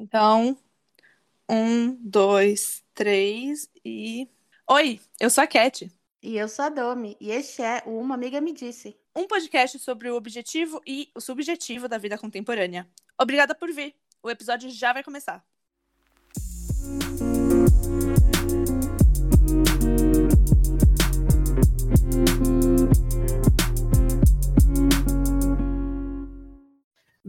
Então, 0.00 0.56
um, 1.46 1.94
dois, 2.00 2.82
três 2.94 3.68
e. 3.84 4.26
Oi, 4.66 4.98
eu 5.20 5.28
sou 5.28 5.44
a 5.44 5.46
Cat. 5.46 5.92
E 6.22 6.38
eu 6.38 6.48
sou 6.48 6.64
a 6.64 6.68
Domi. 6.70 7.18
E 7.20 7.30
este 7.30 7.60
é 7.60 7.82
o 7.84 8.00
Uma 8.00 8.14
Amiga 8.14 8.40
Me 8.40 8.54
Disse. 8.54 8.96
Um 9.14 9.26
podcast 9.26 9.78
sobre 9.78 10.08
o 10.10 10.16
objetivo 10.16 10.80
e 10.86 11.10
o 11.14 11.20
subjetivo 11.20 11.86
da 11.86 11.98
vida 11.98 12.16
contemporânea. 12.16 12.88
Obrigada 13.20 13.54
por 13.54 13.70
vir. 13.70 13.94
O 14.22 14.30
episódio 14.30 14.70
já 14.70 14.94
vai 14.94 15.04
começar. 15.04 15.44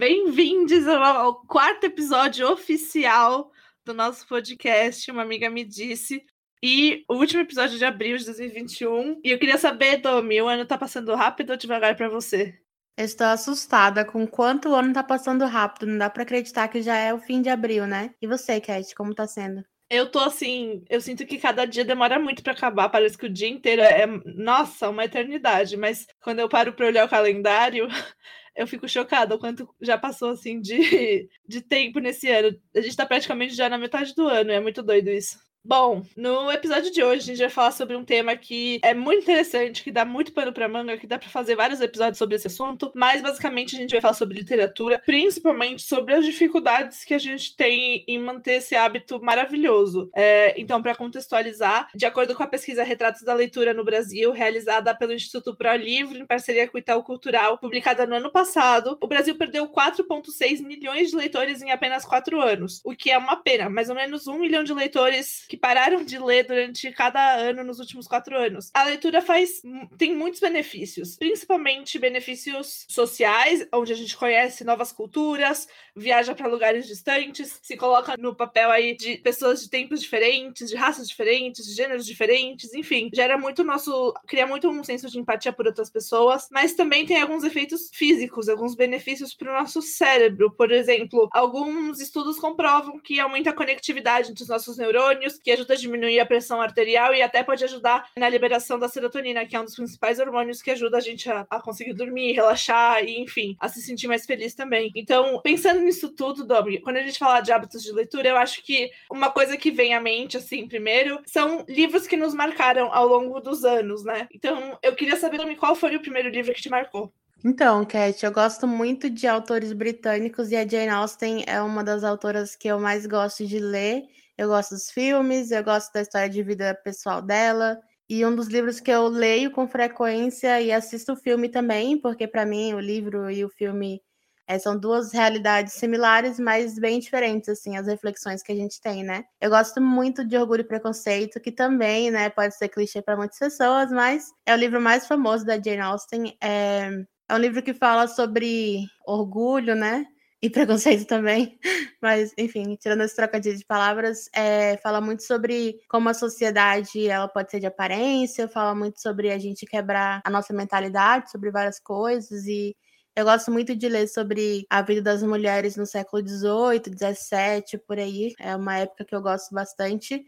Bem-vindos 0.01 0.87
ao 0.87 1.45
quarto 1.45 1.83
episódio 1.83 2.51
oficial 2.51 3.51
do 3.85 3.93
nosso 3.93 4.27
podcast. 4.27 5.11
Uma 5.11 5.21
amiga 5.21 5.47
me 5.47 5.63
disse. 5.63 6.25
E 6.59 7.05
o 7.07 7.17
último 7.17 7.43
episódio 7.43 7.77
de 7.77 7.85
abril 7.85 8.17
de 8.17 8.25
2021. 8.25 9.21
E 9.23 9.29
eu 9.29 9.37
queria 9.37 9.59
saber, 9.59 9.97
Domi, 9.97 10.41
o 10.41 10.47
ano 10.47 10.65
tá 10.65 10.75
passando 10.75 11.13
rápido 11.13 11.51
ou 11.51 11.55
devagar 11.55 11.95
para 11.95 12.09
você? 12.09 12.51
Eu 12.97 13.05
estou 13.05 13.27
assustada 13.27 14.03
com 14.03 14.25
quanto 14.25 14.69
o 14.69 14.75
ano 14.75 14.91
tá 14.91 15.03
passando 15.03 15.45
rápido. 15.45 15.85
Não 15.85 15.99
dá 15.99 16.09
para 16.09 16.23
acreditar 16.23 16.67
que 16.67 16.81
já 16.81 16.97
é 16.97 17.13
o 17.13 17.19
fim 17.19 17.39
de 17.39 17.49
abril, 17.49 17.85
né? 17.85 18.09
E 18.19 18.25
você, 18.25 18.59
Cat, 18.59 18.95
como 18.95 19.13
tá 19.13 19.27
sendo? 19.27 19.63
Eu 19.87 20.09
tô 20.09 20.17
assim, 20.17 20.83
eu 20.89 20.99
sinto 20.99 21.27
que 21.27 21.37
cada 21.37 21.65
dia 21.65 21.85
demora 21.85 22.17
muito 22.17 22.41
para 22.41 22.53
acabar. 22.53 22.89
Parece 22.89 23.15
que 23.15 23.27
o 23.27 23.31
dia 23.31 23.49
inteiro 23.49 23.83
é, 23.83 24.07
nossa, 24.25 24.89
uma 24.89 25.05
eternidade. 25.05 25.77
Mas 25.77 26.07
quando 26.23 26.39
eu 26.39 26.49
paro 26.49 26.73
para 26.73 26.87
olhar 26.87 27.05
o 27.05 27.09
calendário, 27.09 27.87
eu 28.55 28.67
fico 28.67 28.87
chocada 28.87 29.35
o 29.35 29.39
quanto 29.39 29.67
já 29.81 29.97
passou 29.97 30.31
assim 30.31 30.59
de, 30.61 31.29
de 31.47 31.61
tempo 31.61 31.99
nesse 31.99 32.29
ano. 32.29 32.57
A 32.75 32.81
gente 32.81 32.95
tá 32.95 33.05
praticamente 33.05 33.53
já 33.55 33.69
na 33.69 33.77
metade 33.77 34.13
do 34.15 34.27
ano, 34.27 34.51
é 34.51 34.59
muito 34.59 34.83
doido 34.83 35.09
isso. 35.09 35.37
Bom, 35.63 36.01
no 36.17 36.51
episódio 36.51 36.91
de 36.91 37.03
hoje 37.03 37.21
a 37.21 37.25
gente 37.25 37.37
vai 37.37 37.49
falar 37.49 37.71
sobre 37.71 37.95
um 37.95 38.03
tema 38.03 38.35
que 38.35 38.79
é 38.83 38.95
muito 38.95 39.21
interessante, 39.21 39.83
que 39.83 39.91
dá 39.91 40.03
muito 40.03 40.33
pano 40.33 40.51
para 40.51 40.67
manga, 40.67 40.97
que 40.97 41.05
dá 41.05 41.19
para 41.19 41.29
fazer 41.29 41.55
vários 41.55 41.79
episódios 41.79 42.17
sobre 42.17 42.35
esse 42.35 42.47
assunto, 42.47 42.91
mas 42.95 43.21
basicamente 43.21 43.75
a 43.75 43.79
gente 43.79 43.91
vai 43.91 44.01
falar 44.01 44.15
sobre 44.15 44.39
literatura, 44.39 44.99
principalmente 45.05 45.83
sobre 45.83 46.15
as 46.15 46.25
dificuldades 46.25 47.03
que 47.03 47.13
a 47.13 47.19
gente 47.19 47.55
tem 47.55 48.03
em 48.07 48.17
manter 48.17 48.53
esse 48.53 48.75
hábito 48.75 49.21
maravilhoso. 49.21 50.09
É, 50.15 50.59
então, 50.59 50.81
para 50.81 50.95
contextualizar, 50.95 51.89
de 51.93 52.07
acordo 52.07 52.33
com 52.33 52.41
a 52.41 52.47
pesquisa 52.47 52.83
Retratos 52.83 53.21
da 53.21 53.35
Leitura 53.35 53.71
no 53.71 53.85
Brasil, 53.85 54.31
realizada 54.31 54.95
pelo 54.95 55.13
Instituto 55.13 55.55
Pro 55.55 55.75
Livro 55.75 56.17
em 56.17 56.25
parceria 56.25 56.67
com 56.67 56.77
o 56.77 56.79
Itaú 56.79 57.03
Cultural, 57.03 57.59
publicada 57.59 58.07
no 58.07 58.15
ano 58.15 58.31
passado, 58.31 58.97
o 58.99 59.07
Brasil 59.07 59.35
perdeu 59.35 59.67
4,6 59.67 60.63
milhões 60.63 61.11
de 61.11 61.15
leitores 61.15 61.61
em 61.61 61.69
apenas 61.69 62.03
quatro 62.03 62.41
anos, 62.41 62.81
o 62.83 62.95
que 62.95 63.11
é 63.11 63.17
uma 63.17 63.35
pena. 63.35 63.69
Mais 63.69 63.89
ou 63.89 63.95
menos 63.95 64.25
um 64.25 64.39
milhão 64.39 64.63
de 64.63 64.73
leitores 64.73 65.45
que 65.51 65.57
pararam 65.57 66.01
de 66.01 66.17
ler 66.17 66.47
durante 66.47 66.89
cada 66.93 67.35
ano 67.35 67.61
nos 67.61 67.77
últimos 67.77 68.07
quatro 68.07 68.37
anos. 68.37 68.71
A 68.73 68.85
leitura 68.85 69.21
faz 69.21 69.61
tem 69.97 70.15
muitos 70.15 70.39
benefícios, 70.39 71.17
principalmente 71.17 71.99
benefícios 71.99 72.85
sociais, 72.87 73.67
onde 73.73 73.91
a 73.91 73.95
gente 73.97 74.15
conhece 74.15 74.63
novas 74.63 74.93
culturas, 74.93 75.67
viaja 75.93 76.33
para 76.33 76.47
lugares 76.47 76.87
distantes, 76.87 77.59
se 77.61 77.75
coloca 77.75 78.15
no 78.17 78.33
papel 78.33 78.71
aí 78.71 78.95
de 78.95 79.17
pessoas 79.17 79.61
de 79.61 79.69
tempos 79.69 79.99
diferentes, 79.99 80.69
de 80.69 80.77
raças 80.77 81.09
diferentes, 81.09 81.65
de 81.65 81.73
gêneros 81.73 82.05
diferentes, 82.05 82.73
enfim, 82.73 83.09
gera 83.13 83.37
muito 83.37 83.61
nosso, 83.61 84.13
cria 84.25 84.47
muito 84.47 84.69
um 84.69 84.85
senso 84.85 85.09
de 85.09 85.19
empatia 85.19 85.51
por 85.51 85.67
outras 85.67 85.89
pessoas, 85.89 86.47
mas 86.49 86.75
também 86.75 87.05
tem 87.05 87.21
alguns 87.21 87.43
efeitos 87.43 87.89
físicos, 87.93 88.47
alguns 88.47 88.73
benefícios 88.73 89.33
para 89.33 89.51
o 89.51 89.59
nosso 89.59 89.81
cérebro. 89.81 90.49
Por 90.49 90.71
exemplo, 90.71 91.27
alguns 91.33 91.99
estudos 91.99 92.39
comprovam 92.39 92.97
que 92.99 93.19
aumenta 93.19 93.49
a 93.49 93.53
conectividade 93.53 94.31
entre 94.31 94.43
os 94.43 94.49
nossos 94.49 94.77
neurônios, 94.77 95.40
que 95.43 95.51
ajuda 95.51 95.73
a 95.73 95.77
diminuir 95.77 96.19
a 96.19 96.25
pressão 96.25 96.61
arterial 96.61 97.13
e 97.13 97.21
até 97.21 97.43
pode 97.43 97.63
ajudar 97.63 98.09
na 98.17 98.29
liberação 98.29 98.77
da 98.77 98.87
serotonina, 98.87 99.45
que 99.45 99.55
é 99.55 99.59
um 99.59 99.65
dos 99.65 99.75
principais 99.75 100.19
hormônios 100.19 100.61
que 100.61 100.71
ajuda 100.71 100.97
a 100.97 101.01
gente 101.01 101.29
a, 101.29 101.45
a 101.49 101.61
conseguir 101.61 101.93
dormir, 101.93 102.33
relaxar 102.33 103.03
e, 103.03 103.19
enfim, 103.19 103.55
a 103.59 103.67
se 103.67 103.81
sentir 103.81 104.07
mais 104.07 104.25
feliz 104.25 104.53
também. 104.53 104.91
Então, 104.95 105.39
pensando 105.41 105.81
nisso 105.81 106.09
tudo, 106.09 106.45
Domi, 106.45 106.79
quando 106.79 106.97
a 106.97 107.03
gente 107.03 107.19
fala 107.19 107.41
de 107.41 107.51
hábitos 107.51 107.83
de 107.83 107.91
leitura, 107.91 108.29
eu 108.29 108.37
acho 108.37 108.63
que 108.63 108.91
uma 109.09 109.31
coisa 109.31 109.57
que 109.57 109.71
vem 109.71 109.93
à 109.93 110.01
mente, 110.01 110.37
assim, 110.37 110.67
primeiro, 110.67 111.19
são 111.25 111.65
livros 111.67 112.07
que 112.07 112.17
nos 112.17 112.33
marcaram 112.33 112.93
ao 112.93 113.07
longo 113.07 113.39
dos 113.39 113.63
anos, 113.63 114.03
né? 114.03 114.27
Então, 114.33 114.77
eu 114.81 114.95
queria 114.95 115.15
saber, 115.15 115.37
Domi, 115.37 115.55
qual 115.55 115.75
foi 115.75 115.95
o 115.95 116.01
primeiro 116.01 116.29
livro 116.29 116.53
que 116.53 116.61
te 116.61 116.69
marcou? 116.69 117.11
Então, 117.43 117.83
Cat, 117.83 118.23
eu 118.23 118.31
gosto 118.31 118.67
muito 118.67 119.09
de 119.09 119.25
autores 119.25 119.73
britânicos 119.73 120.51
e 120.51 120.55
a 120.55 120.67
Jane 120.67 120.89
Austen 120.89 121.43
é 121.47 121.59
uma 121.59 121.83
das 121.83 122.03
autoras 122.03 122.55
que 122.55 122.67
eu 122.67 122.79
mais 122.79 123.07
gosto 123.07 123.47
de 123.47 123.57
ler. 123.57 124.03
Eu 124.37 124.47
gosto 124.47 124.71
dos 124.75 124.89
filmes, 124.91 125.51
eu 125.51 125.63
gosto 125.63 125.91
da 125.93 126.01
história 126.01 126.29
de 126.29 126.41
vida 126.43 126.73
pessoal 126.83 127.21
dela. 127.21 127.79
E 128.09 128.25
um 128.25 128.35
dos 128.35 128.47
livros 128.47 128.79
que 128.79 128.91
eu 128.91 129.07
leio 129.07 129.51
com 129.51 129.67
frequência 129.67 130.61
e 130.61 130.71
assisto 130.71 131.13
o 131.13 131.15
filme 131.15 131.49
também, 131.49 131.99
porque 131.99 132.27
para 132.27 132.45
mim 132.45 132.73
o 132.73 132.79
livro 132.79 133.29
e 133.31 133.45
o 133.45 133.49
filme 133.49 134.01
é, 134.47 134.59
são 134.59 134.77
duas 134.77 135.13
realidades 135.13 135.73
similares, 135.73 136.37
mas 136.37 136.77
bem 136.77 136.99
diferentes, 136.99 137.47
assim, 137.47 137.77
as 137.77 137.87
reflexões 137.87 138.43
que 138.43 138.51
a 138.51 138.55
gente 138.55 138.81
tem, 138.81 139.01
né? 139.01 139.23
Eu 139.39 139.49
gosto 139.49 139.79
muito 139.81 140.25
de 140.25 140.37
Orgulho 140.37 140.61
e 140.61 140.67
Preconceito, 140.67 141.39
que 141.39 141.51
também, 141.53 142.11
né, 142.11 142.29
pode 142.29 142.57
ser 142.57 142.67
clichê 142.67 143.01
para 143.01 143.15
muitas 143.15 143.39
pessoas, 143.39 143.91
mas 143.91 144.25
é 144.45 144.53
o 144.53 144.57
livro 144.57 144.81
mais 144.81 145.07
famoso 145.07 145.45
da 145.45 145.53
Jane 145.55 145.79
Austen. 145.79 146.35
É, 146.43 146.89
é 147.29 147.33
um 147.33 147.37
livro 147.37 147.63
que 147.63 147.73
fala 147.73 148.07
sobre 148.07 148.85
orgulho, 149.05 149.73
né? 149.73 150.05
E 150.41 150.49
preconceito 150.49 151.05
também, 151.05 151.59
mas 152.01 152.33
enfim, 152.37 152.75
tirando 152.75 153.01
esse 153.03 153.15
trocadilho 153.15 153.57
de 153.57 153.65
palavras, 153.65 154.27
é, 154.33 154.77
fala 154.77 154.99
muito 154.99 155.23
sobre 155.23 155.79
como 155.87 156.09
a 156.09 156.13
sociedade 156.13 157.07
ela 157.07 157.27
pode 157.27 157.51
ser 157.51 157.59
de 157.59 157.67
aparência, 157.67 158.47
fala 158.47 158.73
muito 158.75 158.99
sobre 159.01 159.31
a 159.31 159.37
gente 159.37 159.65
quebrar 159.65 160.21
a 160.25 160.29
nossa 160.29 160.53
mentalidade 160.53 161.29
sobre 161.31 161.51
várias 161.51 161.79
coisas 161.79 162.45
e 162.47 162.75
eu 163.15 163.25
gosto 163.25 163.51
muito 163.51 163.75
de 163.75 163.89
ler 163.89 164.07
sobre 164.07 164.65
a 164.69 164.81
vida 164.81 165.01
das 165.01 165.21
mulheres 165.21 165.75
no 165.75 165.85
século 165.85 166.23
XVIII, 166.25 166.89
XVII, 166.89 167.77
por 167.85 167.99
aí. 167.99 168.33
É 168.39 168.55
uma 168.55 168.77
época 168.79 169.03
que 169.03 169.13
eu 169.13 169.21
gosto 169.21 169.53
bastante. 169.53 170.23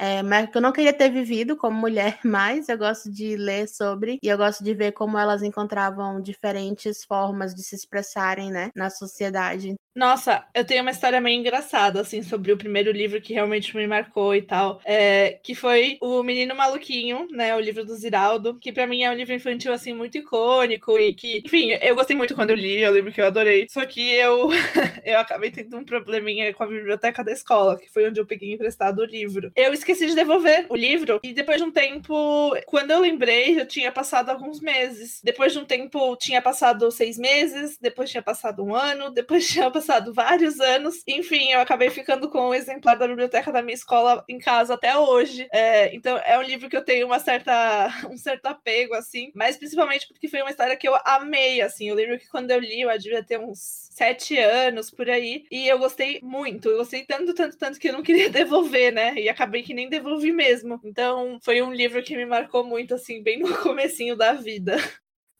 É 0.00 0.22
época 0.38 0.52
que 0.52 0.58
eu 0.58 0.62
não 0.62 0.72
queria 0.72 0.92
ter 0.96 1.10
vivido 1.10 1.56
como 1.56 1.76
mulher, 1.80 2.20
mas 2.24 2.68
eu 2.68 2.78
gosto 2.78 3.10
de 3.10 3.36
ler 3.36 3.68
sobre 3.68 4.18
e 4.22 4.28
eu 4.28 4.36
gosto 4.38 4.62
de 4.62 4.72
ver 4.74 4.92
como 4.92 5.18
elas 5.18 5.42
encontravam 5.42 6.20
diferentes 6.20 7.04
formas 7.04 7.52
de 7.54 7.62
se 7.64 7.74
expressarem, 7.74 8.50
né, 8.50 8.70
na 8.76 8.90
sociedade. 8.90 9.74
Nossa, 9.98 10.44
eu 10.54 10.64
tenho 10.64 10.82
uma 10.82 10.92
história 10.92 11.20
meio 11.20 11.40
engraçada, 11.40 12.00
assim, 12.00 12.22
sobre 12.22 12.52
o 12.52 12.56
primeiro 12.56 12.92
livro 12.92 13.20
que 13.20 13.32
realmente 13.32 13.76
me 13.76 13.84
marcou 13.84 14.32
e 14.32 14.40
tal. 14.40 14.80
É, 14.84 15.40
que 15.42 15.56
foi 15.56 15.98
O 16.00 16.22
Menino 16.22 16.54
Maluquinho, 16.54 17.26
né? 17.32 17.52
O 17.56 17.58
livro 17.58 17.84
do 17.84 17.96
Ziraldo, 17.96 18.56
que 18.60 18.70
para 18.70 18.86
mim 18.86 19.02
é 19.02 19.10
um 19.10 19.14
livro 19.14 19.34
infantil, 19.34 19.72
assim, 19.72 19.92
muito 19.92 20.16
icônico 20.16 20.96
e 20.96 21.12
que, 21.12 21.42
enfim, 21.44 21.70
eu 21.82 21.96
gostei 21.96 22.14
muito 22.14 22.36
quando 22.36 22.50
eu 22.50 22.56
li, 22.56 22.80
eu 22.80 22.92
lembro 22.92 23.10
que 23.10 23.20
eu 23.20 23.26
adorei. 23.26 23.66
Só 23.68 23.84
que 23.84 24.08
eu, 24.12 24.48
eu 25.04 25.18
acabei 25.18 25.50
tendo 25.50 25.76
um 25.76 25.84
probleminha 25.84 26.54
com 26.54 26.62
a 26.62 26.68
biblioteca 26.68 27.24
da 27.24 27.32
escola, 27.32 27.76
que 27.76 27.90
foi 27.92 28.08
onde 28.08 28.20
eu 28.20 28.26
peguei 28.26 28.52
emprestado 28.52 29.00
o 29.00 29.04
livro. 29.04 29.50
Eu 29.56 29.72
esqueci 29.72 30.06
de 30.06 30.14
devolver 30.14 30.66
o 30.68 30.76
livro 30.76 31.18
e 31.24 31.32
depois 31.32 31.60
de 31.60 31.64
um 31.64 31.72
tempo, 31.72 32.56
quando 32.66 32.92
eu 32.92 33.00
lembrei, 33.00 33.60
eu 33.60 33.66
tinha 33.66 33.90
passado 33.90 34.30
alguns 34.30 34.60
meses. 34.60 35.20
Depois 35.24 35.52
de 35.52 35.58
um 35.58 35.64
tempo, 35.64 36.14
tinha 36.14 36.40
passado 36.40 36.88
seis 36.92 37.18
meses, 37.18 37.76
depois 37.80 38.08
tinha 38.08 38.22
passado 38.22 38.62
um 38.62 38.72
ano, 38.72 39.10
depois 39.10 39.44
tinha 39.48 39.68
passado 39.68 39.87
passado 39.88 40.12
vários 40.12 40.60
anos. 40.60 41.02
Enfim, 41.06 41.52
eu 41.52 41.60
acabei 41.60 41.88
ficando 41.88 42.28
com 42.28 42.40
o 42.40 42.50
um 42.50 42.54
exemplar 42.54 42.96
da 42.98 43.08
biblioteca 43.08 43.50
da 43.50 43.62
minha 43.62 43.74
escola 43.74 44.22
em 44.28 44.38
casa 44.38 44.74
até 44.74 44.96
hoje. 44.96 45.48
É, 45.50 45.94
então, 45.94 46.18
é 46.18 46.38
um 46.38 46.42
livro 46.42 46.68
que 46.68 46.76
eu 46.76 46.84
tenho 46.84 47.06
uma 47.06 47.18
certa, 47.18 47.88
um 48.12 48.16
certo 48.18 48.46
apego, 48.46 48.94
assim, 48.94 49.32
mas 49.34 49.56
principalmente 49.56 50.06
porque 50.06 50.28
foi 50.28 50.42
uma 50.42 50.50
história 50.50 50.76
que 50.76 50.86
eu 50.86 50.94
amei, 51.04 51.62
assim. 51.62 51.88
Eu 51.88 51.94
lembro 51.94 52.18
que 52.18 52.28
quando 52.28 52.50
eu 52.50 52.60
li, 52.60 52.82
eu 52.82 52.98
devia 52.98 53.24
ter 53.24 53.38
uns 53.40 53.88
sete 53.90 54.38
anos 54.38 54.90
por 54.90 55.08
aí, 55.08 55.46
e 55.50 55.66
eu 55.66 55.78
gostei 55.78 56.20
muito. 56.22 56.68
Eu 56.68 56.78
gostei 56.78 57.04
tanto, 57.04 57.32
tanto, 57.34 57.56
tanto 57.56 57.78
que 57.78 57.88
eu 57.88 57.92
não 57.94 58.02
queria 58.02 58.28
devolver, 58.30 58.92
né? 58.92 59.14
E 59.14 59.28
acabei 59.28 59.62
que 59.62 59.72
nem 59.72 59.88
devolvi 59.88 60.32
mesmo. 60.32 60.78
Então, 60.84 61.38
foi 61.42 61.62
um 61.62 61.72
livro 61.72 62.02
que 62.02 62.16
me 62.16 62.26
marcou 62.26 62.62
muito, 62.62 62.94
assim, 62.94 63.22
bem 63.22 63.38
no 63.38 63.56
comecinho 63.62 64.14
da 64.16 64.34
vida. 64.34 64.76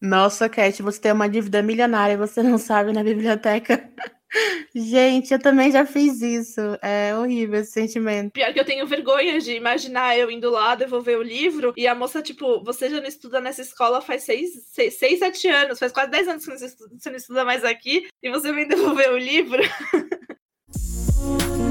Nossa, 0.01 0.49
Cat, 0.49 0.83
você 0.83 1.01
tem 1.01 1.13
uma 1.13 1.29
dívida 1.29 1.63
milionária 1.63 2.15
e 2.15 2.17
você 2.17 2.43
não 2.43 2.59
sabe 2.59 2.93
na 2.93 3.03
biblioteca. 3.03 3.91
Gente, 4.75 5.33
eu 5.33 5.39
também 5.39 5.73
já 5.73 5.87
fiz 5.87 6.21
isso. 6.21 6.61
É 6.83 7.17
horrível 7.17 7.61
esse 7.61 7.73
sentimento. 7.73 8.33
Pior 8.33 8.53
que 8.53 8.61
eu 8.61 8.65
tenho 8.65 8.87
vergonha 8.87 9.41
de 9.41 9.53
imaginar 9.53 10.17
eu 10.17 10.31
indo 10.31 10.51
lá 10.51 10.75
devolver 10.75 11.19
o 11.19 11.23
livro 11.23 11.73
e 11.77 11.87
a 11.87 11.95
moça, 11.95 12.23
tipo, 12.23 12.63
você 12.63 12.91
já 12.91 13.01
não 13.01 13.09
estuda 13.09 13.41
nessa 13.41 13.63
escola 13.63 14.01
faz 14.01 14.25
seis, 14.25 14.51
seis, 14.67 14.95
seis 14.95 15.19
sete 15.19 15.49
anos, 15.49 15.79
faz 15.79 15.93
quase 15.93 16.11
dez 16.11 16.29
anos 16.29 16.45
que 16.45 16.59
você 16.59 17.11
não 17.11 17.17
estuda 17.17 17.45
mais 17.45 17.65
aqui 17.65 18.07
e 18.23 18.31
você 18.31 18.53
vem 18.53 18.69
devolver 18.69 19.11
o 19.11 19.19
livro. 19.19 19.63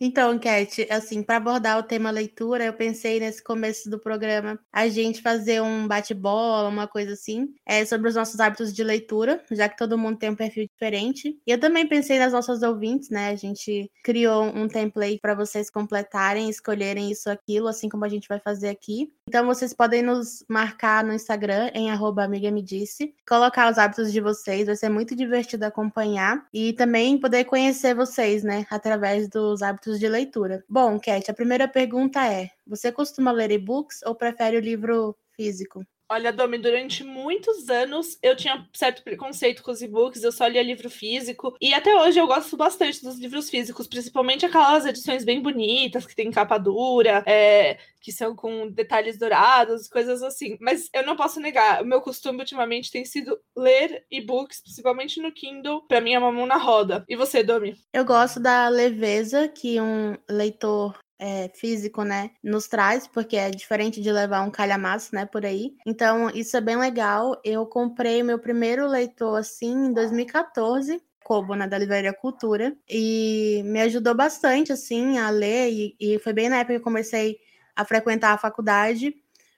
Então, 0.00 0.38
Cat, 0.38 0.86
assim, 0.90 1.22
para 1.22 1.36
abordar 1.36 1.78
o 1.78 1.82
tema 1.82 2.10
leitura, 2.10 2.64
eu 2.64 2.72
pensei 2.72 3.20
nesse 3.20 3.42
começo 3.42 3.88
do 3.88 3.98
programa 3.98 4.58
a 4.72 4.88
gente 4.88 5.22
fazer 5.22 5.62
um 5.62 5.86
bate-bola, 5.86 6.68
uma 6.68 6.88
coisa 6.88 7.12
assim, 7.12 7.54
é, 7.66 7.84
sobre 7.84 8.08
os 8.08 8.14
nossos 8.14 8.40
hábitos 8.40 8.72
de 8.72 8.82
leitura, 8.82 9.42
já 9.52 9.68
que 9.68 9.76
todo 9.76 9.96
mundo 9.96 10.18
tem 10.18 10.30
um 10.30 10.36
perfil 10.36 10.66
diferente. 10.66 11.38
E 11.46 11.50
eu 11.50 11.58
também 11.58 11.86
pensei 11.86 12.18
nas 12.18 12.32
nossas 12.32 12.62
ouvintes, 12.62 13.08
né? 13.08 13.28
A 13.28 13.36
gente 13.36 13.90
criou 14.02 14.44
um 14.44 14.66
template 14.68 15.20
para 15.20 15.34
vocês 15.34 15.70
completarem, 15.70 16.50
escolherem 16.50 17.10
isso 17.10 17.30
aquilo, 17.30 17.68
assim 17.68 17.88
como 17.88 18.04
a 18.04 18.08
gente 18.08 18.28
vai 18.28 18.40
fazer 18.40 18.68
aqui. 18.68 19.12
Então 19.28 19.46
vocês 19.46 19.72
podem 19.72 20.02
nos 20.02 20.44
marcar 20.48 21.02
no 21.02 21.12
Instagram 21.12 21.70
em 21.74 21.90
@amiga_me_disse, 21.90 23.14
colocar 23.26 23.70
os 23.72 23.78
hábitos 23.78 24.12
de 24.12 24.20
vocês, 24.20 24.66
vai 24.66 24.76
ser 24.76 24.90
muito 24.90 25.16
divertido 25.16 25.64
acompanhar 25.64 26.46
e 26.52 26.72
também 26.74 27.18
poder 27.18 27.44
conhecer 27.44 27.94
vocês, 27.94 28.44
né, 28.44 28.66
através 28.70 29.28
dos 29.28 29.62
hábitos 29.62 29.98
de 29.98 30.08
leitura. 30.08 30.62
Bom, 30.68 31.00
Cat, 31.00 31.30
a 31.30 31.34
primeira 31.34 31.66
pergunta 31.66 32.24
é: 32.26 32.50
você 32.66 32.92
costuma 32.92 33.32
ler 33.32 33.50
e-books 33.50 34.00
ou 34.04 34.14
prefere 34.14 34.58
o 34.58 34.60
livro 34.60 35.16
físico? 35.34 35.84
Olha, 36.10 36.32
Domi, 36.32 36.58
durante 36.58 37.02
muitos 37.02 37.70
anos 37.70 38.18
eu 38.22 38.36
tinha 38.36 38.68
certo 38.74 39.02
preconceito 39.02 39.62
com 39.62 39.70
os 39.70 39.80
e-books, 39.80 40.22
eu 40.22 40.30
só 40.30 40.46
lia 40.46 40.62
livro 40.62 40.90
físico. 40.90 41.56
E 41.60 41.72
até 41.72 41.96
hoje 41.96 42.18
eu 42.18 42.26
gosto 42.26 42.56
bastante 42.56 43.02
dos 43.02 43.18
livros 43.18 43.48
físicos, 43.48 43.86
principalmente 43.86 44.44
aquelas 44.44 44.84
edições 44.84 45.24
bem 45.24 45.40
bonitas, 45.40 46.06
que 46.06 46.14
tem 46.14 46.30
capa 46.30 46.58
dura, 46.58 47.24
é, 47.26 47.78
que 48.00 48.12
são 48.12 48.36
com 48.36 48.68
detalhes 48.70 49.18
dourados, 49.18 49.88
coisas 49.88 50.22
assim. 50.22 50.58
Mas 50.60 50.90
eu 50.92 51.06
não 51.06 51.16
posso 51.16 51.40
negar, 51.40 51.82
o 51.82 51.86
meu 51.86 52.02
costume 52.02 52.40
ultimamente 52.40 52.90
tem 52.90 53.04
sido 53.06 53.40
ler 53.56 54.04
e-books, 54.10 54.60
principalmente 54.60 55.20
no 55.20 55.32
Kindle. 55.32 55.86
Pra 55.88 56.02
mim 56.02 56.12
é 56.12 56.18
uma 56.18 56.32
mão 56.32 56.44
na 56.44 56.58
roda. 56.58 57.02
E 57.08 57.16
você, 57.16 57.42
Domi? 57.42 57.74
Eu 57.94 58.04
gosto 58.04 58.38
da 58.38 58.68
leveza 58.68 59.48
que 59.48 59.80
um 59.80 60.16
leitor 60.28 60.98
é, 61.24 61.50
físico, 61.54 62.04
né, 62.04 62.32
nos 62.42 62.68
traz, 62.68 63.06
porque 63.06 63.34
é 63.34 63.50
diferente 63.50 63.98
de 64.02 64.12
levar 64.12 64.42
um 64.42 64.50
calhamaço, 64.50 65.14
né, 65.14 65.24
por 65.24 65.46
aí. 65.46 65.74
Então, 65.86 66.28
isso 66.28 66.54
é 66.54 66.60
bem 66.60 66.76
legal. 66.76 67.40
Eu 67.42 67.64
comprei 67.64 68.22
meu 68.22 68.38
primeiro 68.38 68.86
leitor, 68.86 69.38
assim, 69.38 69.86
em 69.86 69.92
2014, 69.94 71.00
Kobo, 71.24 71.54
né, 71.54 71.66
da 71.66 71.78
Livraria 71.78 72.12
Cultura, 72.12 72.76
e 72.86 73.62
me 73.64 73.80
ajudou 73.80 74.14
bastante, 74.14 74.70
assim, 74.70 75.16
a 75.18 75.30
ler, 75.30 75.70
e, 75.72 75.96
e 75.98 76.18
foi 76.18 76.34
bem 76.34 76.50
na 76.50 76.56
época 76.58 76.74
que 76.74 76.80
eu 76.80 76.84
comecei 76.84 77.38
a 77.74 77.86
frequentar 77.86 78.34
a 78.34 78.38
faculdade, 78.38 79.14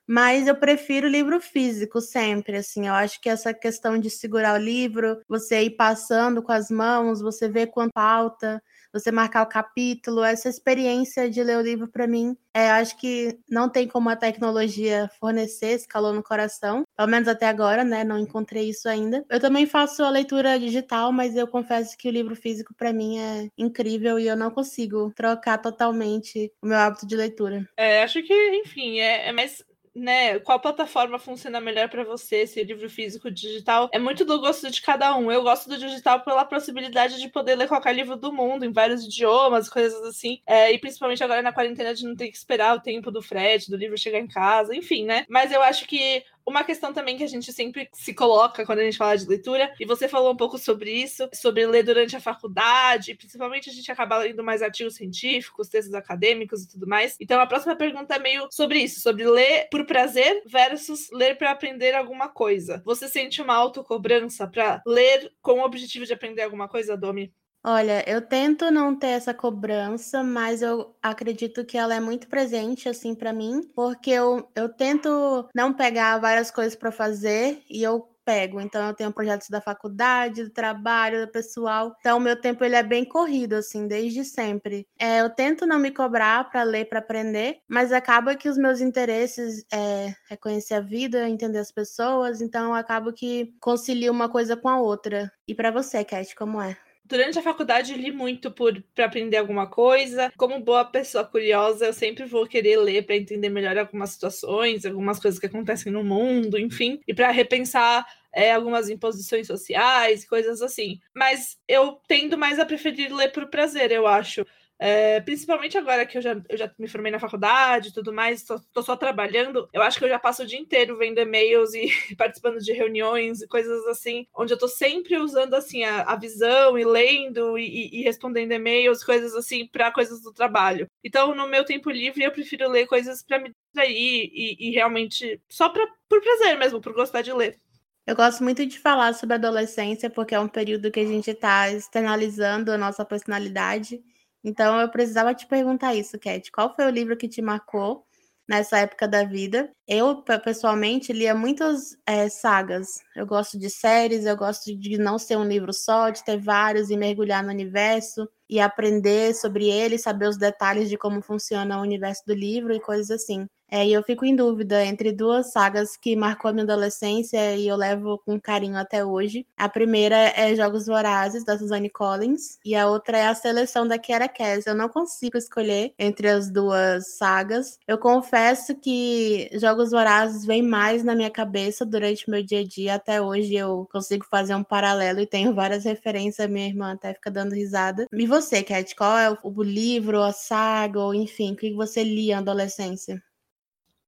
mas 0.07 0.47
eu 0.47 0.55
prefiro 0.55 1.09
livro 1.09 1.41
físico 1.41 2.01
sempre, 2.01 2.59
assim, 2.59 2.87
eu 2.87 2.95
acho 2.95 3.21
que 3.21 3.29
essa 3.29 3.53
questão 3.53 3.99
de 3.99 4.09
segurar 4.09 4.55
o 4.55 4.63
livro, 4.63 5.21
você 5.29 5.63
ir 5.63 5.71
passando 5.71 6.45
com 6.45 6.53
as 6.53 6.71
mãos, 6.71 7.21
você 7.21 7.49
vê 7.49 7.67
quanto 7.67 7.91
falta, 7.93 8.63
você 8.99 9.11
marcar 9.11 9.43
o 9.43 9.49
capítulo, 9.49 10.23
essa 10.23 10.49
experiência 10.49 11.29
de 11.31 11.43
ler 11.43 11.59
o 11.59 11.63
livro 11.63 11.89
para 11.89 12.07
mim, 12.07 12.37
é, 12.55 12.71
acho 12.71 12.97
que 12.97 13.39
não 13.51 13.69
tem 13.69 13.87
como 13.87 14.09
a 14.09 14.17
tecnologia 14.17 15.11
fornecer 15.21 15.73
esse 15.73 15.87
calor 15.87 16.15
no 16.15 16.23
coração, 16.23 16.85
pelo 16.97 17.09
menos 17.09 17.29
até 17.29 17.47
agora, 17.47 17.85
né? 17.85 18.03
Não 18.03 18.19
encontrei 18.19 18.71
isso 18.71 18.89
ainda. 18.89 19.25
Eu 19.29 19.39
também 19.39 19.67
faço 19.67 20.03
a 20.03 20.09
leitura 20.09 20.59
digital, 20.59 21.13
mas 21.13 21.37
eu 21.37 21.47
confesso 21.47 21.97
que 21.99 22.09
o 22.09 22.13
livro 22.13 22.35
físico 22.35 22.75
para 22.75 22.93
mim 22.93 23.19
é 23.19 23.49
incrível 23.59 24.19
e 24.19 24.27
eu 24.27 24.37
não 24.37 24.51
consigo 24.51 25.13
trocar 25.15 25.59
totalmente 25.59 26.51
o 26.63 26.67
meu 26.67 26.79
hábito 26.79 27.07
de 27.07 27.15
leitura. 27.15 27.69
É, 27.77 28.03
acho 28.03 28.23
que, 28.23 28.35
enfim, 28.63 29.01
é, 29.01 29.29
é 29.29 29.33
mais 29.33 29.63
né, 29.97 30.39
qual 30.41 30.61
plataforma 30.61 31.19
funciona 31.19 31.59
melhor 31.59 31.89
para 31.89 32.05
você, 32.05 32.47
se 32.47 32.61
é 32.61 32.63
livro 32.63 32.89
físico 32.91 33.29
ou 33.29 33.35
digital, 33.35 33.89
é 33.93 33.99
muito 33.99 34.27
do 34.27 34.39
gosto 34.39 34.71
de 34.71 34.83
cada 34.83 35.17
um. 35.17 35.33
Eu 35.33 35.43
gosto 35.43 35.69
do 35.69 35.79
digital 35.79 36.21
pela 36.21 36.45
possibilidade 36.45 37.19
de 37.19 37.29
poder 37.29 37.55
ler 37.55 37.67
qualquer 37.67 37.95
livro 37.95 38.15
do 38.15 38.31
mundo, 38.31 38.65
em 38.65 38.73
vários 38.73 39.05
idiomas, 39.05 39.71
coisas 39.71 40.03
assim, 40.03 40.41
é, 40.47 40.71
e 40.71 40.79
principalmente 40.79 41.25
agora 41.25 41.41
na 41.41 41.53
quarentena 41.53 41.95
de 41.95 42.05
não 42.05 42.15
ter 42.15 42.29
que 42.29 42.37
esperar 42.37 42.77
o 42.77 42.81
tempo 42.81 43.11
do 43.11 43.23
frete, 43.23 43.71
do 43.71 43.77
livro 43.77 43.97
chegar 43.97 44.19
em 44.19 44.29
casa, 44.29 44.77
enfim, 44.77 45.05
né? 45.07 45.25
Mas 45.31 45.51
eu 45.51 45.63
acho 45.63 45.87
que 45.87 46.23
uma 46.47 46.63
questão 46.63 46.93
também 46.93 47.17
que 47.17 47.25
a 47.25 47.29
gente 47.29 47.53
sempre 47.53 47.89
se 47.93 48.15
coloca 48.15 48.65
quando 48.65 48.79
a 48.79 48.85
gente 48.85 48.97
fala 48.97 49.17
de 49.17 49.27
leitura, 49.27 49.75
e 49.81 49.85
você 49.85 50.09
falou 50.09 50.33
um 50.33 50.37
pouco 50.37 50.57
sobre 50.57 50.91
isso, 50.91 51.29
sobre 51.35 51.67
ler 51.67 51.83
durante 51.83 52.15
a 52.15 52.21
faculdade, 52.21 53.15
principalmente 53.15 53.69
a 53.69 53.73
gente 53.73 53.91
acaba 53.91 54.19
lendo 54.19 54.45
mais 54.45 54.63
artigos 54.63 54.95
científicos, 54.95 55.69
textos 55.69 55.95
acadêmicos 55.95 56.63
e 56.63 56.69
tudo 56.69 56.87
mais. 56.87 57.17
Então 57.21 57.41
a 57.41 57.47
próxima 57.47 57.75
pergunta 57.75 58.15
é 58.15 58.19
meio 58.19 58.47
sobre 58.51 58.79
isso, 58.79 59.01
sobre 59.01 59.29
ler 59.29 59.69
por 59.71 59.85
prazer 59.85 60.43
versus 60.47 61.11
ler 61.13 61.37
para 61.37 61.51
aprender 61.51 61.95
alguma 61.95 62.29
coisa. 62.29 62.81
Você 62.85 63.09
sente 63.09 63.43
uma 63.43 63.55
autocobrança 63.55 64.47
para 64.47 64.81
ler 64.87 65.33
com 65.43 65.61
o 65.61 65.65
objetivo 65.65 66.07
de 66.07 66.13
aprender 66.13 66.43
alguma 66.43 66.69
coisa, 66.69 66.97
Domi? 66.97 67.33
Olha, 67.69 68.09
eu 68.09 68.23
tento 68.23 68.71
não 68.71 68.95
ter 68.97 69.09
essa 69.09 69.35
cobrança, 69.35 70.23
mas 70.23 70.63
eu 70.63 70.95
acredito 71.03 71.65
que 71.65 71.77
ela 71.77 71.97
é 71.97 71.99
muito 72.01 72.29
presente, 72.29 72.89
assim, 72.89 73.13
para 73.13 73.33
mim, 73.33 73.61
porque 73.75 74.11
eu, 74.13 74.49
eu 74.55 74.69
tento 74.69 75.49
não 75.53 75.73
pegar 75.75 76.17
várias 76.19 76.49
coisas 76.49 76.77
para 76.77 76.93
fazer 76.93 77.61
e 77.69 77.83
eu 77.83 78.09
pego. 78.25 78.61
Então, 78.61 78.87
eu 78.87 78.95
tenho 78.95 79.13
projetos 79.13 79.49
da 79.49 79.61
faculdade, 79.61 80.45
do 80.45 80.51
trabalho, 80.51 81.27
do 81.27 81.33
pessoal. 81.33 81.93
Então, 81.99 82.19
o 82.19 82.21
meu 82.21 82.41
tempo 82.41 82.65
ele 82.65 82.77
é 82.77 82.85
bem 82.85 83.05
corrido, 83.05 83.55
assim, 83.55 83.89
desde 83.89 84.25
sempre. 84.25 84.87
É, 84.97 85.21
eu 85.21 85.31
tento 85.31 85.67
não 85.67 85.79
me 85.81 85.91
cobrar 85.91 86.49
para 86.49 86.63
ler, 86.63 86.85
para 86.89 87.01
aprender, 87.01 87.59
mas 87.69 87.93
acaba 87.93 88.37
que 88.37 88.49
os 88.49 88.57
meus 88.57 88.81
interesses 88.81 89.65
é, 89.73 90.15
é 90.31 90.37
conhecer 90.37 90.75
a 90.75 90.81
vida, 90.81 91.29
entender 91.29 91.59
as 91.59 91.73
pessoas. 91.73 92.41
Então, 92.41 92.67
eu 92.69 92.75
acabo 92.75 93.13
que 93.13 93.53
concilio 93.61 94.13
uma 94.13 94.29
coisa 94.29 94.57
com 94.57 94.69
a 94.69 94.81
outra. 94.81 95.33
E 95.49 95.55
para 95.55 95.73
você, 95.73 96.05
Cat, 96.05 96.33
como 96.37 96.61
é? 96.63 96.77
Durante 97.09 97.39
a 97.39 97.43
faculdade 97.43 97.95
li 97.95 98.11
muito 98.11 98.51
para 98.51 99.05
aprender 99.05 99.37
alguma 99.37 99.69
coisa. 99.69 100.33
Como 100.37 100.61
boa 100.61 100.85
pessoa 100.85 101.25
curiosa, 101.25 101.87
eu 101.87 101.93
sempre 101.93 102.25
vou 102.25 102.47
querer 102.47 102.79
ler 102.79 103.07
para 103.07 103.17
entender 103.17 103.49
melhor 103.49 103.79
algumas 103.79 104.11
situações, 104.11 104.85
algumas 104.85 105.21
coisas 105.21 105.39
que 105.39 105.47
acontecem 105.47 105.93
no 105.93 106.03
mundo, 106.03 106.59
enfim, 106.59 107.01
e 107.07 107.15
para 107.15 107.31
repensar 107.31 108.05
é, 108.33 108.53
algumas 108.53 108.91
imposições 108.91 109.47
sociais, 109.47 110.29
coisas 110.29 110.61
assim. 110.61 111.01
Mas 111.15 111.57
eu 111.69 112.01
tendo 112.09 112.37
mais 112.37 112.59
a 112.59 112.67
preferir 112.67 113.15
ler 113.15 113.31
por 113.31 113.47
prazer, 113.49 113.93
eu 113.93 114.07
acho. 114.07 114.45
É, 114.79 115.21
principalmente 115.21 115.79
agora 115.79 116.05
que 116.05 116.19
eu 116.19 116.23
já, 116.23 116.41
eu 116.49 116.57
já 116.57 116.71
me 116.79 116.87
formei 116.87 117.11
na 117.11 117.19
faculdade 117.19 117.89
e 117.89 117.93
tudo 117.93 118.13
mais, 118.13 118.43
estou 118.43 118.83
só 118.83 118.95
trabalhando, 118.95 119.69
eu 119.73 119.81
acho 119.81 119.99
que 119.99 120.05
eu 120.05 120.09
já 120.09 120.19
passo 120.19 120.43
o 120.43 120.47
dia 120.47 120.59
inteiro 120.59 120.99
vendo 120.99 121.19
e-mails 121.19 121.73
e 121.73 121.89
participando 122.17 122.59
de 122.59 122.73
reuniões 122.73 123.41
e 123.41 123.49
coisas 123.49 123.87
assim, 123.87 124.27
onde 124.35 124.53
eu 124.53 124.57
estou 124.57 124.69
sempre 124.69 125.17
usando 125.17 125.55
assim 125.55 125.83
a, 125.85 126.03
a 126.03 126.17
visão 126.17 126.79
e 126.79 126.85
lendo 126.85 127.59
e, 127.59 128.01
e 128.01 128.03
respondendo 128.03 128.53
e-mails, 128.53 129.03
coisas 129.03 129.35
assim, 129.35 129.67
para 129.67 129.91
coisas 129.91 130.21
do 130.21 130.33
trabalho. 130.33 130.87
Então, 131.03 131.35
no 131.35 131.49
meu 131.49 131.65
tempo 131.65 131.91
livre, 131.91 132.25
eu 132.25 132.33
prefiro 132.33 132.69
ler 132.69 132.87
coisas 132.87 133.23
para 133.23 133.39
me 133.39 133.51
distrair 133.51 134.31
e, 134.33 134.57
e 134.69 134.71
realmente 134.73 135.41
só 135.49 135.71
pra, 135.71 135.87
por 136.09 136.21
prazer 136.21 136.59
mesmo, 136.59 136.81
por 136.81 136.93
gostar 136.93 137.23
de 137.23 137.33
ler. 137.33 137.59
Eu 138.07 138.15
gosto 138.15 138.45
muito 138.45 138.65
de 138.65 138.79
falar 138.79 139.15
sobre 139.15 139.35
a 139.35 139.37
adolescência, 139.37 140.09
porque 140.09 140.35
é 140.35 140.39
um 140.39 140.47
período 140.47 140.93
que 140.93 141.01
a 141.01 141.05
gente 141.05 141.31
está 141.31 141.73
externalizando 141.73 142.71
a 142.71 142.79
nossa 142.79 143.05
personalidade. 143.05 144.01
Então 144.47 144.81
eu 144.81 144.89
precisava 144.89 145.35
te 145.35 145.45
perguntar 145.45 145.97
isso, 145.97 146.17
Cat. 146.21 146.53
Qual 146.53 146.73
foi 146.73 146.87
o 146.87 146.91
livro 146.91 147.17
que 147.17 147.27
te 147.29 147.43
marcou 147.43 148.07
nessa 148.49 148.79
época 148.79 149.09
da 149.09 149.25
vida? 149.25 149.69
Eu, 149.89 150.23
pessoalmente, 150.23 151.13
lia 151.13 151.35
muitas 151.35 151.97
é, 152.07 152.29
sagas. 152.29 153.01
Eu 153.17 153.27
gosto 153.27 153.59
de 153.59 153.69
séries, 153.69 154.25
eu 154.25 154.37
gosto 154.37 154.73
de 154.73 154.99
não 154.99 155.19
ser 155.19 155.37
um 155.37 155.45
livro 155.45 155.73
só, 155.73 156.11
de 156.11 156.25
ter 156.25 156.39
vários 156.39 156.91
e 156.91 156.97
mergulhar 156.97 157.43
no 157.43 157.51
universo 157.51 158.29
e 158.49 158.61
aprender 158.61 159.35
sobre 159.35 159.69
ele, 159.69 159.99
saber 159.99 160.29
os 160.29 160.37
detalhes 160.39 160.89
de 160.89 160.97
como 160.97 161.21
funciona 161.21 161.79
o 161.79 161.83
universo 161.83 162.23
do 162.25 162.33
livro 162.33 162.73
e 162.73 162.79
coisas 162.81 163.11
assim. 163.11 163.49
É, 163.71 163.85
e 163.87 163.93
eu 163.93 164.03
fico 164.03 164.25
em 164.25 164.37
dúvida 164.37 164.85
entre 164.85 165.13
duas 165.13 165.51
sagas 165.51 165.97
que 165.97 166.15
marcou 166.15 166.49
a 166.51 166.53
minha 166.53 166.65
adolescência 166.65 167.57
e 167.57 167.67
eu 167.67 167.77
levo 167.77 168.19
com 168.25 168.41
carinho 168.41 168.77
até 168.77 169.05
hoje. 169.05 169.47
A 169.57 169.69
primeira 169.69 170.17
é 170.17 170.55
Jogos 170.55 170.87
Vorazes, 170.87 171.45
da 171.45 171.59
Suzanne 171.59 171.91
Collins, 171.91 172.59
e 172.65 172.77
a 172.77 172.89
outra 172.89 173.19
é 173.19 173.27
A 173.27 173.35
Seleção 173.35 173.87
da 173.87 173.99
Kiara 173.99 174.29
Cass. 174.29 174.67
Eu 174.67 174.75
não 174.75 174.89
consigo 174.89 175.37
escolher 175.37 175.93
entre 175.99 176.29
as 176.29 176.51
duas 176.51 177.17
sagas. 177.17 177.79
Eu 177.89 177.99
confesso 177.99 178.75
que 178.77 179.51
Jogos 179.55 179.91
Vorazes 179.91 180.45
vem 180.47 180.63
mais 180.63 181.03
na 181.03 181.15
minha 181.15 181.31
cabeça 181.31 181.85
durante 181.85 182.29
o 182.29 182.31
meu 182.31 182.43
dia 182.45 182.61
a 182.61 182.65
dia. 182.65 182.95
Até 182.95 183.21
hoje 183.21 183.55
eu 183.55 183.89
consigo 183.91 184.25
fazer 184.31 184.55
um 184.55 184.65
paralelo 184.65 185.21
e 185.21 185.27
tenho 185.27 185.55
várias 185.55 185.85
referências. 185.85 186.49
Minha 186.49 186.69
irmã 186.69 186.93
até 186.93 187.13
fica 187.15 187.31
dando 187.31 187.53
risada. 187.55 188.07
E 188.13 188.27
você, 188.27 188.63
Cat, 188.63 188.95
qual 188.95 189.19
é 189.19 189.37
o 189.43 189.63
livro, 189.63 190.23
a 190.23 190.33
saga, 190.33 191.01
ou 191.01 191.15
enfim, 191.15 191.53
o 191.53 191.57
que 191.57 191.73
você 191.75 192.05
lia 192.05 192.37
na 192.37 192.43
adolescência? 192.43 193.26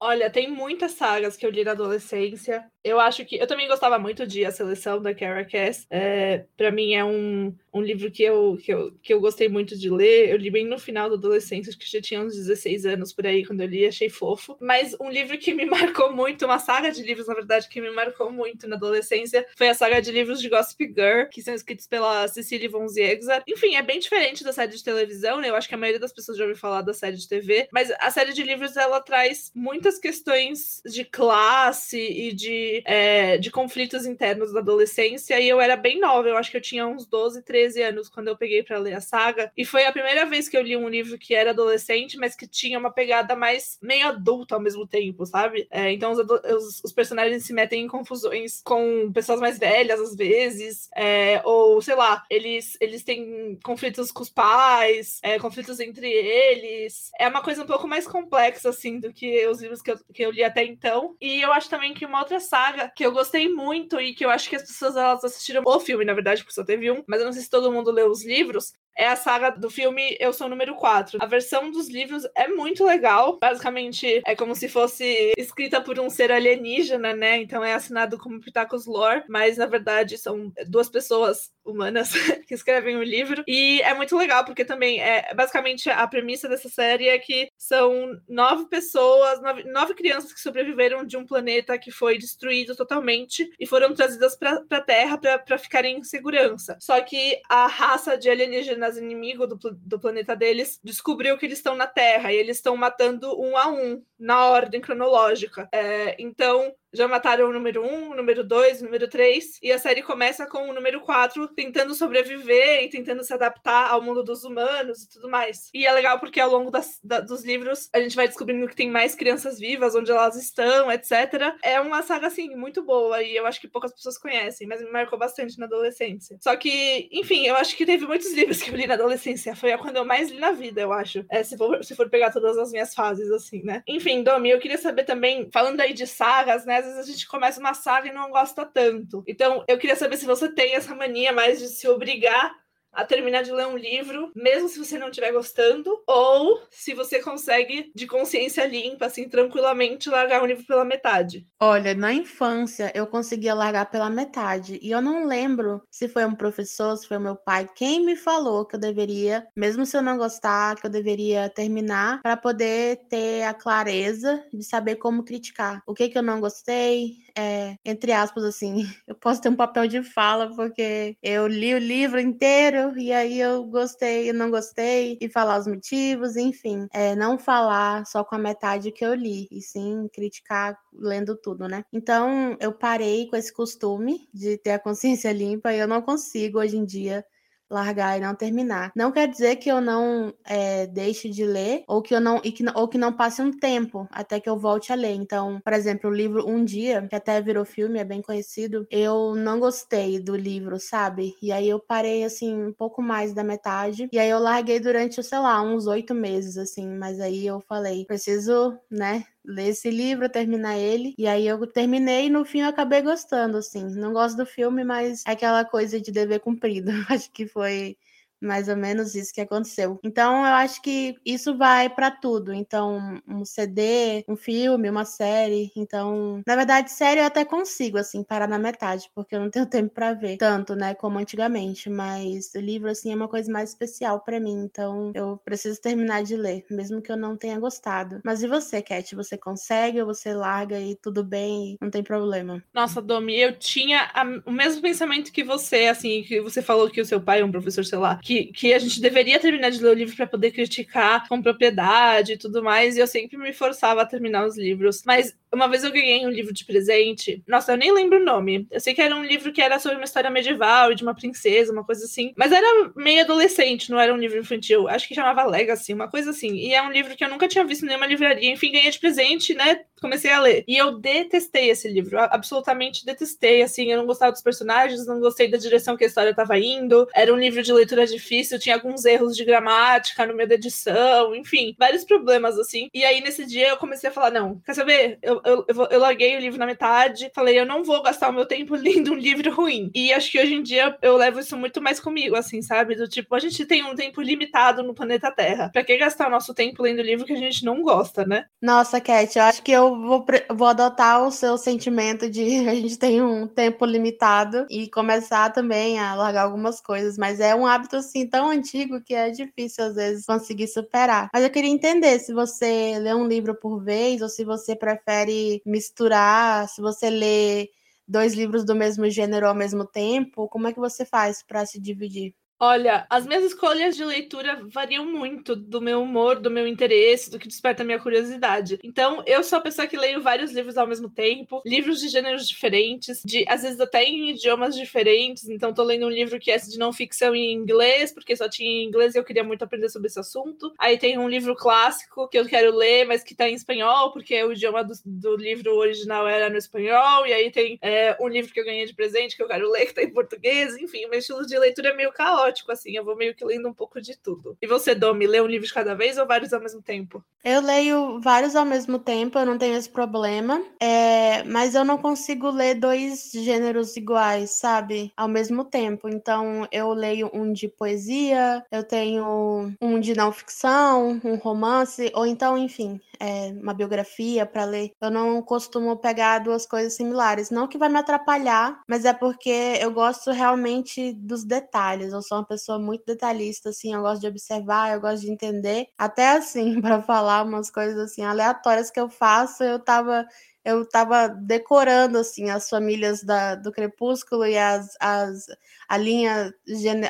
Olha, 0.00 0.30
tem 0.30 0.48
muitas 0.50 0.92
sagas 0.92 1.36
que 1.36 1.44
eu 1.44 1.50
li 1.50 1.64
na 1.64 1.72
adolescência. 1.72 2.70
Eu 2.88 2.98
acho 2.98 3.24
que. 3.24 3.36
Eu 3.36 3.46
também 3.46 3.68
gostava 3.68 3.98
muito 3.98 4.26
de 4.26 4.44
A 4.44 4.50
Seleção 4.50 5.00
da 5.00 5.14
Kara 5.14 5.44
Cass. 5.44 5.86
É, 5.90 6.44
para 6.56 6.70
mim 6.70 6.94
é 6.94 7.04
um, 7.04 7.54
um 7.72 7.82
livro 7.82 8.10
que 8.10 8.22
eu, 8.22 8.58
que, 8.62 8.72
eu, 8.72 8.92
que 9.02 9.12
eu 9.12 9.20
gostei 9.20 9.48
muito 9.48 9.76
de 9.76 9.90
ler. 9.90 10.30
Eu 10.30 10.38
li 10.38 10.50
bem 10.50 10.66
no 10.66 10.78
final 10.78 11.08
da 11.08 11.16
adolescência, 11.16 11.70
acho 11.70 11.78
que 11.78 11.90
já 11.90 12.00
tinha 12.00 12.20
uns 12.20 12.34
16 12.34 12.86
anos 12.86 13.12
por 13.12 13.26
aí 13.26 13.44
quando 13.44 13.60
eu 13.60 13.66
li, 13.66 13.86
achei 13.86 14.08
fofo. 14.08 14.56
Mas 14.60 14.96
um 15.00 15.10
livro 15.10 15.36
que 15.38 15.52
me 15.52 15.64
marcou 15.66 16.12
muito, 16.12 16.46
uma 16.46 16.58
saga 16.58 16.90
de 16.90 17.02
livros, 17.02 17.26
na 17.26 17.34
verdade, 17.34 17.68
que 17.68 17.80
me 17.80 17.90
marcou 17.90 18.32
muito 18.32 18.66
na 18.66 18.76
adolescência, 18.76 19.46
foi 19.56 19.68
a 19.68 19.74
saga 19.74 20.00
de 20.00 20.10
livros 20.10 20.40
de 20.40 20.48
Gossip 20.48 20.86
Girl, 20.86 21.28
que 21.30 21.42
são 21.42 21.54
escritos 21.54 21.86
pela 21.86 22.26
Cecily 22.26 22.68
von 22.68 22.88
Ziegler. 22.88 23.42
Enfim, 23.46 23.76
é 23.76 23.82
bem 23.82 23.98
diferente 23.98 24.42
da 24.42 24.52
série 24.52 24.72
de 24.72 24.82
televisão, 24.82 25.40
né? 25.40 25.50
Eu 25.50 25.56
acho 25.56 25.68
que 25.68 25.74
a 25.74 25.78
maioria 25.78 26.00
das 26.00 26.12
pessoas 26.12 26.38
já 26.38 26.44
ouviu 26.44 26.56
falar 26.56 26.82
da 26.82 26.94
série 26.94 27.16
de 27.16 27.28
TV, 27.28 27.68
mas 27.70 27.92
a 28.00 28.10
série 28.10 28.32
de 28.32 28.42
livros 28.42 28.76
ela 28.76 29.00
traz 29.00 29.52
muitas 29.54 29.98
questões 29.98 30.80
de 30.86 31.04
classe 31.04 31.98
e 31.98 32.32
de, 32.32 32.77
é, 32.84 33.38
de 33.38 33.50
conflitos 33.50 34.06
internos 34.06 34.52
da 34.52 34.60
adolescência. 34.60 35.40
E 35.40 35.48
eu 35.48 35.60
era 35.60 35.76
bem 35.76 36.00
nova, 36.00 36.28
eu 36.28 36.36
acho 36.36 36.50
que 36.50 36.56
eu 36.56 36.60
tinha 36.60 36.86
uns 36.86 37.06
12, 37.06 37.42
13 37.42 37.82
anos 37.82 38.08
quando 38.08 38.28
eu 38.28 38.36
peguei 38.36 38.62
para 38.62 38.78
ler 38.78 38.94
a 38.94 39.00
saga. 39.00 39.50
E 39.56 39.64
foi 39.64 39.84
a 39.86 39.92
primeira 39.92 40.24
vez 40.26 40.48
que 40.48 40.56
eu 40.56 40.62
li 40.62 40.76
um 40.76 40.88
livro 40.88 41.18
que 41.18 41.34
era 41.34 41.50
adolescente, 41.50 42.16
mas 42.16 42.34
que 42.34 42.46
tinha 42.46 42.78
uma 42.78 42.92
pegada 42.92 43.34
mais 43.34 43.78
meio 43.82 44.08
adulta 44.08 44.54
ao 44.54 44.60
mesmo 44.60 44.86
tempo, 44.86 45.24
sabe? 45.26 45.66
É, 45.70 45.92
então 45.92 46.12
os, 46.12 46.18
os, 46.18 46.84
os, 46.84 46.92
personagens 46.92 47.44
se 47.44 47.52
metem 47.52 47.84
em 47.84 47.88
confusões 47.88 48.60
com 48.62 49.10
pessoas 49.12 49.40
mais 49.40 49.58
velhas, 49.58 50.00
às 50.00 50.16
vezes, 50.16 50.88
é, 50.94 51.40
ou 51.44 51.80
sei 51.80 51.94
lá, 51.94 52.24
eles, 52.30 52.76
eles 52.80 53.02
têm 53.02 53.58
conflitos 53.62 54.10
com 54.10 54.22
os 54.22 54.30
pais, 54.30 55.18
é, 55.22 55.38
conflitos 55.38 55.80
entre 55.80 56.08
eles. 56.10 57.10
É 57.18 57.28
uma 57.28 57.42
coisa 57.42 57.62
um 57.62 57.66
pouco 57.66 57.86
mais 57.86 58.06
complexa, 58.06 58.68
assim, 58.68 58.98
do 58.98 59.12
que 59.12 59.46
os 59.46 59.60
livros 59.60 59.82
que 59.82 59.90
eu, 59.90 59.98
que 60.12 60.22
eu 60.22 60.30
li 60.30 60.42
até 60.42 60.64
então. 60.64 61.16
E 61.20 61.40
eu 61.40 61.52
acho 61.52 61.68
também 61.70 61.94
que 61.94 62.06
uma 62.06 62.20
outra 62.20 62.40
saga 62.40 62.57
que 62.94 63.04
eu 63.04 63.12
gostei 63.12 63.48
muito 63.48 64.00
e 64.00 64.14
que 64.14 64.24
eu 64.24 64.30
acho 64.30 64.48
que 64.48 64.56
as 64.56 64.62
pessoas 64.62 64.96
elas 64.96 65.24
assistiram 65.24 65.62
o 65.64 65.80
filme, 65.80 66.04
na 66.04 66.14
verdade, 66.14 66.42
porque 66.42 66.54
só 66.54 66.64
teve 66.64 66.90
um, 66.90 67.02
mas 67.06 67.20
eu 67.20 67.26
não 67.26 67.32
sei 67.32 67.42
se 67.42 67.50
todo 67.50 67.72
mundo 67.72 67.90
leu 67.90 68.10
os 68.10 68.24
livros, 68.24 68.72
é 68.98 69.06
a 69.06 69.16
saga 69.16 69.50
do 69.50 69.70
filme 69.70 70.16
Eu 70.18 70.32
Sou 70.32 70.48
Número 70.48 70.74
4. 70.74 71.18
A 71.22 71.26
versão 71.26 71.70
dos 71.70 71.88
livros 71.88 72.24
é 72.34 72.48
muito 72.48 72.84
legal. 72.84 73.38
Basicamente, 73.40 74.20
é 74.26 74.34
como 74.34 74.56
se 74.56 74.68
fosse 74.68 75.32
escrita 75.38 75.80
por 75.80 76.00
um 76.00 76.10
ser 76.10 76.32
alienígena, 76.32 77.14
né? 77.14 77.38
Então 77.38 77.64
é 77.64 77.74
assinado 77.74 78.18
como 78.18 78.40
Pitacos 78.40 78.86
Lore, 78.86 79.22
mas 79.28 79.56
na 79.56 79.66
verdade 79.66 80.18
são 80.18 80.52
duas 80.66 80.88
pessoas 80.88 81.52
humanas 81.64 82.10
que 82.48 82.54
escrevem 82.54 82.96
o 82.96 83.02
livro. 83.02 83.44
E 83.46 83.80
é 83.82 83.94
muito 83.94 84.16
legal, 84.16 84.44
porque 84.44 84.64
também 84.64 85.00
é 85.00 85.32
basicamente 85.34 85.88
a 85.88 86.06
premissa 86.06 86.48
dessa 86.48 86.68
série 86.68 87.08
é 87.08 87.18
que 87.18 87.48
são 87.56 88.18
nove 88.28 88.66
pessoas, 88.66 89.40
nove, 89.40 89.64
nove 89.64 89.94
crianças 89.94 90.32
que 90.32 90.40
sobreviveram 90.40 91.04
de 91.04 91.16
um 91.16 91.26
planeta 91.26 91.78
que 91.78 91.90
foi 91.90 92.18
destruído 92.18 92.74
totalmente 92.74 93.48
e 93.60 93.66
foram 93.66 93.94
trazidas 93.94 94.34
para 94.36 94.64
a 94.70 94.80
Terra 94.80 95.18
para 95.18 95.58
ficarem 95.58 95.98
em 95.98 96.04
segurança. 96.04 96.76
Só 96.80 97.00
que 97.00 97.40
a 97.48 97.66
raça 97.66 98.16
de 98.16 98.28
alienígenas 98.30 98.87
inimigo 98.96 99.46
do, 99.46 99.56
do 99.56 100.00
planeta 100.00 100.34
deles 100.34 100.80
descobriu 100.82 101.36
que 101.36 101.46
eles 101.46 101.58
estão 101.58 101.76
na 101.76 101.86
Terra 101.86 102.32
e 102.32 102.36
eles 102.36 102.56
estão 102.56 102.76
matando 102.76 103.38
um 103.40 103.56
a 103.56 103.68
um, 103.68 104.02
na 104.18 104.46
ordem 104.46 104.80
cronológica. 104.80 105.68
É, 105.72 106.16
então, 106.18 106.74
já 106.92 107.06
mataram 107.06 107.48
o 107.48 107.52
número 107.52 107.84
1, 107.84 108.10
o 108.10 108.14
número 108.14 108.44
2, 108.44 108.80
o 108.80 108.84
número 108.84 109.08
3, 109.08 109.58
e 109.62 109.72
a 109.72 109.78
série 109.78 110.02
começa 110.02 110.46
com 110.46 110.68
o 110.68 110.72
número 110.72 111.00
4 111.00 111.48
tentando 111.48 111.94
sobreviver 111.94 112.84
e 112.84 112.88
tentando 112.88 113.22
se 113.22 113.32
adaptar 113.32 113.90
ao 113.90 114.02
mundo 114.02 114.22
dos 114.22 114.44
humanos 114.44 115.02
e 115.02 115.08
tudo 115.10 115.28
mais. 115.28 115.68
E 115.74 115.86
é 115.86 115.92
legal 115.92 116.18
porque 116.18 116.40
ao 116.40 116.50
longo 116.50 116.70
das, 116.70 116.98
da, 117.02 117.20
dos 117.20 117.44
livros 117.44 117.88
a 117.92 118.00
gente 118.00 118.16
vai 118.16 118.26
descobrindo 118.26 118.66
que 118.66 118.76
tem 118.76 118.90
mais 118.90 119.14
crianças 119.14 119.58
vivas, 119.58 119.94
onde 119.94 120.10
elas 120.10 120.36
estão, 120.36 120.90
etc. 120.90 121.54
É 121.62 121.80
uma 121.80 122.02
saga, 122.02 122.26
assim, 122.26 122.54
muito 122.56 122.82
boa 122.82 123.22
e 123.22 123.36
eu 123.36 123.46
acho 123.46 123.60
que 123.60 123.68
poucas 123.68 123.92
pessoas 123.92 124.18
conhecem, 124.18 124.66
mas 124.66 124.82
me 124.82 124.90
marcou 124.90 125.18
bastante 125.18 125.58
na 125.58 125.66
adolescência. 125.66 126.36
Só 126.40 126.56
que, 126.56 127.08
enfim, 127.12 127.46
eu 127.46 127.56
acho 127.56 127.76
que 127.76 127.86
teve 127.86 128.06
muitos 128.06 128.32
livros 128.34 128.62
que 128.62 128.70
eu 128.70 128.76
li 128.76 128.86
na 128.86 128.94
adolescência. 128.94 129.54
Foi 129.54 129.72
a 129.72 129.78
quando 129.78 129.96
eu 129.96 130.04
mais 130.04 130.30
li 130.30 130.38
na 130.38 130.52
vida, 130.52 130.80
eu 130.80 130.92
acho. 130.92 131.24
É, 131.30 131.42
se, 131.42 131.56
for, 131.56 131.84
se 131.84 131.94
for 131.94 132.08
pegar 132.08 132.32
todas 132.32 132.56
as 132.56 132.70
minhas 132.70 132.94
fases, 132.94 133.30
assim, 133.30 133.62
né? 133.62 133.82
Enfim, 133.86 134.22
Domi, 134.22 134.50
eu 134.50 134.58
queria 134.58 134.78
saber 134.78 135.04
também, 135.04 135.48
falando 135.52 135.80
aí 135.80 135.92
de 135.92 136.06
sagas, 136.06 136.64
né? 136.64 136.77
Às 136.78 136.84
vezes 136.84 137.00
a 137.00 137.10
gente 137.10 137.26
começa 137.26 137.60
uma 137.60 137.74
saga 137.74 138.08
e 138.08 138.12
não 138.12 138.30
gosta 138.30 138.64
tanto. 138.64 139.22
Então, 139.26 139.64
eu 139.68 139.78
queria 139.78 139.96
saber 139.96 140.16
se 140.16 140.26
você 140.26 140.48
tem 140.52 140.74
essa 140.74 140.94
mania 140.94 141.32
mais 141.32 141.58
de 141.58 141.68
se 141.68 141.88
obrigar 141.88 142.54
a 142.92 143.04
terminar 143.04 143.42
de 143.42 143.52
ler 143.52 143.66
um 143.66 143.76
livro, 143.76 144.32
mesmo 144.34 144.68
se 144.68 144.78
você 144.78 144.98
não 144.98 145.08
estiver 145.08 145.32
gostando, 145.32 145.90
ou 146.06 146.60
se 146.70 146.94
você 146.94 147.20
consegue, 147.20 147.90
de 147.94 148.06
consciência 148.06 148.66
limpa, 148.66 149.06
assim, 149.06 149.28
tranquilamente, 149.28 150.08
largar 150.08 150.42
um 150.42 150.46
livro 150.46 150.64
pela 150.66 150.84
metade. 150.84 151.46
Olha, 151.60 151.94
na 151.94 152.12
infância 152.12 152.90
eu 152.94 153.06
conseguia 153.06 153.54
largar 153.54 153.90
pela 153.90 154.10
metade. 154.10 154.78
E 154.82 154.90
eu 154.90 155.00
não 155.00 155.26
lembro 155.26 155.82
se 155.90 156.08
foi 156.08 156.24
um 156.24 156.34
professor, 156.34 156.96
se 156.96 157.06
foi 157.06 157.18
meu 157.18 157.36
pai, 157.36 157.68
quem 157.74 158.04
me 158.04 158.16
falou 158.16 158.64
que 158.66 158.76
eu 158.76 158.80
deveria, 158.80 159.46
mesmo 159.56 159.84
se 159.84 159.96
eu 159.96 160.02
não 160.02 160.16
gostar, 160.16 160.76
que 160.76 160.86
eu 160.86 160.90
deveria 160.90 161.48
terminar, 161.48 162.20
para 162.22 162.36
poder 162.36 163.00
ter 163.08 163.42
a 163.44 163.54
clareza 163.54 164.42
de 164.52 164.64
saber 164.64 164.96
como 164.96 165.24
criticar. 165.24 165.82
O 165.86 165.94
que 165.94 166.08
que 166.08 166.18
eu 166.18 166.22
não 166.22 166.40
gostei, 166.40 167.16
é, 167.38 167.76
entre 167.84 168.12
aspas, 168.12 168.42
assim, 168.42 168.74
eu 169.06 169.14
posso 169.14 169.40
ter 169.40 169.48
um 169.48 169.56
papel 169.56 169.86
de 169.86 170.02
fala, 170.02 170.54
porque 170.56 171.16
eu 171.22 171.46
li 171.46 171.72
o 171.74 171.78
livro 171.78 172.18
inteiro 172.18 172.98
e 172.98 173.12
aí 173.12 173.38
eu 173.38 173.64
gostei, 173.64 174.28
eu 174.28 174.34
não 174.34 174.50
gostei, 174.50 175.16
e 175.20 175.28
falar 175.28 175.58
os 175.60 175.66
motivos, 175.68 176.36
enfim. 176.36 176.88
É, 176.92 177.14
não 177.14 177.38
falar 177.38 178.04
só 178.06 178.24
com 178.24 178.34
a 178.34 178.38
metade 178.38 178.90
que 178.90 179.04
eu 179.04 179.14
li, 179.14 179.46
e 179.52 179.60
sim 179.62 180.08
criticar 180.12 180.76
lendo 180.92 181.36
tudo, 181.36 181.68
né? 181.68 181.84
Então 181.92 182.56
eu 182.60 182.72
parei 182.72 183.28
com 183.28 183.36
esse 183.36 183.52
costume 183.52 184.28
de 184.34 184.58
ter 184.58 184.72
a 184.72 184.78
consciência 184.78 185.30
limpa 185.32 185.72
e 185.72 185.78
eu 185.78 185.86
não 185.86 186.02
consigo 186.02 186.58
hoje 186.58 186.76
em 186.76 186.84
dia 186.84 187.24
largar 187.70 188.18
e 188.18 188.20
não 188.20 188.34
terminar. 188.34 188.92
Não 188.96 189.12
quer 189.12 189.28
dizer 189.28 189.56
que 189.56 189.68
eu 189.70 189.80
não 189.80 190.32
é, 190.44 190.86
deixe 190.86 191.28
de 191.28 191.44
ler 191.44 191.84
ou 191.86 192.02
que 192.02 192.14
eu 192.14 192.20
não 192.20 192.40
que, 192.40 192.64
ou 192.74 192.88
que 192.88 192.98
não 192.98 193.12
passe 193.12 193.42
um 193.42 193.50
tempo 193.50 194.06
até 194.10 194.40
que 194.40 194.48
eu 194.48 194.58
volte 194.58 194.92
a 194.92 194.96
ler. 194.96 195.14
Então, 195.14 195.60
por 195.62 195.72
exemplo, 195.72 196.10
o 196.10 196.12
livro 196.14 196.48
Um 196.48 196.64
Dia, 196.64 197.06
que 197.08 197.14
até 197.16 197.40
virou 197.40 197.64
filme, 197.64 197.98
é 197.98 198.04
bem 198.04 198.22
conhecido, 198.22 198.86
eu 198.90 199.34
não 199.34 199.58
gostei 199.58 200.18
do 200.20 200.36
livro, 200.36 200.78
sabe? 200.78 201.34
E 201.42 201.52
aí 201.52 201.68
eu 201.68 201.80
parei 201.80 202.24
assim 202.24 202.54
um 202.54 202.72
pouco 202.72 203.02
mais 203.02 203.32
da 203.34 203.44
metade 203.44 204.08
e 204.12 204.18
aí 204.18 204.28
eu 204.30 204.38
larguei 204.38 204.80
durante, 204.80 205.22
sei 205.22 205.38
lá, 205.38 205.62
uns 205.62 205.86
oito 205.86 206.14
meses 206.14 206.56
assim. 206.58 206.88
Mas 206.88 207.20
aí 207.20 207.46
eu 207.46 207.60
falei, 207.60 208.04
preciso, 208.04 208.78
né? 208.90 209.24
Ler 209.48 209.68
esse 209.68 209.90
livro, 209.90 210.28
terminar 210.28 210.78
ele. 210.78 211.14
E 211.18 211.26
aí 211.26 211.46
eu 211.46 211.66
terminei 211.66 212.26
e 212.26 212.30
no 212.30 212.44
fim 212.44 212.60
eu 212.60 212.68
acabei 212.68 213.02
gostando, 213.02 213.56
assim. 213.58 213.84
Não 213.96 214.12
gosto 214.12 214.36
do 214.36 214.46
filme, 214.46 214.84
mas 214.84 215.24
é 215.26 215.32
aquela 215.32 215.64
coisa 215.64 216.00
de 216.00 216.12
dever 216.12 216.40
cumprido. 216.40 216.90
Acho 217.10 217.30
que 217.32 217.46
foi 217.46 217.96
mais 218.40 218.68
ou 218.68 218.76
menos 218.76 219.14
isso 219.14 219.32
que 219.32 219.40
aconteceu. 219.40 219.98
Então, 220.02 220.38
eu 220.46 220.52
acho 220.54 220.80
que 220.82 221.16
isso 221.24 221.56
vai 221.56 221.88
para 221.88 222.10
tudo. 222.10 222.52
Então, 222.52 223.20
um 223.26 223.44
CD, 223.44 224.24
um 224.28 224.36
filme, 224.36 224.90
uma 224.90 225.04
série. 225.04 225.70
Então, 225.76 226.42
na 226.46 226.56
verdade, 226.56 226.90
série 226.90 227.20
eu 227.20 227.24
até 227.24 227.44
consigo, 227.44 227.98
assim, 227.98 228.22
parar 228.22 228.48
na 228.48 228.58
metade, 228.58 229.10
porque 229.14 229.34
eu 229.34 229.40
não 229.40 229.50
tenho 229.50 229.66
tempo 229.66 229.94
para 229.94 230.12
ver 230.12 230.36
tanto, 230.36 230.74
né, 230.74 230.94
como 230.94 231.18
antigamente. 231.18 231.90
Mas 231.90 232.52
o 232.54 232.60
livro, 232.60 232.90
assim, 232.90 233.12
é 233.12 233.16
uma 233.16 233.28
coisa 233.28 233.50
mais 233.50 233.70
especial 233.70 234.20
para 234.20 234.40
mim. 234.40 234.64
Então, 234.64 235.12
eu 235.14 235.40
preciso 235.44 235.80
terminar 235.80 236.22
de 236.22 236.36
ler, 236.36 236.64
mesmo 236.70 237.02
que 237.02 237.10
eu 237.10 237.16
não 237.16 237.36
tenha 237.36 237.58
gostado. 237.58 238.20
Mas 238.24 238.42
e 238.42 238.46
você, 238.48 238.82
Cat? 238.82 239.14
Você 239.14 239.36
consegue 239.36 240.00
ou 240.00 240.06
você 240.06 240.32
larga 240.32 240.80
e 240.80 240.94
tudo 240.96 241.24
bem? 241.24 241.76
não 241.80 241.90
tem 241.90 242.02
problema? 242.02 242.62
Nossa, 242.72 243.00
Domi, 243.00 243.38
eu 243.38 243.58
tinha 243.58 244.10
a, 244.14 244.24
o 244.46 244.52
mesmo 244.52 244.82
pensamento 244.82 245.32
que 245.32 245.42
você, 245.42 245.86
assim, 245.86 246.22
que 246.22 246.40
você 246.40 246.62
falou 246.62 246.90
que 246.90 247.00
o 247.00 247.04
seu 247.04 247.20
pai 247.20 247.40
é 247.40 247.44
um 247.44 247.50
professor, 247.50 247.84
sei 247.84 247.98
lá, 247.98 248.20
que, 248.28 248.44
que 248.52 248.74
a 248.74 248.78
gente 248.78 249.00
deveria 249.00 249.40
terminar 249.40 249.70
de 249.70 249.82
ler 249.82 249.88
o 249.88 249.94
livro 249.94 250.14
para 250.14 250.26
poder 250.26 250.50
criticar 250.50 251.26
com 251.26 251.40
propriedade 251.40 252.32
e 252.34 252.36
tudo 252.36 252.62
mais, 252.62 252.94
e 252.94 253.00
eu 253.00 253.06
sempre 253.06 253.38
me 253.38 253.54
forçava 253.54 254.02
a 254.02 254.06
terminar 254.06 254.46
os 254.46 254.58
livros. 254.58 255.02
Mas 255.06 255.34
uma 255.52 255.68
vez 255.68 255.84
eu 255.84 255.92
ganhei 255.92 256.26
um 256.26 256.30
livro 256.30 256.52
de 256.52 256.64
presente. 256.64 257.42
Nossa, 257.46 257.72
eu 257.72 257.76
nem 257.76 257.92
lembro 257.92 258.20
o 258.20 258.24
nome. 258.24 258.66
Eu 258.70 258.80
sei 258.80 258.94
que 258.94 259.02
era 259.02 259.14
um 259.14 259.24
livro 259.24 259.52
que 259.52 259.60
era 259.60 259.78
sobre 259.78 259.96
uma 259.96 260.04
história 260.04 260.30
medieval 260.30 260.94
de 260.94 261.02
uma 261.02 261.14
princesa, 261.14 261.72
uma 261.72 261.84
coisa 261.84 262.04
assim. 262.04 262.32
Mas 262.36 262.52
era 262.52 262.90
meio 262.96 263.22
adolescente, 263.22 263.90
não 263.90 263.98
era 263.98 264.12
um 264.12 264.18
livro 264.18 264.38
infantil. 264.38 264.88
Acho 264.88 265.08
que 265.08 265.14
chamava 265.14 265.44
Legacy, 265.44 265.92
uma 265.92 266.08
coisa 266.08 266.30
assim. 266.30 266.54
E 266.54 266.74
é 266.74 266.82
um 266.82 266.90
livro 266.90 267.16
que 267.16 267.24
eu 267.24 267.28
nunca 267.28 267.48
tinha 267.48 267.64
visto 267.64 267.84
em 267.84 267.88
nenhuma 267.88 268.06
livraria. 268.06 268.50
Enfim, 268.50 268.72
ganhei 268.72 268.90
de 268.90 268.98
presente, 268.98 269.54
né? 269.54 269.80
Comecei 270.00 270.30
a 270.30 270.40
ler. 270.40 270.64
E 270.68 270.76
eu 270.76 270.98
detestei 270.98 271.70
esse 271.70 271.88
livro. 271.88 272.18
Absolutamente 272.18 273.04
detestei. 273.04 273.62
Assim, 273.62 273.90
eu 273.90 273.98
não 273.98 274.06
gostava 274.06 274.32
dos 274.32 274.42
personagens, 274.42 275.06
não 275.06 275.20
gostei 275.20 275.50
da 275.50 275.58
direção 275.58 275.96
que 275.96 276.04
a 276.04 276.06
história 276.06 276.30
estava 276.30 276.58
indo. 276.58 277.08
Era 277.14 277.32
um 277.32 277.38
livro 277.38 277.62
de 277.62 277.72
leitura 277.72 278.06
difícil, 278.06 278.58
tinha 278.58 278.74
alguns 278.74 279.04
erros 279.04 279.36
de 279.36 279.44
gramática 279.44 280.26
no 280.26 280.34
meio 280.34 280.48
da 280.48 280.54
edição, 280.54 281.34
enfim, 281.34 281.74
vários 281.78 282.04
problemas, 282.04 282.58
assim. 282.58 282.88
E 282.92 283.04
aí, 283.04 283.20
nesse 283.20 283.44
dia, 283.44 283.68
eu 283.68 283.76
comecei 283.76 284.10
a 284.10 284.12
falar: 284.12 284.30
não, 284.30 284.60
quer 284.60 284.74
saber? 284.74 285.18
Eu 285.22 285.37
eu, 285.44 285.64
eu, 285.68 285.88
eu, 285.90 286.00
larguei 286.00 286.36
o 286.36 286.40
livro 286.40 286.58
na 286.58 286.66
metade, 286.66 287.30
falei, 287.34 287.58
eu 287.58 287.66
não 287.66 287.84
vou 287.84 288.02
gastar 288.02 288.30
o 288.30 288.32
meu 288.32 288.46
tempo 288.46 288.74
lendo 288.76 289.12
um 289.12 289.16
livro 289.16 289.54
ruim. 289.54 289.90
E 289.94 290.12
acho 290.12 290.30
que 290.30 290.40
hoje 290.40 290.54
em 290.54 290.62
dia 290.62 290.96
eu 291.02 291.16
levo 291.16 291.40
isso 291.40 291.56
muito 291.56 291.80
mais 291.80 292.00
comigo, 292.00 292.36
assim, 292.36 292.62
sabe? 292.62 292.94
Do 292.94 293.08
tipo, 293.08 293.34
a 293.34 293.38
gente 293.38 293.64
tem 293.66 293.84
um 293.84 293.94
tempo 293.94 294.20
limitado 294.20 294.82
no 294.82 294.94
planeta 294.94 295.30
Terra. 295.30 295.70
Pra 295.72 295.84
que 295.84 295.96
gastar 295.96 296.28
o 296.28 296.30
nosso 296.30 296.54
tempo 296.54 296.82
lendo 296.82 297.02
livro 297.02 297.24
que 297.24 297.32
a 297.32 297.36
gente 297.36 297.64
não 297.64 297.82
gosta, 297.82 298.24
né? 298.24 298.46
Nossa, 298.60 299.00
Cat, 299.00 299.38
eu 299.38 299.44
acho 299.44 299.62
que 299.62 299.72
eu 299.72 300.00
vou, 300.00 300.24
vou 300.50 300.68
adotar 300.68 301.26
o 301.26 301.30
seu 301.30 301.56
sentimento 301.56 302.28
de 302.28 302.42
a 302.68 302.74
gente 302.74 302.98
tem 302.98 303.22
um 303.22 303.46
tempo 303.46 303.84
limitado 303.84 304.66
e 304.70 304.88
começar 304.90 305.52
também 305.52 305.98
a 305.98 306.14
largar 306.14 306.42
algumas 306.42 306.80
coisas. 306.80 307.16
Mas 307.16 307.40
é 307.40 307.54
um 307.54 307.66
hábito, 307.66 307.96
assim, 307.96 308.26
tão 308.26 308.50
antigo 308.50 309.00
que 309.00 309.14
é 309.14 309.30
difícil, 309.30 309.84
às 309.84 309.94
vezes, 309.94 310.26
conseguir 310.26 310.68
superar. 310.68 311.28
Mas 311.32 311.42
eu 311.42 311.50
queria 311.50 311.70
entender 311.70 312.18
se 312.18 312.32
você 312.32 312.98
lê 312.98 313.14
um 313.14 313.26
livro 313.26 313.54
por 313.54 313.82
vez 313.82 314.22
ou 314.22 314.28
se 314.28 314.44
você 314.44 314.74
prefere 314.74 315.27
misturar, 315.66 316.68
se 316.68 316.80
você 316.80 317.10
lê 317.10 317.68
dois 318.06 318.34
livros 318.34 318.64
do 318.64 318.74
mesmo 318.74 319.08
gênero 319.10 319.46
ao 319.48 319.54
mesmo 319.54 319.86
tempo, 319.86 320.48
como 320.48 320.66
é 320.68 320.72
que 320.72 320.80
você 320.80 321.04
faz 321.04 321.42
para 321.42 321.64
se 321.66 321.80
dividir? 321.80 322.34
Olha, 322.60 323.06
as 323.08 323.24
minhas 323.24 323.44
escolhas 323.44 323.94
de 323.96 324.04
leitura 324.04 324.60
variam 324.64 325.06
muito 325.06 325.54
do 325.54 325.80
meu 325.80 326.02
humor, 326.02 326.40
do 326.40 326.50
meu 326.50 326.66
interesse, 326.66 327.30
do 327.30 327.38
que 327.38 327.46
desperta 327.46 327.84
a 327.84 327.86
minha 327.86 328.00
curiosidade. 328.00 328.80
Então, 328.82 329.22
eu 329.26 329.44
sou 329.44 329.58
a 329.58 329.62
pessoa 329.62 329.86
que 329.86 329.96
leio 329.96 330.20
vários 330.20 330.50
livros 330.50 330.76
ao 330.76 330.86
mesmo 330.86 331.08
tempo, 331.08 331.62
livros 331.64 332.00
de 332.00 332.08
gêneros 332.08 332.48
diferentes, 332.48 333.22
de 333.24 333.44
às 333.48 333.62
vezes 333.62 333.78
até 333.78 334.02
em 334.02 334.30
idiomas 334.30 334.74
diferentes. 334.74 335.48
Então, 335.48 335.72
tô 335.72 335.84
lendo 335.84 336.06
um 336.06 336.10
livro 336.10 336.40
que 336.40 336.50
é 336.50 336.56
de 336.58 336.76
não 336.78 336.92
ficção 336.92 337.32
em 337.32 337.52
inglês, 337.52 338.12
porque 338.12 338.34
só 338.34 338.48
tinha 338.48 338.68
em 338.68 338.88
inglês 338.88 339.14
e 339.14 339.18
eu 339.18 339.24
queria 339.24 339.44
muito 339.44 339.62
aprender 339.62 339.88
sobre 339.88 340.08
esse 340.08 340.18
assunto. 340.18 340.74
Aí 340.80 340.98
tem 340.98 341.16
um 341.16 341.28
livro 341.28 341.54
clássico 341.54 342.28
que 342.28 342.36
eu 342.36 342.44
quero 342.44 342.74
ler, 342.74 343.06
mas 343.06 343.22
que 343.22 343.36
tá 343.36 343.48
em 343.48 343.54
espanhol, 343.54 344.10
porque 344.10 344.42
o 344.42 344.52
idioma 344.52 344.82
do, 344.82 344.94
do 345.06 345.36
livro 345.36 345.76
original 345.76 346.26
era 346.26 346.50
no 346.50 346.56
espanhol. 346.56 347.24
E 347.24 347.32
aí 347.32 347.52
tem 347.52 347.78
é, 347.80 348.16
um 348.20 348.26
livro 348.26 348.52
que 348.52 348.58
eu 348.58 348.64
ganhei 348.64 348.84
de 348.84 348.94
presente 348.94 349.36
que 349.36 349.42
eu 349.44 349.48
quero 349.48 349.70
ler, 349.70 349.86
que 349.86 349.94
tá 349.94 350.02
em 350.02 350.12
português. 350.12 350.76
Enfim, 350.76 351.06
meu 351.06 351.20
estilo 351.20 351.46
de 351.46 351.56
leitura 351.56 351.90
é 351.90 351.94
meio 351.94 352.12
caótico 352.12 352.47
caótico, 352.48 352.72
assim. 352.72 352.96
Eu 352.96 353.04
vou 353.04 353.16
meio 353.16 353.34
que 353.34 353.44
lendo 353.44 353.68
um 353.68 353.74
pouco 353.74 354.00
de 354.00 354.16
tudo. 354.16 354.56
E 354.60 354.66
você, 354.66 354.94
Domi, 354.94 355.26
lê 355.26 355.40
um 355.40 355.46
livro 355.46 355.66
de 355.66 355.72
cada 355.72 355.94
vez 355.94 356.18
ou 356.18 356.26
vários 356.26 356.52
ao 356.52 356.60
mesmo 356.60 356.82
tempo? 356.82 357.22
Eu 357.44 357.60
leio 357.60 358.20
vários 358.20 358.56
ao 358.56 358.64
mesmo 358.64 358.98
tempo, 358.98 359.38
eu 359.38 359.46
não 359.46 359.58
tenho 359.58 359.76
esse 359.76 359.88
problema. 359.88 360.62
É... 360.80 361.42
Mas 361.44 361.74
eu 361.74 361.84
não 361.84 361.98
consigo 361.98 362.50
ler 362.50 362.74
dois 362.74 363.30
gêneros 363.32 363.96
iguais, 363.96 364.50
sabe? 364.50 365.12
Ao 365.16 365.28
mesmo 365.28 365.64
tempo. 365.64 366.08
Então, 366.08 366.66
eu 366.72 366.92
leio 366.92 367.30
um 367.32 367.52
de 367.52 367.68
poesia, 367.68 368.64
eu 368.70 368.82
tenho 368.82 369.72
um 369.80 370.00
de 370.00 370.14
não 370.14 370.32
ficção, 370.32 371.20
um 371.24 371.36
romance, 371.36 372.10
ou 372.14 372.26
então, 372.26 372.56
enfim, 372.56 373.00
é, 373.20 373.52
uma 373.60 373.74
biografia 373.74 374.46
para 374.46 374.64
ler. 374.64 374.92
Eu 375.00 375.10
não 375.10 375.42
costumo 375.42 375.96
pegar 375.96 376.38
duas 376.38 376.66
coisas 376.66 376.94
similares. 376.94 377.50
Não 377.50 377.66
que 377.66 377.78
vai 377.78 377.88
me 377.88 377.98
atrapalhar, 377.98 378.80
mas 378.88 379.04
é 379.04 379.12
porque 379.12 379.78
eu 379.80 379.92
gosto 379.92 380.30
realmente 380.30 381.12
dos 381.12 381.44
detalhes. 381.44 382.12
Eu 382.12 382.22
sou 382.22 382.37
uma 382.38 382.46
pessoa 382.46 382.78
muito 382.78 383.04
detalhista, 383.06 383.70
assim, 383.70 383.94
eu 383.94 384.02
gosto 384.02 384.20
de 384.20 384.28
observar, 384.28 384.92
eu 384.92 385.00
gosto 385.00 385.22
de 385.22 385.30
entender. 385.30 385.86
Até 385.98 386.30
assim, 386.30 386.80
para 386.82 387.02
falar 387.02 387.44
umas 387.44 387.70
coisas 387.70 387.98
assim 387.98 388.22
aleatórias 388.22 388.90
que 388.90 389.00
eu 389.00 389.08
faço, 389.08 389.62
eu 389.64 389.78
tava 389.78 390.26
eu 390.64 390.86
tava 390.86 391.28
decorando 391.28 392.18
assim 392.18 392.50
as 392.50 392.68
famílias 392.68 393.22
da, 393.22 393.54
do 393.54 393.72
Crepúsculo 393.72 394.44
e 394.44 394.56
as, 394.58 394.94
as 395.00 395.46
a 395.88 395.96
linha 395.96 396.52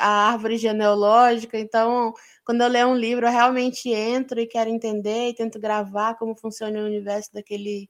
a 0.00 0.08
árvore 0.30 0.56
genealógica, 0.58 1.58
então 1.58 2.14
quando 2.44 2.62
eu 2.62 2.68
leio 2.68 2.88
um 2.88 2.96
livro, 2.96 3.26
eu 3.26 3.30
realmente 3.32 3.90
entro 3.90 4.40
e 4.40 4.46
quero 4.46 4.70
entender 4.70 5.28
e 5.30 5.34
tento 5.34 5.58
gravar 5.60 6.14
como 6.16 6.36
funciona 6.36 6.78
o 6.80 6.86
universo 6.86 7.32
daquele 7.32 7.88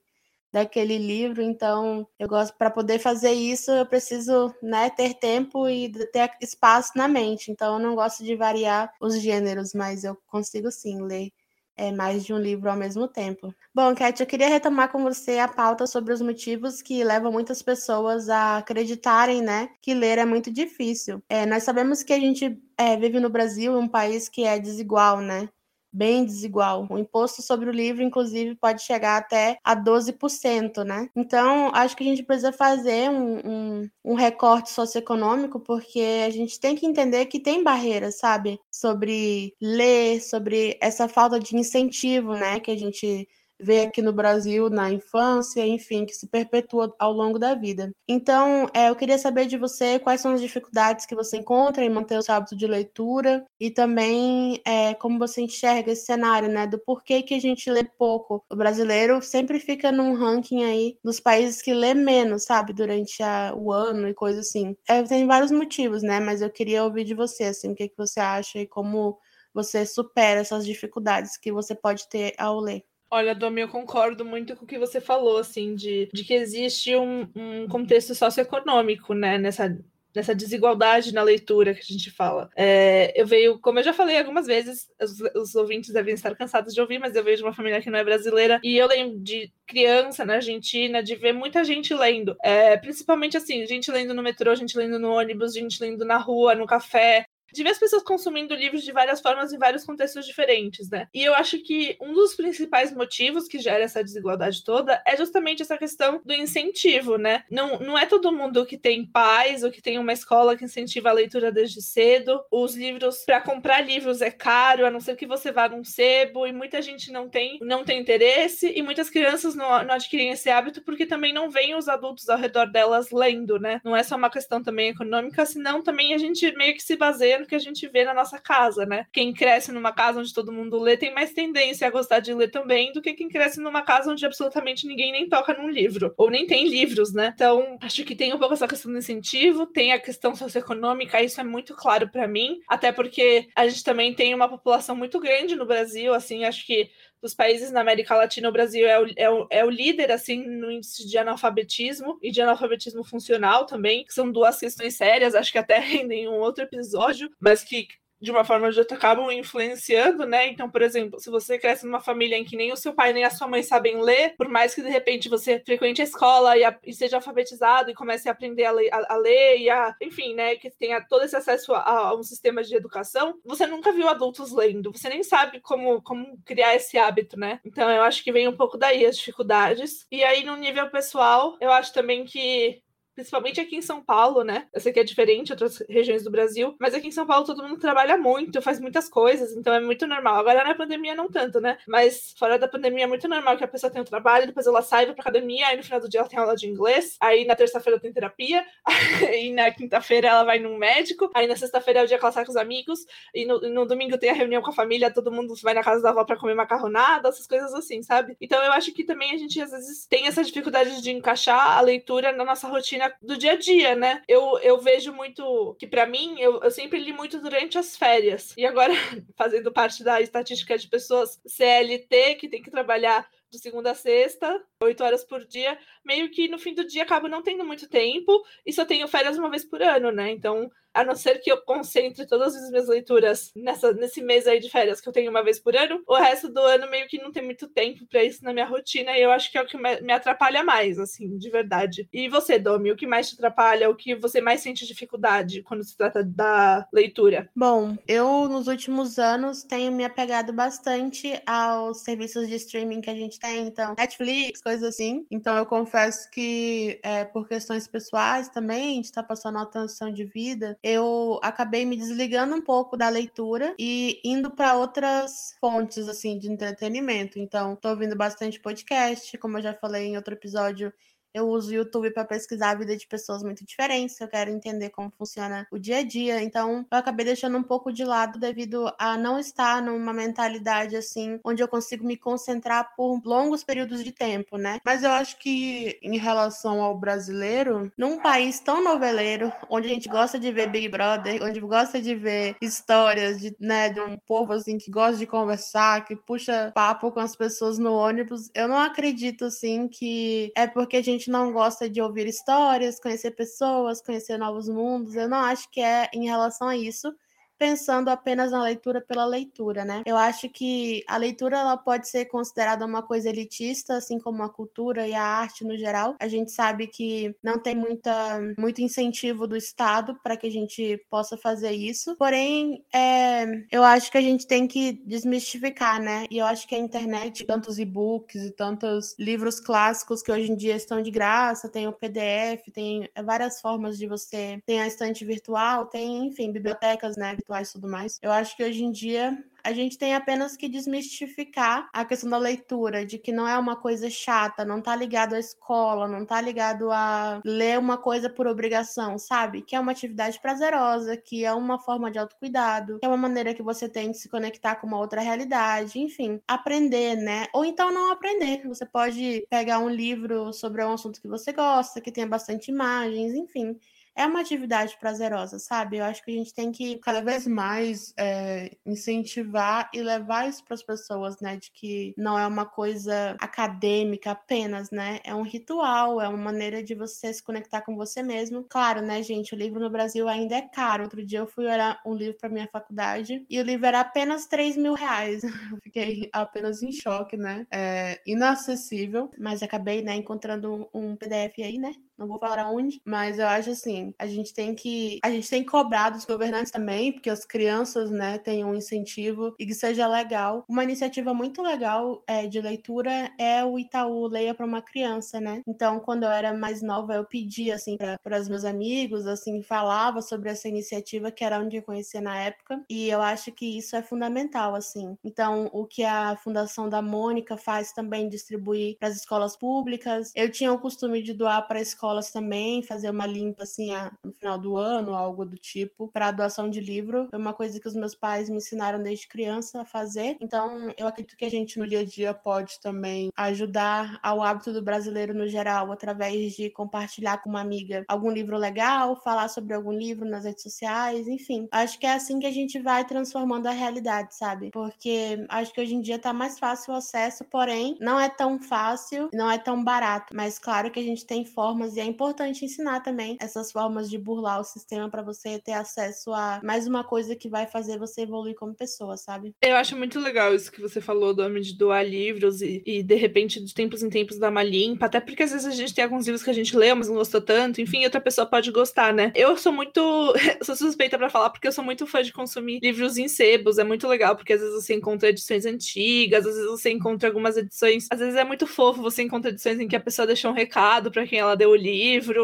daquele 0.51 0.97
livro. 0.97 1.41
Então, 1.41 2.07
eu 2.17 2.27
gosto 2.27 2.55
para 2.57 2.71
poder 2.71 2.99
fazer 2.99 3.31
isso, 3.31 3.71
eu 3.71 3.85
preciso, 3.85 4.53
né, 4.61 4.89
ter 4.89 5.13
tempo 5.15 5.67
e 5.69 5.89
ter 6.11 6.31
espaço 6.41 6.91
na 6.95 7.07
mente. 7.07 7.51
Então, 7.51 7.73
eu 7.75 7.79
não 7.79 7.95
gosto 7.95 8.23
de 8.23 8.35
variar 8.35 8.91
os 9.01 9.19
gêneros, 9.21 9.73
mas 9.73 10.03
eu 10.03 10.17
consigo 10.27 10.71
sim 10.71 11.01
ler 11.01 11.31
é, 11.77 11.91
mais 11.93 12.25
de 12.25 12.33
um 12.33 12.37
livro 12.37 12.69
ao 12.69 12.75
mesmo 12.75 13.07
tempo. 13.07 13.53
Bom, 13.73 13.95
Cat, 13.95 14.19
eu 14.19 14.27
queria 14.27 14.49
retomar 14.49 14.91
com 14.91 15.01
você 15.01 15.39
a 15.39 15.47
pauta 15.47 15.87
sobre 15.87 16.13
os 16.13 16.21
motivos 16.21 16.81
que 16.81 17.03
levam 17.03 17.31
muitas 17.31 17.61
pessoas 17.61 18.27
a 18.29 18.57
acreditarem, 18.57 19.41
né, 19.41 19.69
que 19.81 19.93
ler 19.93 20.17
é 20.17 20.25
muito 20.25 20.51
difícil. 20.51 21.23
É, 21.29 21.45
nós 21.45 21.63
sabemos 21.63 22.03
que 22.03 22.11
a 22.11 22.19
gente 22.19 22.61
é, 22.77 22.97
vive 22.97 23.19
no 23.19 23.29
Brasil, 23.29 23.77
um 23.77 23.87
país 23.87 24.27
que 24.27 24.43
é 24.43 24.59
desigual, 24.59 25.21
né? 25.21 25.47
Bem 25.91 26.25
desigual. 26.25 26.87
O 26.89 26.97
imposto 26.97 27.41
sobre 27.41 27.69
o 27.69 27.73
livro, 27.73 28.03
inclusive, 28.03 28.55
pode 28.55 28.83
chegar 28.83 29.17
até 29.17 29.57
a 29.63 29.75
12%, 29.75 30.83
né? 30.83 31.09
Então, 31.15 31.71
acho 31.73 31.95
que 31.95 32.03
a 32.03 32.07
gente 32.07 32.23
precisa 32.23 32.51
fazer 32.51 33.09
um, 33.09 33.39
um, 33.45 33.89
um, 34.05 34.13
recorte 34.13 34.69
socioeconômico, 34.69 35.59
porque 35.59 36.23
a 36.25 36.29
gente 36.29 36.59
tem 36.59 36.75
que 36.75 36.85
entender 36.85 37.25
que 37.25 37.39
tem 37.39 37.63
barreiras, 37.63 38.19
sabe? 38.19 38.59
Sobre 38.71 39.53
ler, 39.61 40.21
sobre 40.21 40.77
essa 40.81 41.07
falta 41.07 41.39
de 41.39 41.55
incentivo, 41.55 42.33
né? 42.33 42.59
Que 42.59 42.71
a 42.71 42.77
gente 42.77 43.27
vê 43.59 43.81
aqui 43.81 44.01
no 44.01 44.13
Brasil 44.13 44.69
na 44.69 44.91
infância, 44.91 45.65
enfim, 45.65 46.05
que 46.05 46.13
se 46.13 46.27
perpetua 46.27 46.93
ao 46.97 47.11
longo 47.11 47.37
da 47.37 47.53
vida. 47.55 47.91
Então, 48.07 48.67
é, 48.73 48.89
eu 48.89 48.95
queria 48.95 49.17
saber 49.17 49.45
de 49.45 49.57
você 49.57 49.99
quais 49.99 50.21
são 50.21 50.33
as 50.33 50.41
dificuldades 50.41 51.05
que 51.05 51.15
você 51.15 51.37
encontra 51.37 51.83
em 51.83 51.89
manter 51.89 52.17
o 52.17 52.21
seu 52.21 52.35
hábito 52.35 52.55
de 52.55 52.65
leitura 52.65 53.45
e 53.59 53.69
também 53.69 54.61
é, 54.65 54.93
como 54.93 55.19
você 55.19 55.41
enxerga 55.41 55.91
esse 55.91 56.05
cenário, 56.05 56.49
né, 56.49 56.65
do 56.65 56.79
porquê 56.79 57.21
que 57.21 57.33
a 57.33 57.39
gente 57.39 57.69
lê 57.69 57.83
pouco. 57.83 58.43
O 58.49 58.55
brasileiro 58.55 59.21
sempre 59.21 59.59
fica 59.59 59.91
num 59.91 60.13
ranking 60.13 60.63
aí 60.63 60.97
dos 61.03 61.19
países 61.19 61.61
que 61.61 61.73
lê 61.73 61.93
menos, 61.93 62.43
sabe, 62.43 62.73
durante 62.73 63.21
a, 63.21 63.53
o 63.55 63.71
ano 63.71 64.07
e 64.07 64.13
coisa 64.13 64.39
assim. 64.39 64.75
É, 64.87 65.03
tem 65.03 65.27
vários 65.27 65.51
motivos, 65.51 66.01
né, 66.01 66.19
mas 66.19 66.41
eu 66.41 66.49
queria 66.49 66.83
ouvir 66.83 67.03
de 67.03 67.13
você, 67.13 67.45
assim, 67.45 67.71
o 67.71 67.75
que, 67.75 67.89
que 67.89 67.97
você 67.97 68.19
acha 68.19 68.59
e 68.59 68.67
como 68.67 69.17
você 69.53 69.85
supera 69.85 70.41
essas 70.41 70.65
dificuldades 70.65 71.37
que 71.37 71.51
você 71.51 71.75
pode 71.75 72.07
ter 72.09 72.33
ao 72.37 72.59
ler. 72.59 72.83
Olha, 73.11 73.33
Domi, 73.33 73.61
eu 73.61 73.67
concordo 73.67 74.23
muito 74.23 74.55
com 74.55 74.65
o 74.65 74.67
que 74.67 74.77
você 74.77 75.01
falou, 75.01 75.37
assim, 75.37 75.73
de, 75.73 76.09
de 76.13 76.23
que 76.23 76.33
existe 76.33 76.95
um, 76.95 77.27
um 77.35 77.67
contexto 77.67 78.13
socioeconômico, 78.13 79.15
né, 79.15 79.39
nessa, 79.39 79.75
nessa 80.13 80.35
desigualdade 80.35 81.11
na 81.11 81.23
leitura 81.23 81.73
que 81.73 81.79
a 81.81 81.85
gente 81.85 82.11
fala. 82.11 82.49
É, 82.55 83.11
eu 83.19 83.25
veio, 83.25 83.57
como 83.59 83.79
eu 83.79 83.83
já 83.83 83.93
falei 83.93 84.17
algumas 84.17 84.45
vezes, 84.45 84.87
os, 85.01 85.19
os, 85.35 85.55
ouvintes 85.55 85.91
devem 85.91 86.13
estar 86.13 86.35
cansados 86.35 86.73
de 86.73 86.81
ouvir, 86.81 86.99
mas 86.99 87.15
eu 87.15 87.23
vejo 87.23 87.37
de 87.37 87.43
uma 87.43 87.53
família 87.53 87.81
que 87.81 87.89
não 87.89 87.97
é 87.97 88.03
brasileira, 88.03 88.59
e 88.63 88.77
eu 88.77 88.87
lembro 88.87 89.19
de 89.19 89.51
criança 89.65 90.23
na 90.23 90.35
Argentina, 90.35 91.01
de 91.01 91.15
ver 91.15 91.33
muita 91.33 91.63
gente 91.63 91.93
lendo, 91.95 92.35
é, 92.43 92.77
principalmente 92.77 93.37
assim, 93.37 93.65
gente 93.65 93.91
lendo 93.91 94.13
no 94.13 94.21
metrô, 94.21 94.53
gente 94.53 94.77
lendo 94.77 94.99
no 94.99 95.11
ônibus, 95.11 95.53
gente 95.55 95.81
lendo 95.81 96.05
na 96.05 96.17
rua, 96.17 96.53
no 96.53 96.67
café, 96.67 97.25
de 97.53 97.63
ver 97.63 97.69
as 97.69 97.79
pessoas 97.79 98.03
consumindo 98.03 98.55
livros 98.55 98.83
de 98.83 98.91
várias 98.91 99.21
formas 99.21 99.51
em 99.51 99.57
vários 99.57 99.83
contextos 99.83 100.25
diferentes, 100.25 100.89
né? 100.89 101.07
E 101.13 101.23
eu 101.23 101.33
acho 101.33 101.59
que 101.59 101.97
um 102.01 102.13
dos 102.13 102.35
principais 102.35 102.93
motivos 102.93 103.47
que 103.47 103.59
gera 103.59 103.83
essa 103.83 104.03
desigualdade 104.03 104.63
toda 104.63 105.01
é 105.05 105.15
justamente 105.15 105.61
essa 105.61 105.77
questão 105.77 106.21
do 106.23 106.33
incentivo, 106.33 107.17
né? 107.17 107.43
Não, 107.49 107.79
não 107.79 107.97
é 107.97 108.05
todo 108.05 108.31
mundo 108.31 108.65
que 108.65 108.77
tem 108.77 109.05
pais 109.05 109.63
ou 109.63 109.71
que 109.71 109.81
tem 109.81 109.97
uma 109.97 110.13
escola 110.13 110.55
que 110.55 110.65
incentiva 110.65 111.09
a 111.09 111.13
leitura 111.13 111.51
desde 111.51 111.81
cedo. 111.81 112.41
Os 112.51 112.75
livros, 112.75 113.23
para 113.25 113.41
comprar 113.41 113.81
livros 113.81 114.21
é 114.21 114.31
caro, 114.31 114.85
a 114.85 114.91
não 114.91 114.99
ser 114.99 115.15
que 115.15 115.25
você 115.25 115.51
vá 115.51 115.67
num 115.67 115.83
sebo, 115.83 116.45
e 116.45 116.51
muita 116.51 116.81
gente 116.81 117.11
não 117.11 117.29
tem, 117.29 117.59
não 117.61 117.83
tem 117.83 117.99
interesse, 117.99 118.71
e 118.75 118.81
muitas 118.81 119.09
crianças 119.09 119.55
não, 119.55 119.83
não 119.83 119.95
adquirem 119.95 120.31
esse 120.31 120.49
hábito 120.49 120.81
porque 120.81 121.05
também 121.05 121.33
não 121.33 121.49
veem 121.49 121.75
os 121.75 121.87
adultos 121.87 122.29
ao 122.29 122.37
redor 122.37 122.67
delas 122.67 123.11
lendo, 123.11 123.59
né? 123.59 123.81
Não 123.83 123.95
é 123.95 124.03
só 124.03 124.15
uma 124.15 124.29
questão 124.29 124.61
também 124.61 124.89
econômica, 124.89 125.45
senão 125.45 125.81
também 125.81 126.13
a 126.13 126.17
gente 126.17 126.51
meio 126.55 126.73
que 126.73 126.83
se 126.83 126.95
baseia 126.95 127.38
que 127.47 127.55
a 127.55 127.59
gente 127.59 127.87
vê 127.87 128.03
na 128.03 128.13
nossa 128.13 128.39
casa, 128.39 128.85
né? 128.85 129.05
Quem 129.11 129.33
cresce 129.33 129.71
numa 129.71 129.91
casa 129.91 130.19
onde 130.19 130.33
todo 130.33 130.51
mundo 130.51 130.79
lê 130.79 130.97
tem 130.97 131.13
mais 131.13 131.33
tendência 131.33 131.87
a 131.87 131.91
gostar 131.91 132.19
de 132.19 132.33
ler 132.33 132.49
também 132.49 132.91
do 132.91 133.01
que 133.01 133.13
quem 133.13 133.29
cresce 133.29 133.59
numa 133.59 133.81
casa 133.81 134.11
onde 134.11 134.25
absolutamente 134.25 134.87
ninguém 134.87 135.11
nem 135.11 135.27
toca 135.27 135.53
num 135.53 135.69
livro, 135.69 136.13
ou 136.17 136.29
nem 136.29 136.45
tem 136.45 136.67
livros, 136.67 137.13
né? 137.13 137.31
Então, 137.33 137.77
acho 137.81 138.03
que 138.03 138.15
tem 138.15 138.33
um 138.33 138.39
pouco 138.39 138.53
essa 138.53 138.67
questão 138.67 138.91
do 138.91 138.97
incentivo, 138.97 139.65
tem 139.65 139.91
a 139.91 139.99
questão 139.99 140.35
socioeconômica, 140.35 141.21
isso 141.21 141.39
é 141.39 141.43
muito 141.43 141.73
claro 141.75 142.09
para 142.09 142.27
mim, 142.27 142.59
até 142.67 142.91
porque 142.91 143.47
a 143.55 143.67
gente 143.67 143.83
também 143.83 144.13
tem 144.13 144.33
uma 144.33 144.49
população 144.49 144.95
muito 144.95 145.19
grande 145.19 145.55
no 145.55 145.65
Brasil, 145.65 146.13
assim, 146.13 146.45
acho 146.45 146.65
que 146.65 146.89
dos 147.21 147.33
países 147.33 147.71
na 147.71 147.81
América 147.81 148.15
Latina, 148.15 148.49
o 148.49 148.51
Brasil 148.51 148.87
é 148.87 148.99
o, 148.99 149.07
é 149.15 149.29
o, 149.29 149.47
é 149.49 149.65
o 149.65 149.69
líder, 149.69 150.11
assim, 150.11 150.45
no 150.45 150.71
índice 150.71 151.07
de 151.07 151.17
analfabetismo 151.17 152.17
e 152.21 152.31
de 152.31 152.41
analfabetismo 152.41 153.03
funcional 153.03 153.65
também, 153.65 154.05
que 154.05 154.13
são 154.13 154.31
duas 154.31 154.59
questões 154.59 154.95
sérias, 154.95 155.35
acho 155.35 155.51
que 155.51 155.57
até 155.57 155.79
rendem 155.79 156.27
um 156.27 156.39
outro 156.39 156.63
episódio, 156.63 157.29
mas 157.39 157.63
que 157.63 157.87
de 158.21 158.31
uma 158.31 158.43
forma 158.43 158.67
ou 158.67 158.71
de 158.71 158.79
outra, 158.79 158.97
acabam 158.97 159.31
influenciando, 159.31 160.25
né? 160.25 160.47
Então, 160.47 160.69
por 160.69 160.81
exemplo, 160.81 161.19
se 161.19 161.29
você 161.29 161.57
cresce 161.57 161.85
numa 161.85 161.99
família 161.99 162.35
em 162.35 162.43
que 162.43 162.55
nem 162.55 162.71
o 162.71 162.77
seu 162.77 162.93
pai 162.93 163.13
nem 163.13 163.23
a 163.23 163.29
sua 163.29 163.47
mãe 163.47 163.63
sabem 163.63 164.01
ler, 164.01 164.35
por 164.37 164.49
mais 164.49 164.75
que 164.75 164.81
de 164.81 164.89
repente 164.89 165.29
você 165.29 165.61
frequente 165.65 166.01
a 166.01 166.05
escola 166.05 166.57
e, 166.57 166.63
a, 166.63 166.77
e 166.85 166.93
seja 166.93 167.17
alfabetizado 167.17 167.89
e 167.89 167.93
comece 167.93 168.27
a 168.27 168.31
aprender 168.31 168.65
a, 168.65 168.71
ler, 168.71 168.89
a, 168.93 169.13
a 169.13 169.17
ler 169.17 169.57
e 169.59 169.69
a, 169.69 169.95
enfim, 170.01 170.33
né, 170.33 170.55
que 170.55 170.69
tenha 170.69 171.01
todo 171.01 171.23
esse 171.23 171.35
acesso 171.35 171.73
a, 171.73 171.81
a, 171.81 172.15
um 172.15 172.23
sistema 172.23 172.63
de 172.63 172.75
educação, 172.75 173.39
você 173.45 173.65
nunca 173.65 173.91
viu 173.91 174.07
adultos 174.07 174.51
lendo, 174.51 174.91
você 174.91 175.09
nem 175.09 175.23
sabe 175.23 175.59
como, 175.59 176.01
como 176.01 176.37
criar 176.45 176.75
esse 176.75 176.97
hábito, 176.97 177.39
né? 177.39 177.59
Então, 177.65 177.89
eu 177.89 178.03
acho 178.03 178.23
que 178.23 178.31
vem 178.31 178.47
um 178.47 178.55
pouco 178.55 178.77
daí 178.77 179.05
as 179.05 179.17
dificuldades. 179.17 180.05
E 180.11 180.23
aí, 180.23 180.43
no 180.43 180.55
nível 180.55 180.89
pessoal, 180.89 181.57
eu 181.61 181.71
acho 181.71 181.93
também 181.93 182.25
que 182.25 182.81
principalmente 183.19 183.59
aqui 183.59 183.75
em 183.75 183.81
São 183.81 184.01
Paulo, 184.01 184.45
né? 184.45 184.67
Eu 184.73 184.79
sei 184.79 184.93
que 184.93 184.99
é 184.99 185.03
diferente 185.03 185.51
outras 185.51 185.83
regiões 185.89 186.23
do 186.23 186.31
Brasil, 186.31 186.75
mas 186.79 186.93
aqui 186.93 187.09
em 187.09 187.11
São 187.11 187.27
Paulo 187.27 187.45
todo 187.45 187.61
mundo 187.61 187.77
trabalha 187.77 188.17
muito, 188.17 188.61
faz 188.61 188.79
muitas 188.79 189.09
coisas, 189.09 189.51
então 189.57 189.73
é 189.73 189.81
muito 189.81 190.07
normal. 190.07 190.35
Agora 190.35 190.63
na 190.63 190.73
pandemia 190.73 191.13
não 191.13 191.27
tanto, 191.27 191.59
né? 191.59 191.77
Mas 191.85 192.33
fora 192.37 192.57
da 192.57 192.67
pandemia 192.67 193.03
é 193.03 193.07
muito 193.07 193.27
normal 193.27 193.57
que 193.57 193.63
a 193.63 193.67
pessoa 193.67 193.91
tenha 193.91 194.01
um 194.01 194.05
trabalho, 194.05 194.47
depois 194.47 194.65
ela 194.65 194.81
sai, 194.81 195.05
vai 195.05 195.13
pra 195.13 195.23
academia, 195.23 195.67
aí 195.67 195.75
no 195.75 195.83
final 195.83 195.99
do 195.99 196.07
dia 196.07 196.21
ela 196.21 196.29
tem 196.29 196.39
aula 196.39 196.55
de 196.55 196.67
inglês, 196.67 197.17
aí 197.19 197.43
na 197.43 197.55
terça-feira 197.55 197.99
tem 197.99 198.13
terapia, 198.13 198.65
aí 199.27 199.51
na 199.51 199.69
quinta-feira 199.69 200.29
ela 200.29 200.45
vai 200.45 200.59
num 200.59 200.77
médico, 200.77 201.29
aí 201.33 201.45
na 201.45 201.57
sexta-feira 201.57 201.99
é 201.99 202.03
o 202.03 202.07
dia 202.07 202.17
que 202.17 202.23
ela 202.23 202.31
sai 202.31 202.45
com 202.45 202.51
os 202.51 202.57
amigos, 202.57 202.99
e 203.35 203.45
no, 203.45 203.59
no 203.59 203.85
domingo 203.85 204.17
tem 204.17 204.29
a 204.29 204.33
reunião 204.33 204.61
com 204.61 204.69
a 204.69 204.73
família, 204.73 205.13
todo 205.13 205.29
mundo 205.29 205.53
vai 205.61 205.73
na 205.73 205.83
casa 205.83 206.01
da 206.01 206.11
avó 206.11 206.23
pra 206.23 206.37
comer 206.37 206.55
macarronada, 206.55 207.27
essas 207.27 207.45
coisas 207.45 207.73
assim, 207.73 208.01
sabe? 208.01 208.37
Então 208.39 208.63
eu 208.63 208.71
acho 208.71 208.93
que 208.93 209.03
também 209.03 209.33
a 209.33 209.37
gente 209.37 209.61
às 209.61 209.71
vezes 209.71 210.07
tem 210.07 210.25
essa 210.25 210.41
dificuldade 210.41 211.01
de 211.01 211.11
encaixar 211.11 211.77
a 211.77 211.81
leitura 211.81 212.31
na 212.31 212.45
nossa 212.45 212.69
rotina 212.69 213.08
do 213.21 213.37
dia 213.37 213.53
a 213.53 213.55
dia, 213.55 213.95
né? 213.95 214.21
Eu, 214.27 214.57
eu 214.59 214.79
vejo 214.79 215.13
muito 215.13 215.75
que, 215.79 215.87
para 215.87 216.05
mim, 216.05 216.39
eu, 216.39 216.59
eu 216.61 216.71
sempre 216.71 216.99
li 216.99 217.13
muito 217.13 217.39
durante 217.39 217.77
as 217.77 217.95
férias. 217.95 218.53
E 218.57 218.65
agora, 218.65 218.93
fazendo 219.37 219.71
parte 219.71 220.03
da 220.03 220.21
estatística 220.21 220.77
de 220.77 220.87
pessoas 220.87 221.39
CLT 221.45 222.35
que 222.35 222.47
tem 222.47 222.61
que 222.61 222.71
trabalhar 222.71 223.27
de 223.49 223.57
segunda 223.57 223.91
a 223.91 223.95
sexta, 223.95 224.63
oito 224.83 225.03
horas 225.03 225.23
por 225.23 225.43
dia, 225.43 225.77
meio 226.05 226.29
que 226.29 226.47
no 226.47 226.59
fim 226.59 226.73
do 226.73 226.85
dia 226.85 227.03
acabo 227.03 227.27
não 227.27 227.41
tendo 227.41 227.65
muito 227.65 227.89
tempo 227.89 228.43
e 228.65 228.71
só 228.71 228.85
tenho 228.85 229.07
férias 229.07 229.37
uma 229.37 229.49
vez 229.49 229.65
por 229.65 229.81
ano, 229.81 230.11
né? 230.11 230.29
Então 230.31 230.71
a 230.93 231.03
não 231.03 231.15
ser 231.15 231.39
que 231.39 231.51
eu 231.51 231.61
concentre 231.61 232.25
todas 232.25 232.55
as 232.55 232.69
minhas 232.69 232.87
leituras 232.87 233.51
nessa, 233.55 233.93
nesse 233.93 234.21
mês 234.21 234.47
aí 234.47 234.59
de 234.59 234.69
férias 234.69 234.99
que 234.99 235.07
eu 235.07 235.13
tenho 235.13 235.29
uma 235.29 235.43
vez 235.43 235.59
por 235.59 235.75
ano, 235.75 236.01
o 236.07 236.15
resto 236.15 236.49
do 236.49 236.59
ano 236.59 236.89
meio 236.89 237.07
que 237.07 237.21
não 237.21 237.31
tem 237.31 237.43
muito 237.43 237.67
tempo 237.67 238.05
para 238.07 238.23
isso 238.23 238.43
na 238.43 238.53
minha 238.53 238.65
rotina 238.65 239.17
e 239.17 239.21
eu 239.21 239.31
acho 239.31 239.51
que 239.51 239.57
é 239.57 239.61
o 239.61 239.65
que 239.65 239.77
me 239.77 240.11
atrapalha 240.11 240.63
mais, 240.63 240.97
assim, 240.99 241.37
de 241.37 241.49
verdade. 241.49 242.07
E 242.11 242.27
você, 242.27 242.57
Domi, 242.57 242.91
o 242.91 242.95
que 242.95 243.07
mais 243.07 243.29
te 243.29 243.35
atrapalha, 243.35 243.89
o 243.89 243.95
que 243.95 244.15
você 244.15 244.41
mais 244.41 244.61
sente 244.61 244.85
dificuldade 244.85 245.61
quando 245.63 245.83
se 245.83 245.95
trata 245.95 246.23
da 246.23 246.87
leitura? 246.91 247.49
Bom, 247.55 247.97
eu 248.07 248.47
nos 248.47 248.67
últimos 248.67 249.19
anos 249.19 249.63
tenho 249.63 249.91
me 249.91 250.05
apegado 250.05 250.51
bastante 250.53 251.41
aos 251.45 252.01
serviços 252.01 252.47
de 252.47 252.55
streaming 252.55 253.01
que 253.01 253.09
a 253.09 253.15
gente 253.15 253.39
tem, 253.39 253.67
então, 253.67 253.95
Netflix, 253.97 254.61
coisas 254.61 254.83
assim. 254.83 255.25
Então, 255.29 255.57
eu 255.57 255.65
confesso 255.65 256.29
que, 256.31 256.99
é, 257.03 257.25
por 257.25 257.47
questões 257.47 257.87
pessoais 257.87 258.49
também, 258.49 258.91
a 258.91 258.95
gente 258.95 259.11
tá 259.11 259.23
passando 259.23 259.55
uma 259.55 259.65
transição 259.65 260.11
de 260.11 260.25
vida, 260.25 260.77
eu 260.83 261.39
acabei 261.43 261.85
me 261.85 261.97
desligando 261.97 262.55
um 262.55 262.61
pouco 262.61 262.95
da 262.95 263.09
leitura 263.09 263.75
e 263.77 264.21
indo 264.23 264.51
para 264.51 264.75
outras 264.75 265.55
fontes 265.59 266.07
assim 266.07 266.37
de 266.37 266.51
entretenimento. 266.51 267.39
Então, 267.39 267.73
estou 267.73 267.91
ouvindo 267.91 268.15
bastante 268.15 268.59
podcast, 268.59 269.37
como 269.37 269.57
eu 269.57 269.61
já 269.61 269.73
falei 269.73 270.07
em 270.07 270.15
outro 270.15 270.33
episódio, 270.33 270.93
eu 271.33 271.47
uso 271.47 271.71
o 271.71 271.73
YouTube 271.73 272.11
para 272.11 272.25
pesquisar 272.25 272.71
a 272.71 272.75
vida 272.75 272.95
de 272.95 273.07
pessoas 273.07 273.43
muito 273.43 273.65
diferentes, 273.65 274.19
eu 274.19 274.27
quero 274.27 274.49
entender 274.49 274.89
como 274.89 275.11
funciona 275.17 275.67
o 275.71 275.77
dia 275.77 275.97
a 275.99 276.03
dia. 276.03 276.41
Então, 276.41 276.85
eu 276.91 276.97
acabei 276.97 277.25
deixando 277.25 277.57
um 277.57 277.63
pouco 277.63 277.91
de 277.91 278.03
lado 278.03 278.39
devido 278.39 278.91
a 278.97 279.17
não 279.17 279.39
estar 279.39 279.81
numa 279.81 280.13
mentalidade 280.13 280.95
assim, 280.95 281.39
onde 281.43 281.61
eu 281.61 281.67
consigo 281.67 282.05
me 282.05 282.17
concentrar 282.17 282.95
por 282.95 283.21
longos 283.25 283.63
períodos 283.63 284.03
de 284.03 284.11
tempo, 284.11 284.57
né? 284.57 284.79
Mas 284.85 285.03
eu 285.03 285.11
acho 285.11 285.37
que 285.37 285.99
em 286.01 286.17
relação 286.17 286.81
ao 286.81 286.97
brasileiro, 286.97 287.91
num 287.97 288.19
país 288.19 288.59
tão 288.59 288.83
noveleiro, 288.83 289.51
onde 289.69 289.87
a 289.87 289.93
gente 289.93 290.09
gosta 290.09 290.39
de 290.39 290.51
ver 290.51 290.69
Big 290.69 290.89
Brother, 290.89 291.41
onde 291.43 291.59
gosta 291.59 292.01
de 292.01 292.15
ver 292.15 292.55
histórias 292.61 293.39
de, 293.39 293.55
né, 293.59 293.89
de 293.89 293.99
um 293.99 294.17
povo 294.17 294.53
assim 294.53 294.77
que 294.77 294.91
gosta 294.91 295.17
de 295.17 295.25
conversar, 295.25 296.05
que 296.05 296.15
puxa 296.15 296.71
papo 296.73 297.11
com 297.11 297.19
as 297.19 297.35
pessoas 297.35 297.77
no 297.77 297.93
ônibus, 297.93 298.49
eu 298.53 298.67
não 298.67 298.77
acredito 298.77 299.45
assim 299.45 299.87
que 299.87 300.51
é 300.55 300.67
porque 300.67 300.97
a 300.97 301.03
gente 301.03 301.18
gente 301.19 301.29
não 301.29 301.51
gosta 301.51 301.89
de 301.89 302.01
ouvir 302.01 302.25
histórias, 302.25 302.99
conhecer 302.99 303.31
pessoas, 303.31 304.01
conhecer 304.01 304.37
novos 304.37 304.67
mundos. 304.69 305.15
Eu 305.15 305.29
não 305.29 305.37
acho 305.37 305.69
que 305.69 305.81
é 305.81 306.09
em 306.13 306.25
relação 306.25 306.67
a 306.67 306.77
isso 306.77 307.13
pensando 307.59 308.07
apenas 308.07 308.51
na 308.51 308.63
leitura 308.63 309.01
pela 309.01 309.25
leitura, 309.25 309.83
né? 309.83 310.01
Eu 310.05 310.15
acho 310.15 310.47
que 310.49 311.03
a 311.07 311.17
leitura 311.17 311.59
ela 311.59 311.75
pode 311.75 312.07
ser 312.07 312.25
considerada 312.25 312.85
uma 312.85 313.03
coisa 313.03 313.27
elitista, 313.27 313.97
assim 313.97 314.17
como 314.17 314.41
a 314.41 314.49
cultura 314.49 315.05
e 315.05 315.13
a 315.13 315.21
arte 315.21 315.65
no 315.65 315.77
geral. 315.77 316.15
A 316.19 316.27
gente 316.29 316.51
sabe 316.51 316.87
que 316.87 317.35
não 317.43 317.59
tem 317.59 317.75
muita, 317.75 318.39
muito 318.57 318.81
incentivo 318.81 319.45
do 319.45 319.57
Estado 319.57 320.17
para 320.23 320.37
que 320.37 320.47
a 320.47 320.51
gente 320.51 320.97
possa 321.09 321.35
fazer 321.35 321.71
isso. 321.71 322.15
Porém, 322.15 322.83
é, 322.93 323.45
eu 323.69 323.83
acho 323.83 324.09
que 324.09 324.17
a 324.17 324.21
gente 324.21 324.47
tem 324.47 324.65
que 324.65 324.93
desmistificar, 325.05 326.01
né? 326.01 326.25
E 326.31 326.37
eu 326.37 326.45
acho 326.45 326.65
que 326.65 326.75
a 326.75 326.79
internet, 326.79 327.45
tantos 327.45 327.77
e-books 327.77 328.41
e 328.41 328.51
tantos 328.51 329.15
livros 329.19 329.59
clássicos 329.59 330.21
que 330.21 330.31
hoje 330.31 330.49
em 330.49 330.55
dia 330.55 330.75
estão 330.75 331.01
de 331.01 331.11
graça, 331.11 331.67
tem 331.67 331.87
o 331.87 331.93
PDF, 331.93 332.71
tem 332.73 333.09
várias 333.21 333.59
formas 333.59 333.97
de 333.97 334.07
você. 334.07 334.61
Tem 334.65 334.79
a 334.79 334.87
estante 334.87 335.25
virtual, 335.25 335.87
tem, 335.87 336.27
enfim, 336.27 336.53
bibliotecas, 336.53 337.17
né? 337.17 337.35
E 337.69 337.73
tudo 337.73 337.89
mais. 337.89 338.19
Eu 338.21 338.31
acho 338.31 338.55
que 338.55 338.63
hoje 338.63 338.83
em 338.83 338.91
dia 338.91 339.37
a 339.63 339.73
gente 339.73 339.97
tem 339.97 340.15
apenas 340.15 340.55
que 340.55 340.69
desmistificar 340.69 341.89
a 341.93 342.05
questão 342.05 342.29
da 342.29 342.37
leitura, 342.37 343.05
de 343.05 343.17
que 343.17 343.31
não 343.31 343.47
é 343.47 343.57
uma 343.57 343.75
coisa 343.75 344.09
chata, 344.09 344.65
não 344.65 344.81
tá 344.81 344.95
ligado 344.95 345.35
à 345.35 345.39
escola, 345.39 346.07
não 346.07 346.25
tá 346.25 346.39
ligado 346.39 346.91
a 346.91 347.41
ler 347.43 347.77
uma 347.77 347.97
coisa 347.97 348.29
por 348.29 348.47
obrigação, 348.47 349.17
sabe? 349.17 349.61
Que 349.61 349.75
é 349.75 349.79
uma 349.79 349.91
atividade 349.91 350.39
prazerosa, 350.39 351.17
que 351.17 351.43
é 351.45 351.53
uma 351.53 351.79
forma 351.79 352.09
de 352.11 352.19
autocuidado, 352.19 352.99
que 352.99 353.05
é 353.05 353.09
uma 353.09 353.17
maneira 353.17 353.53
que 353.53 353.63
você 353.63 353.89
tem 353.89 354.11
de 354.11 354.17
se 354.17 354.29
conectar 354.29 354.75
com 354.75 354.87
uma 354.87 354.99
outra 354.99 355.21
realidade, 355.21 355.99
enfim, 355.99 356.39
aprender, 356.47 357.15
né? 357.15 357.47
Ou 357.53 357.65
então 357.65 357.91
não 357.91 358.11
aprender. 358.11 358.67
Você 358.67 358.85
pode 358.85 359.45
pegar 359.49 359.79
um 359.79 359.89
livro 359.89 360.53
sobre 360.53 360.83
um 360.83 360.93
assunto 360.93 361.21
que 361.21 361.27
você 361.27 361.51
gosta, 361.51 362.01
que 362.01 362.11
tenha 362.11 362.27
bastante 362.27 362.69
imagens, 362.71 363.33
enfim 363.33 363.77
é 364.19 364.27
uma 364.27 364.41
atividade 364.41 364.97
prazerosa, 364.99 365.57
sabe? 365.59 365.95
Eu 365.97 366.03
acho 366.03 366.21
que 366.21 366.29
a 366.29 366.33
gente 366.33 366.53
tem 366.53 366.73
que 366.73 366.99
cada 366.99 367.21
vez 367.21 367.47
mais 367.47 368.13
é, 368.17 368.75
incentivar 368.85 369.89
e 369.93 370.01
levar 370.01 370.49
isso 370.49 370.61
para 370.65 370.73
as 370.73 370.83
pessoas, 370.83 371.39
né? 371.39 371.55
De 371.55 371.71
que 371.71 372.13
não 372.17 372.37
é 372.37 372.45
uma 372.45 372.65
coisa 372.65 373.37
acadêmica 373.39 374.31
apenas, 374.31 374.91
né? 374.91 375.21
É 375.23 375.33
um 375.33 375.41
ritual, 375.41 376.19
é 376.19 376.27
uma 376.27 376.37
maneira 376.37 376.83
de 376.83 376.93
você 376.93 377.33
se 377.33 377.41
conectar 377.41 377.81
com 377.81 377.95
você 377.95 378.21
mesmo. 378.21 378.65
Claro, 378.69 379.01
né, 379.01 379.23
gente? 379.23 379.55
O 379.55 379.57
livro 379.57 379.79
no 379.79 379.89
Brasil 379.89 380.27
ainda 380.27 380.55
é 380.55 380.63
caro. 380.63 381.03
Outro 381.03 381.25
dia 381.25 381.39
eu 381.39 381.47
fui 381.47 381.65
olhar 381.65 382.01
um 382.05 382.13
livro 382.13 382.37
para 382.37 382.49
minha 382.49 382.67
faculdade 382.67 383.45
e 383.49 383.57
o 383.57 383.63
livro 383.63 383.85
era 383.85 384.01
apenas 384.01 384.45
3 384.47 384.75
mil 384.75 384.95
reais. 384.95 385.41
Fiquei 385.81 386.29
apenas 386.33 386.83
em 386.83 386.91
choque, 386.91 387.37
né? 387.37 387.65
É 387.71 388.19
inacessível, 388.27 389.31
mas 389.39 389.63
acabei, 389.63 390.01
né, 390.01 390.15
encontrando 390.15 390.89
um 390.93 391.15
PDF 391.15 391.63
aí, 391.63 391.77
né? 391.77 391.93
Não 392.19 392.27
vou 392.27 392.39
falar 392.39 392.69
onde, 392.69 393.01
mas 393.05 393.39
eu 393.39 393.47
acho 393.47 393.71
assim, 393.71 394.13
a 394.19 394.27
gente 394.27 394.53
tem 394.53 394.75
que 394.75 395.19
a 395.23 395.31
gente 395.31 395.49
tem 395.49 395.63
que 395.63 395.69
cobrar 395.69 396.09
dos 396.09 396.25
governantes 396.25 396.71
também, 396.71 397.11
porque 397.11 397.29
as 397.29 397.45
crianças, 397.45 398.11
né, 398.11 398.37
tenham 398.37 398.71
um 398.71 398.75
incentivo 398.75 399.55
e 399.57 399.65
que 399.65 399.73
seja 399.73 400.07
legal. 400.07 400.65
Uma 400.67 400.83
iniciativa 400.83 401.33
muito 401.33 401.61
legal 401.61 402.23
é, 402.27 402.47
de 402.47 402.59
leitura 402.61 403.31
é 403.37 403.63
o 403.63 403.79
Itaú 403.79 404.27
Leia 404.27 404.53
para 404.53 404.65
uma 404.65 404.81
criança, 404.81 405.39
né? 405.39 405.61
Então, 405.67 405.99
quando 405.99 406.23
eu 406.23 406.29
era 406.29 406.53
mais 406.53 406.81
nova, 406.81 407.13
eu 407.13 407.25
pedia 407.25 407.75
assim 407.75 407.97
para 407.97 408.39
os 408.39 408.49
meus 408.49 408.65
amigos, 408.65 409.25
assim, 409.25 409.61
falava 409.63 410.21
sobre 410.21 410.49
essa 410.49 410.67
iniciativa 410.67 411.31
que 411.31 411.43
era 411.43 411.59
onde 411.59 411.77
eu 411.77 411.83
conhecia 411.83 412.21
na 412.21 412.37
época, 412.37 412.83
e 412.89 413.09
eu 413.09 413.21
acho 413.21 413.51
que 413.51 413.77
isso 413.77 413.95
é 413.95 414.01
fundamental, 414.01 414.75
assim. 414.75 415.15
Então, 415.23 415.69
o 415.71 415.85
que 415.85 416.03
a 416.03 416.35
Fundação 416.37 416.89
da 416.89 417.01
Mônica 417.01 417.57
faz 417.57 417.91
também 417.91 418.27
distribuir 418.27 418.97
para 418.97 419.09
as 419.09 419.15
escolas 419.17 419.55
públicas. 419.55 420.31
Eu 420.35 420.51
tinha 420.51 420.71
o 420.71 420.79
costume 420.79 421.21
de 421.21 421.33
doar 421.33 421.67
para 421.67 421.79
a 421.79 421.81
escola 421.81 422.08
escolas 422.09 422.31
também, 422.31 422.81
fazer 422.81 423.09
uma 423.09 423.25
limpa 423.25 423.63
assim 423.63 423.91
no 424.23 424.31
final 424.33 424.57
do 424.57 424.77
ano, 424.77 425.13
algo 425.13 425.45
do 425.45 425.57
tipo, 425.57 426.07
para 426.07 426.31
doação 426.31 426.69
de 426.69 426.79
livro. 426.79 427.27
Foi 427.29 427.39
uma 427.39 427.53
coisa 427.53 427.79
que 427.79 427.87
os 427.87 427.95
meus 427.95 428.15
pais 428.15 428.49
me 428.49 428.57
ensinaram 428.57 429.01
desde 429.01 429.27
criança 429.27 429.81
a 429.81 429.85
fazer. 429.85 430.37
Então, 430.41 430.91
eu 430.97 431.07
acredito 431.07 431.37
que 431.37 431.45
a 431.45 431.49
gente 431.49 431.77
no 431.77 431.87
dia 431.87 431.99
a 431.99 432.05
dia 432.05 432.33
pode 432.33 432.79
também 432.79 433.31
ajudar 433.35 434.19
ao 434.23 434.41
hábito 434.41 434.73
do 434.73 434.81
brasileiro 434.81 435.33
no 435.33 435.47
geral, 435.47 435.91
através 435.91 436.53
de 436.53 436.69
compartilhar 436.69 437.41
com 437.41 437.49
uma 437.49 437.61
amiga 437.61 438.03
algum 438.07 438.31
livro 438.31 438.57
legal, 438.57 439.15
falar 439.15 439.47
sobre 439.49 439.73
algum 439.73 439.91
livro 439.91 440.25
nas 440.25 440.45
redes 440.45 440.63
sociais, 440.63 441.27
enfim. 441.27 441.67
Acho 441.71 441.99
que 441.99 442.05
é 442.05 442.13
assim 442.13 442.39
que 442.39 442.47
a 442.47 442.51
gente 442.51 442.79
vai 442.79 443.05
transformando 443.05 443.67
a 443.67 443.71
realidade, 443.71 444.35
sabe? 444.35 444.71
Porque 444.71 445.45
acho 445.49 445.73
que 445.73 445.81
hoje 445.81 445.93
em 445.93 446.01
dia 446.01 446.17
tá 446.17 446.33
mais 446.33 446.57
fácil 446.57 446.93
o 446.93 446.97
acesso, 446.97 447.43
porém, 447.45 447.95
não 447.99 448.19
é 448.19 448.29
tão 448.29 448.59
fácil, 448.59 449.29
não 449.33 449.49
é 449.49 449.57
tão 449.57 449.83
barato. 449.83 450.35
Mas 450.35 450.57
claro 450.57 450.91
que 450.91 450.99
a 450.99 451.03
gente 451.03 451.25
tem 451.25 451.45
formas 451.45 451.97
É 452.01 452.05
importante 452.05 452.65
ensinar 452.65 453.01
também 453.01 453.37
essas 453.39 453.71
formas 453.71 454.09
de 454.09 454.17
burlar 454.17 454.59
o 454.59 454.63
sistema 454.63 455.09
para 455.09 455.21
você 455.21 455.59
ter 455.59 455.73
acesso 455.73 456.31
a 456.33 456.59
mais 456.63 456.87
uma 456.87 457.03
coisa 457.03 457.35
que 457.35 457.49
vai 457.49 457.67
fazer 457.67 457.97
você 457.97 458.21
evoluir 458.21 458.55
como 458.55 458.73
pessoa, 458.73 459.17
sabe? 459.17 459.53
Eu 459.61 459.75
acho 459.75 459.95
muito 459.97 460.19
legal 460.19 460.53
isso 460.53 460.71
que 460.71 460.81
você 460.81 461.01
falou 461.01 461.33
do 461.33 461.43
homem 461.43 461.61
de 461.61 461.77
doar 461.77 462.05
livros 462.05 462.61
e, 462.61 462.81
e, 462.85 463.03
de 463.03 463.15
repente, 463.15 463.63
de 463.63 463.73
tempos 463.73 464.03
em 464.03 464.09
tempos 464.09 464.37
dar 464.37 464.49
uma 464.49 464.63
limpa, 464.63 465.05
até 465.05 465.19
porque 465.19 465.43
às 465.43 465.51
vezes 465.51 465.65
a 465.65 465.71
gente 465.71 465.93
tem 465.93 466.03
alguns 466.03 466.25
livros 466.25 466.43
que 466.43 466.49
a 466.49 466.53
gente 466.53 466.75
leu, 466.75 466.95
mas 466.95 467.07
não 467.07 467.15
gostou 467.15 467.41
tanto, 467.41 467.81
enfim, 467.81 468.03
outra 468.03 468.21
pessoa 468.21 468.45
pode 468.45 468.71
gostar, 468.71 469.13
né? 469.13 469.31
Eu 469.35 469.57
sou 469.57 469.71
muito. 469.71 469.99
sou 470.63 470.75
suspeita 470.75 471.17
para 471.17 471.29
falar 471.29 471.49
porque 471.49 471.67
eu 471.67 471.71
sou 471.71 471.83
muito 471.83 472.05
fã 472.07 472.21
de 472.21 472.31
consumir 472.31 472.79
livros 472.81 473.17
em 473.17 473.27
sebos, 473.27 473.77
é 473.77 473.83
muito 473.83 474.07
legal, 474.07 474.35
porque 474.35 474.53
às 474.53 474.61
vezes 474.61 474.75
você 474.75 474.93
encontra 474.93 475.29
edições 475.29 475.65
antigas, 475.65 476.45
às 476.45 476.55
vezes 476.55 476.69
você 476.69 476.91
encontra 476.91 477.29
algumas 477.29 477.57
edições, 477.57 478.07
às 478.09 478.19
vezes 478.19 478.35
é 478.35 478.43
muito 478.43 478.65
fofo, 478.67 479.01
você 479.01 479.23
encontra 479.23 479.51
edições 479.51 479.79
em 479.79 479.87
que 479.87 479.95
a 479.95 479.99
pessoa 479.99 480.25
deixou 480.25 480.51
um 480.51 480.53
recado 480.53 481.11
para 481.11 481.25
quem 481.25 481.39
ela 481.39 481.55
deu 481.55 481.71
o 481.71 481.75
livro, 481.75 481.88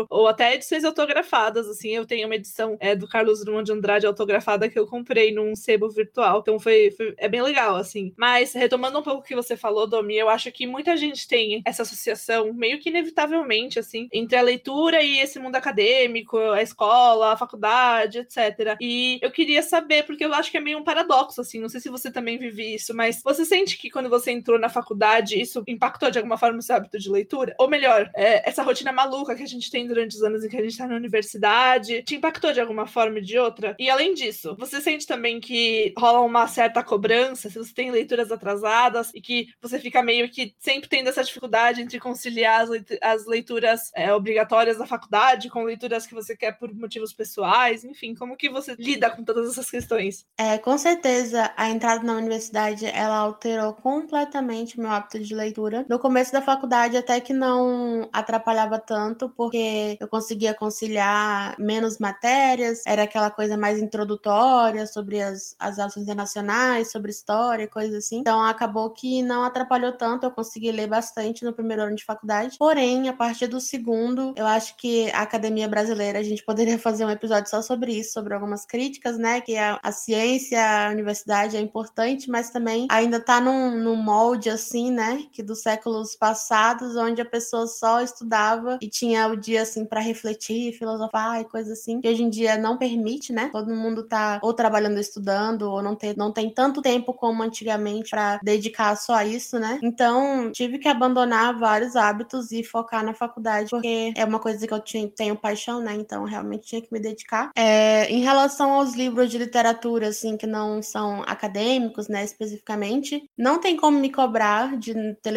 ou 0.09 0.27
até 0.27 0.53
edições 0.55 0.83
autografadas, 0.83 1.67
assim, 1.67 1.89
eu 1.89 2.05
tenho 2.05 2.27
uma 2.27 2.35
edição 2.35 2.77
é, 2.79 2.95
do 2.95 3.07
Carlos 3.07 3.43
Drummond 3.43 3.65
de 3.65 3.71
Andrade 3.71 4.05
autografada 4.05 4.69
que 4.69 4.77
eu 4.77 4.87
comprei 4.87 5.33
num 5.33 5.55
sebo 5.55 5.89
virtual, 5.89 6.39
então 6.39 6.59
foi, 6.59 6.91
foi 6.91 7.13
é 7.17 7.27
bem 7.27 7.41
legal, 7.41 7.75
assim. 7.75 8.13
Mas, 8.17 8.53
retomando 8.53 8.99
um 8.99 9.03
pouco 9.03 9.21
o 9.21 9.23
que 9.23 9.35
você 9.35 9.55
falou, 9.55 9.87
Domi, 9.87 10.15
eu 10.15 10.29
acho 10.29 10.51
que 10.51 10.67
muita 10.67 10.95
gente 10.97 11.27
tem 11.27 11.61
essa 11.65 11.83
associação, 11.83 12.53
meio 12.53 12.79
que 12.79 12.89
inevitavelmente, 12.89 13.79
assim, 13.79 14.07
entre 14.11 14.37
a 14.37 14.41
leitura 14.41 15.01
e 15.01 15.19
esse 15.19 15.39
mundo 15.39 15.55
acadêmico, 15.55 16.37
a 16.37 16.61
escola, 16.61 17.33
a 17.33 17.37
faculdade, 17.37 18.19
etc. 18.19 18.77
E 18.81 19.19
eu 19.21 19.31
queria 19.31 19.61
saber, 19.61 20.03
porque 20.03 20.25
eu 20.25 20.33
acho 20.33 20.51
que 20.51 20.57
é 20.57 20.61
meio 20.61 20.77
um 20.77 20.83
paradoxo, 20.83 21.41
assim, 21.41 21.59
não 21.59 21.69
sei 21.69 21.79
se 21.79 21.89
você 21.89 22.11
também 22.11 22.37
vive 22.37 22.75
isso, 22.75 22.93
mas 22.95 23.21
você 23.23 23.45
sente 23.45 23.77
que 23.77 23.89
quando 23.89 24.09
você 24.09 24.31
entrou 24.31 24.59
na 24.59 24.69
faculdade, 24.69 25.39
isso 25.39 25.63
impactou 25.67 26.09
de 26.11 26.17
alguma 26.17 26.37
forma 26.37 26.59
o 26.59 26.61
seu 26.61 26.75
hábito 26.75 26.99
de 26.99 27.09
leitura? 27.09 27.55
Ou 27.59 27.69
melhor, 27.69 28.09
é, 28.15 28.47
essa 28.47 28.63
rotina 28.63 28.91
maluca 28.91 29.34
que 29.35 29.43
a 29.43 29.47
gente 29.47 29.69
tem 29.69 29.87
durante 29.87 30.15
os 30.15 30.23
anos 30.23 30.43
em 30.43 30.49
que 30.49 30.57
a 30.57 30.63
gente 30.63 30.77
tá 30.77 30.87
na 30.87 30.95
universidade, 30.95 32.03
te 32.03 32.15
impactou 32.15 32.53
de 32.53 32.61
alguma 32.61 32.87
forma 32.87 33.17
ou 33.17 33.21
de 33.21 33.37
outra? 33.37 33.75
E 33.79 33.89
além 33.89 34.13
disso, 34.13 34.55
você 34.57 34.81
sente 34.81 35.05
também 35.05 35.39
que 35.39 35.93
rola 35.97 36.21
uma 36.21 36.47
certa 36.47 36.83
cobrança 36.83 37.49
se 37.49 37.57
você 37.57 37.73
tem 37.73 37.91
leituras 37.91 38.31
atrasadas 38.31 39.11
e 39.13 39.21
que 39.21 39.47
você 39.61 39.79
fica 39.79 40.01
meio 40.01 40.29
que 40.29 40.53
sempre 40.59 40.89
tendo 40.89 41.09
essa 41.09 41.23
dificuldade 41.23 41.81
entre 41.81 41.99
conciliar 41.99 42.61
as, 42.61 42.69
as 43.01 43.25
leituras 43.25 43.91
é, 43.95 44.13
obrigatórias 44.13 44.77
da 44.77 44.85
faculdade 44.85 45.49
com 45.49 45.63
leituras 45.63 46.05
que 46.05 46.13
você 46.13 46.35
quer 46.35 46.53
por 46.57 46.73
motivos 46.73 47.13
pessoais, 47.13 47.83
enfim, 47.83 48.13
como 48.13 48.35
que 48.35 48.49
você 48.49 48.75
lida 48.77 49.09
com 49.09 49.23
todas 49.23 49.49
essas 49.51 49.69
questões? 49.69 50.25
É, 50.37 50.57
com 50.57 50.77
certeza, 50.77 51.51
a 51.55 51.69
entrada 51.69 52.03
na 52.03 52.13
universidade, 52.13 52.85
ela 52.85 53.17
alterou 53.17 53.73
completamente 53.73 54.77
o 54.77 54.81
meu 54.81 54.91
hábito 54.91 55.19
de 55.19 55.33
leitura. 55.33 55.85
No 55.89 55.99
começo 55.99 56.31
da 56.31 56.41
faculdade, 56.41 56.97
até 56.97 57.19
que 57.19 57.33
não 57.33 58.09
atrapalhava 58.11 58.79
tanto, 58.79 59.14
porque 59.29 59.97
eu 59.99 60.07
conseguia 60.07 60.53
conciliar 60.53 61.55
menos 61.59 61.97
matérias, 61.97 62.81
era 62.85 63.03
aquela 63.03 63.29
coisa 63.29 63.57
mais 63.57 63.79
introdutória 63.79 64.85
sobre 64.87 65.21
as, 65.21 65.55
as 65.59 65.77
relações 65.77 66.03
internacionais, 66.03 66.91
sobre 66.91 67.11
história, 67.11 67.67
coisas 67.67 68.05
assim. 68.05 68.19
Então, 68.19 68.43
acabou 68.43 68.89
que 68.89 69.21
não 69.21 69.43
atrapalhou 69.43 69.93
tanto, 69.93 70.25
eu 70.25 70.31
consegui 70.31 70.71
ler 70.71 70.87
bastante 70.87 71.43
no 71.43 71.53
primeiro 71.53 71.83
ano 71.83 71.95
de 71.95 72.03
faculdade. 72.03 72.57
Porém, 72.57 73.07
a 73.09 73.13
partir 73.13 73.47
do 73.47 73.59
segundo, 73.59 74.33
eu 74.35 74.45
acho 74.45 74.75
que 74.77 75.09
a 75.11 75.21
academia 75.21 75.67
brasileira, 75.67 76.19
a 76.19 76.23
gente 76.23 76.43
poderia 76.43 76.77
fazer 76.77 77.05
um 77.05 77.09
episódio 77.09 77.49
só 77.49 77.61
sobre 77.61 77.93
isso, 77.93 78.13
sobre 78.13 78.33
algumas 78.33 78.65
críticas, 78.65 79.17
né? 79.17 79.41
Que 79.41 79.57
a, 79.57 79.79
a 79.81 79.91
ciência, 79.91 80.59
a 80.87 80.91
universidade 80.91 81.57
é 81.57 81.59
importante, 81.59 82.29
mas 82.29 82.49
também 82.49 82.87
ainda 82.89 83.19
tá 83.19 83.39
num, 83.39 83.71
num 83.71 83.95
molde 83.95 84.49
assim, 84.49 84.91
né? 84.91 85.23
Que 85.31 85.43
dos 85.43 85.61
séculos 85.61 86.15
passados, 86.15 86.95
onde 86.95 87.21
a 87.21 87.25
pessoa 87.25 87.67
só 87.67 88.01
estudava 88.01 88.77
e 88.81 88.89
tinha 88.89 89.04
o 89.31 89.35
dia 89.35 89.61
assim 89.61 89.85
para 89.85 89.99
refletir, 89.99 90.73
filosofar 90.73 91.41
e 91.41 91.45
coisas 91.45 91.79
assim, 91.79 92.01
que 92.01 92.07
hoje 92.07 92.23
em 92.23 92.29
dia 92.29 92.57
não 92.57 92.77
permite, 92.77 93.31
né? 93.31 93.49
Todo 93.51 93.73
mundo 93.73 94.03
tá 94.03 94.39
ou 94.41 94.53
trabalhando, 94.53 94.99
estudando, 94.99 95.63
ou 95.63 95.81
não 95.81 95.95
tem, 95.95 96.13
não 96.15 96.31
tem 96.31 96.49
tanto 96.49 96.81
tempo 96.81 97.13
como 97.13 97.43
antigamente 97.43 98.09
para 98.09 98.39
dedicar 98.43 98.95
só 98.95 99.15
a 99.15 99.25
isso, 99.25 99.59
né? 99.59 99.79
Então, 99.83 100.51
tive 100.51 100.79
que 100.79 100.87
abandonar 100.87 101.57
vários 101.57 101.95
hábitos 101.95 102.51
e 102.51 102.63
focar 102.63 103.03
na 103.03 103.13
faculdade, 103.13 103.69
porque 103.69 104.13
é 104.15 104.25
uma 104.25 104.39
coisa 104.39 104.65
que 104.65 104.73
eu 104.73 104.79
tinha, 104.79 105.07
tenho 105.07 105.35
paixão, 105.35 105.79
né? 105.81 105.93
Então, 105.93 106.23
realmente 106.23 106.67
tinha 106.67 106.81
que 106.81 106.91
me 106.91 106.99
dedicar. 106.99 107.51
É, 107.55 108.09
em 108.09 108.21
relação 108.21 108.73
aos 108.73 108.95
livros 108.95 109.29
de 109.29 109.37
literatura, 109.37 110.07
assim, 110.07 110.37
que 110.37 110.47
não 110.47 110.81
são 110.81 111.23
acadêmicos, 111.23 112.07
né, 112.07 112.23
especificamente, 112.23 113.29
não 113.37 113.59
tem 113.59 113.75
como 113.75 113.99
me 113.99 114.11
cobrar 114.11 114.77
de 114.77 114.93
ter 115.21 115.31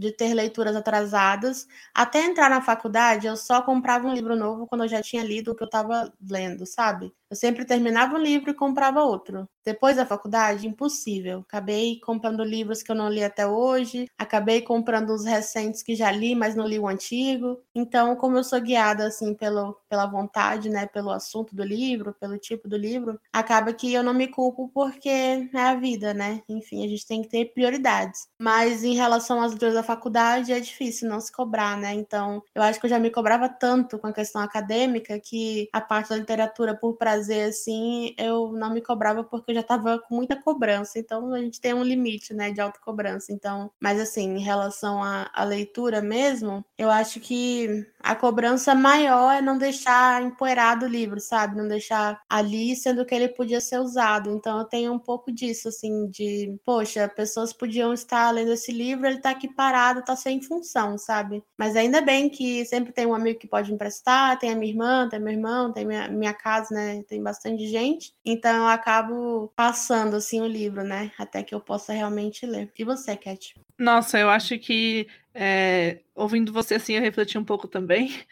de 0.00 0.12
ter 0.12 0.34
leituras 0.34 0.74
atrasadas. 0.76 1.68
Até 1.94 2.24
entrar 2.24 2.50
na 2.50 2.62
faculdade, 2.62 3.26
eu 3.28 3.36
só 3.36 3.62
comprava 3.62 4.08
um 4.08 4.14
livro 4.14 4.36
novo 4.36 4.66
quando 4.66 4.84
eu 4.84 4.88
já 4.88 5.02
tinha 5.02 5.22
lido 5.24 5.52
o 5.52 5.54
que 5.56 5.62
eu 5.62 5.66
estava 5.66 6.12
lendo, 6.30 6.66
sabe? 6.66 7.12
Eu 7.30 7.36
sempre 7.36 7.64
terminava 7.64 8.16
um 8.16 8.18
livro 8.18 8.50
e 8.50 8.54
comprava 8.54 9.04
outro. 9.04 9.48
Depois 9.64 9.96
da 9.96 10.04
faculdade, 10.04 10.66
impossível. 10.66 11.44
Acabei 11.46 12.00
comprando 12.00 12.42
livros 12.42 12.82
que 12.82 12.90
eu 12.90 12.96
não 12.96 13.08
li 13.08 13.22
até 13.22 13.46
hoje, 13.46 14.06
acabei 14.18 14.62
comprando 14.62 15.10
os 15.10 15.24
recentes 15.24 15.80
que 15.80 15.94
já 15.94 16.10
li, 16.10 16.34
mas 16.34 16.56
não 16.56 16.66
li 16.66 16.78
o 16.78 16.88
antigo. 16.88 17.62
Então, 17.72 18.16
como 18.16 18.36
eu 18.36 18.42
sou 18.42 18.60
guiada 18.60 19.06
assim 19.06 19.32
pelo, 19.32 19.76
pela 19.88 20.06
vontade, 20.06 20.68
né, 20.68 20.86
pelo 20.86 21.10
assunto 21.10 21.54
do 21.54 21.62
livro, 21.62 22.16
pelo 22.18 22.36
tipo 22.36 22.68
do 22.68 22.76
livro, 22.76 23.20
acaba 23.32 23.72
que 23.72 23.92
eu 23.92 24.02
não 24.02 24.14
me 24.14 24.26
culpo 24.26 24.68
porque 24.74 25.08
é 25.08 25.60
a 25.60 25.76
vida, 25.76 26.12
né? 26.12 26.42
Enfim, 26.48 26.84
a 26.84 26.88
gente 26.88 27.06
tem 27.06 27.22
que 27.22 27.28
ter 27.28 27.52
prioridades. 27.54 28.26
Mas 28.40 28.82
em 28.82 28.96
relação 28.96 29.40
às 29.40 29.52
leituras 29.52 29.74
da 29.74 29.84
faculdade, 29.84 30.52
é 30.52 30.58
difícil 30.58 31.08
não 31.08 31.20
se 31.20 31.30
cobrar, 31.30 31.76
né? 31.76 31.94
Então, 31.94 32.42
eu 32.54 32.62
acho 32.62 32.80
que 32.80 32.86
eu 32.86 32.90
já 32.90 32.98
me 32.98 33.10
cobrava 33.10 33.48
tanto 33.48 33.98
com 34.00 34.08
a 34.08 34.12
questão 34.12 34.42
acadêmica 34.42 35.20
que 35.20 35.68
a 35.72 35.80
parte 35.80 36.08
da 36.08 36.16
literatura 36.16 36.74
por 36.74 36.96
prazer 36.96 37.19
fazer 37.20 37.42
assim, 37.42 38.14
eu 38.16 38.52
não 38.52 38.72
me 38.72 38.80
cobrava 38.80 39.22
porque 39.22 39.50
eu 39.50 39.54
já 39.54 39.60
estava 39.60 39.98
com 39.98 40.14
muita 40.14 40.40
cobrança. 40.40 40.98
Então 40.98 41.32
a 41.34 41.40
gente 41.40 41.60
tem 41.60 41.74
um 41.74 41.82
limite, 41.82 42.32
né, 42.32 42.50
de 42.50 42.60
autocobrança. 42.60 43.32
Então, 43.32 43.70
mas 43.78 44.00
assim, 44.00 44.36
em 44.36 44.40
relação 44.40 45.02
à, 45.02 45.30
à 45.34 45.44
leitura 45.44 46.00
mesmo, 46.00 46.64
eu 46.78 46.90
acho 46.90 47.20
que 47.20 47.86
a 48.02 48.14
cobrança 48.14 48.74
maior 48.74 49.32
é 49.34 49.42
não 49.42 49.58
deixar 49.58 50.22
empoeirado 50.22 50.86
o 50.86 50.88
livro, 50.88 51.20
sabe? 51.20 51.56
Não 51.56 51.68
deixar 51.68 52.20
ali, 52.28 52.74
sendo 52.74 53.04
que 53.04 53.14
ele 53.14 53.28
podia 53.28 53.60
ser 53.60 53.78
usado. 53.78 54.30
Então 54.30 54.58
eu 54.58 54.64
tenho 54.64 54.92
um 54.92 54.98
pouco 54.98 55.30
disso, 55.30 55.68
assim, 55.68 56.08
de, 56.08 56.58
poxa, 56.64 57.06
pessoas 57.08 57.52
podiam 57.52 57.92
estar 57.92 58.30
lendo 58.30 58.52
esse 58.52 58.72
livro, 58.72 59.06
ele 59.06 59.20
tá 59.20 59.30
aqui 59.30 59.48
parado, 59.48 60.02
tá 60.04 60.16
sem 60.16 60.40
função, 60.40 60.96
sabe? 60.96 61.44
Mas 61.58 61.76
ainda 61.76 62.00
bem 62.00 62.30
que 62.30 62.64
sempre 62.64 62.92
tem 62.92 63.06
um 63.06 63.14
amigo 63.14 63.38
que 63.38 63.46
pode 63.48 63.72
emprestar, 63.72 64.38
tem 64.38 64.50
a 64.50 64.56
minha 64.56 64.72
irmã, 64.72 65.08
tem 65.08 65.20
meu 65.20 65.32
irmão, 65.34 65.72
tem 65.72 65.84
minha, 65.84 66.08
minha 66.08 66.32
casa, 66.32 66.74
né? 66.74 66.96
Tem 67.10 67.20
bastante 67.20 67.66
gente, 67.66 68.14
então 68.24 68.56
eu 68.58 68.66
acabo 68.68 69.48
passando 69.56 70.14
assim 70.14 70.40
o 70.40 70.46
livro, 70.46 70.84
né? 70.84 71.10
Até 71.18 71.42
que 71.42 71.52
eu 71.52 71.60
possa 71.60 71.92
realmente 71.92 72.46
ler. 72.46 72.70
E 72.78 72.84
você, 72.84 73.16
Cat? 73.16 73.54
Nossa, 73.76 74.16
eu 74.16 74.30
acho 74.30 74.56
que 74.60 75.08
é, 75.34 76.02
ouvindo 76.14 76.52
você 76.52 76.76
assim, 76.76 76.94
eu 76.94 77.02
refleti 77.02 77.36
um 77.36 77.44
pouco 77.44 77.66
também. 77.68 78.08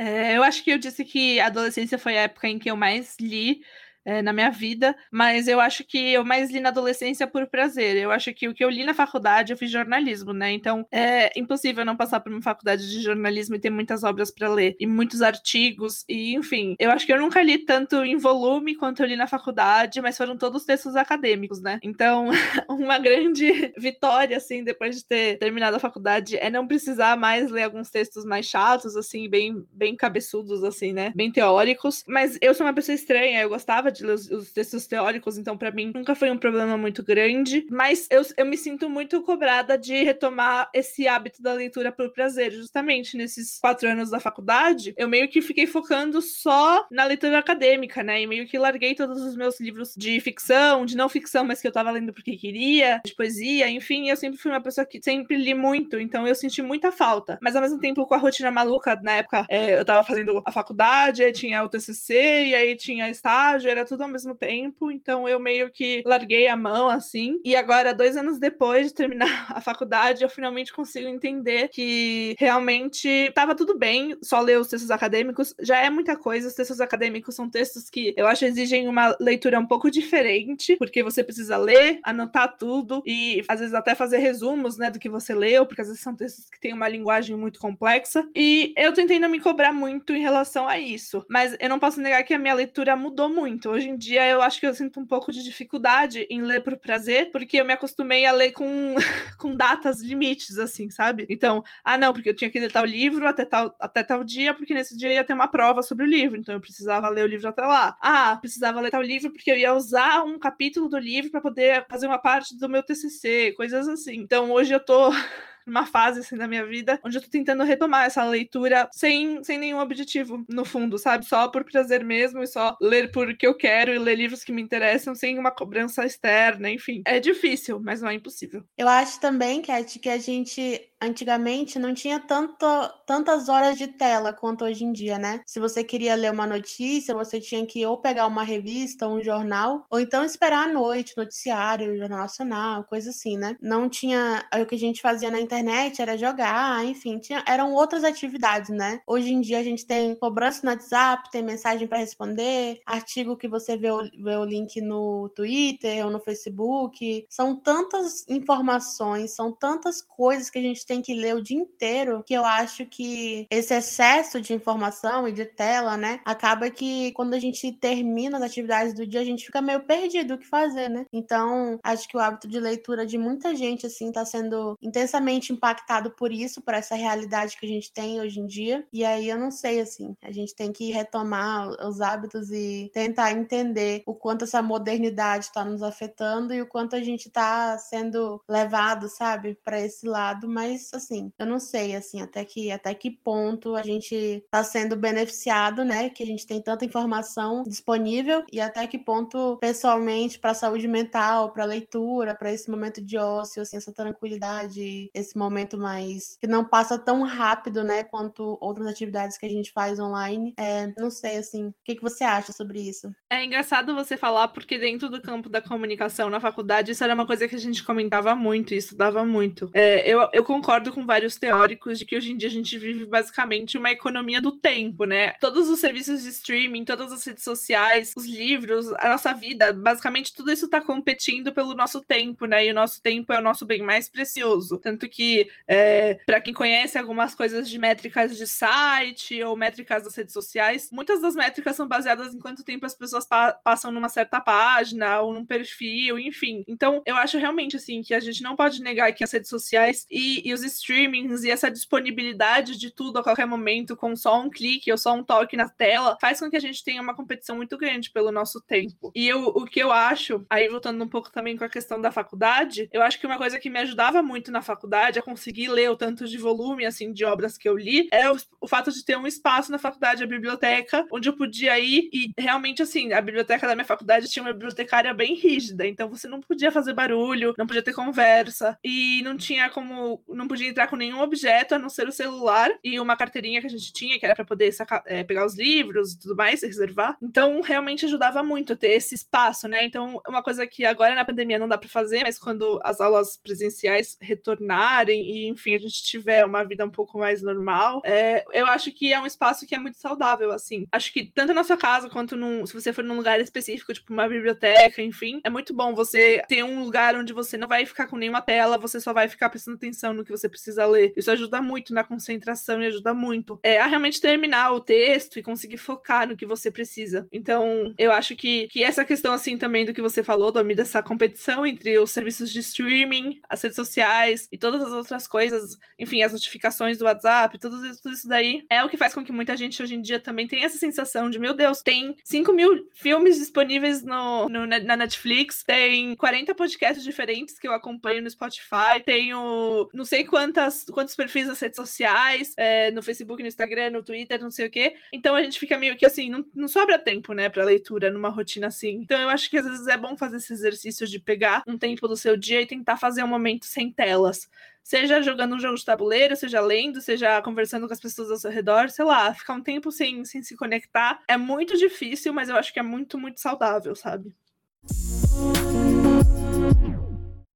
É, 0.00 0.36
eu 0.36 0.44
acho 0.44 0.62
que 0.62 0.70
eu 0.70 0.78
disse 0.78 1.04
que 1.04 1.40
a 1.40 1.46
adolescência 1.46 1.98
foi 1.98 2.16
a 2.16 2.20
época 2.20 2.46
em 2.46 2.56
que 2.56 2.70
eu 2.70 2.76
mais 2.76 3.16
li 3.20 3.64
é, 4.04 4.22
na 4.22 4.32
minha 4.32 4.50
vida, 4.50 4.96
mas 5.10 5.48
eu 5.48 5.60
acho 5.60 5.84
que 5.84 6.12
eu 6.12 6.24
mais 6.24 6.50
li 6.50 6.60
na 6.60 6.70
adolescência 6.70 7.26
por 7.26 7.46
prazer. 7.46 7.96
Eu 7.96 8.10
acho 8.10 8.32
que 8.32 8.48
o 8.48 8.54
que 8.54 8.64
eu 8.64 8.70
li 8.70 8.84
na 8.84 8.94
faculdade 8.94 9.52
eu 9.52 9.56
fiz 9.56 9.70
jornalismo, 9.70 10.32
né? 10.32 10.50
Então 10.52 10.86
é 10.90 11.30
impossível 11.38 11.84
não 11.84 11.96
passar 11.96 12.20
por 12.20 12.32
uma 12.32 12.42
faculdade 12.42 12.88
de 12.90 13.00
jornalismo 13.00 13.54
e 13.54 13.58
ter 13.58 13.70
muitas 13.70 14.04
obras 14.04 14.30
para 14.30 14.48
ler 14.48 14.76
e 14.80 14.86
muitos 14.86 15.22
artigos 15.22 16.04
e 16.08 16.34
enfim. 16.34 16.74
Eu 16.78 16.90
acho 16.90 17.04
que 17.04 17.12
eu 17.12 17.20
nunca 17.20 17.42
li 17.42 17.58
tanto 17.58 18.02
em 18.04 18.16
volume 18.16 18.74
quanto 18.74 19.02
eu 19.02 19.06
li 19.06 19.16
na 19.16 19.26
faculdade, 19.26 20.00
mas 20.00 20.16
foram 20.16 20.36
todos 20.36 20.64
textos 20.64 20.96
acadêmicos, 20.96 21.60
né? 21.60 21.78
Então 21.82 22.30
uma 22.68 22.98
grande 22.98 23.72
vitória 23.76 24.36
assim 24.36 24.64
depois 24.64 24.96
de 24.96 25.04
ter 25.04 25.38
terminado 25.38 25.76
a 25.76 25.80
faculdade 25.80 26.36
é 26.36 26.50
não 26.50 26.66
precisar 26.66 27.16
mais 27.16 27.50
ler 27.50 27.64
alguns 27.64 27.90
textos 27.90 28.24
mais 28.24 28.46
chatos 28.46 28.96
assim, 28.96 29.28
bem 29.28 29.66
bem 29.72 29.94
cabeçudos 29.94 30.64
assim, 30.64 30.92
né? 30.92 31.12
Bem 31.14 31.30
teóricos. 31.30 32.04
Mas 32.06 32.38
eu 32.40 32.54
sou 32.54 32.66
uma 32.66 32.74
pessoa 32.74 32.94
estranha, 32.94 33.42
eu 33.42 33.48
gostava 33.48 33.92
de 33.98 34.06
ler 34.06 34.14
os, 34.14 34.30
os 34.30 34.50
textos 34.52 34.86
teóricos, 34.86 35.36
então 35.36 35.56
para 35.56 35.70
mim 35.70 35.92
nunca 35.94 36.14
foi 36.14 36.30
um 36.30 36.38
problema 36.38 36.76
muito 36.76 37.02
grande. 37.02 37.66
Mas 37.70 38.06
eu, 38.10 38.22
eu 38.36 38.46
me 38.46 38.56
sinto 38.56 38.88
muito 38.88 39.20
cobrada 39.22 39.76
de 39.76 40.02
retomar 40.02 40.70
esse 40.72 41.06
hábito 41.06 41.42
da 41.42 41.52
leitura 41.52 41.92
por 41.92 42.10
prazer. 42.10 42.52
Justamente 42.52 43.16
nesses 43.16 43.58
quatro 43.58 43.88
anos 43.88 44.10
da 44.10 44.20
faculdade, 44.20 44.94
eu 44.96 45.08
meio 45.08 45.28
que 45.28 45.42
fiquei 45.42 45.66
focando 45.66 46.22
só 46.22 46.86
na 46.90 47.04
leitura 47.04 47.38
acadêmica, 47.38 48.02
né? 48.02 48.22
E 48.22 48.26
meio 48.26 48.46
que 48.46 48.58
larguei 48.58 48.94
todos 48.94 49.20
os 49.22 49.36
meus 49.36 49.60
livros 49.60 49.94
de 49.96 50.20
ficção, 50.20 50.86
de 50.86 50.96
não 50.96 51.08
ficção, 51.08 51.44
mas 51.44 51.60
que 51.60 51.66
eu 51.66 51.72
tava 51.72 51.90
lendo 51.90 52.12
porque 52.12 52.36
queria, 52.36 53.00
de 53.04 53.14
poesia, 53.14 53.68
enfim. 53.68 54.08
Eu 54.08 54.16
sempre 54.16 54.38
fui 54.38 54.50
uma 54.50 54.60
pessoa 54.60 54.86
que 54.86 55.00
sempre 55.02 55.36
li 55.36 55.54
muito, 55.54 55.98
então 55.98 56.26
eu 56.26 56.34
senti 56.34 56.62
muita 56.62 56.92
falta. 56.92 57.38
Mas 57.42 57.56
ao 57.56 57.62
mesmo 57.62 57.78
tempo, 57.78 58.06
com 58.06 58.14
a 58.14 58.18
rotina 58.18 58.50
maluca, 58.50 58.98
na 59.02 59.12
época, 59.12 59.46
é, 59.48 59.78
eu 59.78 59.84
tava 59.84 60.04
fazendo 60.04 60.42
a 60.44 60.52
faculdade, 60.52 61.22
aí 61.22 61.32
tinha 61.32 61.62
o 61.62 61.68
TCC, 61.68 62.46
e 62.46 62.54
aí 62.54 62.76
tinha 62.76 63.10
estágio, 63.10 63.70
era 63.78 63.86
tudo 63.86 64.02
ao 64.02 64.08
mesmo 64.08 64.34
tempo, 64.34 64.90
então 64.90 65.28
eu 65.28 65.38
meio 65.38 65.70
que 65.70 66.02
larguei 66.04 66.48
a 66.48 66.56
mão 66.56 66.88
assim. 66.88 67.40
E 67.44 67.54
agora, 67.54 67.94
dois 67.94 68.16
anos 68.16 68.38
depois 68.38 68.88
de 68.88 68.94
terminar 68.94 69.46
a 69.54 69.60
faculdade, 69.60 70.22
eu 70.22 70.28
finalmente 70.28 70.72
consigo 70.72 71.08
entender 71.08 71.68
que 71.68 72.34
realmente 72.38 73.08
estava 73.08 73.54
tudo 73.54 73.78
bem 73.78 74.16
só 74.22 74.40
ler 74.40 74.58
os 74.58 74.68
textos 74.68 74.90
acadêmicos, 74.90 75.54
já 75.60 75.78
é 75.78 75.90
muita 75.90 76.16
coisa. 76.16 76.48
Os 76.48 76.54
textos 76.54 76.80
acadêmicos 76.80 77.34
são 77.34 77.48
textos 77.48 77.88
que 77.88 78.14
eu 78.16 78.26
acho 78.26 78.44
exigem 78.44 78.88
uma 78.88 79.16
leitura 79.20 79.58
um 79.58 79.66
pouco 79.66 79.90
diferente, 79.90 80.76
porque 80.76 81.02
você 81.02 81.22
precisa 81.22 81.56
ler, 81.56 82.00
anotar 82.02 82.56
tudo 82.56 83.02
e 83.06 83.42
às 83.48 83.60
vezes 83.60 83.74
até 83.74 83.94
fazer 83.94 84.18
resumos, 84.18 84.76
né, 84.76 84.90
do 84.90 84.98
que 84.98 85.08
você 85.08 85.34
leu, 85.34 85.66
porque 85.66 85.80
às 85.80 85.88
vezes 85.88 86.02
são 86.02 86.14
textos 86.14 86.48
que 86.50 86.60
têm 86.60 86.72
uma 86.72 86.88
linguagem 86.88 87.36
muito 87.36 87.60
complexa. 87.60 88.26
E 88.34 88.72
eu 88.76 88.92
tentei 88.92 89.18
não 89.18 89.28
me 89.28 89.40
cobrar 89.40 89.72
muito 89.72 90.12
em 90.12 90.20
relação 90.20 90.66
a 90.68 90.78
isso, 90.78 91.24
mas 91.28 91.56
eu 91.60 91.68
não 91.68 91.78
posso 91.78 92.00
negar 92.00 92.22
que 92.24 92.34
a 92.34 92.38
minha 92.38 92.54
leitura 92.54 92.96
mudou 92.96 93.28
muito. 93.28 93.67
Hoje 93.70 93.88
em 93.88 93.96
dia 93.96 94.26
eu 94.28 94.40
acho 94.42 94.60
que 94.60 94.66
eu 94.66 94.74
sinto 94.74 94.98
um 95.00 95.06
pouco 95.06 95.30
de 95.30 95.42
dificuldade 95.42 96.26
em 96.30 96.42
ler 96.42 96.62
por 96.62 96.76
prazer, 96.76 97.30
porque 97.30 97.60
eu 97.60 97.64
me 97.64 97.72
acostumei 97.72 98.26
a 98.26 98.32
ler 98.32 98.52
com, 98.52 98.94
com 99.38 99.54
datas 99.54 100.00
limites, 100.00 100.58
assim, 100.58 100.90
sabe? 100.90 101.26
Então, 101.28 101.62
ah, 101.84 101.98
não, 101.98 102.12
porque 102.12 102.30
eu 102.30 102.34
tinha 102.34 102.50
que 102.50 102.58
ler 102.58 102.72
tal 102.72 102.84
livro 102.84 103.26
até 103.26 103.44
tal, 103.44 103.74
até 103.78 104.02
tal 104.02 104.24
dia, 104.24 104.54
porque 104.54 104.74
nesse 104.74 104.96
dia 104.96 105.12
ia 105.12 105.24
ter 105.24 105.34
uma 105.34 105.48
prova 105.48 105.82
sobre 105.82 106.04
o 106.04 106.08
livro, 106.08 106.38
então 106.38 106.54
eu 106.54 106.60
precisava 106.60 107.08
ler 107.08 107.24
o 107.24 107.28
livro 107.28 107.48
até 107.48 107.62
lá. 107.62 107.96
Ah, 108.00 108.36
precisava 108.36 108.80
ler 108.80 108.90
tal 108.90 109.02
livro 109.02 109.30
porque 109.30 109.50
eu 109.50 109.56
ia 109.56 109.74
usar 109.74 110.24
um 110.24 110.38
capítulo 110.38 110.88
do 110.88 110.98
livro 110.98 111.30
para 111.30 111.40
poder 111.40 111.86
fazer 111.88 112.06
uma 112.06 112.18
parte 112.18 112.56
do 112.56 112.68
meu 112.68 112.82
TCC, 112.82 113.52
coisas 113.56 113.88
assim. 113.88 114.16
Então, 114.16 114.50
hoje 114.50 114.72
eu 114.74 114.80
tô 114.80 115.10
numa 115.68 115.86
fase 115.86 116.20
assim 116.20 116.36
da 116.36 116.48
minha 116.48 116.66
vida 116.66 116.98
onde 117.04 117.16
eu 117.16 117.22
tô 117.22 117.28
tentando 117.28 117.62
retomar 117.64 118.06
essa 118.06 118.24
leitura 118.24 118.88
sem, 118.92 119.42
sem 119.44 119.58
nenhum 119.58 119.78
objetivo 119.78 120.44
no 120.48 120.64
fundo, 120.64 120.98
sabe? 120.98 121.26
Só 121.26 121.48
por 121.48 121.64
prazer 121.64 122.04
mesmo 122.04 122.42
e 122.42 122.46
só 122.46 122.76
ler 122.80 123.10
porque 123.12 123.46
eu 123.46 123.56
quero 123.56 123.92
e 123.92 123.98
ler 123.98 124.16
livros 124.16 124.42
que 124.42 124.52
me 124.52 124.62
interessam 124.62 125.14
sem 125.14 125.38
uma 125.38 125.50
cobrança 125.50 126.04
externa, 126.04 126.70
enfim. 126.70 127.02
É 127.04 127.20
difícil, 127.20 127.80
mas 127.80 128.00
não 128.00 128.10
é 128.10 128.14
impossível. 128.14 128.62
Eu 128.76 128.88
acho 128.88 129.20
também, 129.20 129.62
Kat, 129.62 129.98
que 129.98 130.08
a 130.08 130.18
gente 130.18 130.80
antigamente 131.00 131.78
não 131.78 131.94
tinha 131.94 132.18
tanto, 132.18 132.66
tantas 133.06 133.48
horas 133.48 133.76
de 133.78 133.86
tela 133.86 134.32
quanto 134.32 134.64
hoje 134.64 134.84
em 134.84 134.92
dia, 134.92 135.18
né? 135.18 135.40
Se 135.46 135.60
você 135.60 135.84
queria 135.84 136.14
ler 136.14 136.32
uma 136.32 136.46
notícia, 136.46 137.14
você 137.14 137.40
tinha 137.40 137.64
que 137.66 137.84
ou 137.86 137.96
pegar 137.98 138.26
uma 138.26 138.42
revista, 138.42 139.08
um 139.08 139.22
jornal, 139.22 139.86
ou 139.90 140.00
então 140.00 140.24
esperar 140.24 140.68
à 140.68 140.72
noite, 140.72 141.16
noticiário, 141.16 141.96
jornal 141.96 142.20
nacional, 142.20 142.84
coisa 142.84 143.10
assim, 143.10 143.36
né? 143.36 143.56
Não 143.60 143.88
tinha. 143.88 144.44
O 144.60 144.66
que 144.66 144.74
a 144.74 144.78
gente 144.78 145.00
fazia 145.00 145.30
na 145.30 145.40
internet 145.40 146.00
era 146.02 146.16
jogar, 146.16 146.84
enfim, 146.84 147.18
tinha, 147.18 147.42
eram 147.46 147.72
outras 147.72 148.04
atividades, 148.04 148.70
né? 148.70 149.00
Hoje 149.06 149.32
em 149.32 149.40
dia 149.40 149.58
a 149.58 149.62
gente 149.62 149.86
tem 149.86 150.14
cobrança 150.16 150.60
no 150.64 150.70
WhatsApp, 150.70 151.30
tem 151.30 151.42
mensagem 151.42 151.86
para 151.86 151.98
responder, 151.98 152.80
artigo 152.84 153.36
que 153.36 153.48
você 153.48 153.76
vê 153.76 153.90
o, 153.90 154.02
vê 154.02 154.36
o 154.36 154.44
link 154.44 154.80
no 154.80 155.28
Twitter 155.30 156.04
ou 156.04 156.10
no 156.10 156.20
Facebook. 156.20 157.26
São 157.28 157.56
tantas 157.56 158.26
informações, 158.28 159.34
são 159.34 159.52
tantas 159.52 160.02
coisas 160.02 160.50
que 160.50 160.58
a 160.58 160.62
gente 160.62 160.84
tem 160.88 161.02
que 161.02 161.14
ler 161.14 161.36
o 161.36 161.42
dia 161.42 161.58
inteiro, 161.58 162.24
que 162.26 162.34
eu 162.34 162.44
acho 162.44 162.86
que 162.86 163.46
esse 163.50 163.74
excesso 163.74 164.40
de 164.40 164.54
informação 164.54 165.28
e 165.28 165.32
de 165.32 165.44
tela, 165.44 165.96
né, 165.96 166.20
acaba 166.24 166.70
que 166.70 167.12
quando 167.12 167.34
a 167.34 167.38
gente 167.38 167.70
termina 167.72 168.38
as 168.38 168.44
atividades 168.44 168.94
do 168.94 169.06
dia, 169.06 169.20
a 169.20 169.24
gente 169.24 169.44
fica 169.44 169.60
meio 169.60 169.80
perdido 169.80 170.34
o 170.34 170.38
que 170.38 170.46
fazer, 170.46 170.88
né? 170.88 171.04
Então, 171.12 171.78
acho 171.82 172.08
que 172.08 172.16
o 172.16 172.20
hábito 172.20 172.48
de 172.48 172.58
leitura 172.58 173.04
de 173.04 173.18
muita 173.18 173.54
gente, 173.54 173.86
assim, 173.86 174.10
tá 174.10 174.24
sendo 174.24 174.76
intensamente 174.80 175.52
impactado 175.52 176.10
por 176.12 176.32
isso, 176.32 176.62
por 176.62 176.74
essa 176.74 176.94
realidade 176.94 177.56
que 177.58 177.66
a 177.66 177.68
gente 177.68 177.92
tem 177.92 178.20
hoje 178.20 178.40
em 178.40 178.46
dia. 178.46 178.86
E 178.92 179.04
aí 179.04 179.28
eu 179.28 179.38
não 179.38 179.50
sei, 179.50 179.80
assim, 179.80 180.14
a 180.22 180.32
gente 180.32 180.54
tem 180.54 180.72
que 180.72 180.90
retomar 180.90 181.68
os 181.86 182.00
hábitos 182.00 182.50
e 182.50 182.90
tentar 182.94 183.32
entender 183.32 184.02
o 184.06 184.14
quanto 184.14 184.44
essa 184.44 184.62
modernidade 184.62 185.46
está 185.46 185.64
nos 185.64 185.82
afetando 185.82 186.54
e 186.54 186.62
o 186.62 186.66
quanto 186.66 186.96
a 186.96 187.02
gente 187.02 187.26
está 187.26 187.76
sendo 187.78 188.40
levado, 188.48 189.08
sabe, 189.08 189.58
para 189.62 189.80
esse 189.80 190.06
lado, 190.06 190.48
mas 190.48 190.77
mas 190.78 190.90
assim, 190.94 191.32
eu 191.38 191.46
não 191.46 191.58
sei 191.58 191.96
assim 191.96 192.22
até 192.22 192.44
que 192.44 192.70
até 192.70 192.94
que 192.94 193.10
ponto 193.10 193.74
a 193.74 193.82
gente 193.82 194.14
está 194.14 194.62
sendo 194.62 194.96
beneficiado, 194.96 195.84
né? 195.84 196.08
Que 196.08 196.22
a 196.22 196.26
gente 196.26 196.46
tem 196.46 196.62
tanta 196.62 196.84
informação 196.84 197.64
disponível 197.64 198.44
e 198.52 198.60
até 198.60 198.86
que 198.86 198.98
ponto 198.98 199.58
pessoalmente 199.60 200.38
para 200.38 200.54
saúde 200.54 200.86
mental, 200.86 201.52
para 201.52 201.64
leitura, 201.64 202.34
para 202.34 202.52
esse 202.52 202.70
momento 202.70 203.04
de 203.04 203.18
ócio, 203.18 203.62
assim, 203.62 203.76
essa 203.76 203.92
tranquilidade, 203.92 205.10
esse 205.12 205.36
momento 205.36 205.76
mais 205.76 206.36
que 206.40 206.46
não 206.46 206.64
passa 206.64 206.98
tão 206.98 207.22
rápido, 207.22 207.82
né, 207.82 208.04
quanto 208.04 208.56
outras 208.60 208.86
atividades 208.86 209.36
que 209.36 209.46
a 209.46 209.50
gente 209.50 209.72
faz 209.72 209.98
online. 209.98 210.54
É, 210.56 210.92
não 210.98 211.10
sei 211.10 211.38
assim, 211.38 211.68
o 211.68 211.74
que, 211.84 211.96
que 211.96 212.02
você 212.02 212.22
acha 212.22 212.52
sobre 212.52 212.80
isso? 212.80 213.10
É 213.30 213.44
engraçado 213.44 213.94
você 213.94 214.16
falar 214.16 214.48
porque 214.48 214.78
dentro 214.78 215.08
do 215.08 215.20
campo 215.20 215.48
da 215.48 215.60
comunicação 215.60 216.30
na 216.30 216.40
faculdade 216.40 216.92
isso 216.92 217.02
era 217.02 217.14
uma 217.14 217.26
coisa 217.26 217.48
que 217.48 217.56
a 217.56 217.58
gente 217.58 217.82
comentava 217.82 218.34
muito 218.34 218.74
e 218.74 218.76
estudava 218.76 219.24
muito. 219.24 219.70
É, 219.74 220.08
eu, 220.08 220.28
eu 220.32 220.44
concordo 220.44 220.67
concordo 220.68 220.92
com 220.92 221.06
vários 221.06 221.36
teóricos 221.36 221.98
de 221.98 222.04
que 222.04 222.14
hoje 222.14 222.30
em 222.30 222.36
dia 222.36 222.46
a 222.46 222.52
gente 222.52 222.76
vive 222.76 223.06
basicamente 223.06 223.78
uma 223.78 223.90
economia 223.90 224.38
do 224.38 224.52
tempo, 224.52 225.06
né? 225.06 225.32
Todos 225.40 225.66
os 225.70 225.80
serviços 225.80 226.22
de 226.22 226.28
streaming, 226.28 226.84
todas 226.84 227.10
as 227.10 227.24
redes 227.24 227.42
sociais, 227.42 228.12
os 228.14 228.26
livros, 228.26 228.92
a 228.98 229.08
nossa 229.08 229.32
vida, 229.32 229.72
basicamente 229.72 230.34
tudo 230.34 230.52
isso 230.52 230.66
está 230.66 230.78
competindo 230.78 231.54
pelo 231.54 231.72
nosso 231.72 232.02
tempo, 232.02 232.44
né? 232.44 232.66
E 232.66 232.70
o 232.70 232.74
nosso 232.74 233.00
tempo 233.00 233.32
é 233.32 233.38
o 233.38 233.42
nosso 233.42 233.64
bem 233.64 233.80
mais 233.80 234.10
precioso. 234.10 234.76
Tanto 234.76 235.08
que, 235.08 235.48
é, 235.66 236.18
para 236.26 236.38
quem 236.38 236.52
conhece 236.52 236.98
algumas 236.98 237.34
coisas 237.34 237.66
de 237.70 237.78
métricas 237.78 238.36
de 238.36 238.46
site 238.46 239.42
ou 239.42 239.56
métricas 239.56 240.02
das 240.02 240.14
redes 240.14 240.34
sociais, 240.34 240.90
muitas 240.92 241.22
das 241.22 241.34
métricas 241.34 241.76
são 241.76 241.88
baseadas 241.88 242.34
em 242.34 242.38
quanto 242.38 242.62
tempo 242.62 242.84
as 242.84 242.94
pessoas 242.94 243.24
pa 243.24 243.54
passam 243.54 243.90
numa 243.90 244.10
certa 244.10 244.38
página 244.38 245.22
ou 245.22 245.32
num 245.32 245.46
perfil, 245.46 246.18
enfim. 246.18 246.62
Então, 246.68 247.02
eu 247.06 247.16
acho 247.16 247.38
realmente 247.38 247.74
assim 247.74 248.02
que 248.02 248.12
a 248.12 248.20
gente 248.20 248.42
não 248.42 248.54
pode 248.54 248.82
negar 248.82 249.10
que 249.14 249.24
as 249.24 249.32
redes 249.32 249.48
sociais 249.48 250.06
e, 250.10 250.46
e 250.46 250.57
os 250.58 250.64
streamings 250.64 251.44
e 251.44 251.50
essa 251.50 251.70
disponibilidade 251.70 252.76
de 252.76 252.90
tudo 252.90 253.18
a 253.18 253.22
qualquer 253.22 253.46
momento, 253.46 253.96
com 253.96 254.14
só 254.16 254.40
um 254.40 254.50
clique 254.50 254.90
ou 254.90 254.98
só 254.98 255.14
um 255.14 255.22
toque 255.22 255.56
na 255.56 255.68
tela, 255.68 256.16
faz 256.20 256.40
com 256.40 256.50
que 256.50 256.56
a 256.56 256.60
gente 256.60 256.82
tenha 256.82 257.00
uma 257.00 257.14
competição 257.14 257.56
muito 257.56 257.76
grande 257.78 258.10
pelo 258.10 258.32
nosso 258.32 258.60
tempo. 258.60 259.12
E 259.14 259.26
eu, 259.26 259.46
o 259.46 259.64
que 259.64 259.80
eu 259.80 259.92
acho, 259.92 260.44
aí 260.50 260.68
voltando 260.68 261.02
um 261.02 261.08
pouco 261.08 261.30
também 261.30 261.56
com 261.56 261.64
a 261.64 261.68
questão 261.68 262.00
da 262.00 262.10
faculdade, 262.10 262.88
eu 262.92 263.02
acho 263.02 263.18
que 263.18 263.26
uma 263.26 263.38
coisa 263.38 263.58
que 263.58 263.70
me 263.70 263.78
ajudava 263.78 264.22
muito 264.22 264.50
na 264.50 264.62
faculdade 264.62 265.18
a 265.18 265.22
conseguir 265.22 265.68
ler 265.68 265.90
o 265.90 265.96
tanto 265.96 266.26
de 266.26 266.38
volume, 266.38 266.84
assim, 266.84 267.12
de 267.12 267.24
obras 267.24 267.56
que 267.56 267.68
eu 267.68 267.76
li, 267.76 268.08
é 268.10 268.30
o, 268.30 268.36
o 268.60 268.68
fato 268.68 268.90
de 268.90 269.04
ter 269.04 269.16
um 269.16 269.26
espaço 269.26 269.70
na 269.70 269.78
faculdade, 269.78 270.22
a 270.22 270.26
biblioteca, 270.26 271.06
onde 271.10 271.28
eu 271.28 271.36
podia 271.36 271.78
ir 271.78 272.08
e 272.12 272.32
realmente, 272.36 272.82
assim, 272.82 273.12
a 273.12 273.20
biblioteca 273.20 273.66
da 273.66 273.74
minha 273.74 273.84
faculdade 273.84 274.28
tinha 274.28 274.42
uma 274.42 274.52
bibliotecária 274.52 275.12
bem 275.14 275.34
rígida, 275.34 275.86
então 275.86 276.08
você 276.08 276.26
não 276.26 276.40
podia 276.40 276.72
fazer 276.72 276.92
barulho, 276.92 277.54
não 277.56 277.66
podia 277.66 277.82
ter 277.82 277.92
conversa, 277.92 278.78
e 278.82 279.22
não 279.22 279.36
tinha 279.36 279.70
como, 279.70 280.22
não 280.28 280.47
podia 280.48 280.68
entrar 280.68 280.88
com 280.88 280.96
nenhum 280.96 281.20
objeto 281.20 281.74
a 281.74 281.78
não 281.78 281.88
ser 281.88 282.08
o 282.08 282.12
celular 282.12 282.70
e 282.82 282.98
uma 282.98 283.16
carteirinha 283.16 283.60
que 283.60 283.66
a 283.66 283.70
gente 283.70 283.92
tinha, 283.92 284.18
que 284.18 284.24
era 284.24 284.34
para 284.34 284.44
poder 284.44 284.72
sacar, 284.72 285.02
é, 285.06 285.22
pegar 285.22 285.46
os 285.46 285.56
livros 285.56 286.12
e 286.12 286.18
tudo 286.18 286.36
mais, 286.36 286.62
reservar. 286.62 287.16
Então, 287.22 287.60
realmente 287.60 288.06
ajudava 288.06 288.42
muito 288.42 288.76
ter 288.76 288.92
esse 288.92 289.14
espaço, 289.14 289.68
né? 289.68 289.84
Então, 289.84 290.20
uma 290.26 290.42
coisa 290.42 290.66
que 290.66 290.84
agora 290.84 291.14
na 291.14 291.24
pandemia 291.24 291.58
não 291.58 291.68
dá 291.68 291.76
para 291.76 291.88
fazer, 291.88 292.22
mas 292.22 292.38
quando 292.38 292.80
as 292.82 293.00
aulas 293.00 293.36
presenciais 293.36 294.16
retornarem 294.20 295.20
e, 295.20 295.48
enfim, 295.48 295.74
a 295.74 295.78
gente 295.78 296.02
tiver 296.02 296.44
uma 296.44 296.64
vida 296.64 296.84
um 296.84 296.90
pouco 296.90 297.18
mais 297.18 297.42
normal, 297.42 298.00
é, 298.04 298.44
eu 298.52 298.66
acho 298.66 298.92
que 298.92 299.12
é 299.12 299.20
um 299.20 299.26
espaço 299.26 299.66
que 299.66 299.74
é 299.74 299.78
muito 299.78 299.98
saudável, 299.98 300.52
assim. 300.52 300.86
Acho 300.92 301.12
que 301.12 301.24
tanto 301.24 301.52
na 301.52 301.64
sua 301.64 301.76
casa 301.76 302.08
quanto 302.08 302.36
num, 302.36 302.64
se 302.66 302.72
você 302.72 302.92
for 302.92 303.04
num 303.04 303.16
lugar 303.16 303.40
específico, 303.40 303.92
tipo 303.92 304.12
uma 304.12 304.28
biblioteca, 304.28 305.02
enfim, 305.02 305.40
é 305.44 305.50
muito 305.50 305.74
bom 305.74 305.94
você 305.94 306.42
ter 306.48 306.62
um 306.62 306.82
lugar 306.82 307.16
onde 307.16 307.32
você 307.32 307.56
não 307.56 307.68
vai 307.68 307.84
ficar 307.84 308.06
com 308.06 308.16
nenhuma 308.16 308.40
tela, 308.40 308.78
você 308.78 309.00
só 309.00 309.12
vai 309.12 309.28
ficar 309.28 309.48
prestando 309.48 309.76
atenção 309.76 310.12
no 310.12 310.24
que 310.24 310.30
você 310.30 310.37
precisa 310.46 310.84
ler. 310.84 311.14
Isso 311.16 311.30
ajuda 311.30 311.62
muito 311.62 311.94
na 311.94 312.04
concentração 312.04 312.82
e 312.82 312.86
ajuda 312.86 313.14
muito 313.14 313.58
é, 313.62 313.78
a 313.78 313.86
realmente 313.86 314.20
terminar 314.20 314.72
o 314.72 314.80
texto 314.80 315.38
e 315.38 315.42
conseguir 315.42 315.78
focar 315.78 316.28
no 316.28 316.36
que 316.36 316.44
você 316.44 316.70
precisa. 316.70 317.26
Então, 317.32 317.94
eu 317.96 318.12
acho 318.12 318.36
que, 318.36 318.68
que 318.68 318.84
essa 318.84 319.06
questão, 319.06 319.32
assim, 319.32 319.56
também 319.56 319.86
do 319.86 319.94
que 319.94 320.02
você 320.02 320.22
falou, 320.22 320.52
Domi, 320.52 320.74
dessa 320.74 321.02
competição 321.02 321.66
entre 321.66 321.98
os 321.98 322.10
serviços 322.10 322.52
de 322.52 322.58
streaming, 322.60 323.40
as 323.48 323.62
redes 323.62 323.76
sociais 323.76 324.48
e 324.52 324.58
todas 324.58 324.82
as 324.82 324.92
outras 324.92 325.26
coisas, 325.26 325.78
enfim, 325.98 326.22
as 326.22 326.32
notificações 326.32 326.98
do 326.98 327.06
WhatsApp, 327.06 327.58
tudo 327.58 327.86
isso, 327.86 328.02
tudo 328.02 328.14
isso 328.14 328.28
daí, 328.28 328.64
é 328.68 328.84
o 328.84 328.88
que 328.88 328.96
faz 328.96 329.14
com 329.14 329.24
que 329.24 329.32
muita 329.32 329.56
gente 329.56 329.82
hoje 329.82 329.94
em 329.94 330.02
dia 330.02 330.20
também 330.20 330.46
tenha 330.46 330.66
essa 330.66 330.76
sensação 330.76 331.30
de, 331.30 331.38
meu 331.38 331.54
Deus, 331.54 331.80
tem 331.80 332.16
5 332.24 332.52
mil 332.52 332.88
filmes 332.92 333.38
disponíveis 333.38 334.02
no, 334.02 334.48
no 334.48 334.66
na 334.66 334.96
Netflix, 334.96 335.62
tem 335.64 336.14
40 336.16 336.54
podcasts 336.54 337.04
diferentes 337.04 337.58
que 337.58 337.66
eu 337.66 337.72
acompanho 337.72 338.22
no 338.22 338.30
Spotify, 338.30 339.00
tenho 339.04 339.88
não 339.94 340.04
sei 340.04 340.24
quantas, 340.28 340.84
quantos 340.84 341.16
perfis 341.16 341.46
nas 341.46 341.58
redes 341.58 341.76
sociais, 341.76 342.54
é, 342.56 342.90
no 342.92 343.02
Facebook, 343.02 343.42
no 343.42 343.48
Instagram, 343.48 343.90
no 343.90 344.02
Twitter, 344.02 344.40
não 344.40 344.50
sei 344.50 344.66
o 344.66 344.70
quê. 344.70 344.94
Então 345.12 345.34
a 345.34 345.42
gente 345.42 345.58
fica 345.58 345.76
meio 345.76 345.96
que 345.96 346.06
assim, 346.06 346.30
não, 346.30 346.44
não 346.54 346.68
sobra 346.68 346.98
tempo, 346.98 347.32
né, 347.32 347.48
pra 347.48 347.64
leitura 347.64 348.10
numa 348.10 348.28
rotina 348.28 348.68
assim. 348.68 349.00
Então 349.02 349.20
eu 349.20 349.28
acho 349.28 349.50
que 349.50 349.58
às 349.58 349.64
vezes 349.64 349.86
é 349.88 349.96
bom 349.96 350.16
fazer 350.16 350.36
esse 350.36 350.52
exercício 350.52 351.06
de 351.06 351.18
pegar 351.18 351.62
um 351.66 351.76
tempo 351.76 352.06
do 352.06 352.16
seu 352.16 352.36
dia 352.36 352.62
e 352.62 352.66
tentar 352.66 352.96
fazer 352.96 353.24
um 353.24 353.28
momento 353.28 353.66
sem 353.66 353.90
telas 353.90 354.48
seja 354.88 355.20
jogando 355.20 355.54
um 355.54 355.60
jogo 355.60 355.76
de 355.76 355.84
tabuleiro, 355.84 356.34
seja 356.34 356.62
lendo, 356.62 357.02
seja 357.02 357.42
conversando 357.42 357.86
com 357.86 357.92
as 357.92 358.00
pessoas 358.00 358.30
ao 358.30 358.38
seu 358.38 358.50
redor, 358.50 358.88
sei 358.88 359.04
lá, 359.04 359.34
ficar 359.34 359.52
um 359.52 359.60
tempo 359.60 359.92
sem, 359.92 360.24
sem 360.24 360.42
se 360.42 360.56
conectar 360.56 361.20
é 361.28 361.36
muito 361.36 361.76
difícil, 361.76 362.32
mas 362.32 362.48
eu 362.48 362.56
acho 362.56 362.72
que 362.72 362.78
é 362.78 362.82
muito, 362.82 363.18
muito 363.18 363.38
saudável, 363.38 363.94
sabe? 363.94 364.34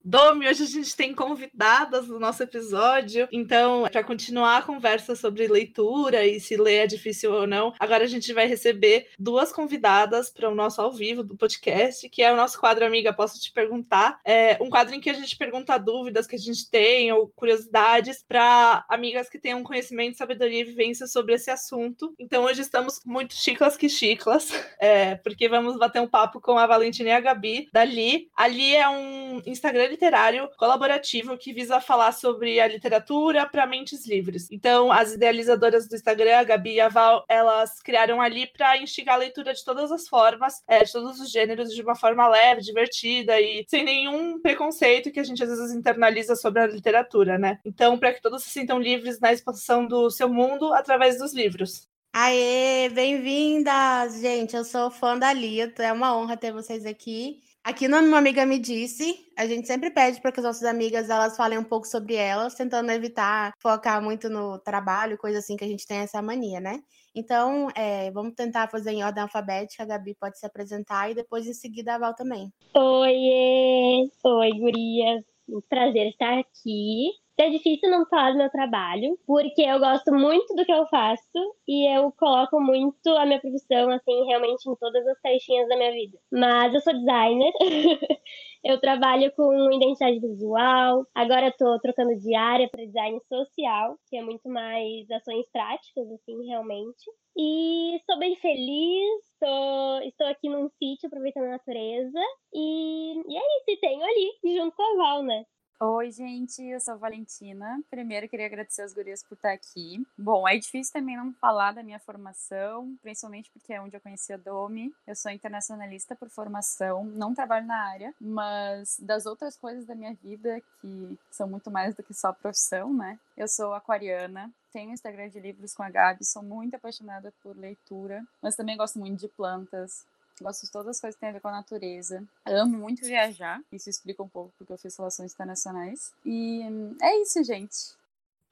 Domi, 0.05 0.49
hoje 0.49 0.65
a 0.65 0.67
gente 0.67 0.97
tem 0.97 1.15
convidadas 1.15 2.09
no 2.09 2.19
nosso 2.19 2.43
episódio, 2.43 3.29
então, 3.31 3.87
para 3.91 4.03
continuar 4.03 4.59
a 4.59 4.62
conversa 4.62 5.15
sobre 5.15 5.47
leitura 5.47 6.27
e 6.27 6.41
se 6.41 6.57
ler 6.57 6.85
é 6.85 6.87
difícil 6.87 7.33
ou 7.33 7.47
não, 7.47 7.73
agora 7.79 8.03
a 8.05 8.09
gente 8.09 8.33
vai 8.33 8.47
receber 8.47 9.09
duas 9.17 9.53
convidadas 9.53 10.29
para 10.29 10.51
o 10.51 10.55
nosso 10.55 10.81
ao 10.81 10.93
vivo 10.93 11.23
do 11.23 11.37
podcast, 11.37 12.09
que 12.09 12.23
é 12.23 12.33
o 12.33 12.37
nosso 12.37 12.59
quadro 12.59 12.85
Amiga 12.85 13.12
Posso 13.12 13.41
Te 13.41 13.53
Perguntar. 13.53 14.19
É 14.25 14.59
um 14.61 14.69
quadro 14.69 14.95
em 14.95 15.01
que 15.01 15.11
a 15.11 15.15
gente 15.15 15.37
pergunta 15.37 15.79
dúvidas 15.79 16.27
que 16.27 16.35
a 16.35 16.38
gente 16.38 16.69
tem 16.69 17.12
ou 17.12 17.29
curiosidades 17.29 18.25
para 18.27 18.85
amigas 18.88 19.29
que 19.29 19.38
tenham 19.38 19.62
conhecimento, 19.62 20.19
sabedoria 20.19 20.62
e 20.62 20.65
vivência 20.65 21.07
sobre 21.07 21.35
esse 21.35 21.51
assunto. 21.51 22.12
Então, 22.19 22.45
hoje 22.45 22.62
estamos 22.62 23.01
muito 23.05 23.35
chiclas 23.35 23.77
que 23.77 23.88
chiclas, 23.88 24.51
é, 24.81 25.15
porque 25.17 25.49
vamos 25.49 25.79
bater 25.79 26.01
um 26.01 26.09
papo 26.09 26.41
com 26.41 26.59
a 26.59 26.67
Valentina 26.67 27.11
e 27.11 27.12
a 27.12 27.21
Gabi, 27.21 27.69
da 27.73 27.85
Li. 27.85 28.29
A 28.37 28.49
Li 28.49 28.75
é 28.75 28.88
um 28.88 29.41
Instagram 29.47 29.91
literário 29.92 30.48
colaborativo 30.57 31.37
que 31.37 31.52
visa 31.52 31.81
falar 31.81 32.12
sobre 32.12 32.61
a 32.61 32.66
literatura 32.66 33.46
para 33.46 33.66
mentes 33.66 34.07
livres. 34.07 34.48
Então, 34.50 34.90
as 34.90 35.12
idealizadoras 35.12 35.87
do 35.87 35.94
Instagram, 35.94 36.38
a 36.38 36.44
Gabi 36.44 36.74
e 36.74 36.81
a 36.81 36.88
Val, 36.88 37.24
elas 37.28 37.81
criaram 37.81 38.21
ali 38.21 38.46
para 38.46 38.79
instigar 38.79 39.17
a 39.17 39.19
leitura 39.19 39.52
de 39.52 39.64
todas 39.64 39.92
as 39.92 40.08
formas, 40.08 40.62
é, 40.67 40.83
de 40.83 40.92
todos 40.92 41.21
os 41.21 41.31
gêneros, 41.31 41.75
de 41.75 41.83
uma 41.83 41.94
forma 41.94 42.27
leve, 42.29 42.62
divertida 42.62 43.40
e 43.40 43.64
sem 43.69 43.85
nenhum 43.85 44.40
preconceito 44.40 45.12
que 45.12 45.21
a 45.21 45.25
gente 45.25 45.42
às 45.42 45.48
vezes 45.48 45.75
internaliza 45.75 46.35
sobre 46.35 46.62
a 46.62 46.67
literatura, 46.67 47.38
né? 47.38 47.58
Então, 47.64 47.98
para 47.98 48.12
que 48.12 48.23
todos 48.23 48.42
se 48.42 48.50
sintam 48.50 48.79
livres 48.79 49.21
na 49.21 49.33
expansão 49.33 49.87
do 49.87 50.10
seu 50.10 50.29
mundo 50.29 50.73
através 50.73 51.19
dos 51.19 51.33
livros. 51.33 51.87
Aê, 52.14 52.90
bem-vindas, 52.90 54.21
gente. 54.21 54.54
Eu 54.54 54.64
sou 54.64 54.90
fã 54.90 55.19
da 55.19 55.33
Lito, 55.33 55.81
é 55.81 55.92
uma 55.92 56.17
honra 56.17 56.37
ter 56.37 56.52
vocês 56.52 56.85
aqui. 56.85 57.40
Aqui 57.65 57.87
Uma 57.87 58.19
Amiga 58.19 58.44
Me 58.44 58.58
Disse, 58.58 59.15
a 59.38 59.46
gente 59.46 59.69
sempre 59.69 59.88
pede 59.88 60.21
para 60.21 60.33
que 60.33 60.40
as 60.40 60.44
nossas 60.44 60.65
amigas 60.65 61.08
elas 61.08 61.37
falem 61.37 61.56
um 61.56 61.63
pouco 61.63 61.87
sobre 61.87 62.17
elas, 62.17 62.56
tentando 62.56 62.90
evitar 62.90 63.52
focar 63.63 64.02
muito 64.02 64.29
no 64.29 64.58
trabalho, 64.58 65.17
coisa 65.17 65.38
assim 65.38 65.56
que 65.56 65.63
a 65.63 65.69
gente 65.69 65.87
tem 65.87 65.98
essa 65.98 66.21
mania, 66.21 66.58
né? 66.58 66.81
Então, 67.15 67.69
é, 67.77 68.10
vamos 68.10 68.35
tentar 68.35 68.69
fazer 68.69 68.90
em 68.90 69.04
ordem 69.04 69.23
alfabética. 69.23 69.85
A 69.85 69.87
Gabi 69.87 70.17
pode 70.19 70.40
se 70.40 70.44
apresentar 70.44 71.08
e 71.08 71.15
depois 71.15 71.46
em 71.46 71.54
seguida 71.54 71.94
a 71.94 71.98
Val 71.98 72.17
também. 72.17 72.52
Oi, 72.75 74.10
oi, 74.25 74.50
gurias. 74.58 75.25
Um 75.48 75.60
prazer 75.69 76.08
estar 76.08 76.40
aqui. 76.40 77.10
É 77.38 77.48
difícil 77.48 77.90
não 77.90 78.06
falar 78.06 78.33
do 78.33 78.38
meu 78.38 78.50
trabalho, 78.50 79.18
porque 79.26 79.62
eu 79.62 79.78
gosto 79.78 80.12
muito 80.12 80.54
do 80.54 80.64
que 80.64 80.72
eu 80.72 80.87
faço 80.88 81.56
e 81.66 81.87
eu 81.96 82.12
coloco 82.12 82.60
muito 82.60 83.08
a 83.16 83.24
minha 83.24 83.40
profissão, 83.40 83.90
assim, 83.90 84.24
realmente 84.26 84.68
em 84.68 84.76
todas 84.76 85.06
as 85.06 85.18
caixinhas 85.20 85.66
da 85.68 85.76
minha 85.76 85.92
vida. 85.92 86.18
Mas 86.30 86.74
eu 86.74 86.80
sou 86.80 86.92
designer, 86.92 87.52
eu 88.62 88.78
trabalho 88.80 89.33
com 89.35 89.72
identidade 89.72 90.20
visual, 90.20 91.06
agora 91.14 91.54
tô 91.58 91.80
trocando 91.80 92.14
de 92.18 92.35
área 92.35 92.68
para 92.68 92.85
design 92.85 93.18
social, 93.26 93.96
que 94.08 94.16
é 94.16 94.22
muito 94.22 94.48
mais 94.48 95.10
ações 95.10 95.46
práticas, 95.50 96.10
assim, 96.12 96.46
realmente. 96.46 97.10
E 97.37 97.98
sou 98.04 98.18
bem 98.18 98.37
feliz, 98.37 99.22
tô, 99.40 100.00
estou 100.06 100.26
aqui 100.26 100.50
num 100.50 100.68
sítio 100.78 101.06
aproveitando 101.06 101.44
a 101.46 101.52
natureza. 101.52 102.20
E, 102.52 103.14
e 103.14 103.37
é 103.37 103.40
isso, 103.58 103.70
e 103.70 103.80
tenho 103.80 104.04
ali, 104.04 104.56
junto 104.56 104.76
com 104.76 104.83
a 104.83 104.96
Val, 104.96 105.22
né? 105.22 105.44
Oi, 105.85 106.12
gente, 106.12 106.62
eu 106.62 106.78
sou 106.78 106.96
Valentina. 106.96 107.83
Primeiro, 107.90 108.28
queria 108.28 108.46
agradecer 108.46 108.83
as 108.83 108.94
gurias 108.94 109.20
por 109.24 109.35
estar 109.35 109.50
aqui. 109.52 110.00
Bom, 110.16 110.46
é 110.46 110.56
difícil 110.56 110.92
também 110.92 111.16
não 111.16 111.33
falar 111.33 111.72
da 111.72 111.83
minha 111.83 111.98
formação, 111.98 112.96
principalmente 113.02 113.50
porque 113.50 113.72
é 113.72 113.80
onde 113.80 113.96
eu 113.96 114.00
conheci 114.00 114.33
a 114.33 114.37
Domi. 114.37 114.94
Eu 115.04 115.16
sou 115.16 115.33
internacionalista 115.33 116.14
por 116.14 116.30
formação, 116.30 117.04
não 117.04 117.35
trabalho 117.35 117.66
na 117.66 117.76
área, 117.90 118.14
mas 118.20 118.96
das 119.00 119.26
outras 119.26 119.56
coisas 119.56 119.85
da 119.85 119.96
minha 119.96 120.14
vida, 120.14 120.62
que 120.80 121.18
são 121.33 121.48
muito 121.48 121.68
mais 121.68 121.96
do 121.96 122.02
que 122.04 122.14
só 122.14 122.33
profissão, 122.33 122.94
né? 122.94 123.18
Eu 123.37 123.48
sou 123.48 123.74
aquariana, 123.74 124.52
tenho 124.72 124.92
Instagram 124.92 125.30
de 125.30 125.40
livros 125.40 125.74
com 125.74 125.83
a 125.83 125.90
Gabi, 125.90 126.24
sou 126.24 126.44
muito 126.44 126.76
apaixonada 126.76 127.35
por 127.42 127.56
leitura, 127.56 128.24
mas 128.40 128.54
também 128.54 128.76
gosto 128.76 129.00
muito 129.00 129.18
de 129.18 129.26
plantas, 129.26 130.06
Gosto 130.40 130.64
de 130.64 130.72
todas 130.72 130.88
as 130.88 131.00
coisas 131.00 131.16
que 131.16 131.20
têm 131.20 131.30
a 131.30 131.33
ver 131.33 131.40
com 131.40 131.48
a 131.48 131.52
natureza. 131.52 132.26
amo 132.46 132.78
muito 132.78 133.04
viajar. 133.04 133.60
Isso 133.70 133.90
explica 133.90 134.22
um 134.22 134.28
pouco 134.28 134.52
porque 134.58 134.72
eu 134.72 134.78
fiz 134.78 134.96
relações 134.96 135.33
internacionais. 135.33 136.12
E 136.24 136.62
é 137.00 137.22
isso, 137.22 137.42
gente. 137.44 138.02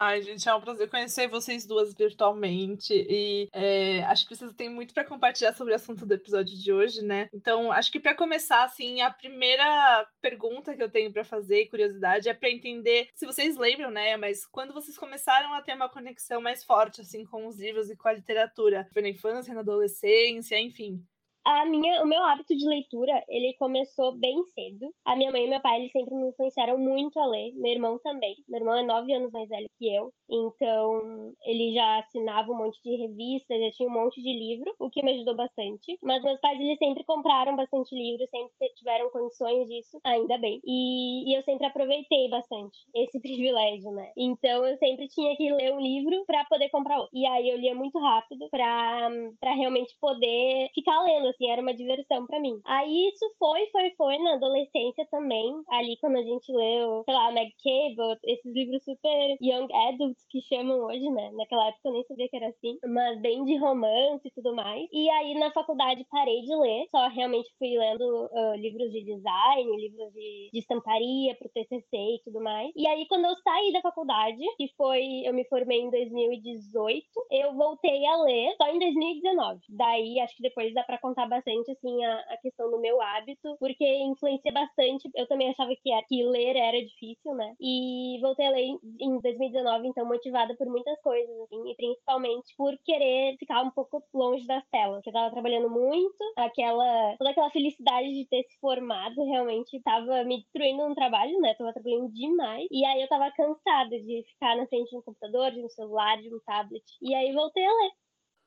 Ai, 0.02 0.22
gente, 0.22 0.48
é 0.48 0.54
um 0.54 0.60
prazer 0.62 0.88
conhecer 0.88 1.28
vocês 1.28 1.66
duas 1.66 1.92
virtualmente. 1.92 2.94
E 2.94 3.50
é, 3.52 4.02
acho 4.04 4.26
que 4.26 4.34
vocês 4.34 4.50
têm 4.54 4.70
muito 4.70 4.94
para 4.94 5.04
compartilhar 5.04 5.52
sobre 5.52 5.74
o 5.74 5.76
assunto 5.76 6.06
do 6.06 6.14
episódio 6.14 6.56
de 6.56 6.72
hoje, 6.72 7.02
né? 7.02 7.28
Então, 7.34 7.70
acho 7.70 7.92
que 7.92 8.00
para 8.00 8.14
começar, 8.14 8.64
assim, 8.64 9.02
a 9.02 9.10
primeira 9.10 10.08
pergunta 10.22 10.74
que 10.74 10.82
eu 10.82 10.90
tenho 10.90 11.12
para 11.12 11.22
fazer, 11.22 11.66
curiosidade, 11.66 12.30
é 12.30 12.32
para 12.32 12.48
entender 12.48 13.10
se 13.14 13.26
vocês 13.26 13.58
lembram, 13.58 13.90
né? 13.90 14.16
Mas 14.16 14.46
quando 14.46 14.72
vocês 14.72 14.96
começaram 14.96 15.52
a 15.52 15.60
ter 15.60 15.74
uma 15.74 15.90
conexão 15.90 16.40
mais 16.40 16.64
forte, 16.64 17.02
assim, 17.02 17.26
com 17.26 17.46
os 17.46 17.58
livros 17.58 17.90
e 17.90 17.96
com 17.96 18.08
a 18.08 18.14
literatura? 18.14 18.88
Foi 18.94 19.02
na 19.02 19.10
infância, 19.10 19.52
na 19.52 19.60
adolescência, 19.60 20.58
enfim 20.58 21.04
a 21.45 21.64
minha, 21.64 22.03
o 22.03 22.07
meu 22.07 22.22
hábito 22.22 22.55
de 22.55 22.66
leitura, 22.66 23.24
ele 23.28 23.55
começou 23.55 24.12
bem 24.16 24.43
cedo. 24.55 24.93
A 25.05 25.16
minha 25.16 25.30
mãe 25.30 25.47
e 25.47 25.49
meu 25.49 25.61
pai, 25.61 25.78
eles 25.78 25.93
sempre 25.93 26.14
me 26.14 26.28
influenciaram 26.28 26.78
muito 26.78 27.18
a 27.18 27.26
ler. 27.26 27.53
Meu 27.55 27.72
irmão 27.72 27.99
também. 28.03 28.36
Meu 28.49 28.61
irmão 28.61 28.76
é 28.76 28.82
nove 28.82 29.12
anos 29.12 29.32
mais 29.32 29.49
velho 29.49 29.68
que 29.78 29.95
eu. 29.95 30.12
Então, 30.28 31.32
ele 31.45 31.72
já 31.72 31.99
assinava 31.99 32.53
um 32.53 32.57
monte 32.57 32.80
de 32.82 32.95
revistas, 32.97 33.61
já 33.61 33.70
tinha 33.72 33.88
um 33.88 33.93
monte 33.93 34.22
de 34.22 34.32
livro, 34.32 34.74
o 34.78 34.91
que 34.91 35.03
me 35.03 35.12
ajudou 35.12 35.34
bastante. 35.34 35.99
Mas 36.03 36.22
meus 36.22 36.41
pais, 36.41 36.61
eles 36.61 36.78
sempre 36.78 37.05
compraram 37.05 37.57
bastante 37.57 37.95
livro, 37.95 38.26
sempre 38.30 38.74
tiveram 38.76 39.11
condições 39.11 39.66
disso, 39.68 39.99
ainda 40.05 40.38
bem. 40.38 40.61
E, 40.64 41.30
e 41.32 41.36
eu 41.36 41.43
sempre 41.43 41.66
aproveitei 41.66 42.28
bastante 42.28 42.78
esse 42.95 43.18
privilégio, 43.20 43.91
né? 43.93 44.12
Então, 44.16 44.64
eu 44.66 44.76
sempre 44.76 45.09
tinha 45.09 45.34
que 45.36 45.53
ler 45.53 45.72
um 45.72 45.80
livro 45.80 46.24
para 46.26 46.45
poder 46.45 46.68
comprar 46.68 46.99
outro. 46.99 47.11
E 47.14 47.26
aí, 47.26 47.49
eu 47.49 47.57
lia 47.57 47.74
muito 47.74 47.99
rápido 47.99 48.49
para 48.51 49.09
realmente 49.55 49.97
poder 50.01 50.68
ficar 50.74 51.03
lendo 51.03 51.29
assim, 51.30 51.50
era 51.50 51.62
uma 51.62 51.74
diversão 51.74 52.26
para 52.26 52.40
mim. 52.40 52.60
Aí 52.64 53.08
isso 53.08 53.26
foi, 53.38 53.66
foi, 53.70 53.90
foi 53.96 54.18
na 54.18 54.34
adolescência 54.34 55.06
também, 55.10 55.52
ali 55.68 55.96
quando 56.00 56.16
a 56.16 56.22
gente 56.22 56.52
leu, 56.52 57.02
sei 57.04 57.14
lá, 57.14 57.32
Meg 57.32 57.52
Cable, 57.62 58.18
esses 58.24 58.52
livros 58.54 58.84
super 58.84 59.36
young 59.40 59.68
adults 59.88 60.26
que 60.28 60.40
chamam 60.42 60.86
hoje, 60.86 61.08
né? 61.10 61.30
Naquela 61.32 61.68
época 61.68 61.88
eu 61.88 61.92
nem 61.92 62.04
sabia 62.04 62.28
que 62.28 62.36
era 62.36 62.48
assim, 62.48 62.78
mas 62.86 63.20
bem 63.20 63.44
de 63.44 63.56
romance 63.56 64.26
e 64.26 64.30
tudo 64.30 64.54
mais. 64.54 64.88
E 64.92 65.08
aí 65.10 65.34
na 65.38 65.50
faculdade 65.52 66.06
parei 66.10 66.40
de 66.42 66.54
ler, 66.54 66.86
só 66.90 67.08
realmente 67.08 67.50
fui 67.58 67.76
lendo 67.76 68.26
uh, 68.26 68.56
livros 68.56 68.90
de 68.90 69.04
design, 69.04 69.76
livros 69.76 70.12
de, 70.12 70.50
de 70.52 70.58
estamparia 70.58 71.34
pro 71.36 71.48
TCC 71.48 71.86
e 71.92 72.20
tudo 72.24 72.40
mais. 72.42 72.70
E 72.76 72.86
aí 72.86 73.06
quando 73.08 73.26
eu 73.26 73.36
saí 73.36 73.72
da 73.72 73.80
faculdade, 73.80 74.38
que 74.56 74.68
foi, 74.76 75.22
eu 75.24 75.34
me 75.34 75.44
formei 75.44 75.80
em 75.80 75.90
2018, 75.90 77.06
eu 77.30 77.54
voltei 77.54 78.04
a 78.06 78.22
ler 78.22 78.54
só 78.56 78.68
em 78.68 78.78
2019. 78.78 79.60
Daí 79.70 80.20
acho 80.20 80.36
que 80.36 80.42
depois 80.42 80.72
dá 80.74 80.82
pra 80.82 80.98
contar 80.98 81.19
bastante, 81.26 81.70
assim, 81.70 82.04
a, 82.04 82.18
a, 82.32 82.36
questão 82.38 82.70
do 82.70 82.80
meu 82.80 83.00
hábito, 83.00 83.56
porque 83.58 83.84
influencia 84.04 84.52
bastante. 84.52 85.08
Eu 85.14 85.26
também 85.26 85.50
achava 85.50 85.70
que, 85.74 85.92
era, 85.92 86.04
que 86.06 86.22
ler 86.24 86.56
era 86.56 86.84
difícil, 86.84 87.34
né? 87.34 87.54
E 87.60 88.18
voltei 88.20 88.46
a 88.46 88.50
ler 88.50 88.66
em 89.00 89.20
2019, 89.20 89.88
então, 89.88 90.06
motivada 90.06 90.54
por 90.56 90.66
muitas 90.66 91.00
coisas, 91.02 91.40
assim, 91.40 91.70
e 91.70 91.74
principalmente 91.76 92.54
por 92.56 92.76
querer 92.84 93.36
ficar 93.38 93.62
um 93.62 93.70
pouco 93.70 94.02
longe 94.14 94.46
das 94.46 94.64
telas. 94.70 95.02
Eu 95.06 95.12
tava 95.12 95.30
trabalhando 95.30 95.70
muito, 95.70 96.24
aquela, 96.36 97.16
toda 97.18 97.30
aquela 97.30 97.50
felicidade 97.50 98.08
de 98.08 98.26
ter 98.28 98.42
se 98.44 98.58
formado 98.60 99.22
realmente 99.24 99.80
tava 99.82 100.24
me 100.24 100.38
destruindo 100.38 100.88
no 100.88 100.94
trabalho, 100.94 101.38
né? 101.40 101.54
Tava 101.54 101.72
trabalhando 101.72 102.12
demais. 102.12 102.66
E 102.70 102.84
aí 102.84 103.02
eu 103.02 103.08
tava 103.08 103.30
cansada 103.32 103.90
de 103.90 104.24
ficar 104.28 104.56
na 104.56 104.66
frente 104.66 104.90
de 104.90 104.96
um 104.96 105.02
computador, 105.02 105.50
de 105.50 105.64
um 105.64 105.68
celular, 105.68 106.16
de 106.20 106.34
um 106.34 106.40
tablet. 106.44 106.84
E 107.00 107.14
aí 107.14 107.32
voltei 107.32 107.64
a 107.64 107.72
ler. 107.72 107.90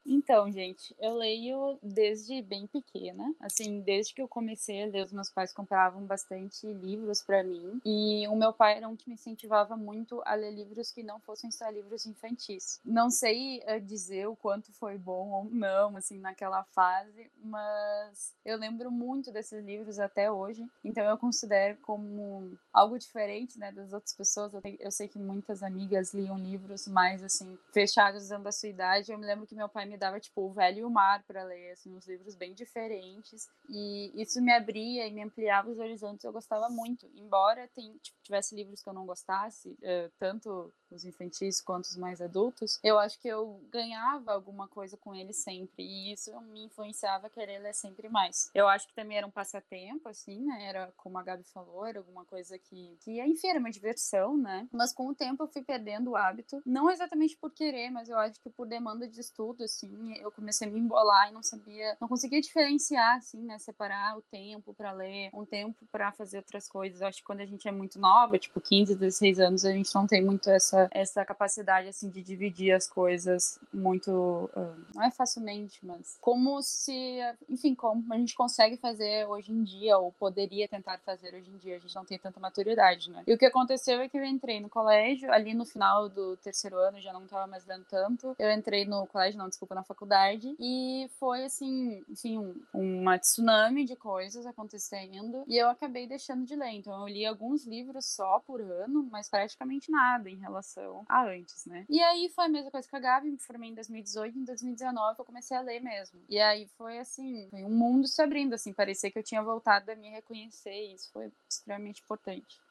Então, 0.06 0.52
gente, 0.52 0.96
eu 1.00 1.16
leio 1.16 1.78
desde 1.82 2.42
bem 2.42 2.68
pequena. 2.68 3.34
Assim, 3.40 3.82
desde 3.82 4.14
que 4.14 4.22
eu 4.22 4.28
comecei 4.28 4.84
a 4.84 4.88
ler, 4.88 5.06
os 5.06 5.14
meus 5.14 5.30
pais 5.30 5.54
compravam 5.54 6.06
bastante 6.06 6.68
livros 6.68 7.22
para 7.22 7.44
mim. 7.44 7.82
E 7.86 8.28
o 8.28 8.36
meu 8.36 8.54
pai 8.54 8.78
era 8.78 8.88
um 8.88 8.96
que 8.96 9.08
me 9.08 9.16
incentivava 9.16 9.76
muito 9.76 10.22
a 10.26 10.36
ler 10.36 10.52
livros 10.52 10.92
que 10.92 11.04
não 11.04 11.20
fossem 11.20 11.52
só 11.52 11.70
livros 11.70 12.06
infantis. 12.06 12.80
Não 12.84 13.10
sei 13.10 13.60
uh, 13.60 13.80
dizer 13.80 14.28
o 14.28 14.36
quanto 14.36 14.72
foi 14.74 14.98
bom 14.98 15.32
ou 15.32 15.46
não, 15.46 15.96
assim, 15.96 16.20
naquela 16.20 16.64
fase, 16.66 17.32
mas 17.44 18.34
eu 18.46 18.58
lembro 18.58 18.92
muito 18.92 19.32
desses 19.32 19.64
livros 19.64 20.00
até 20.00 20.32
hoje. 20.32 20.66
Então, 20.84 21.04
eu 21.04 21.18
considero 21.18 21.78
como 21.82 22.58
algo 22.72 22.98
diferente, 22.98 23.58
né, 23.58 23.72
das 23.72 23.94
outras 23.94 24.14
pessoas. 24.14 24.54
Eu, 24.80 24.92
sei 24.92 25.08
que 25.08 25.20
muitas 25.20 25.64
amigas 25.64 26.14
liam 26.14 26.38
livros 26.38 26.88
mais, 26.88 27.24
assim, 27.24 27.58
fechados 27.72 28.28
dentro 28.28 28.44
da 28.44 28.52
sua 28.52 28.70
idade. 28.70 29.12
Eu 29.12 29.18
me 29.18 29.26
lembro 29.26 29.48
que 29.48 29.56
meu 29.56 29.70
pai 29.70 29.86
me 29.86 29.93
me 29.94 29.98
dava, 29.98 30.20
tipo, 30.20 30.42
O 30.42 30.52
Velho 30.52 30.80
e 30.80 30.84
o 30.84 30.90
Mar 30.90 31.24
para 31.24 31.44
ler, 31.44 31.72
assim, 31.72 31.96
uns 31.96 32.08
livros 32.08 32.36
bem 32.36 32.54
diferentes. 32.54 33.48
E 33.70 34.12
isso 34.22 34.42
me 34.42 34.52
abria 34.52 35.08
e 35.08 35.14
me 35.14 35.24
ampliava 35.24 35.70
os 35.70 35.78
horizontes. 35.78 36.24
Eu 36.26 36.34
gostava 36.34 36.68
muito. 36.70 37.10
Embora 37.16 37.70
tem, 37.76 37.96
tipo, 38.00 38.18
tivesse 38.24 38.56
livros 38.56 38.82
que 38.82 38.90
eu 38.90 38.94
não 38.94 39.06
gostasse, 39.06 39.70
uh, 39.70 40.12
tanto 40.18 40.74
os 40.96 41.06
infantis 41.06 41.62
quanto 41.62 41.86
os 41.86 41.96
mais 41.96 42.22
adultos, 42.22 42.80
eu 42.84 42.98
acho 43.00 43.20
que 43.20 43.28
eu 43.28 43.60
ganhava 43.72 44.32
alguma 44.32 44.68
coisa 44.68 44.98
com 44.98 45.14
eles 45.16 45.38
sempre. 45.38 45.84
E 45.84 46.14
isso 46.14 46.32
me 46.42 46.66
influenciava 46.66 47.28
a 47.28 47.30
querer 47.30 47.60
ler 47.60 47.74
sempre 47.74 48.10
mais. 48.10 48.50
Eu 48.54 48.68
acho 48.68 48.88
que 48.88 48.94
também 48.94 49.18
era 49.18 49.28
um 49.28 49.32
passatempo, 49.32 50.08
assim, 50.10 50.42
né? 50.46 50.66
Era, 50.68 50.94
como 50.98 51.18
a 51.18 51.24
Gabi 51.24 51.44
falou, 51.44 51.86
era 51.86 52.00
alguma 52.00 52.26
coisa 52.26 52.58
que, 52.58 52.98
que 53.02 53.22
enfim, 53.22 53.48
era 53.48 53.60
uma 53.60 53.72
diversão, 53.72 54.38
né? 54.38 54.68
Mas 54.72 54.94
com 54.94 55.08
o 55.08 55.16
tempo 55.16 55.44
eu 55.44 55.48
fui 55.48 55.64
perdendo 55.64 56.12
o 56.12 56.16
hábito. 56.16 56.62
Não 56.66 56.90
exatamente 56.90 57.38
por 57.38 57.52
querer, 57.52 57.90
mas 57.90 58.10
eu 58.10 58.18
acho 58.18 58.40
que 58.40 58.50
por 58.50 58.68
demanda 58.68 59.08
de 59.08 59.20
estudo, 59.20 59.64
assim, 59.64 60.18
eu 60.18 60.32
comecei 60.32 60.68
a 60.68 60.72
me 60.72 60.80
embolar 60.80 61.30
e 61.30 61.34
não 61.34 61.44
sabia, 61.44 61.98
não 62.00 62.08
conseguia 62.08 62.42
diferenciar, 62.42 63.18
assim, 63.18 63.42
né? 63.42 63.58
Separar 63.60 64.18
o 64.18 64.22
tempo 64.22 64.74
para 64.74 64.92
ler, 64.92 65.30
um 65.34 65.46
tempo 65.46 65.86
para 65.92 66.12
fazer 66.12 66.38
outras 66.38 66.68
coisas. 66.68 67.02
Eu 67.02 67.08
acho 67.08 67.20
que 67.20 67.24
quando 67.24 67.42
a 67.42 67.46
gente 67.46 67.68
é 67.68 67.72
muito 67.72 68.00
nova, 68.00 68.38
tipo 68.38 68.60
15, 68.60 68.96
16 68.96 69.40
anos, 69.40 69.66
a 69.66 69.72
gente 69.72 69.94
não 69.94 70.08
tem 70.08 70.24
muito 70.24 70.50
essa, 70.50 70.83
essa 70.92 71.24
capacidade, 71.26 71.88
assim, 71.88 72.10
de 72.10 72.22
dividir 72.22 72.72
as 72.72 72.88
coisas 72.88 73.60
muito. 73.74 74.12
Uh, 74.56 74.86
não 74.96 75.04
é 75.04 75.12
facilmente, 75.12 75.80
mas 75.86 76.18
como 76.22 76.62
se. 76.62 77.20
Enfim, 77.50 77.76
como 77.76 78.14
a 78.14 78.18
gente 78.18 78.36
consegue 78.36 78.78
fazer 78.78 79.28
hoje 79.28 79.52
em 79.52 79.64
dia, 79.64 79.98
ou 79.98 80.12
poderia 80.12 80.68
tentar 80.68 81.00
fazer 81.00 81.34
hoje 81.36 81.50
em 81.50 81.58
dia. 81.58 81.76
A 81.76 81.80
gente 81.80 81.96
não 81.96 82.06
tem 82.06 82.18
tanta 82.18 82.40
maturidade, 82.40 83.10
né? 83.10 83.24
E 83.28 83.34
o 83.34 83.38
que 83.38 83.46
aconteceu 83.46 84.00
é 84.00 84.10
que 84.10 84.18
eu 84.18 84.26
entrei 84.26 84.60
no 84.60 84.70
colégio, 84.70 85.32
ali 85.32 85.54
no 85.54 85.66
final 85.66 86.10
do 86.10 86.38
terceiro 86.38 86.78
ano, 86.78 87.00
já 87.00 87.14
não 87.14 87.26
tava 87.28 87.48
mais 87.48 87.66
dando 87.66 87.86
tanto. 87.86 88.36
Eu 88.40 88.52
entrei 88.52 88.86
no 88.86 89.06
colégio, 89.08 89.38
não, 89.38 89.50
desculpa, 89.50 89.76
na 89.76 89.84
faculdade. 89.84 90.56
E 90.60 91.10
foi, 91.20 91.46
assim, 91.46 92.04
enfim, 92.10 92.38
um, 92.38 92.64
uma 92.74 93.18
tsunami 93.18 93.86
de 93.86 93.96
coisas 93.96 94.46
acontecendo. 94.46 95.44
E 95.48 95.58
eu 95.58 95.70
acabei 95.70 96.08
deixando 96.08 96.46
de 96.46 96.56
ler. 96.56 96.72
Então, 96.72 97.02
eu 97.02 97.08
li 97.08 97.26
alguns 97.26 97.66
livros 97.66 98.06
só 98.06 98.40
por 98.40 98.62
ano, 98.62 99.08
mas 99.12 99.30
praticamente 99.30 99.92
nada 99.92 100.30
em 100.30 100.38
relação 100.38 100.73
a 101.08 101.26
antes, 101.26 101.66
né? 101.66 101.86
E 101.90 102.02
aí 102.02 102.30
foi 102.30 102.46
a 102.46 102.50
mesma 102.50 102.72
coisa 102.72 102.88
que 102.88 102.96
a 102.96 103.00
Gabi, 103.00 103.32
me 103.32 103.40
formei 103.40 103.70
em 103.70 103.74
2018, 103.76 104.38
em 104.38 104.44
2019 104.44 105.20
eu 105.20 105.26
comecei 105.26 105.56
a 105.56 105.62
ler 105.62 105.80
mesmo. 105.80 106.22
E 106.30 106.40
aí 106.40 106.68
foi 106.78 107.00
assim, 107.00 107.48
foi 107.50 107.64
um 107.64 107.70
mundo 107.70 108.08
se 108.08 108.22
abrindo, 108.22 108.54
assim, 108.54 108.74
parecia 108.74 109.12
que 109.12 109.20
eu 109.20 109.24
tinha 109.24 109.42
voltado 109.42 109.92
a 109.92 109.96
me 109.96 110.10
reconhecer 110.10 110.74
e 110.74 110.94
isso 110.94 111.12
foi 111.12 111.32
extremamente 111.50 112.02
importante. 112.02 112.62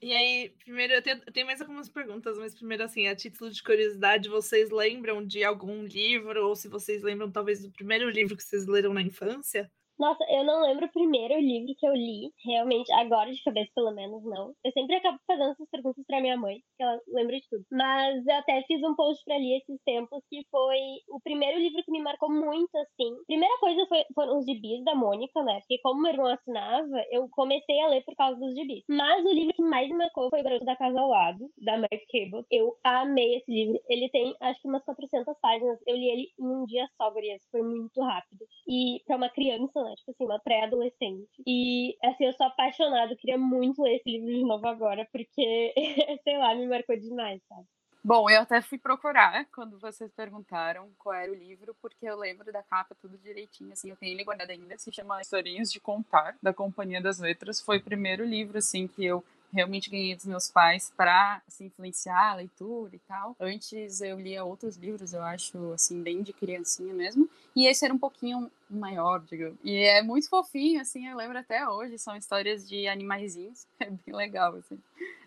E 0.00 0.12
aí, 0.12 0.50
primeiro, 0.62 0.92
eu 0.92 1.02
tenho, 1.02 1.22
eu 1.26 1.32
tenho, 1.32 1.46
mais 1.46 1.60
algumas 1.60 1.88
perguntas, 1.88 2.36
mas 2.36 2.54
primeiro, 2.54 2.84
assim, 2.84 3.08
a 3.08 3.16
título 3.16 3.50
de 3.50 3.62
curiosidade, 3.62 4.28
vocês 4.28 4.70
lembram 4.70 5.26
de 5.26 5.42
algum 5.42 5.82
livro, 5.82 6.46
ou 6.46 6.54
se 6.54 6.68
vocês 6.68 7.02
lembram, 7.02 7.30
talvez, 7.30 7.62
do 7.62 7.70
primeiro 7.70 8.10
livro 8.10 8.36
que 8.36 8.42
vocês 8.42 8.66
leram 8.66 8.92
na 8.92 9.00
infância? 9.00 9.70
Nossa, 9.98 10.22
eu 10.28 10.44
não 10.44 10.60
lembro 10.60 10.84
o 10.86 10.92
primeiro 10.92 11.40
livro 11.40 11.74
que 11.78 11.86
eu 11.86 11.94
li, 11.94 12.30
realmente, 12.44 12.92
agora 12.92 13.32
de 13.32 13.42
cabeça 13.42 13.70
pelo 13.74 13.92
menos 13.92 14.22
não. 14.24 14.52
Eu 14.62 14.70
sempre 14.72 14.96
acabo 14.96 15.18
fazendo 15.26 15.52
essas 15.52 15.68
perguntas 15.70 16.04
pra 16.06 16.20
minha 16.20 16.36
mãe, 16.36 16.58
que 16.76 16.82
ela 16.82 17.00
lembra 17.08 17.36
de 17.36 17.48
tudo. 17.48 17.64
Mas 17.72 18.26
eu 18.26 18.34
até 18.36 18.62
fiz 18.66 18.82
um 18.82 18.94
post 18.94 19.24
pra 19.24 19.36
ler 19.38 19.56
esses 19.56 19.80
tempos, 19.86 20.22
que 20.28 20.42
foi 20.50 20.76
o 21.08 21.18
primeiro 21.22 21.58
livro 21.58 21.82
que 21.82 21.90
me 21.90 22.02
marcou 22.02 22.30
muito, 22.30 22.76
assim. 22.76 23.16
Primeira 23.26 23.56
coisa 23.58 23.86
foi, 23.88 24.04
foram 24.14 24.38
os 24.38 24.44
gibis 24.44 24.84
da 24.84 24.94
Mônica, 24.94 25.42
né? 25.42 25.60
Porque 25.60 25.78
como 25.82 26.02
meu 26.02 26.12
irmão 26.12 26.26
assinava, 26.26 27.02
eu 27.10 27.26
comecei 27.30 27.80
a 27.80 27.88
ler 27.88 28.04
por 28.04 28.14
causa 28.16 28.38
dos 28.38 28.54
gibis. 28.54 28.84
Mas 28.90 29.24
o 29.24 29.32
livro 29.32 29.54
que 29.54 29.62
mais 29.62 29.88
me 29.88 29.96
marcou 29.96 30.28
foi 30.28 30.40
O 30.40 30.44
Garoto 30.44 30.64
da 30.66 30.76
Casa 30.76 31.00
ao 31.00 31.08
Lado, 31.08 31.48
da 31.64 31.78
Mary 31.78 32.04
Cable. 32.12 32.44
Eu 32.50 32.76
amei 32.84 33.36
esse 33.36 33.50
livro. 33.50 33.80
Ele 33.88 34.10
tem, 34.10 34.34
acho 34.42 34.60
que 34.60 34.68
umas 34.68 34.84
400 34.84 35.34
páginas. 35.40 35.78
Eu 35.86 35.96
li 35.96 36.10
ele 36.10 36.28
em 36.38 36.44
um 36.46 36.66
dia 36.66 36.86
só, 36.98 37.10
gurias. 37.10 37.40
Foi 37.50 37.62
muito 37.62 37.98
rápido. 38.02 38.44
E 38.68 39.00
pra 39.06 39.16
uma 39.16 39.30
criança, 39.30 39.85
né? 39.88 39.94
Tipo 39.96 40.10
assim, 40.10 40.24
uma 40.24 40.38
pré-adolescente. 40.38 41.42
E, 41.46 41.96
assim, 42.04 42.26
eu 42.26 42.32
sou 42.34 42.46
apaixonada, 42.46 43.12
eu 43.12 43.16
queria 43.16 43.38
muito 43.38 43.82
ler 43.82 43.96
esse 43.96 44.10
livro 44.10 44.28
de 44.28 44.44
novo 44.44 44.66
agora, 44.66 45.06
porque, 45.12 45.74
sei 46.24 46.38
lá, 46.38 46.54
me 46.54 46.66
marcou 46.66 46.96
demais, 46.96 47.40
sabe? 47.48 47.66
Bom, 48.04 48.30
eu 48.30 48.42
até 48.42 48.62
fui 48.62 48.78
procurar 48.78 49.46
quando 49.52 49.80
vocês 49.80 50.12
perguntaram 50.12 50.88
qual 50.96 51.16
era 51.16 51.32
o 51.32 51.34
livro, 51.34 51.74
porque 51.82 52.06
eu 52.06 52.16
lembro 52.16 52.52
da 52.52 52.62
capa 52.62 52.94
tudo 52.94 53.18
direitinho, 53.18 53.72
assim, 53.72 53.90
eu 53.90 53.96
tenho 53.96 54.12
ele 54.12 54.22
guardado 54.22 54.50
ainda, 54.50 54.78
se 54.78 54.92
chama 54.92 55.20
Historinhas 55.20 55.72
de 55.72 55.80
Contar, 55.80 56.36
da 56.40 56.54
Companhia 56.54 57.00
das 57.00 57.18
Letras. 57.18 57.60
Foi 57.60 57.78
o 57.78 57.82
primeiro 57.82 58.24
livro, 58.24 58.58
assim, 58.58 58.86
que 58.86 59.04
eu 59.04 59.24
realmente 59.52 59.90
ganhei 59.90 60.14
dos 60.14 60.26
meus 60.26 60.50
pais 60.50 60.92
para 60.96 61.42
assim, 61.46 61.66
influenciar 61.66 62.32
a 62.32 62.34
leitura 62.36 62.94
e 62.94 62.98
tal. 63.00 63.36
Antes 63.40 64.00
eu 64.00 64.18
lia 64.20 64.44
outros 64.44 64.76
livros, 64.76 65.12
eu 65.12 65.22
acho, 65.22 65.72
assim, 65.72 66.02
bem 66.02 66.22
de 66.22 66.32
criancinha 66.32 66.92
mesmo. 66.92 67.28
E 67.54 67.66
esse 67.66 67.84
era 67.84 67.94
um 67.94 67.98
pouquinho 67.98 68.50
maior, 68.68 69.20
digo. 69.24 69.56
E 69.64 69.76
é 69.84 70.02
muito 70.02 70.28
fofinho, 70.28 70.80
assim, 70.80 71.08
eu 71.08 71.16
lembro 71.16 71.38
até 71.38 71.68
hoje. 71.68 71.98
São 71.98 72.16
histórias 72.16 72.68
de 72.68 72.86
animaizinhos. 72.86 73.66
É 73.80 73.90
bem 73.90 74.14
legal, 74.14 74.54
assim. 74.56 74.80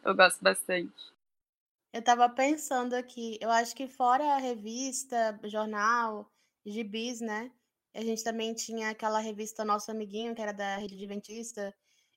Eu 0.04 0.16
gosto 0.16 0.44
bastante. 0.44 0.92
Eu 1.94 2.04
tava 2.04 2.30
pensando 2.30 2.94
aqui, 2.94 3.38
eu 3.42 3.50
acho 3.50 3.76
que 3.76 3.88
fora 3.88 4.38
revista, 4.38 5.40
jornal, 5.46 6.30
gibis, 6.66 7.20
né? 7.20 7.52
A 7.96 8.02
gente 8.02 8.24
também 8.24 8.54
tinha 8.54 8.90
aquela 8.90 9.20
revista 9.20 9.66
Nosso 9.66 9.90
Amiguinho, 9.90 10.36
que 10.36 10.42
era 10.42 10.54
da 10.54 10.78
Rede 10.78 10.96
Adventista, 10.96 11.74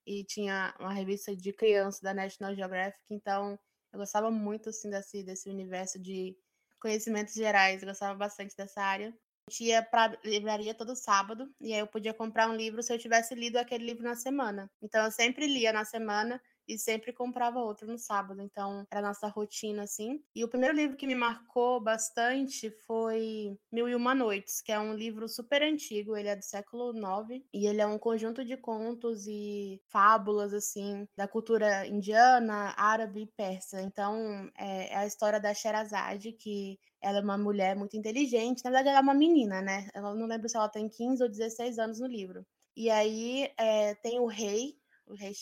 e 0.06 0.24
tinha 0.24 0.74
uma 0.80 0.92
revista 0.92 1.34
de 1.36 1.52
criança 1.52 2.00
da 2.02 2.14
National 2.14 2.54
Geographic, 2.54 3.00
então 3.10 3.58
eu 3.92 3.98
gostava 3.98 4.30
muito 4.30 4.70
assim 4.70 4.90
desse, 4.90 5.22
desse 5.22 5.48
universo 5.50 6.00
de 6.00 6.36
conhecimentos 6.80 7.34
gerais, 7.34 7.82
eu 7.82 7.88
gostava 7.88 8.14
bastante 8.18 8.56
dessa 8.56 8.82
área. 8.82 9.14
Gente 9.50 9.64
ia 9.64 9.82
para 9.82 10.18
livraria 10.24 10.74
todo 10.74 10.94
sábado 10.96 11.52
e 11.60 11.72
aí 11.72 11.80
eu 11.80 11.86
podia 11.86 12.14
comprar 12.14 12.48
um 12.48 12.54
livro 12.54 12.82
se 12.82 12.92
eu 12.92 12.98
tivesse 12.98 13.34
lido 13.34 13.56
aquele 13.56 13.84
livro 13.84 14.02
na 14.04 14.14
semana. 14.14 14.70
Então 14.80 15.04
eu 15.04 15.10
sempre 15.10 15.46
lia 15.46 15.72
na 15.72 15.84
semana 15.84 16.40
e 16.66 16.78
sempre 16.78 17.12
comprava 17.12 17.60
outro 17.60 17.86
no 17.86 17.98
sábado. 17.98 18.40
Então, 18.40 18.86
era 18.90 19.00
a 19.00 19.08
nossa 19.08 19.28
rotina, 19.28 19.82
assim. 19.82 20.22
E 20.34 20.44
o 20.44 20.48
primeiro 20.48 20.74
livro 20.74 20.96
que 20.96 21.06
me 21.06 21.14
marcou 21.14 21.80
bastante 21.80 22.70
foi 22.86 23.56
Mil 23.70 23.88
e 23.88 23.94
Uma 23.94 24.14
Noites, 24.14 24.60
que 24.60 24.72
é 24.72 24.78
um 24.78 24.94
livro 24.94 25.28
super 25.28 25.62
antigo, 25.62 26.16
ele 26.16 26.28
é 26.28 26.36
do 26.36 26.44
século 26.44 26.92
IX, 26.92 27.44
e 27.52 27.66
ele 27.66 27.80
é 27.80 27.86
um 27.86 27.98
conjunto 27.98 28.44
de 28.44 28.56
contos 28.56 29.26
e 29.26 29.80
fábulas, 29.88 30.52
assim, 30.54 31.06
da 31.16 31.28
cultura 31.28 31.86
indiana, 31.86 32.74
árabe 32.76 33.22
e 33.22 33.26
persa. 33.26 33.82
Então, 33.82 34.50
é, 34.56 34.92
é 34.92 34.96
a 34.96 35.06
história 35.06 35.40
da 35.40 35.54
Sherazade, 35.54 36.32
que 36.32 36.78
ela 37.00 37.18
é 37.18 37.22
uma 37.22 37.36
mulher 37.38 37.76
muito 37.76 37.96
inteligente. 37.96 38.64
Na 38.64 38.70
verdade, 38.70 38.88
ela 38.88 38.98
é 38.98 39.02
uma 39.02 39.14
menina, 39.14 39.60
né? 39.60 39.88
Eu 39.94 40.14
não 40.14 40.26
lembro 40.26 40.48
se 40.48 40.56
ela 40.56 40.68
tem 40.68 40.88
15 40.88 41.22
ou 41.22 41.28
16 41.28 41.78
anos 41.78 42.00
no 42.00 42.06
livro. 42.06 42.46
E 42.76 42.88
aí 42.88 43.52
é, 43.58 43.94
tem 43.96 44.18
o 44.18 44.26
rei, 44.26 44.78
o 45.12 45.16
rei 45.16 45.32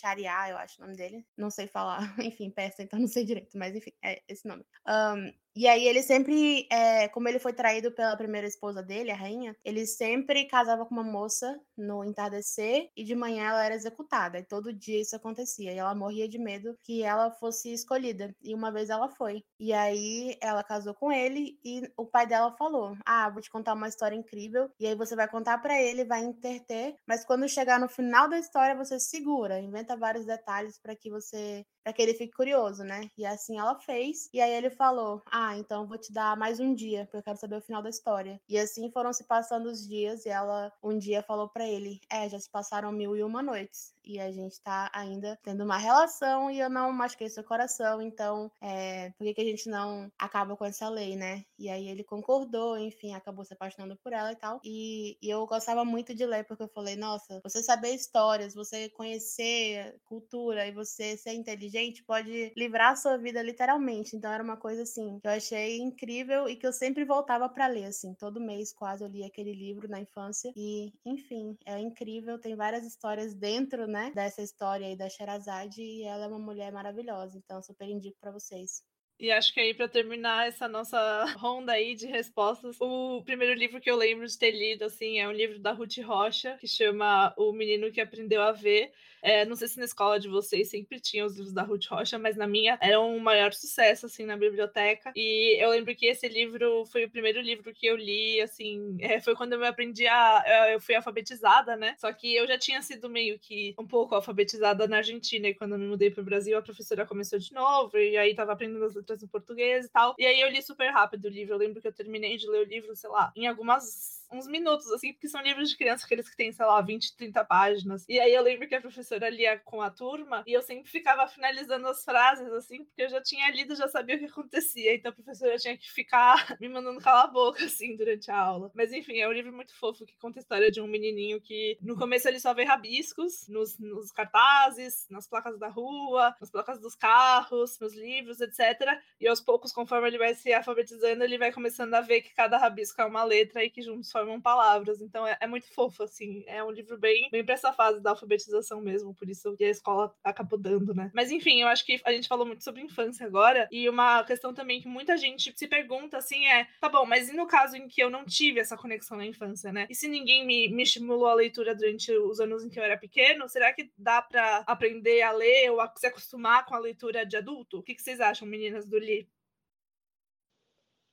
eu 0.51 0.59
acho 0.59 0.81
o 0.81 0.85
nome 0.85 0.97
dele. 0.97 1.25
Não 1.37 1.51
sei 1.51 1.67
falar, 1.67 2.01
enfim, 2.21 2.51
peça, 2.51 2.83
então 2.83 2.99
não 2.99 3.07
sei 3.07 3.25
direito, 3.25 3.57
mas 3.57 3.75
enfim, 3.75 3.93
é 4.03 4.23
esse 4.29 4.47
nome. 4.47 4.65
Um, 4.87 5.33
e 5.57 5.67
aí 5.67 5.87
ele 5.87 6.03
sempre, 6.03 6.67
é, 6.71 7.09
como 7.09 7.29
ele 7.29 7.39
foi 7.39 7.53
traído 7.53 7.93
pela 7.93 8.17
primeira 8.17 8.47
esposa 8.47 8.83
dele, 8.83 9.11
a 9.11 9.17
rainha, 9.17 9.55
ele 9.65 9.87
sempre 9.87 10.47
casava 10.47 10.87
com 10.87 10.95
uma 10.95 11.03
moça 11.05 11.59
no 11.77 12.05
entardecer 12.05 12.89
e 12.97 13.03
de 13.05 13.15
manhã 13.15 13.45
ela 13.51 13.65
era 13.65 13.75
executada. 13.75 14.39
E 14.39 14.45
todo 14.45 14.73
dia 14.73 15.01
isso 15.01 15.17
acontecia. 15.17 15.73
E 15.73 15.79
ela 15.79 15.95
morria 15.95 16.29
de 16.29 16.39
medo 16.39 16.77
que 16.85 17.03
ela 17.03 17.31
fosse 17.33 17.73
escolhida. 17.73 18.33
E 18.43 18.55
uma 18.55 18.71
vez 18.73 18.91
ela 18.91 19.09
foi. 19.09 19.43
E 19.59 19.73
aí 19.73 20.37
ela 20.41 20.63
casou 20.63 20.95
com 20.95 21.11
ele 21.13 21.59
e 21.65 21.83
o 21.97 22.07
pai 22.07 22.27
dela 22.27 22.53
falou: 22.57 22.97
"Ah, 23.05 23.29
vou 23.31 23.41
te 23.43 23.51
contar 23.51 23.75
uma 23.75 23.89
história 23.89 24.15
incrível 24.17 24.71
e 24.79 24.87
aí 24.87 24.95
você 24.95 25.17
vai 25.17 25.29
contar 25.29 25.59
para 25.59 25.81
ele, 25.81 26.05
vai 26.05 26.21
interter, 26.25 26.95
mas 27.07 27.25
quando 27.25 27.49
chegar 27.49 27.79
no 27.81 27.89
final 27.89 28.29
da 28.29 28.39
história 28.39 28.75
você 28.77 28.99
segura, 29.01 29.61
inventa 29.61 29.97
vários 29.97 30.25
detalhes 30.27 30.79
para 30.79 30.97
que 30.97 31.11
você 31.11 31.65
para 31.91 31.93
que 31.93 32.03
ele 32.03 32.15
fique 32.15 32.33
curioso, 32.33 32.85
né? 32.85 33.11
E 33.19 33.27
assim 33.27 33.59
ela 33.59 33.75
fez. 33.75 34.29
E 34.33 34.41
aí 34.41 34.53
ele 34.53 34.71
falou: 34.71 35.23
Ah, 35.27 35.57
então 35.57 35.87
vou 35.87 35.99
te 35.99 36.13
dar 36.13 36.37
mais 36.37 36.61
um 36.61 36.73
dia, 36.73 37.05
porque 37.05 37.17
eu 37.17 37.23
quero 37.23 37.37
saber 37.39 37.57
o 37.57 37.61
final 37.61 37.83
da 37.83 37.91
história. 37.91 38.41
E 38.49 38.57
assim 38.59 38.91
foram 38.93 39.13
se 39.13 39.25
passando 39.25 39.67
os 39.67 39.87
dias, 39.87 40.25
e 40.25 40.29
ela 40.29 40.73
um 40.83 40.97
dia 40.97 41.23
falou 41.23 41.49
para 41.49 41.67
ele: 41.67 42.01
É, 42.11 42.29
já 42.29 42.39
se 42.39 42.49
passaram 42.51 42.93
mil 42.93 43.17
e 43.17 43.23
uma 43.25 43.43
noites. 43.43 43.93
E 44.05 44.19
a 44.19 44.31
gente 44.31 44.61
tá 44.63 44.91
ainda 44.93 45.39
tendo 45.43 45.65
uma 45.65 45.77
relação 45.77 46.51
e 46.51 46.61
eu 46.61 46.71
não 46.71 46.93
machuquei 46.93 47.29
seu 47.29 47.45
coração, 47.45 48.01
então 48.01 48.51
é, 48.61 49.11
por 49.19 49.25
que, 49.25 49.35
que 49.35 49.41
a 49.41 49.45
gente 49.45 49.69
não 49.69 50.11
acaba 50.19 50.57
com 50.57 50.65
essa 50.65 50.89
lei, 50.89 51.17
né? 51.17 51.45
E 51.59 51.69
aí 51.69 51.89
ele 51.89 52.05
concordou, 52.05 52.79
enfim, 52.79 53.15
acabou 53.15 53.45
se 53.45 53.55
apaixonando 53.55 53.97
por 54.03 54.13
ela 54.13 54.33
e 54.33 54.37
tal. 54.37 54.61
E, 54.65 55.17
e 55.23 55.29
eu 55.29 55.47
gostava 55.47 55.85
muito 55.85 56.15
de 56.15 56.25
ler, 56.25 56.45
porque 56.45 56.63
eu 56.63 56.69
falei: 56.69 56.97
Nossa, 56.97 57.41
você 57.43 57.63
saber 57.63 57.95
histórias, 57.95 58.55
você 58.55 58.89
conhecer 58.91 59.97
cultura 60.05 60.67
e 60.67 60.73
você 60.73 61.17
ser 61.17 61.35
inteligente 61.35 62.01
gente 62.01 62.05
pode 62.05 62.53
livrar 62.57 62.93
a 62.93 62.97
sua 62.97 63.17
vida 63.17 63.43
literalmente. 63.43 64.17
Então 64.17 64.33
era 64.33 64.43
uma 64.43 64.57
coisa 64.57 64.83
assim 64.83 65.19
que 65.21 65.27
eu 65.27 65.33
achei 65.33 65.79
incrível 65.79 66.49
e 66.49 66.57
que 66.57 66.67
eu 66.67 66.73
sempre 66.73 67.05
voltava 67.05 67.49
para 67.49 67.67
ler 67.67 67.85
assim. 67.85 68.15
Todo 68.15 68.41
mês 68.41 68.73
quase 68.73 69.05
eu 69.05 69.09
li 69.09 69.25
aquele 69.25 69.53
livro 69.53 69.89
na 69.89 70.01
infância 70.01 70.53
e, 70.57 70.93
enfim, 71.05 71.57
é 71.67 71.79
incrível, 71.79 72.39
tem 72.39 72.55
várias 72.55 72.85
histórias 72.85 73.35
dentro, 73.35 73.87
né, 73.91 74.13
dessa 74.15 74.43
história 74.43 74.87
aí 74.87 74.97
da 74.97 75.09
Sherazade 75.09 75.83
e 75.83 76.05
ela 76.05 76.25
é 76.25 76.29
uma 76.29 76.39
mulher 76.39 76.73
maravilhosa. 76.73 77.37
Então 77.37 77.63
super 77.63 77.89
indico 77.89 78.17
para 78.21 78.31
vocês. 78.31 78.83
E 79.21 79.31
acho 79.31 79.53
que 79.53 79.61
aí, 79.61 79.75
para 79.75 79.87
terminar 79.87 80.49
essa 80.49 80.67
nossa 80.67 80.99
ronda 81.37 81.73
aí 81.73 81.95
de 81.95 82.07
respostas, 82.07 82.77
o 82.81 83.23
primeiro 83.23 83.53
livro 83.53 83.79
que 83.79 83.91
eu 83.91 83.97
lembro 83.97 84.27
de 84.27 84.39
ter 84.39 84.51
lido, 84.51 84.83
assim, 84.83 85.19
é 85.19 85.29
um 85.29 85.33
livro 85.33 85.59
da 85.59 85.73
Ruth 85.73 85.99
Rocha, 85.99 86.57
que 86.59 86.67
chama 86.67 87.35
O 87.37 87.53
Menino 87.53 87.93
que 87.93 88.01
Aprendeu 88.01 88.41
a 88.41 88.51
Ver. 88.51 88.91
É, 89.23 89.45
não 89.45 89.57
sei 89.57 89.69
se 89.69 89.79
na 89.79 89.85
escola 89.85 90.19
de 90.19 90.29
vocês 90.29 90.69
sempre 90.69 91.01
tinham 91.01 91.27
os 91.27 91.37
livros 91.37 91.53
da 91.53 91.63
Ruth 91.63 91.87
Rocha, 91.87 92.19
mas 92.19 92.37
na 92.37 92.47
minha 92.47 92.79
era 92.81 93.01
um 93.01 93.19
maior 93.19 93.53
sucesso, 93.53 94.07
assim, 94.07 94.25
na 94.25 94.37
biblioteca. 94.37 95.13
E 95.15 95.63
eu 95.63 95.71
lembro 95.71 95.95
que 95.95 96.07
esse 96.07 96.29
livro 96.29 96.85
foi 96.87 97.05
o 97.05 97.11
primeiro 97.11 97.41
livro 97.41 97.73
que 97.73 97.87
eu 97.87 97.97
li, 97.97 98.41
assim, 98.41 98.97
é, 99.01 99.21
foi 99.21 99.35
quando 99.35 99.55
eu 99.55 99.59
me 99.59 99.67
aprendi 99.67 100.07
a. 100.07 100.71
Eu 100.73 100.81
fui 100.81 100.95
alfabetizada, 100.95 101.77
né? 101.77 101.95
Só 101.99 102.13
que 102.13 102.35
eu 102.35 102.47
já 102.47 102.59
tinha 102.59 102.83
sido 102.83 103.09
meio 103.09 103.39
que 103.39 103.75
um 103.79 103.87
pouco 103.87 104.15
alfabetizada 104.15 104.87
na 104.87 104.99
Argentina, 104.99 105.49
e 105.49 105.55
quando 105.55 105.73
eu 105.73 105.79
me 105.79 105.87
mudei 105.87 106.11
para 106.11 106.23
o 106.23 106.25
Brasil, 106.25 106.57
a 106.57 106.63
professora 106.63 107.07
começou 107.07 107.39
de 107.39 107.53
novo, 107.53 107.97
e 107.99 108.17
aí 108.17 108.35
tava 108.35 108.53
aprendendo 108.53 108.85
as 108.85 108.95
letras 108.95 109.23
em 109.23 109.27
português 109.27 109.87
e 109.87 109.89
tal. 109.89 110.15
E 110.19 110.27
aí 110.27 110.41
eu 110.41 110.49
li 110.49 110.63
super 110.63 110.91
rápido 110.91 111.27
o 111.27 111.29
livro. 111.29 111.55
Eu 111.55 111.59
lembro 111.59 111.81
que 111.81 111.89
eu 111.89 111.93
terminei 111.93 112.37
de 112.37 112.49
ler 112.49 112.67
o 112.67 112.69
livro, 112.69 112.95
sei 112.95 113.11
lá, 113.11 113.33
em 113.37 113.47
algumas 113.47 114.20
uns 114.33 114.47
minutos, 114.47 114.91
assim, 114.93 115.13
porque 115.13 115.29
são 115.29 115.43
livros 115.43 115.71
de 115.71 115.77
criança, 115.77 116.05
aqueles 116.05 116.29
que 116.29 116.37
têm, 116.37 116.53
sei 116.53 116.65
lá, 116.65 116.81
20, 116.81 117.17
30 117.17 117.45
páginas. 117.45 118.05
E 118.09 118.21
aí 118.21 118.33
eu 118.33 118.43
lembro 118.43 118.69
que 118.69 118.75
a 118.75 118.81
professora 118.81 119.29
lia 119.29 119.59
com 119.59 119.83
a 119.83 119.91
turma 119.91 120.43
e 120.47 120.53
eu 120.53 120.63
sempre 120.63 120.91
ficava 120.91 121.27
finalizando 121.29 121.87
as 121.89 122.05
frases, 122.05 122.51
assim, 122.53 122.85
porque 122.85 123.03
eu 123.03 123.09
já 123.09 123.21
tinha 123.21 123.51
lido, 123.51 123.75
já 123.75 123.89
sabia 123.89 124.17
o 124.17 124.19
que 124.19 124.27
acontecia. 124.27 124.95
Então 124.95 125.11
a 125.11 125.15
professora 125.15 125.57
tinha 125.57 125.77
que 125.77 125.91
ficar 125.91 126.57
me 126.61 126.69
mandando 126.69 127.01
calar 127.01 127.25
a 127.25 127.29
boca, 127.29 127.65
assim, 127.65 127.97
durante 127.97 128.31
a 128.31 128.39
aula. 128.39 128.71
Mas 128.75 128.93
enfim, 128.93 129.19
é 129.19 129.29
um 129.29 129.33
livro 129.33 129.53
muito 129.53 129.75
fofo 129.75 130.07
que 130.07 130.17
conta 130.19 130.39
a 130.39 130.43
história 130.43 130.71
de 130.71 130.81
um 130.81 130.87
menininho 130.87 131.41
que 131.41 131.77
no 131.81 131.97
começo 131.97 132.29
ele 132.29 132.41
só 132.41 132.55
vê 132.55 132.65
rabiscos 132.65 133.49
nos, 133.49 133.79
nos 133.79 134.13
cartazes, 134.13 135.07
nas 135.11 135.27
placas 135.27 135.59
da 135.59 135.69
rua, 135.69 136.35
nas 136.41 136.51
placas 136.51 136.81
dos 136.81 136.95
carros, 136.95 137.79
nos 137.81 137.95
livros, 137.95 138.41
etc. 138.41 138.99
E 139.21 139.27
aos 139.27 139.41
poucos, 139.41 139.73
conforme 139.73 140.09
ele 140.09 140.19
vai 140.19 140.35
se 140.35 140.53
alfabetizando, 140.53 141.25
ele 141.25 141.39
vai 141.39 141.53
começando 141.53 141.95
a 141.95 142.01
ver 142.01 142.23
que 142.23 142.35
cada 142.35 142.59
rabisco 142.59 143.01
é 143.01 143.05
uma 143.05 143.25
letra 143.25 143.65
e 143.65 143.71
que 143.71 143.83
juntos 143.83 144.11
formam 144.21 144.41
palavras. 144.41 145.01
Então 145.01 145.27
é, 145.27 145.37
é, 145.41 145.47
muito 145.47 145.67
fofo, 145.75 146.03
assim. 146.03 146.45
É 146.47 146.63
um 146.63 146.71
livro 146.71 146.99
bem, 146.99 147.29
bem 147.31 147.45
pra 147.45 147.55
essa 147.55 147.73
fase 147.73 148.01
da 148.01 148.11
alfabetização 148.11 148.81
mesmo, 148.81 149.15
por 149.15 149.29
isso 149.29 149.57
que 149.57 149.65
a 149.65 149.71
escola 149.71 150.15
acabou 150.23 150.59
dando, 150.59 150.95
né? 150.95 151.11
Mas 151.15 151.31
enfim, 151.31 151.63
eu 151.63 151.69
acho 151.69 151.85
que 151.85 152.01
a 152.05 152.13
gente 152.13 152.29
falou 152.29 152.47
muito 152.47 152.63
sobre 152.63 152.83
infância 152.83 153.27
agora, 153.27 153.69
e 153.71 153.89
uma 153.89 154.23
questão 154.25 154.53
também 154.53 154.81
que 154.81 154.89
muita 154.89 155.17
gente 155.17 155.53
se 155.57 155.67
pergunta, 155.67 156.19
assim, 156.19 156.47
é: 156.47 156.67
tá 156.81 156.89
bom, 156.89 157.07
mas 157.07 157.29
e 157.29 157.37
no 157.37 157.47
caso 157.47 157.77
em 157.77 157.89
que 157.89 158.03
eu 158.03 158.11
não 158.11 158.25
tive 158.25 158.61
essa 158.61 158.77
conexão 158.77 159.17
na 159.17 159.27
infância, 159.27 159.73
né? 159.73 159.87
E 159.89 159.95
se 159.95 160.09
ninguém 160.09 160.47
me, 160.47 160.69
me 160.69 160.83
estimulou 160.83 161.27
a 161.27 161.35
leitura 161.35 161.75
durante 161.75 162.13
os 162.13 162.41
anos 162.41 162.65
em 162.65 162.69
que 162.69 162.79
eu 162.79 162.85
era 162.85 162.99
pequeno, 162.99 163.49
será 163.49 163.73
que 163.73 163.91
dá 163.97 164.21
para 164.21 164.65
aprender 164.67 165.23
a 165.23 165.33
ler 165.33 165.71
ou 165.71 165.81
a 165.81 165.93
se 165.97 166.07
acostumar 166.07 166.67
com 166.67 166.75
a 166.75 166.79
leitura 166.79 167.25
de 167.25 167.37
adulto? 167.37 167.79
O 167.79 167.83
que, 167.83 167.95
que 167.95 168.03
vocês 168.03 168.21
acham, 168.21 168.47
meninas 168.47 168.87
do 168.87 168.99
Li? 168.99 169.29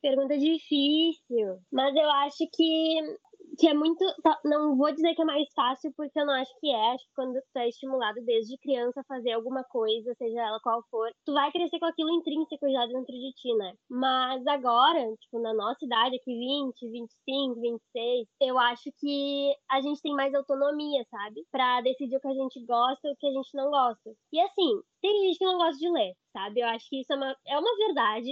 Pergunta 0.02 0.38
difícil, 0.38 1.60
mas 1.72 1.95
eu 1.95 2.10
acho 2.10 2.48
que 2.54 3.18
que 3.58 3.68
é 3.68 3.74
muito. 3.74 4.04
Tá, 4.24 4.39
não 4.45 4.78
vou 4.78 4.91
dizer 4.93 5.16
que 5.16 5.22
é 5.22 5.26
mais 5.26 5.48
fácil, 5.56 5.91
porque 5.95 6.20
eu 6.20 6.26
não 6.26 6.34
acho 6.34 6.52
que 6.60 6.70
é. 6.70 6.93
Acho 6.93 7.04
que 7.06 7.14
quando 7.16 7.34
tu 7.34 7.58
é 7.60 7.68
estimulado 7.70 8.22
desde 8.26 8.58
criança 8.60 9.02
a 9.02 9.04
fazer 9.06 9.32
alguma 9.32 9.64
coisa, 9.64 10.14
seja 10.18 10.39
ela 10.41 10.60
qual 10.62 10.84
for, 10.89 11.10
tu 11.26 11.34
vai 11.34 11.52
crescer 11.52 11.80
com 11.80 11.86
aquilo 11.86 12.12
intrínseco 12.12 12.70
já 12.70 12.86
dentro 12.86 13.14
de 13.14 13.32
ti, 13.34 13.54
né? 13.56 13.74
Mas 13.89 14.45
agora, 14.48 15.00
tipo, 15.20 15.39
na 15.39 15.54
nossa 15.54 15.84
idade, 15.84 16.18
aqui 16.18 16.38
20, 16.38 16.89
25, 16.89 17.60
26, 17.62 18.28
eu 18.41 18.58
acho 18.60 18.91
que 19.00 19.54
a 19.72 19.82
gente 19.82 20.02
tem 20.02 20.14
mais 20.14 20.34
autonomia, 20.34 21.04
sabe? 21.10 21.45
Pra 21.52 21.82
decidir 21.82 22.18
o 22.18 22.20
que 22.22 22.28
a 22.28 22.34
gente 22.34 22.64
gosta 22.66 23.08
e 23.08 23.12
o 23.12 23.16
que 23.18 23.28
a 23.28 23.32
gente 23.32 23.50
não 23.56 23.70
gosta. 23.70 24.12
E 24.32 24.39
assim, 24.41 24.82
tem 25.02 25.12
gente 25.26 25.38
que 25.38 25.45
não 25.45 25.58
gosta 25.58 25.78
de 25.78 25.89
ler, 25.89 26.14
sabe? 26.34 26.62
Eu 26.62 26.68
acho 26.68 26.88
que 26.89 27.02
isso 27.02 27.12
é 27.14 27.16
uma, 27.16 27.36
é 27.48 27.58
uma 27.58 27.78
verdade. 27.78 28.32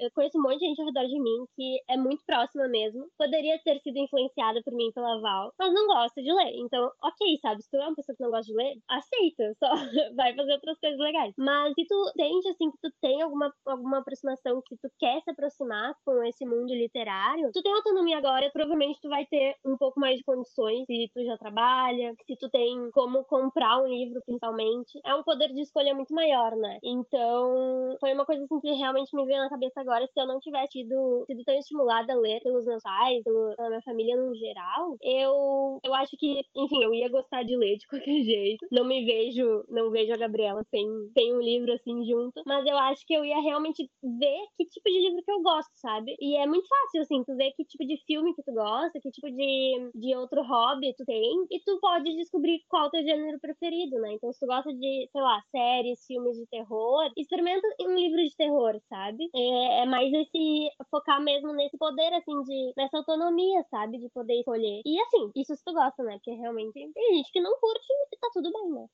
Eu 0.00 0.10
conheço 0.12 0.38
um 0.38 0.42
monte 0.42 0.58
de 0.58 0.66
gente 0.66 0.80
ao 0.80 0.86
redor 0.86 1.06
de 1.06 1.20
mim 1.20 1.44
que 1.56 1.78
é 1.88 1.96
muito 1.96 2.22
próxima 2.26 2.68
mesmo. 2.68 3.06
Poderia 3.18 3.58
ter 3.64 3.80
sido 3.80 3.98
influenciada 3.98 4.60
por 4.64 4.72
mim 4.74 4.90
pela 4.92 5.20
Val, 5.20 5.52
mas 5.58 5.72
não 5.72 5.86
gosta 5.86 6.22
de 6.22 6.32
ler. 6.32 6.52
Então, 6.56 6.90
ok, 7.02 7.38
sabe? 7.40 7.62
Se 7.62 7.70
tu 7.70 7.76
é 7.76 7.86
uma 7.86 7.94
pessoa 7.94 8.16
que 8.16 8.22
não 8.22 8.30
gosta 8.30 8.52
de 8.52 8.56
ler, 8.56 8.74
aceita. 8.88 9.54
Só 9.58 9.70
vai 10.16 10.34
fazer 10.34 10.52
outras 10.52 10.78
coisas 10.78 10.98
legais. 10.98 11.34
Mas 11.38 11.74
se 11.74 11.86
tu 11.86 12.12
sente, 12.16 12.48
assim, 12.48 12.70
que 12.70 12.78
tu 12.82 12.90
tem 13.00 13.22
alguma, 13.22 13.52
alguma 13.66 13.98
aproximação, 13.98 14.62
que 14.66 14.76
tu 14.76 14.88
quer 14.98 15.20
se 15.22 15.30
aproximar 15.30 15.94
com 16.04 16.22
esse 16.24 16.44
mundo 16.44 16.72
literário, 16.74 17.50
tu 17.52 17.62
tem 17.62 17.72
autonomia 17.72 18.18
agora, 18.18 18.50
provavelmente 18.52 19.00
tu 19.00 19.08
vai 19.08 19.26
ter 19.26 19.54
um 19.64 19.76
pouco 19.76 19.98
mais 20.00 20.16
de 20.16 20.24
condições 20.24 20.84
se 20.86 21.10
tu 21.14 21.24
já 21.24 21.36
trabalha, 21.38 22.14
se 22.26 22.36
tu 22.36 22.48
tem 22.50 22.90
como 22.92 23.24
comprar 23.24 23.78
um 23.82 23.86
livro, 23.86 24.20
principalmente. 24.24 24.98
É 25.04 25.14
um 25.14 25.22
poder 25.22 25.48
de 25.52 25.60
escolha 25.60 25.94
muito 26.00 26.14
maior, 26.14 26.56
né? 26.56 26.78
Então, 26.82 27.96
foi 28.00 28.12
uma 28.12 28.24
coisa 28.24 28.44
assim 28.44 28.60
que 28.60 28.72
realmente 28.72 29.14
me 29.14 29.24
veio 29.24 29.38
na 29.38 29.48
cabeça 29.48 29.80
agora. 29.80 30.06
Se 30.06 30.20
eu 30.20 30.26
não 30.26 30.40
tivesse 30.40 30.80
sido, 30.80 31.26
tão 31.44 31.54
estimulada 31.54 32.12
a 32.12 32.16
ler 32.16 32.40
pelos 32.42 32.64
meus 32.64 32.82
pais, 32.82 33.22
pela 33.22 33.68
minha 33.68 33.82
família 33.82 34.16
no 34.16 34.34
geral, 34.34 34.96
eu, 35.02 35.78
eu 35.84 35.94
acho 35.94 36.16
que, 36.18 36.42
enfim, 36.56 36.82
eu 36.82 36.94
ia 36.94 37.08
gostar 37.08 37.42
de 37.42 37.56
ler 37.56 37.76
de 37.76 37.86
qualquer 37.88 38.22
jeito. 38.22 38.66
Não 38.70 38.84
me 38.84 39.04
vejo, 39.04 39.64
não 39.68 39.90
vejo 39.90 40.12
a 40.12 40.16
Gabriela 40.16 40.62
sem, 40.70 40.86
sem 41.12 41.34
um 41.34 41.40
livro 41.40 41.72
assim 41.72 42.04
junto, 42.04 42.42
mas 42.46 42.64
eu 42.66 42.76
acho 42.76 43.04
que 43.06 43.14
eu 43.14 43.24
ia 43.24 43.40
realmente 43.40 43.88
ver 44.02 44.40
que 44.56 44.64
tipo 44.66 44.88
de 44.88 45.00
livro 45.00 45.22
que 45.22 45.30
eu 45.30 45.42
gosto, 45.42 45.70
sabe? 45.74 46.16
E 46.20 46.36
é 46.36 46.46
muito 46.46 46.66
fácil, 46.66 47.02
assim, 47.02 47.22
tu 47.24 47.36
ver 47.36 47.52
que 47.52 47.64
tipo 47.64 47.84
de 47.84 47.96
filme 48.06 48.34
que 48.34 48.42
tu 48.42 48.52
gosta, 48.52 49.00
que 49.00 49.10
tipo 49.10 49.30
de, 49.30 49.90
de 49.94 50.16
outro 50.16 50.42
hobby 50.42 50.94
tu 50.96 51.04
tem, 51.04 51.46
e 51.50 51.60
tu 51.64 51.78
pode 51.80 52.16
descobrir 52.16 52.62
qual 52.68 52.90
teu 52.90 53.02
gênero 53.02 53.38
preferido, 53.40 53.98
né? 54.00 54.12
Então, 54.14 54.32
se 54.32 54.40
tu 54.40 54.46
gosta 54.46 54.72
de, 54.72 55.08
sei 55.10 55.22
lá, 55.22 55.40
série 55.50 55.89
filmes 55.96 56.36
de 56.36 56.46
terror, 56.46 57.10
experimenta 57.16 57.66
um 57.80 57.94
livro 57.94 58.16
de 58.22 58.36
terror, 58.36 58.80
sabe? 58.88 59.28
É, 59.34 59.82
é 59.82 59.86
mais 59.86 60.12
esse 60.12 60.70
focar 60.90 61.22
mesmo 61.22 61.52
nesse 61.52 61.76
poder, 61.78 62.12
assim, 62.14 62.42
de 62.42 62.72
nessa 62.76 62.98
autonomia, 62.98 63.64
sabe? 63.70 63.98
De 63.98 64.08
poder 64.10 64.38
escolher. 64.40 64.82
E 64.84 65.00
assim, 65.00 65.30
isso 65.36 65.54
se 65.56 65.64
tu 65.64 65.72
gosta, 65.72 66.02
né? 66.02 66.14
Porque 66.14 66.32
realmente 66.32 66.72
tem 66.72 67.16
gente 67.16 67.32
que 67.32 67.40
não 67.40 67.58
curte 67.58 67.86
e 68.12 68.16
tá 68.18 68.28
tudo 68.32 68.50
bem, 68.52 68.70
né? 68.72 68.86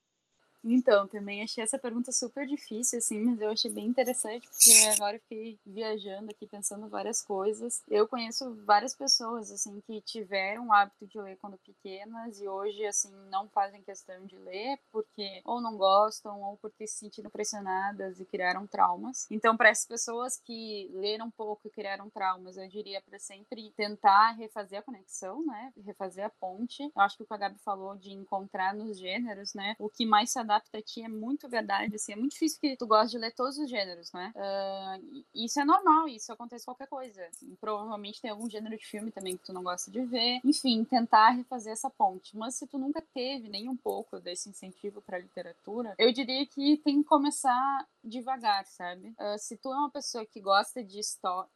Então, 0.68 1.06
também 1.06 1.44
achei 1.44 1.62
essa 1.62 1.78
pergunta 1.78 2.10
super 2.10 2.44
difícil, 2.44 2.98
assim, 2.98 3.20
mas 3.20 3.40
eu 3.40 3.50
achei 3.50 3.70
bem 3.70 3.86
interessante, 3.86 4.48
porque 4.48 4.72
agora 4.94 5.16
eu 5.16 5.20
fiquei 5.20 5.58
viajando 5.64 6.30
aqui, 6.32 6.44
pensando 6.44 6.88
várias 6.88 7.22
coisas. 7.22 7.82
Eu 7.88 8.08
conheço 8.08 8.52
várias 8.64 8.92
pessoas, 8.92 9.52
assim, 9.52 9.80
que 9.86 10.00
tiveram 10.00 10.66
o 10.66 10.72
hábito 10.72 11.06
de 11.06 11.20
ler 11.20 11.36
quando 11.36 11.56
pequenas 11.58 12.40
e 12.40 12.48
hoje, 12.48 12.84
assim, 12.84 13.12
não 13.30 13.48
fazem 13.48 13.80
questão 13.82 14.26
de 14.26 14.36
ler 14.38 14.76
porque 14.90 15.40
ou 15.44 15.60
não 15.60 15.76
gostam 15.76 16.42
ou 16.42 16.56
por 16.56 16.72
ter 16.72 16.88
se 16.88 16.98
sentido 16.98 17.30
pressionadas 17.30 18.18
e 18.18 18.24
criaram 18.24 18.66
traumas. 18.66 19.26
Então, 19.30 19.56
para 19.56 19.68
essas 19.68 19.86
pessoas 19.86 20.40
que 20.44 20.90
leram 20.94 21.30
pouco 21.30 21.68
e 21.68 21.70
criaram 21.70 22.10
traumas, 22.10 22.56
eu 22.56 22.68
diria 22.68 23.00
para 23.00 23.18
sempre 23.20 23.70
tentar 23.76 24.32
refazer 24.32 24.80
a 24.80 24.82
conexão, 24.82 25.44
né? 25.46 25.72
Refazer 25.84 26.24
a 26.24 26.30
ponte. 26.30 26.82
Eu 26.82 27.02
acho 27.02 27.16
que 27.16 27.22
o 27.22 27.26
que 27.26 27.34
a 27.34 27.36
Gabi 27.36 27.58
falou 27.58 27.94
de 27.96 28.12
encontrar 28.12 28.74
nos 28.74 28.98
gêneros, 28.98 29.54
né? 29.54 29.76
O 29.78 29.88
que 29.88 30.04
mais 30.04 30.30
se 30.30 30.38
adapta 30.38 30.55
adapta 30.56 30.78
a 30.78 30.82
ti 30.82 31.02
é 31.02 31.08
muito 31.08 31.48
verdade, 31.48 31.94
assim, 31.94 32.12
é 32.12 32.16
muito 32.16 32.32
difícil 32.32 32.60
que 32.60 32.76
tu 32.76 32.86
goste 32.86 33.12
de 33.12 33.18
ler 33.18 33.32
todos 33.32 33.58
os 33.58 33.68
gêneros, 33.68 34.12
né? 34.12 34.32
Uh, 34.34 35.24
isso 35.34 35.60
é 35.60 35.64
normal, 35.64 36.08
isso 36.08 36.32
acontece 36.32 36.64
qualquer 36.64 36.88
coisa. 36.88 37.28
Provavelmente 37.60 38.20
tem 38.20 38.30
algum 38.30 38.48
gênero 38.48 38.76
de 38.76 38.86
filme 38.86 39.10
também 39.10 39.36
que 39.36 39.44
tu 39.44 39.52
não 39.52 39.62
gosta 39.62 39.90
de 39.90 40.04
ver. 40.04 40.40
Enfim, 40.44 40.84
tentar 40.84 41.30
refazer 41.30 41.72
essa 41.72 41.90
ponte. 41.90 42.36
Mas 42.36 42.54
se 42.54 42.66
tu 42.66 42.78
nunca 42.78 43.02
teve 43.14 43.48
nem 43.48 43.68
um 43.68 43.76
pouco 43.76 44.18
desse 44.18 44.48
incentivo 44.48 45.00
para 45.02 45.18
literatura, 45.18 45.94
eu 45.98 46.12
diria 46.12 46.46
que 46.46 46.78
tem 46.78 47.02
que 47.02 47.08
começar 47.08 47.86
devagar, 48.02 48.64
sabe? 48.66 49.14
Uh, 49.18 49.38
se 49.38 49.56
tu 49.56 49.72
é 49.72 49.76
uma 49.76 49.90
pessoa 49.90 50.24
que 50.24 50.40
gosta 50.40 50.82
de, 50.82 51.00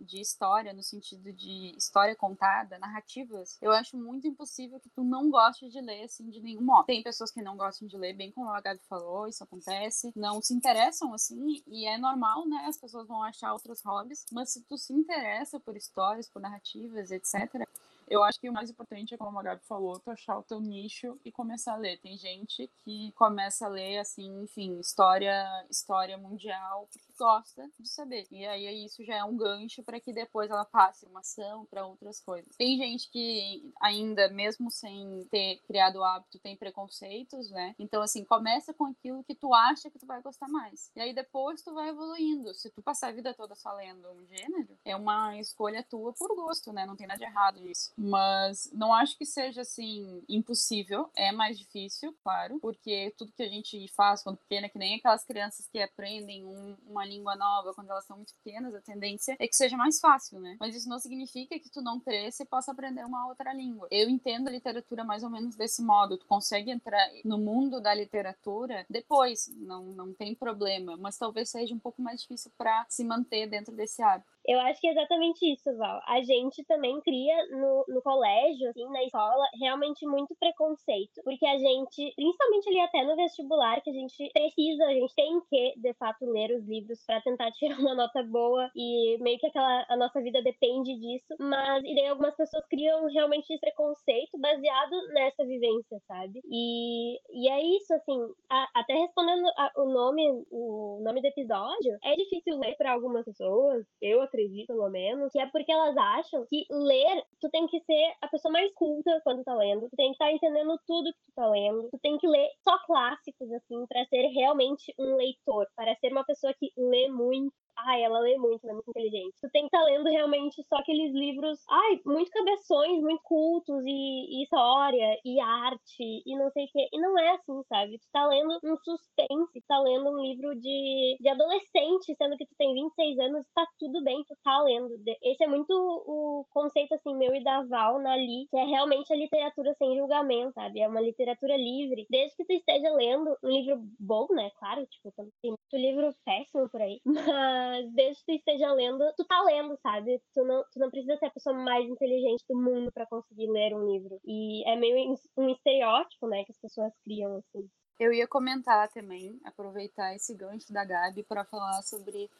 de 0.01 0.21
história, 0.21 0.73
no 0.73 0.83
sentido 0.83 1.33
de 1.33 1.75
história 1.77 2.15
contada, 2.17 2.79
narrativas, 2.79 3.57
eu 3.63 3.71
acho 3.71 3.97
muito 3.97 4.27
impossível 4.27 4.81
que 4.81 4.89
tu 4.91 5.05
não 5.05 5.31
goste 5.31 5.69
de 5.69 5.81
ler, 5.81 6.05
assim, 6.05 6.29
de 6.29 6.41
nenhum 6.41 6.63
modo. 6.63 6.87
Tem 6.87 7.03
pessoas 7.03 7.31
que 7.31 7.41
não 7.41 7.57
gostam 7.57 7.87
de 7.87 7.97
ler, 7.97 8.15
bem 8.15 8.33
como 8.33 8.51
a 8.51 8.61
Gabi 8.61 8.81
falou, 8.91 9.28
isso 9.28 9.45
acontece, 9.45 10.12
não 10.16 10.43
se 10.43 10.53
interessam, 10.53 11.14
assim, 11.14 11.62
e 11.68 11.86
é 11.86 11.97
normal, 11.97 12.45
né? 12.47 12.64
As 12.66 12.76
pessoas 12.76 13.07
vão 13.07 13.22
achar 13.22 13.53
outros 13.53 13.80
hobbies, 13.82 14.26
mas 14.32 14.51
se 14.51 14.62
tu 14.62 14.76
se 14.76 14.93
interessa 14.93 15.61
por 15.61 15.76
histórias, 15.76 16.28
por 16.28 16.43
narrativas, 16.43 17.12
etc., 17.12 17.64
eu 18.11 18.25
acho 18.25 18.41
que 18.41 18.51
o 18.51 18.53
mais 18.53 18.69
importante 18.69 19.15
é, 19.15 19.17
como 19.17 19.39
a 19.39 19.43
Gabi 19.43 19.63
falou, 19.65 20.01
tu 20.01 20.11
achar 20.11 20.37
o 20.37 20.43
teu 20.43 20.61
nicho 20.61 21.17
e 21.25 21.31
começar 21.31 21.75
a 21.75 21.77
ler. 21.77 22.01
Tem 22.01 22.19
gente 22.19 22.69
que 22.85 23.13
começa 23.13 23.67
a 23.67 23.69
ler, 23.69 23.99
assim, 23.99 24.43
enfim, 24.43 24.81
história, 24.81 25.47
história 25.71 26.19
mundial, 26.19 26.89
porque 26.93 27.11
gosta 27.17 27.71
de 27.79 27.89
saber. 27.89 28.27
E 28.31 28.45
aí 28.45 28.85
isso 28.85 29.05
já 29.05 29.17
é 29.17 29.25
um 29.25 29.37
gancho 29.37 29.83
para 29.85 30.01
que 30.01 30.13
depois 30.13 30.51
ela 30.51 30.65
passe 30.65 31.07
uma 31.07 31.21
ação 31.21 31.67
para 31.67 31.87
outras 31.87 32.19
coisas. 32.21 32.57
Tem 32.57 32.77
gente 32.77 33.09
que 33.11 33.73
ainda, 33.81 34.29
mesmo 34.29 34.71
sem 34.71 35.25
ter 35.31 35.61
criado 35.69 35.97
o 35.97 36.05
hábito, 36.05 36.41
tem 36.41 36.57
preconceitos, 36.57 37.49
né? 37.51 37.77
Então, 37.79 38.03
assim, 38.03 38.25
começa 38.25 38.75
com 38.75 38.87
aquilo 38.87 39.23
que 39.23 39.37
tu 39.37 39.55
acha 39.55 39.89
que 39.89 39.99
tu 39.99 40.07
vai 40.07 40.21
gostar 40.21 40.49
mais. 40.49 40.91
E 40.97 41.01
aí 41.01 41.15
depois 41.15 41.63
tu 41.63 41.73
vai 41.73 41.91
evoluindo. 41.91 42.53
Se 42.55 42.71
tu 42.71 42.83
passar 42.83 43.09
a 43.09 43.13
vida 43.13 43.33
toda 43.35 43.55
só 43.55 43.73
lendo 43.73 44.11
um 44.11 44.27
gênero, 44.27 44.77
é 44.85 44.97
uma 44.97 45.39
escolha 45.39 45.85
tua 45.85 46.13
por 46.13 46.35
gosto, 46.35 46.73
né? 46.73 46.85
Não 46.87 46.97
tem 46.97 47.07
nada 47.07 47.19
de 47.19 47.25
errado 47.25 47.61
nisso. 47.61 47.93
Mas 48.03 48.71
não 48.73 48.95
acho 48.95 49.17
que 49.19 49.27
seja 49.27 49.61
assim 49.61 50.25
impossível, 50.27 51.11
é 51.15 51.31
mais 51.33 51.59
difícil, 51.59 52.17
claro, 52.23 52.59
porque 52.59 53.15
tudo 53.19 53.33
que 53.33 53.43
a 53.43 53.49
gente 53.49 53.87
faz 53.89 54.23
quando 54.23 54.39
pequena, 54.39 54.71
que 54.71 54.79
nem 54.79 54.97
aquelas 54.97 55.23
crianças 55.23 55.69
que 55.69 55.79
aprendem 55.79 56.47
um, 56.47 56.77
uma 56.87 57.05
língua 57.05 57.37
nova 57.37 57.75
quando 57.75 57.91
elas 57.91 58.07
são 58.07 58.17
muito 58.17 58.35
pequenas, 58.37 58.75
a 58.75 58.81
tendência 58.81 59.37
é 59.39 59.47
que 59.47 59.55
seja 59.55 59.77
mais 59.77 60.01
fácil, 60.01 60.41
né? 60.41 60.57
Mas 60.59 60.75
isso 60.75 60.89
não 60.89 60.99
significa 60.99 61.59
que 61.59 61.69
tu 61.71 61.83
não 61.83 62.01
cresça 62.01 62.43
e 62.43 62.47
possa 62.47 62.73
aprender 62.73 63.05
uma 63.05 63.27
outra 63.29 63.53
língua. 63.53 63.87
Eu 63.91 64.09
entendo 64.09 64.49
a 64.49 64.51
literatura 64.51 65.05
mais 65.05 65.23
ou 65.23 65.29
menos 65.29 65.55
desse 65.55 65.83
modo, 65.83 66.17
tu 66.17 66.25
consegue 66.25 66.71
entrar 66.71 67.07
no 67.23 67.37
mundo 67.37 67.83
da 67.83 67.93
literatura 67.93 68.87
depois, 68.89 69.53
não, 69.57 69.85
não 69.85 70.15
tem 70.15 70.35
problema, 70.35 70.97
mas 70.97 71.19
talvez 71.19 71.51
seja 71.51 71.75
um 71.75 71.79
pouco 71.79 72.01
mais 72.01 72.23
difícil 72.23 72.51
para 72.57 72.87
se 72.89 73.05
manter 73.05 73.47
dentro 73.47 73.75
desse 73.77 74.03
hábito. 74.03 74.31
Eu 74.51 74.59
acho 74.59 74.81
que 74.81 74.89
é 74.89 74.91
exatamente 74.91 75.47
isso, 75.53 75.77
Val. 75.77 76.03
A 76.09 76.21
gente 76.23 76.65
também 76.65 77.01
cria 77.03 77.37
no, 77.51 77.85
no 77.87 78.03
colégio, 78.03 78.69
assim, 78.69 78.85
na 78.87 79.05
escola, 79.05 79.45
realmente 79.61 80.05
muito 80.05 80.35
preconceito. 80.41 81.23
Porque 81.23 81.47
a 81.47 81.57
gente, 81.57 82.13
principalmente 82.17 82.69
ali 82.69 82.81
até 82.81 83.05
no 83.05 83.15
vestibular, 83.15 83.81
que 83.81 83.91
a 83.91 83.93
gente 83.93 84.29
precisa, 84.33 84.87
a 84.87 84.93
gente 84.93 85.15
tem 85.15 85.41
que, 85.49 85.75
de 85.77 85.95
fato, 85.95 86.27
ler 86.27 86.51
os 86.51 86.67
livros 86.67 86.99
para 87.07 87.21
tentar 87.21 87.53
tirar 87.63 87.79
uma 87.79 87.95
nota 87.95 88.25
boa 88.25 88.69
e 88.75 89.19
meio 89.21 89.39
que 89.39 89.47
aquela, 89.47 89.87
a 89.89 89.97
nossa 89.97 90.21
vida 90.21 90.43
depende 90.43 90.99
disso. 90.99 91.33
Mas, 91.39 91.85
e 91.85 91.95
daí 91.95 92.09
algumas 92.09 92.35
pessoas 92.35 92.67
criam 92.67 93.07
realmente 93.07 93.45
esse 93.53 93.61
preconceito 93.61 94.37
baseado 94.37 94.97
nessa 95.15 95.47
vivência, 95.47 95.97
sabe? 96.09 96.41
E, 96.51 97.21
e 97.31 97.49
é 97.49 97.63
isso, 97.77 97.95
assim, 97.95 98.19
a, 98.51 98.69
até 98.75 98.95
respondendo 98.95 99.47
a, 99.57 99.71
o 99.77 99.85
nome, 99.85 100.45
o 100.51 101.01
nome 101.05 101.21
do 101.21 101.29
episódio, 101.29 101.97
é 102.03 102.17
difícil 102.17 102.59
ler 102.59 102.75
para 102.77 102.91
algumas 102.91 103.25
pessoas, 103.25 103.87
eu 104.03 104.21
acredito, 104.21 104.39
pelo 104.66 104.88
menos, 104.91 105.30
que 105.32 105.38
é 105.38 105.47
porque 105.47 105.72
elas 105.72 105.97
acham 105.97 106.47
que 106.47 106.66
ler, 106.70 107.24
tu 107.41 107.49
tem 107.51 107.66
que 107.66 107.80
ser 107.80 108.14
a 108.20 108.28
pessoa 108.28 108.53
mais 108.53 108.72
culta 108.74 109.20
quando 109.24 109.45
tá 109.45 109.55
lendo, 109.55 109.88
tu 109.88 109.97
tem 109.97 110.09
que 110.09 110.12
estar 110.12 110.26
tá 110.26 110.32
entendendo 110.32 110.78
tudo 110.86 111.12
que 111.12 111.24
tu 111.26 111.32
tá 111.34 111.49
lendo, 111.49 111.88
tu 111.91 111.99
tem 111.99 112.18
que 112.18 112.26
ler 112.26 112.49
só 112.62 112.78
clássicos, 112.86 113.51
assim, 113.53 113.86
para 113.86 114.05
ser 114.07 114.26
realmente 114.28 114.95
um 114.99 115.16
leitor, 115.16 115.66
para 115.76 115.95
ser 115.97 116.12
uma 116.12 116.24
pessoa 116.24 116.55
que 116.55 116.72
lê 116.76 117.09
muito, 117.09 117.55
ai, 117.87 118.03
ela 118.03 118.20
lê 118.20 118.37
muito, 118.37 118.64
ela 118.64 118.72
é 118.72 118.74
muito 118.74 118.91
inteligente. 118.91 119.35
Tu 119.41 119.51
tem 119.51 119.62
que 119.62 119.76
estar 119.76 119.81
tá 119.81 119.85
lendo 119.85 120.09
realmente 120.09 120.62
só 120.68 120.76
aqueles 120.76 121.12
livros, 121.12 121.59
ai, 121.68 122.01
muito 122.05 122.31
cabeções, 122.31 123.01
muito 123.03 123.22
cultos, 123.22 123.83
e, 123.85 124.41
e, 124.41 124.43
história, 124.43 125.18
e 125.24 125.41
arte, 125.41 126.22
e 126.26 126.37
não 126.37 126.51
sei 126.51 126.64
o 126.64 126.68
quê. 126.72 126.89
E 126.93 127.01
não 127.01 127.18
é 127.18 127.31
assim, 127.33 127.62
sabe? 127.68 127.99
Tu 127.99 128.07
tá 128.12 128.26
lendo 128.26 128.59
um 128.64 128.76
suspense, 128.78 129.64
tá 129.66 129.78
lendo 129.81 130.11
um 130.11 130.20
livro 130.20 130.55
de, 130.61 131.16
de 131.20 131.28
adolescente, 131.28 132.14
sendo 132.16 132.37
que 132.37 132.47
tu 132.47 132.55
tem 132.59 132.74
26 132.74 133.18
anos, 133.18 133.47
tá 133.55 133.66
tudo 133.78 134.03
bem, 134.03 134.22
tu 134.26 134.35
tá 134.43 134.62
lendo. 134.62 134.91
Esse 135.22 135.45
é 135.45 135.49
muito 135.49 135.72
o 135.72 136.47
conceito, 136.51 136.95
assim, 136.95 137.14
meu 137.16 137.35
e 137.35 137.43
da 137.43 137.62
Val 137.64 137.99
na 138.01 138.16
Li, 138.16 138.47
que 138.51 138.57
é 138.57 138.64
realmente 138.64 139.12
a 139.12 139.16
literatura 139.16 139.74
sem 139.74 139.97
julgamento, 139.97 140.53
sabe? 140.53 140.81
É 140.81 140.89
uma 140.89 141.01
literatura 141.01 141.57
livre. 141.57 142.07
Desde 142.11 142.37
que 142.37 142.45
tu 142.45 142.53
esteja 142.53 142.93
lendo 142.95 143.37
um 143.43 143.49
livro 143.49 143.81
bom, 143.99 144.26
né? 144.31 144.51
Claro, 144.59 144.87
tipo, 144.87 145.12
tem 145.16 145.51
muito 145.51 145.76
livro 145.76 146.14
péssimo 146.24 146.68
por 146.68 146.81
aí, 146.81 147.01
mas 147.05 147.70
mas 147.71 147.93
desde 147.93 148.25
que 148.25 148.33
tu 148.33 148.39
esteja 148.39 148.73
lendo, 148.73 149.05
tu 149.16 149.25
tá 149.25 149.41
lendo, 149.43 149.79
sabe? 149.81 150.21
Tu 150.35 150.45
não, 150.45 150.64
tu 150.73 150.79
não 150.79 150.91
precisa 150.91 151.16
ser 151.16 151.27
a 151.27 151.31
pessoa 151.31 151.57
mais 151.57 151.89
inteligente 151.89 152.45
do 152.49 152.57
mundo 152.57 152.91
para 152.93 153.07
conseguir 153.07 153.49
ler 153.49 153.75
um 153.75 153.91
livro. 153.93 154.21
E 154.25 154.68
é 154.68 154.77
meio 154.77 155.16
um 155.37 155.49
estereótipo, 155.49 156.27
né, 156.27 156.45
que 156.45 156.53
as 156.53 156.59
pessoas 156.59 156.93
criam, 157.05 157.37
assim. 157.37 157.71
Eu 157.99 158.12
ia 158.12 158.27
comentar 158.27 158.89
também, 158.89 159.39
aproveitar 159.45 160.14
esse 160.14 160.35
gancho 160.35 160.73
da 160.73 160.85
Gabi 160.85 161.23
para 161.23 161.45
falar 161.45 161.83
sobre 161.83 162.31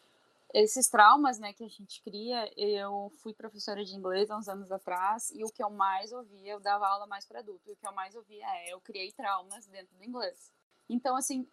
esses 0.53 0.89
traumas, 0.89 1.39
né, 1.39 1.53
que 1.53 1.63
a 1.63 1.69
gente 1.69 2.03
cria. 2.03 2.51
Eu 2.57 3.13
fui 3.23 3.33
professora 3.33 3.85
de 3.85 3.95
inglês 3.95 4.31
há 4.31 4.37
uns 4.37 4.49
anos 4.49 4.73
atrás 4.73 5.31
e 5.31 5.45
o 5.45 5.53
que 5.53 5.63
eu 5.63 5.71
mais 5.71 6.13
ouvia, 6.13 6.53
eu 6.53 6.61
dava 6.61 6.89
aula 6.89 7.07
mais 7.07 7.25
para 7.25 7.41
adulto, 7.41 7.69
e 7.69 7.73
o 7.73 7.77
que 7.77 7.87
eu 7.87 7.93
mais 7.93 8.15
ouvia 8.17 8.45
é 8.47 8.73
eu 8.73 8.81
criei 8.81 9.13
traumas 9.13 9.67
dentro 9.67 9.97
do 9.97 10.05
inglês. 10.05 10.53
Então, 10.89 11.15
assim, 11.17 11.47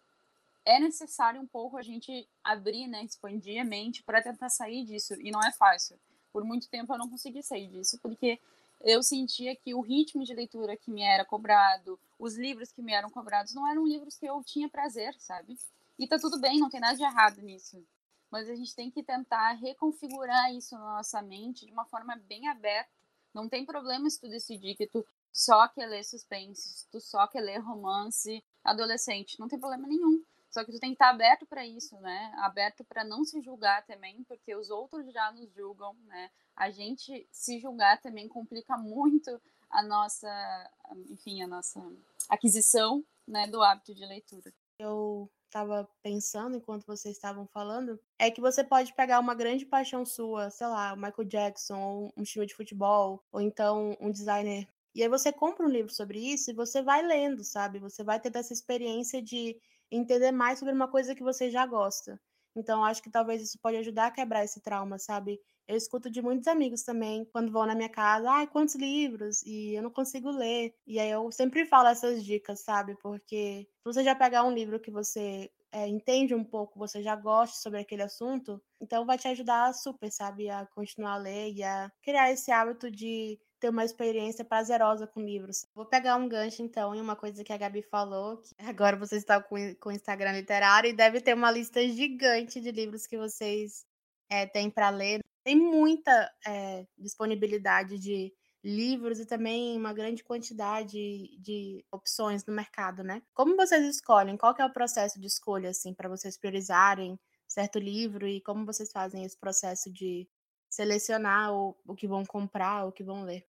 é 0.64 0.78
necessário 0.78 1.40
um 1.40 1.46
pouco 1.46 1.76
a 1.76 1.82
gente 1.82 2.28
abrir, 2.42 2.86
né, 2.86 3.04
expandir 3.04 3.60
a 3.60 3.64
mente 3.64 4.02
para 4.02 4.22
tentar 4.22 4.48
sair 4.48 4.84
disso, 4.84 5.14
e 5.20 5.30
não 5.30 5.40
é 5.40 5.52
fácil. 5.52 5.98
Por 6.32 6.44
muito 6.44 6.68
tempo 6.68 6.92
eu 6.92 6.98
não 6.98 7.08
consegui 7.08 7.42
sair 7.42 7.68
disso, 7.68 7.98
porque 8.00 8.38
eu 8.80 9.02
sentia 9.02 9.56
que 9.56 9.74
o 9.74 9.80
ritmo 9.80 10.24
de 10.24 10.34
leitura 10.34 10.76
que 10.76 10.90
me 10.90 11.02
era 11.02 11.24
cobrado, 11.24 11.98
os 12.18 12.36
livros 12.36 12.70
que 12.70 12.82
me 12.82 12.92
eram 12.92 13.10
cobrados, 13.10 13.54
não 13.54 13.68
eram 13.68 13.86
livros 13.86 14.16
que 14.16 14.26
eu 14.26 14.42
tinha 14.44 14.68
prazer, 14.68 15.14
sabe? 15.18 15.58
E 15.98 16.06
tá 16.06 16.18
tudo 16.18 16.40
bem, 16.40 16.60
não 16.60 16.70
tem 16.70 16.80
nada 16.80 16.96
de 16.96 17.02
errado 17.02 17.40
nisso. 17.42 17.84
Mas 18.30 18.48
a 18.48 18.54
gente 18.54 18.74
tem 18.74 18.90
que 18.90 19.02
tentar 19.02 19.52
reconfigurar 19.54 20.54
isso 20.54 20.74
na 20.74 20.96
nossa 20.96 21.20
mente 21.22 21.66
de 21.66 21.72
uma 21.72 21.86
forma 21.86 22.14
bem 22.28 22.46
aberta. 22.46 22.90
Não 23.34 23.48
tem 23.48 23.64
problema 23.64 24.08
se 24.08 24.20
tu 24.20 24.28
decidir 24.28 24.76
que 24.76 24.86
tu 24.86 25.04
só 25.32 25.66
quer 25.68 25.86
ler 25.86 26.04
suspense, 26.04 26.68
se 26.68 26.88
tu 26.88 27.00
só 27.00 27.26
quer 27.26 27.40
ler 27.40 27.58
romance 27.58 28.44
adolescente, 28.62 29.38
não 29.38 29.48
tem 29.48 29.58
problema 29.58 29.86
nenhum. 29.86 30.22
Só 30.50 30.64
que 30.64 30.72
tu 30.72 30.80
tem 30.80 30.90
que 30.90 30.94
estar 30.94 31.10
aberto 31.10 31.46
para 31.46 31.66
isso, 31.66 31.98
né? 32.00 32.32
Aberto 32.38 32.84
para 32.84 33.04
não 33.04 33.24
se 33.24 33.40
julgar 33.40 33.84
também, 33.86 34.24
porque 34.24 34.54
os 34.54 34.70
outros 34.70 35.12
já 35.12 35.30
nos 35.32 35.52
julgam, 35.52 35.94
né? 36.06 36.30
A 36.56 36.70
gente 36.70 37.28
se 37.30 37.58
julgar 37.60 38.00
também 38.00 38.28
complica 38.28 38.76
muito 38.76 39.40
a 39.70 39.82
nossa, 39.82 40.70
enfim, 41.10 41.42
a 41.42 41.46
nossa 41.46 41.80
aquisição, 42.28 43.04
né, 43.26 43.46
do 43.46 43.62
hábito 43.62 43.94
de 43.94 44.04
leitura. 44.06 44.52
Eu 44.78 45.30
estava 45.46 45.88
pensando 46.02 46.56
enquanto 46.56 46.86
vocês 46.86 47.14
estavam 47.14 47.46
falando, 47.46 47.98
é 48.18 48.30
que 48.30 48.40
você 48.40 48.62
pode 48.62 48.94
pegar 48.94 49.18
uma 49.18 49.34
grande 49.34 49.66
paixão 49.66 50.04
sua, 50.04 50.50
sei 50.50 50.66
lá, 50.66 50.92
o 50.92 50.96
Michael 50.96 51.24
Jackson, 51.24 51.78
ou 51.78 52.12
um 52.16 52.22
time 52.22 52.46
de 52.46 52.54
futebol, 52.54 53.22
ou 53.32 53.40
então 53.40 53.96
um 54.00 54.10
designer. 54.10 54.68
E 54.94 55.02
aí 55.02 55.08
você 55.08 55.32
compra 55.32 55.66
um 55.66 55.70
livro 55.70 55.92
sobre 55.92 56.18
isso 56.18 56.50
e 56.50 56.54
você 56.54 56.82
vai 56.82 57.02
lendo, 57.02 57.44
sabe? 57.44 57.78
Você 57.78 58.02
vai 58.02 58.18
ter 58.20 58.34
essa 58.36 58.52
experiência 58.52 59.22
de 59.22 59.56
entender 59.90 60.32
mais 60.32 60.58
sobre 60.58 60.74
uma 60.74 60.88
coisa 60.88 61.14
que 61.14 61.22
você 61.22 61.50
já 61.50 61.66
gosta. 61.66 62.20
Então, 62.56 62.84
acho 62.84 63.02
que 63.02 63.10
talvez 63.10 63.42
isso 63.42 63.58
pode 63.62 63.76
ajudar 63.76 64.06
a 64.06 64.10
quebrar 64.10 64.44
esse 64.44 64.60
trauma, 64.60 64.98
sabe? 64.98 65.40
Eu 65.66 65.76
escuto 65.76 66.10
de 66.10 66.20
muitos 66.22 66.48
amigos 66.48 66.82
também, 66.82 67.24
quando 67.26 67.52
vão 67.52 67.66
na 67.66 67.74
minha 67.74 67.88
casa, 67.88 68.28
ai, 68.30 68.46
quantos 68.46 68.74
livros? 68.74 69.42
E 69.44 69.74
eu 69.74 69.82
não 69.82 69.90
consigo 69.90 70.30
ler. 70.30 70.74
E 70.86 70.98
aí 70.98 71.10
eu 71.10 71.30
sempre 71.30 71.66
falo 71.66 71.88
essas 71.88 72.24
dicas, 72.24 72.60
sabe? 72.60 72.96
Porque 72.96 73.68
se 73.68 73.84
você 73.84 74.02
já 74.02 74.14
pegar 74.14 74.44
um 74.44 74.52
livro 74.52 74.80
que 74.80 74.90
você 74.90 75.50
é, 75.70 75.86
entende 75.86 76.34
um 76.34 76.44
pouco, 76.44 76.78
você 76.78 77.02
já 77.02 77.14
gosta 77.14 77.56
sobre 77.58 77.80
aquele 77.80 78.02
assunto, 78.02 78.60
então 78.80 79.04
vai 79.06 79.18
te 79.18 79.28
ajudar 79.28 79.72
super, 79.74 80.10
sabe? 80.10 80.48
A 80.48 80.66
continuar 80.66 81.14
a 81.14 81.18
ler 81.18 81.52
e 81.52 81.62
a 81.62 81.90
criar 82.02 82.30
esse 82.32 82.50
hábito 82.50 82.90
de 82.90 83.38
ter 83.58 83.68
uma 83.68 83.84
experiência 83.84 84.44
prazerosa 84.44 85.06
com 85.06 85.20
livros. 85.20 85.66
Vou 85.74 85.84
pegar 85.84 86.16
um 86.16 86.28
gancho, 86.28 86.62
então, 86.62 86.94
em 86.94 87.00
uma 87.00 87.16
coisa 87.16 87.42
que 87.44 87.52
a 87.52 87.56
Gabi 87.56 87.82
falou, 87.82 88.38
que 88.38 88.54
agora 88.64 88.96
você 88.96 89.16
está 89.16 89.42
com 89.42 89.56
o 89.56 89.92
Instagram 89.92 90.32
literário 90.32 90.90
e 90.90 90.92
deve 90.92 91.20
ter 91.20 91.34
uma 91.34 91.50
lista 91.50 91.80
gigante 91.88 92.60
de 92.60 92.70
livros 92.70 93.06
que 93.06 93.18
vocês 93.18 93.84
é, 94.30 94.46
têm 94.46 94.70
para 94.70 94.90
ler. 94.90 95.20
Tem 95.44 95.56
muita 95.56 96.30
é, 96.46 96.86
disponibilidade 96.96 97.98
de 97.98 98.32
livros 98.62 99.20
e 99.20 99.26
também 99.26 99.76
uma 99.76 99.92
grande 99.92 100.22
quantidade 100.22 100.98
de 101.38 101.84
opções 101.92 102.44
no 102.44 102.52
mercado, 102.52 103.02
né? 103.02 103.22
Como 103.32 103.56
vocês 103.56 103.86
escolhem? 103.86 104.36
Qual 104.36 104.54
é 104.58 104.64
o 104.64 104.72
processo 104.72 105.20
de 105.20 105.26
escolha, 105.26 105.70
assim, 105.70 105.94
para 105.94 106.08
vocês 106.08 106.36
priorizarem 106.36 107.18
certo 107.46 107.78
livro 107.78 108.26
e 108.26 108.40
como 108.42 108.66
vocês 108.66 108.92
fazem 108.92 109.24
esse 109.24 109.36
processo 109.38 109.90
de 109.90 110.28
selecionar 110.68 111.52
o, 111.54 111.74
o 111.86 111.94
que 111.94 112.06
vão 112.06 112.24
comprar, 112.24 112.84
o 112.84 112.92
que 112.92 113.02
vão 113.02 113.24
ler. 113.24 113.46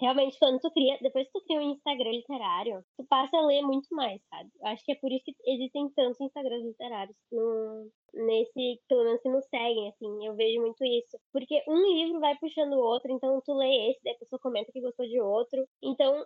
Realmente, 0.00 0.38
quando 0.38 0.58
tu 0.60 0.70
cria, 0.70 0.96
depois 1.02 1.26
que 1.26 1.32
tu 1.32 1.44
cria 1.44 1.60
um 1.60 1.72
Instagram 1.72 2.10
literário, 2.10 2.82
tu 2.96 3.04
passa 3.06 3.36
a 3.36 3.46
ler 3.46 3.62
muito 3.62 3.86
mais, 3.94 4.20
sabe? 4.30 4.50
Eu 4.60 4.66
acho 4.68 4.84
que 4.84 4.92
é 4.92 4.94
por 4.94 5.12
isso 5.12 5.24
que 5.24 5.34
existem 5.46 5.90
tantos 5.90 6.20
Instagrams 6.20 6.66
literários 6.66 7.16
no, 7.30 7.90
nesse, 8.14 8.80
pelo 8.88 9.04
menos 9.04 9.20
se 9.20 9.28
nos 9.28 9.44
seguem, 9.46 9.88
assim, 9.90 10.26
eu 10.26 10.34
vejo 10.34 10.60
muito 10.60 10.82
isso. 10.84 11.18
Porque 11.32 11.62
um 11.68 11.76
livro 11.76 12.20
vai 12.20 12.36
puxando 12.38 12.72
o 12.72 12.80
outro, 12.80 13.12
então 13.12 13.42
tu 13.44 13.52
lê 13.54 13.90
esse, 13.90 14.00
daí 14.02 14.14
a 14.14 14.18
pessoa 14.18 14.40
comenta 14.40 14.72
que 14.72 14.80
gostou 14.80 15.06
de 15.06 15.20
outro. 15.20 15.66
Então, 15.82 16.24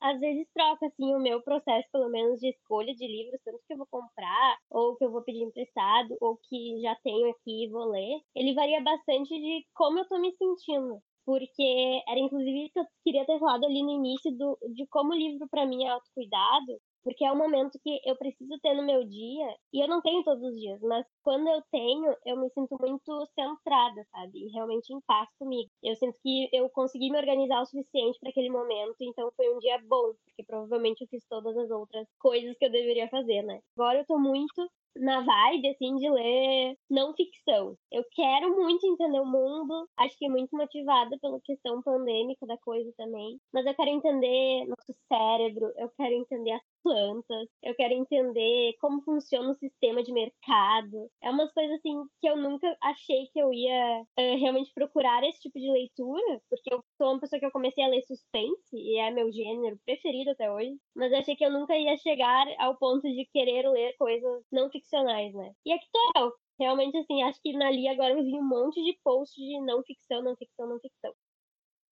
às 0.00 0.20
vezes 0.20 0.46
troca 0.52 0.86
assim 0.86 1.14
o 1.14 1.20
meu 1.20 1.42
processo, 1.42 1.88
pelo 1.92 2.10
menos 2.10 2.40
de 2.40 2.48
escolha 2.50 2.92
de 2.94 3.06
livros, 3.06 3.40
tanto 3.44 3.60
que 3.66 3.72
eu 3.72 3.78
vou 3.78 3.86
comprar, 3.90 4.58
ou 4.70 4.96
que 4.96 5.04
eu 5.04 5.10
vou 5.10 5.22
pedir 5.22 5.42
emprestado, 5.42 6.16
ou 6.20 6.36
que 6.48 6.80
já 6.82 6.94
tenho 7.02 7.30
aqui 7.30 7.64
e 7.64 7.70
vou 7.70 7.90
ler. 7.90 8.20
Ele 8.34 8.54
varia 8.54 8.82
bastante 8.82 9.28
de 9.28 9.66
como 9.74 10.00
eu 10.00 10.08
tô 10.08 10.18
me 10.18 10.32
sentindo. 10.36 11.00
Porque 11.24 12.02
era 12.06 12.20
inclusive 12.20 12.70
que 12.70 12.78
eu 12.78 12.84
queria 13.02 13.24
ter 13.24 13.38
falado 13.38 13.64
ali 13.64 13.82
no 13.82 13.90
início 13.90 14.30
do, 14.36 14.58
de 14.74 14.86
como 14.88 15.12
o 15.12 15.16
livro 15.16 15.48
para 15.48 15.66
mim 15.66 15.84
é 15.84 15.88
autocuidado, 15.88 16.78
porque 17.02 17.24
é 17.24 17.32
um 17.32 17.36
momento 17.36 17.78
que 17.82 18.00
eu 18.04 18.16
preciso 18.16 18.58
ter 18.62 18.74
no 18.74 18.84
meu 18.84 19.04
dia, 19.04 19.56
e 19.72 19.82
eu 19.82 19.88
não 19.88 20.02
tenho 20.02 20.22
todos 20.24 20.42
os 20.42 20.54
dias, 20.58 20.80
mas 20.82 21.06
quando 21.24 21.48
eu 21.48 21.62
tenho, 21.72 22.14
eu 22.26 22.36
me 22.36 22.50
sinto 22.50 22.76
muito 22.78 23.26
centrada, 23.34 24.06
sabe? 24.12 24.46
Realmente 24.52 24.92
em 24.92 25.00
paz 25.00 25.28
comigo. 25.38 25.70
Eu 25.82 25.96
sinto 25.96 26.18
que 26.22 26.48
eu 26.52 26.68
consegui 26.68 27.10
me 27.10 27.18
organizar 27.18 27.62
o 27.62 27.66
suficiente 27.66 28.18
para 28.20 28.28
aquele 28.28 28.50
momento, 28.50 28.96
então 29.00 29.32
foi 29.34 29.52
um 29.52 29.58
dia 29.58 29.78
bom, 29.88 30.12
porque 30.24 30.44
provavelmente 30.44 31.02
eu 31.02 31.08
fiz 31.08 31.24
todas 31.26 31.56
as 31.56 31.70
outras 31.70 32.06
coisas 32.18 32.56
que 32.58 32.66
eu 32.66 32.70
deveria 32.70 33.08
fazer, 33.08 33.42
né? 33.42 33.60
Agora 33.76 33.98
eu 33.98 34.06
tô 34.06 34.18
muito 34.18 34.70
na 34.96 35.20
vibe, 35.20 35.68
assim, 35.68 35.96
de 35.96 36.08
ler 36.08 36.76
não 36.88 37.14
ficção. 37.14 37.76
Eu 37.90 38.04
quero 38.12 38.54
muito 38.54 38.86
entender 38.86 39.20
o 39.20 39.26
mundo, 39.26 39.88
acho 39.96 40.16
que 40.16 40.28
muito 40.28 40.56
motivada 40.56 41.18
pela 41.20 41.40
questão 41.40 41.82
pandêmica 41.82 42.46
da 42.46 42.56
coisa 42.58 42.92
também, 42.96 43.38
mas 43.52 43.66
eu 43.66 43.74
quero 43.74 43.90
entender 43.90 44.66
nosso 44.66 44.98
cérebro, 45.08 45.72
eu 45.76 45.90
quero 45.96 46.14
entender 46.14 46.52
as 46.52 46.62
plantas, 46.82 47.48
eu 47.62 47.74
quero 47.74 47.94
entender 47.94 48.74
como 48.80 49.02
funciona 49.02 49.50
o 49.50 49.56
sistema 49.56 50.02
de 50.02 50.12
mercado. 50.12 51.10
É 51.24 51.30
umas 51.30 51.50
coisas 51.54 51.78
assim 51.78 52.04
que 52.20 52.28
eu 52.28 52.36
nunca 52.36 52.76
achei 52.82 53.28
que 53.32 53.38
eu 53.38 53.50
ia 53.50 54.02
uh, 54.02 54.36
realmente 54.38 54.70
procurar 54.74 55.24
esse 55.24 55.40
tipo 55.40 55.58
de 55.58 55.70
leitura, 55.70 56.42
porque 56.50 56.72
eu 56.72 56.84
sou 56.98 57.12
uma 57.12 57.20
pessoa 57.20 57.40
que 57.40 57.46
eu 57.46 57.50
comecei 57.50 57.82
a 57.82 57.88
ler 57.88 58.02
suspense 58.02 58.76
e 58.76 58.98
é 58.98 59.10
meu 59.10 59.32
gênero 59.32 59.80
preferido 59.86 60.32
até 60.32 60.52
hoje, 60.52 60.76
mas 60.94 61.10
eu 61.10 61.18
achei 61.18 61.34
que 61.34 61.42
eu 61.42 61.50
nunca 61.50 61.74
ia 61.78 61.96
chegar 61.96 62.46
ao 62.58 62.76
ponto 62.76 63.08
de 63.08 63.26
querer 63.32 63.66
ler 63.70 63.96
coisas 63.96 64.44
não 64.52 64.68
ficcionais, 64.68 65.32
né? 65.34 65.50
E 65.64 65.72
aqui 65.72 65.86
tô 65.90 66.20
eu. 66.20 66.32
Realmente, 66.60 66.98
assim, 66.98 67.22
acho 67.22 67.40
que 67.40 67.56
na 67.56 67.70
Li 67.70 67.88
agora 67.88 68.12
eu 68.12 68.22
vi 68.22 68.38
um 68.38 68.46
monte 68.46 68.82
de 68.84 68.98
posts 69.02 69.42
de 69.42 69.60
não 69.62 69.82
ficção, 69.82 70.22
não 70.22 70.36
ficção, 70.36 70.68
não 70.68 70.78
ficção. 70.78 71.14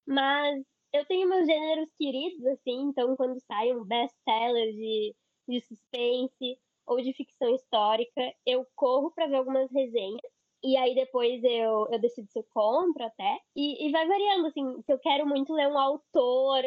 Mas 0.07 0.63
eu 0.93 1.07
tenho 1.07 1.29
meus 1.29 1.47
gêneros 1.47 1.89
queridos, 1.97 2.45
assim, 2.47 2.83
então 2.83 3.17
quando 3.17 3.41
sai 3.47 3.73
um 3.73 3.83
best-seller 3.83 4.75
de, 4.75 5.15
de 5.49 5.61
suspense 5.63 6.59
ou 6.87 7.01
de 7.01 7.13
ficção 7.15 7.55
histórica, 7.55 8.21
eu 8.47 8.67
corro 8.75 9.11
para 9.13 9.27
ver 9.27 9.37
algumas 9.37 9.71
resenhas. 9.73 10.21
E 10.65 10.77
aí 10.77 10.95
depois 10.95 11.43
eu, 11.43 11.89
eu 11.91 12.01
decido 12.01 12.29
se 12.31 12.39
eu 12.39 12.45
compro 12.51 13.05
até. 13.05 13.39
E, 13.57 13.89
e 13.89 13.91
vai 13.91 14.07
variando, 14.07 14.47
assim, 14.47 14.83
se 14.83 14.93
eu 14.93 14.99
quero 14.99 15.27
muito 15.27 15.53
ler 15.53 15.69
um 15.69 15.79
autor. 15.79 16.65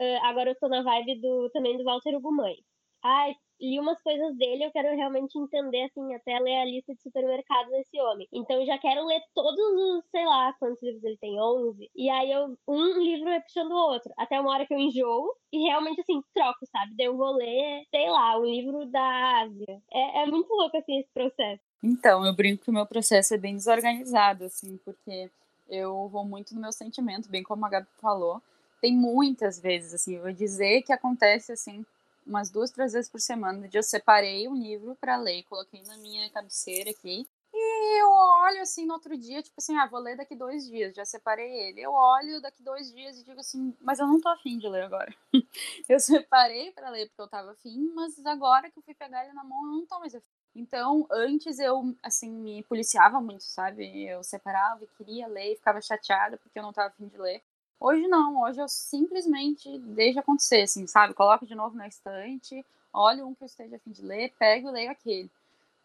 Uh, 0.00 0.24
agora 0.24 0.50
eu 0.50 0.56
tô 0.58 0.68
na 0.68 0.82
vibe 0.82 1.20
do, 1.20 1.50
também 1.50 1.76
do 1.76 1.84
Walter 1.84 2.14
Ugumãe. 2.16 2.56
Ai, 3.04 3.34
li 3.60 3.78
umas 3.78 4.00
coisas 4.02 4.36
dele, 4.36 4.64
eu 4.64 4.70
quero 4.70 4.94
realmente 4.96 5.38
entender, 5.38 5.84
assim, 5.84 6.14
até 6.14 6.38
ler 6.38 6.56
a 6.56 6.64
lista 6.64 6.94
de 6.94 7.02
supermercados 7.02 7.70
desse 7.72 8.00
homem. 8.00 8.28
Então 8.32 8.60
eu 8.60 8.66
já 8.66 8.78
quero 8.78 9.04
ler 9.06 9.20
todos 9.34 9.58
os, 9.58 10.04
sei 10.10 10.24
lá, 10.24 10.52
quantos 10.58 10.82
livros 10.82 11.04
ele 11.04 11.16
tem, 11.18 11.40
11. 11.40 11.90
E 11.94 12.10
aí 12.10 12.30
eu, 12.30 12.56
um 12.68 12.98
livro 13.02 13.28
é 13.28 13.40
puxando 13.40 13.72
o 13.72 13.92
outro. 13.92 14.12
Até 14.16 14.40
uma 14.40 14.52
hora 14.52 14.66
que 14.66 14.74
eu 14.74 14.78
enjoo 14.78 15.34
e 15.52 15.64
realmente, 15.68 16.00
assim, 16.00 16.20
troco, 16.34 16.66
sabe? 16.66 16.94
Daí 16.96 17.06
eu 17.06 17.16
vou 17.16 17.34
ler, 17.34 17.86
sei 17.90 18.10
lá, 18.10 18.38
um 18.38 18.44
livro 18.44 18.86
da 18.86 19.40
Ásia. 19.42 19.82
É, 19.92 20.22
é 20.22 20.26
muito 20.26 20.52
louco, 20.52 20.76
assim, 20.76 20.98
esse 20.98 21.10
processo. 21.12 21.62
Então, 21.82 22.24
eu 22.26 22.34
brinco 22.34 22.64
que 22.64 22.70
o 22.70 22.74
meu 22.74 22.86
processo 22.86 23.34
é 23.34 23.38
bem 23.38 23.54
desorganizado, 23.54 24.44
assim, 24.44 24.78
porque 24.84 25.30
eu 25.68 26.08
vou 26.08 26.24
muito 26.24 26.54
no 26.54 26.60
meu 26.60 26.72
sentimento, 26.72 27.28
bem 27.28 27.42
como 27.42 27.64
a 27.64 27.68
Gabi 27.68 27.88
falou. 28.00 28.42
Tem 28.80 28.94
muitas 28.94 29.58
vezes, 29.58 29.94
assim, 29.94 30.16
eu 30.16 30.22
vou 30.22 30.32
dizer 30.32 30.82
que 30.82 30.92
acontece, 30.92 31.52
assim, 31.52 31.84
umas 32.26 32.50
duas, 32.50 32.70
três 32.70 32.92
vezes 32.92 33.10
por 33.10 33.20
semana. 33.20 33.68
Eu 33.72 33.82
separei 33.82 34.48
um 34.48 34.54
livro 34.54 34.96
para 34.96 35.16
ler, 35.16 35.44
coloquei 35.44 35.82
na 35.82 35.96
minha 35.98 36.28
cabeceira 36.30 36.90
aqui. 36.90 37.26
E 37.54 38.00
eu 38.02 38.10
olho 38.10 38.60
assim 38.60 38.84
no 38.84 38.92
outro 38.92 39.16
dia, 39.16 39.42
tipo 39.42 39.54
assim, 39.56 39.76
ah, 39.78 39.86
vou 39.86 39.98
ler 39.98 40.16
daqui 40.16 40.36
dois 40.36 40.66
dias, 40.66 40.94
já 40.94 41.04
separei 41.06 41.50
ele. 41.68 41.80
Eu 41.80 41.92
olho 41.92 42.40
daqui 42.42 42.62
dois 42.62 42.92
dias 42.92 43.18
e 43.18 43.24
digo 43.24 43.40
assim, 43.40 43.74
mas 43.80 43.98
eu 43.98 44.06
não 44.06 44.20
tô 44.20 44.28
afim 44.28 44.58
de 44.58 44.68
ler 44.68 44.82
agora. 44.82 45.14
eu 45.88 45.98
separei 45.98 46.70
para 46.72 46.90
ler 46.90 47.06
porque 47.06 47.22
eu 47.22 47.28
tava 47.28 47.52
afim, 47.52 47.90
mas 47.94 48.18
agora 48.26 48.70
que 48.70 48.78
eu 48.78 48.82
fui 48.82 48.94
pegar 48.94 49.24
ele 49.24 49.32
na 49.32 49.42
mão, 49.44 49.58
eu 49.64 49.72
não 49.72 49.86
tô 49.86 49.98
mais 49.98 50.14
afim. 50.14 50.26
Então, 50.54 51.06
antes 51.10 51.58
eu, 51.58 51.94
assim, 52.02 52.30
me 52.30 52.62
policiava 52.64 53.20
muito, 53.20 53.44
sabe? 53.44 54.04
Eu 54.04 54.22
separava 54.22 54.82
e 54.84 54.88
queria 54.88 55.26
ler 55.26 55.52
e 55.52 55.56
ficava 55.56 55.80
chateada 55.80 56.36
porque 56.38 56.58
eu 56.58 56.62
não 56.62 56.72
tava 56.72 56.88
afim 56.88 57.08
de 57.08 57.16
ler. 57.18 57.42
Hoje 57.78 58.08
não, 58.08 58.42
hoje 58.42 58.60
eu 58.60 58.68
simplesmente 58.68 59.78
deixo 59.78 60.18
acontecer, 60.18 60.62
assim, 60.62 60.86
sabe? 60.86 61.14
Coloco 61.14 61.46
de 61.46 61.54
novo 61.54 61.76
na 61.76 61.86
estante, 61.86 62.64
olho 62.92 63.26
um 63.26 63.34
que 63.34 63.42
eu 63.42 63.46
esteja 63.46 63.76
a 63.76 63.78
fim 63.78 63.90
de 63.90 64.02
ler, 64.02 64.32
pego 64.38 64.68
e 64.68 64.72
leio 64.72 64.90
aquele. 64.90 65.30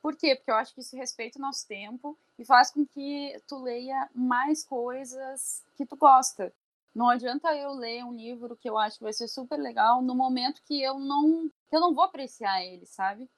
Por 0.02 0.16
quê? 0.16 0.36
Porque 0.36 0.50
eu 0.50 0.56
acho 0.56 0.74
que 0.74 0.82
isso 0.82 0.96
respeita 0.96 1.38
o 1.38 1.42
nosso 1.42 1.68
tempo 1.68 2.18
e 2.39 2.46
faz 2.46 2.72
com 2.72 2.86
que 2.86 3.39
tu 3.48 3.62
leia 3.62 4.10
mais 4.16 4.64
coisas 4.64 5.64
que 5.78 5.86
tu 5.86 5.96
gosta. 5.96 6.52
Não 6.94 7.10
adianta 7.10 7.56
eu 7.56 7.72
ler 7.74 8.04
um 8.04 8.14
livro 8.14 8.56
que 8.56 8.70
eu 8.70 8.78
acho 8.78 8.98
que 8.98 9.04
vai 9.04 9.14
ser 9.14 9.28
super 9.28 9.58
legal 9.58 10.02
no 10.02 10.16
momento 10.16 10.62
que 10.66 10.82
eu 10.82 10.98
não 10.98 11.50
que 11.70 11.76
eu 11.76 11.80
não 11.80 11.94
vou 11.94 12.04
apreciar 12.04 12.66
ele, 12.66 12.86
sabe? 12.86 13.30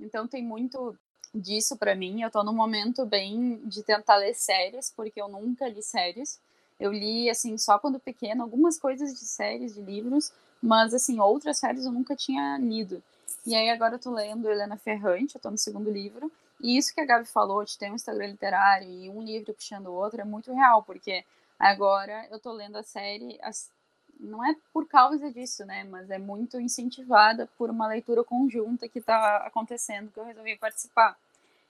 Então 0.00 0.26
tem 0.26 0.42
muito 0.42 0.96
disso 1.34 1.76
para 1.76 1.94
mim. 1.94 2.22
Eu 2.22 2.30
tô 2.30 2.42
num 2.42 2.54
momento 2.54 3.04
bem 3.04 3.56
de 3.64 3.82
tentar 3.82 4.16
ler 4.16 4.34
séries, 4.34 4.92
porque 4.94 5.20
eu 5.20 5.28
nunca 5.28 5.68
li 5.68 5.82
séries. 5.82 6.40
Eu 6.82 6.92
li, 6.92 7.30
assim, 7.30 7.56
só 7.56 7.78
quando 7.78 8.00
pequena, 8.00 8.42
algumas 8.42 8.76
coisas 8.76 9.14
de 9.14 9.24
séries, 9.24 9.72
de 9.72 9.80
livros, 9.80 10.32
mas, 10.60 10.92
assim, 10.92 11.20
outras 11.20 11.58
séries 11.58 11.84
eu 11.84 11.92
nunca 11.92 12.16
tinha 12.16 12.58
lido. 12.58 13.00
E 13.46 13.54
aí 13.54 13.70
agora 13.70 13.94
eu 13.94 14.00
tô 14.00 14.10
lendo 14.10 14.50
Helena 14.50 14.76
Ferrante, 14.76 15.36
eu 15.36 15.40
tô 15.40 15.48
no 15.48 15.56
segundo 15.56 15.88
livro, 15.88 16.28
e 16.60 16.76
isso 16.76 16.92
que 16.92 17.00
a 17.00 17.04
Gabi 17.04 17.24
falou, 17.24 17.64
de 17.64 17.78
ter 17.78 17.88
um 17.88 17.94
Instagram 17.94 18.26
literário 18.26 18.90
e 18.90 19.08
um 19.08 19.22
livro 19.22 19.54
puxando 19.54 19.86
o 19.86 19.92
outro, 19.92 20.20
é 20.20 20.24
muito 20.24 20.52
real, 20.52 20.82
porque 20.82 21.24
agora 21.56 22.26
eu 22.32 22.40
tô 22.40 22.50
lendo 22.50 22.76
a 22.76 22.82
série, 22.82 23.38
as... 23.42 23.70
não 24.18 24.44
é 24.44 24.56
por 24.72 24.88
causa 24.88 25.30
disso, 25.30 25.64
né, 25.64 25.84
mas 25.84 26.10
é 26.10 26.18
muito 26.18 26.60
incentivada 26.60 27.48
por 27.56 27.70
uma 27.70 27.86
leitura 27.86 28.24
conjunta 28.24 28.88
que 28.88 29.00
tá 29.00 29.36
acontecendo, 29.46 30.10
que 30.10 30.18
eu 30.18 30.24
resolvi 30.24 30.56
participar. 30.56 31.16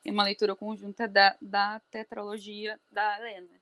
É 0.06 0.10
uma 0.10 0.24
leitura 0.24 0.56
conjunta 0.56 1.06
da, 1.06 1.36
da 1.38 1.82
tetralogia 1.90 2.80
da 2.90 3.18
Helena. 3.18 3.61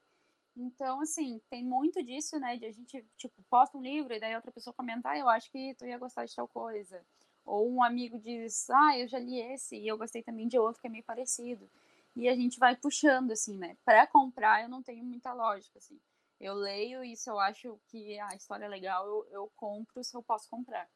Então, 0.56 1.00
assim, 1.00 1.40
tem 1.48 1.64
muito 1.64 2.02
disso, 2.02 2.38
né? 2.38 2.56
De 2.56 2.66
a 2.66 2.72
gente, 2.72 3.04
tipo, 3.16 3.42
posta 3.48 3.78
um 3.78 3.82
livro 3.82 4.12
e 4.12 4.20
daí 4.20 4.34
outra 4.34 4.52
pessoa 4.52 4.74
comentar, 4.74 5.14
ah, 5.14 5.18
eu 5.18 5.28
acho 5.28 5.50
que 5.50 5.74
tu 5.74 5.86
ia 5.86 5.98
gostar 5.98 6.24
de 6.24 6.34
tal 6.34 6.48
coisa. 6.48 7.04
Ou 7.44 7.70
um 7.70 7.82
amigo 7.82 8.18
diz, 8.18 8.68
ah, 8.70 8.98
eu 8.98 9.08
já 9.08 9.18
li 9.18 9.40
esse 9.40 9.76
e 9.76 9.88
eu 9.88 9.96
gostei 9.96 10.22
também 10.22 10.48
de 10.48 10.58
outro 10.58 10.80
que 10.80 10.86
é 10.88 10.90
meio 10.90 11.04
parecido. 11.04 11.68
E 12.16 12.28
a 12.28 12.34
gente 12.34 12.58
vai 12.58 12.76
puxando, 12.76 13.30
assim, 13.32 13.56
né? 13.56 13.76
Para 13.84 14.06
comprar, 14.06 14.62
eu 14.62 14.68
não 14.68 14.82
tenho 14.82 15.04
muita 15.04 15.32
lógica, 15.32 15.78
assim. 15.78 15.98
Eu 16.40 16.54
leio 16.54 17.04
e 17.04 17.16
se 17.16 17.30
eu 17.30 17.38
acho 17.38 17.78
que 17.88 18.18
a 18.18 18.34
história 18.34 18.64
é 18.64 18.68
legal, 18.68 19.06
eu, 19.06 19.26
eu 19.30 19.52
compro 19.56 20.02
se 20.02 20.16
eu 20.16 20.22
posso 20.22 20.48
comprar. 20.48 20.88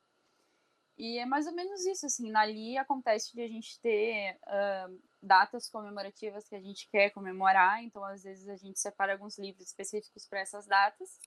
E 0.96 1.18
é 1.18 1.26
mais 1.26 1.46
ou 1.46 1.52
menos 1.52 1.84
isso, 1.84 2.06
assim, 2.06 2.34
ali 2.34 2.78
acontece 2.78 3.32
de 3.34 3.42
a 3.42 3.48
gente 3.48 3.80
ter 3.80 4.38
uh, 4.46 5.02
datas 5.24 5.68
comemorativas 5.68 6.46
que 6.48 6.54
a 6.54 6.60
gente 6.60 6.88
quer 6.90 7.10
comemorar, 7.10 7.82
então 7.82 8.04
às 8.04 8.22
vezes 8.22 8.48
a 8.48 8.56
gente 8.56 8.78
separa 8.78 9.12
alguns 9.12 9.38
livros 9.38 9.66
específicos 9.66 10.26
para 10.26 10.40
essas 10.40 10.66
datas, 10.66 11.18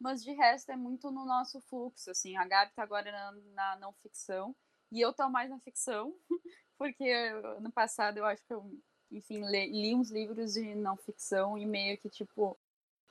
mas 0.00 0.22
de 0.22 0.32
resto 0.32 0.70
é 0.70 0.76
muito 0.76 1.10
no 1.10 1.24
nosso 1.24 1.60
fluxo, 1.62 2.10
assim, 2.10 2.36
a 2.36 2.46
Gabi 2.46 2.72
tá 2.74 2.82
agora 2.82 3.10
na, 3.12 3.32
na 3.54 3.78
não 3.78 3.92
ficção, 3.94 4.54
e 4.90 5.00
eu 5.00 5.12
tô 5.12 5.28
mais 5.28 5.50
na 5.50 5.60
ficção, 5.60 6.14
porque 6.78 7.12
no 7.60 7.70
passado 7.72 8.18
eu 8.18 8.24
acho 8.24 8.44
que 8.46 8.54
eu, 8.54 8.70
enfim, 9.10 9.44
li, 9.44 9.70
li 9.70 9.94
uns 9.94 10.10
livros 10.10 10.54
de 10.54 10.74
não 10.74 10.96
ficção 10.96 11.56
e 11.56 11.66
meio 11.66 11.98
que, 11.98 12.08
tipo, 12.08 12.58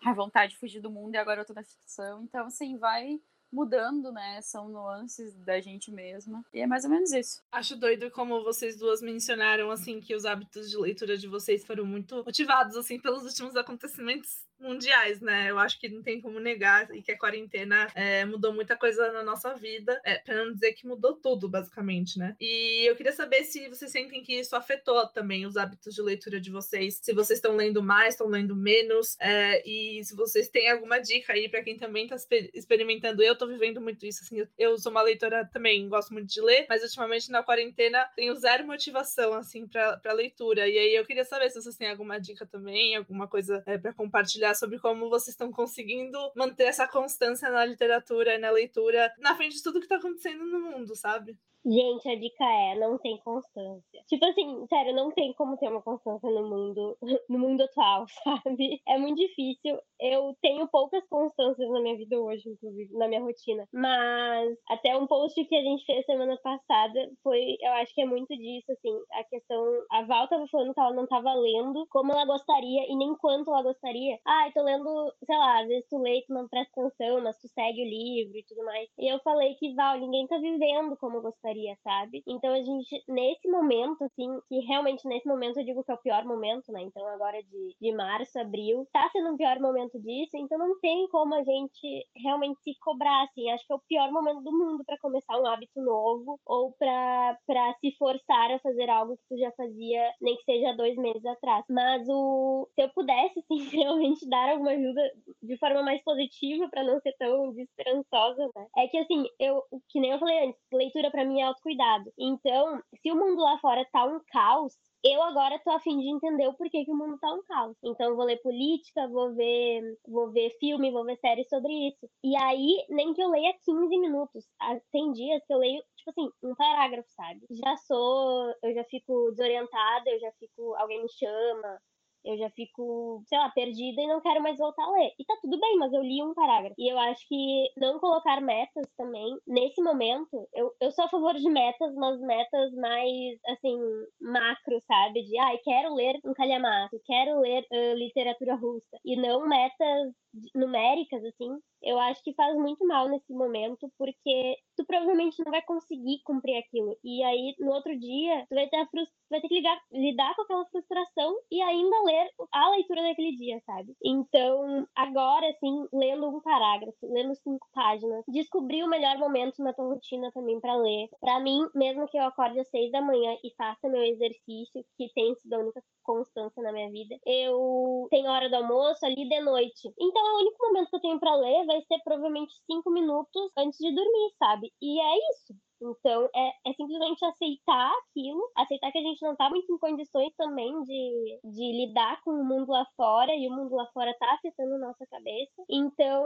a 0.04 0.14
vontade 0.14 0.54
de 0.54 0.60
fugir 0.60 0.82
do 0.82 0.92
mundo 0.92 1.16
e 1.16 1.18
agora 1.18 1.42
eu 1.42 1.46
tô 1.46 1.54
na 1.54 1.64
ficção, 1.64 2.24
então, 2.24 2.48
assim, 2.48 2.78
vai 2.78 3.20
mudando, 3.56 4.12
né? 4.12 4.41
São 4.41 4.68
nuances 4.68 5.34
da 5.38 5.60
gente 5.62 5.89
mesma. 5.91 6.43
E 6.53 6.60
é 6.60 6.68
mais 6.68 6.84
ou 6.84 6.89
menos 6.89 7.12
isso. 7.14 7.41
Acho 7.51 7.78
doido 7.78 8.12
como 8.12 8.43
vocês 8.43 8.78
duas 8.78 9.01
mencionaram, 9.01 9.72
assim, 9.72 10.01
que 10.01 10.14
os 10.14 10.26
hábitos 10.26 10.70
de 10.70 10.78
leitura 10.78 11.18
de 11.18 11.28
vocês 11.28 11.66
foram 11.66 11.86
muito 11.86 12.24
motivados, 12.24 12.76
assim, 12.76 12.99
pelos 12.99 13.24
últimos 13.24 13.56
acontecimentos 13.56 14.45
mundiais, 14.60 15.22
né? 15.22 15.49
Eu 15.49 15.60
acho 15.60 15.80
que 15.80 15.89
não 15.89 16.01
tem 16.01 16.20
como 16.22 16.39
negar 16.39 16.93
e 16.95 17.01
que 17.01 17.12
a 17.12 17.18
quarentena 17.18 17.88
é, 17.93 18.26
mudou 18.26 18.53
muita 18.53 18.76
coisa 18.76 19.12
na 19.12 19.24
nossa 19.24 19.53
vida, 19.53 19.99
é, 20.03 20.18
para 20.18 20.36
não 20.36 20.53
dizer 20.53 20.74
que 20.74 20.88
mudou 20.88 21.16
tudo, 21.16 21.49
basicamente, 21.49 22.18
né? 22.18 22.36
E 22.39 22.88
eu 22.89 22.95
queria 22.95 23.12
saber 23.12 23.43
se 23.43 23.68
vocês 23.70 23.91
sentem 23.91 24.24
que 24.24 24.39
isso 24.39 24.56
afetou 24.56 25.08
também 25.08 25.45
os 25.45 25.58
hábitos 25.58 25.93
de 25.93 26.01
leitura 26.01 26.39
de 26.39 26.49
vocês, 26.49 26.99
se 27.01 27.14
vocês 27.14 27.38
estão 27.38 27.56
lendo 27.56 27.84
mais, 27.84 28.14
estão 28.14 28.28
lendo 28.28 28.56
menos, 28.56 29.18
é, 29.20 29.62
e 29.68 30.03
se 30.03 30.16
vocês 30.16 30.49
têm 30.49 30.70
alguma 30.70 30.99
dica 30.99 31.34
aí 31.34 31.49
para 31.49 31.64
quem 31.64 31.78
também 31.78 32.06
está 32.06 32.16
experimentando. 32.53 33.22
Eu 33.22 33.38
tô 33.38 33.47
vivendo 33.47 33.82
muito 33.82 34.06
isso, 34.06 34.24
assim, 34.24 34.45
eu 34.58 34.78
sou 34.78 34.91
uma 34.91 35.01
leitora 35.01 35.45
também, 35.51 35.88
gosto 35.89 36.14
muito 36.14 36.28
de 36.28 36.41
ler, 36.41 36.66
mas 36.70 36.82
ultimamente 36.84 37.30
na 37.30 37.43
quarentena 37.43 38.06
tenho 38.16 38.36
zero 38.36 38.66
motivação, 38.66 39.34
assim, 39.34 39.68
para 39.68 40.14
leitura. 40.14 40.68
E 40.68 40.78
aí 40.78 40.95
eu 40.95 41.06
queria 41.06 41.26
saber 41.26 41.49
se 41.49 41.62
vocês 41.62 41.76
têm 41.76 41.89
alguma 41.89 42.20
dica 42.20 42.45
também, 42.45 42.95
alguma 42.95 43.28
coisa 43.28 43.62
é, 43.66 43.78
para 43.78 43.93
compartilhar 43.93 44.45
compartilhar 44.46 44.54
sobre 44.56 44.80
como 44.80 45.10
vocês 45.10 45.30
estão 45.30 45.52
conseguindo 45.52 46.18
manter 46.36 46.66
essa 46.66 46.88
constância 46.88 47.50
na 47.50 47.66
literatura 47.66 48.36
e 48.36 48.38
na 48.38 48.52
leitura 48.52 49.12
na 49.18 49.36
frente 49.36 49.56
de 49.56 49.64
tudo 49.64 49.80
que 49.80 49.86
está 49.86 49.98
acontecendo 49.98 50.46
no 50.46 50.60
mundo, 50.60 50.96
sabe? 50.96 51.38
Gente, 51.66 52.08
a 52.08 52.16
dica 52.16 52.46
é, 52.46 52.76
não 52.78 52.96
tem 53.00 53.18
constância. 53.18 54.04
Tipo 54.08 54.24
assim, 54.28 54.68
sério, 54.68 54.93
não 54.93 55.12
tem 55.12 55.34
como 55.34 55.58
ter 55.58 55.68
uma 55.68 55.82
constância 55.82 56.30
no 56.30 56.48
mundo, 56.48 56.96
no 57.28 57.39
mundo 57.39 57.64
atual, 57.64 58.06
sabe? 58.24 58.80
É 58.88 59.00
muito 59.00 59.18
difícil. 59.18 59.80
Eu 60.00 60.36
tenho 60.43 60.68
poucas 60.68 61.04
constâncias 61.10 61.68
na 61.72 61.82
minha 61.82 61.98
vida 61.98 62.20
hoje, 62.20 62.48
inclusive, 62.50 62.93
na 62.93 63.08
minha 63.08 63.22
rotina. 63.22 63.68
Mas 63.74 64.56
até 64.70 64.96
um 64.96 65.08
post 65.08 65.43
que 65.43 65.56
a 65.56 65.62
gente 65.64 65.84
fez 65.86 66.06
semana 66.06 66.38
passada 66.38 67.12
foi, 67.24 67.58
eu 67.60 67.72
acho 67.74 67.96
que 67.96 68.02
é 68.02 68.06
muito 68.06 68.36
disso, 68.38 68.72
assim, 68.72 68.93
a 69.14 69.24
questão. 69.24 69.64
A 69.91 70.04
Val 70.04 70.28
tava 70.28 70.48
falando 70.48 70.72
que 70.72 70.80
ela 70.80 70.93
não 70.93 71.08
tava 71.08 71.34
lendo 71.34 71.88
como 71.89 72.12
ela 72.12 72.26
gostaria 72.26 72.86
e 72.88 72.96
nem 72.96 73.16
quanto 73.16 73.50
ela 73.50 73.64
gostaria. 73.64 74.20
Ah, 74.36 74.52
tô 74.54 74.64
lendo, 74.64 75.14
sei 75.26 75.38
lá, 75.38 75.62
às 75.62 75.68
vezes 75.68 75.88
tu 75.90 75.98
lê 75.98 76.20
e 76.20 76.26
tu 76.26 76.34
não 76.34 76.48
presta 76.48 76.82
atenção, 76.82 77.22
mas 77.22 77.38
tu 77.38 77.48
segue 77.50 77.82
o 77.82 77.90
livro 77.90 78.38
e 78.38 78.44
tudo 78.44 78.64
mais. 78.66 78.90
E 78.98 79.12
eu 79.12 79.20
falei 79.20 79.56
que, 79.56 79.74
Val, 79.74 80.00
ninguém 80.00 80.28
tá 80.28 80.38
vivendo 80.38 80.98
como 80.98 81.22
gostaria, 81.22 81.76
sabe? 81.84 82.24
Então 82.28 82.54
a 82.54 82.62
gente, 82.62 83.04
nesse 83.08 83.48
momento, 83.50 84.04
assim, 84.04 84.40
que 84.48 84.60
realmente 84.68 85.08
nesse 85.08 85.28
momento 85.28 85.60
eu 85.60 85.66
digo 85.66 85.84
que 85.84 85.92
é 85.92 85.96
o 85.96 86.02
pior 86.02 86.26
momento, 86.26 86.72
né? 86.72 86.82
Então 86.82 87.06
agora 87.08 87.42
de, 87.44 87.76
de 87.80 87.96
março, 87.96 88.40
abril, 88.40 88.88
tá 88.92 89.10
sendo 89.12 89.34
um 89.34 89.38
pior 89.38 89.60
momento 89.60 90.00
disso, 90.02 90.36
então 90.36 90.58
não 90.58 90.80
tem 90.80 91.08
como 91.10 91.34
a 91.36 91.44
gente 91.44 92.08
realmente 92.16 92.60
se 92.62 92.74
cobrar, 92.80 93.24
assim. 93.24 93.50
Acho 93.52 93.66
que 93.66 93.74
é 93.74 93.76
o 93.76 93.82
pior 93.88 94.12
momento 94.12 94.42
do 94.42 94.52
mundo 94.52 94.84
para 94.86 94.98
começar 95.00 95.40
um 95.40 95.46
hábito 95.46 95.82
novo 95.82 96.40
ou 96.46 96.74
para 96.78 97.74
se 97.80 97.92
forçar 97.98 98.52
a 98.52 98.60
fazer 98.60 98.90
algo 98.90 99.18
que 99.18 99.24
tu 99.30 99.38
já 99.38 99.52
fazia, 99.52 100.12
nem 100.22 100.36
que 100.38 100.44
seja 100.44 100.76
dois 100.76 100.96
meses 100.98 101.26
atrás. 101.26 101.64
Mas 101.70 102.08
o 102.10 102.68
se 102.74 102.82
eu 102.82 102.90
pudesse, 102.90 103.40
assim, 103.40 103.58
realmente 103.70 104.25
dar 104.30 104.50
alguma 104.50 104.72
ajuda 104.72 105.02
de 105.42 105.58
forma 105.58 105.84
mais 105.84 106.04
positiva 106.04 106.68
para 106.70 106.84
não 106.84 107.00
ser 107.00 107.14
tão 107.18 107.52
desesperançosa, 107.52 108.50
né? 108.56 108.68
É 108.78 108.88
que 108.88 108.98
assim, 108.98 109.26
eu, 109.40 109.64
que 109.90 110.00
nem 110.00 110.12
eu 110.12 110.20
falei 110.20 110.48
antes, 110.48 110.62
leitura 110.74 111.12
para 111.12 111.26
mim 111.26 111.42
é 111.42 111.44
autocuidado. 111.44 112.12
Então, 112.18 112.82
se 113.02 113.12
o 113.12 113.16
mundo 113.16 113.42
lá 113.42 113.58
fora 113.60 113.86
tá 113.92 114.06
um 114.06 114.20
caos, 114.28 114.74
eu 115.04 115.22
agora 115.22 115.62
tô 115.64 115.70
afim 115.70 116.00
de 116.00 116.10
entender 116.10 116.48
o 116.48 116.56
porquê 116.56 116.84
que 116.84 116.92
o 116.92 116.98
mundo 116.98 117.20
tá 117.20 117.32
um 117.32 117.44
caos. 117.44 117.78
Então 117.84 118.16
vou 118.16 118.26
ler 118.26 118.42
política, 118.42 119.08
vou 119.08 119.36
ver, 119.36 119.82
vou 120.08 120.32
ver 120.32 120.50
filme, 120.60 120.92
vou 120.92 121.06
ver 121.06 121.18
série 121.18 121.46
sobre 121.46 121.72
isso. 121.90 122.10
E 122.24 122.36
aí, 122.36 122.84
nem 122.90 123.14
que 123.14 123.22
eu 123.22 123.30
leia 123.30 123.54
15 123.64 124.00
minutos. 124.00 124.46
Ah, 124.60 124.80
tem 124.92 125.12
dias 125.12 125.44
que 125.46 125.54
eu 125.54 125.60
leio, 125.60 125.80
tipo 125.96 126.10
assim, 126.10 126.28
um 126.44 126.56
parágrafo, 126.56 127.08
sabe? 127.12 127.42
Já 127.52 127.78
sou, 127.78 128.52
eu 128.64 128.74
já 128.74 128.84
fico 128.86 129.30
desorientada, 129.32 130.10
eu 130.10 130.20
já 130.20 130.32
fico, 130.40 130.74
alguém 130.76 131.04
me 131.04 131.10
chama, 131.10 131.80
eu 132.26 132.38
já 132.38 132.50
fico, 132.52 133.24
sei 133.28 133.38
lá, 133.38 133.50
perdida 133.50 134.02
e 134.02 134.08
não 134.08 134.22
quero 134.22 134.42
mais 134.42 134.58
voltar 134.58 134.84
a 134.84 134.92
ler. 134.92 135.12
E 135.20 135.26
tá 135.26 135.36
tudo 135.42 135.60
bem, 135.60 135.78
mas 135.78 135.94
eu 135.94 136.02
li 136.02 136.24
um 136.24 136.34
parágrafo. 136.34 136.76
E 136.78 136.92
eu 136.92 136.98
acho 136.98 137.26
que 137.28 137.70
não 137.78 138.00
colocar 138.00 138.42
metas 138.42 138.88
também, 138.98 139.38
nesse 139.48 139.82
momento, 139.82 140.48
eu, 140.54 140.72
eu 140.82 140.92
sou 140.92 141.06
a 141.06 141.10
favor 141.10 141.34
de 141.36 141.50
metas, 141.50 141.94
mas 141.96 142.20
metas 142.22 142.74
mais, 142.76 143.40
assim, 143.48 143.78
macro, 144.20 144.82
sabe? 144.88 145.24
De, 145.24 145.38
ai, 145.38 145.56
ah, 145.56 145.62
quero 145.64 145.94
ler 145.94 146.20
um 146.26 146.34
calhamaço, 146.34 147.00
quero 147.06 147.40
ler 147.40 147.64
uh, 147.72 147.96
literatura 147.96 148.56
russa. 148.56 148.98
E 149.06 149.16
não 149.16 149.48
metas 149.48 150.14
numéricas, 150.54 151.24
assim, 151.24 151.50
eu 151.82 152.00
acho 152.00 152.22
que 152.24 152.34
faz 152.34 152.56
muito 152.56 152.86
mal 152.86 153.08
nesse 153.08 153.32
momento, 153.32 153.90
porque 153.98 154.58
tu 154.76 154.86
provavelmente 154.86 155.42
não 155.44 155.52
vai 155.52 155.62
conseguir 155.62 156.20
cumprir 156.26 156.58
aquilo. 156.58 156.98
E 157.04 157.24
aí, 157.24 157.56
no 157.60 157.72
outro 157.72 157.98
dia, 157.98 158.46
tu 158.50 158.56
vai 158.56 158.68
ter, 158.68 158.86
vai 159.30 159.42
ter 159.42 159.48
que 159.48 159.56
ligar, 159.56 159.80
lidar 159.92 160.36
com 160.36 160.42
aquela 160.42 160.66
frustração 160.66 161.36
e 161.52 161.62
ainda 161.62 162.04
ler 162.04 162.14
a 162.51 162.70
leitura 162.72 163.01
daquele 163.01 163.36
dia, 163.38 163.61
sabe? 163.66 163.95
Então, 164.03 164.88
agora, 164.95 165.47
assim, 165.49 165.88
lendo 165.93 166.28
um 166.30 166.41
parágrafo, 166.41 166.97
lendo 167.03 167.36
cinco 167.36 167.68
páginas, 167.74 168.24
descobrir 168.28 168.84
o 168.84 168.89
melhor 168.89 169.18
momento 169.18 169.63
na 169.63 169.74
tua 169.74 169.86
rotina 169.86 170.32
também 170.32 170.59
para 170.59 170.76
ler. 170.76 171.07
Para 171.20 171.39
mim, 171.39 171.59
mesmo 171.74 172.07
que 172.07 172.18
eu 172.18 172.24
acorde 172.24 172.59
às 172.59 172.70
seis 172.70 172.91
da 172.91 173.01
manhã 173.01 173.36
e 173.43 173.53
faça 173.55 173.89
meu 173.89 174.03
exercício, 174.03 174.86
que 174.97 175.11
tem 175.13 175.36
sido 175.36 175.53
a 175.53 175.59
única 175.59 175.84
constância 176.03 176.61
na 176.61 176.72
minha 176.72 176.89
vida, 176.91 177.16
eu 177.26 178.07
tenho 178.11 178.30
hora 178.30 178.49
do 178.49 178.55
almoço 178.57 179.05
ali 179.05 179.28
de 179.28 179.41
noite. 179.41 179.91
Então, 179.99 180.24
o 180.24 180.39
único 180.41 180.68
momento 180.68 180.89
que 180.89 180.95
eu 180.95 181.01
tenho 181.01 181.20
para 181.20 181.36
ler 181.36 181.66
vai 181.66 181.82
ser 181.82 181.99
provavelmente 182.03 182.53
cinco 182.66 182.91
minutos 182.91 183.51
antes 183.57 183.80
de 183.80 183.93
dormir, 183.93 184.34
sabe? 184.38 184.72
E 184.82 185.01
é 185.01 185.16
isso. 185.32 185.64
Então, 185.82 186.30
é, 186.36 186.70
é 186.70 186.74
simplesmente 186.74 187.24
aceitar 187.26 187.92
aquilo, 188.04 188.42
aceitar 188.56 188.92
que 188.92 188.98
a 188.98 189.02
gente 189.02 189.22
não 189.22 189.36
tá 189.36 189.50
muito 189.50 189.72
em 189.72 189.78
condições 189.78 190.34
também 190.38 190.72
de, 190.84 191.40
de 191.44 191.72
lidar 191.86 192.22
com 192.24 192.32
o 192.32 192.46
mundo 192.46 192.72
lá 192.72 192.86
fora, 192.96 193.34
e 193.36 193.48
o 193.48 193.52
mundo 193.52 193.76
lá 193.76 193.86
fora 193.94 194.16
tá 194.20 194.34
afetando 194.34 194.80
nossa 194.80 195.06
cabeça. 195.08 195.64
Então, 195.70 196.26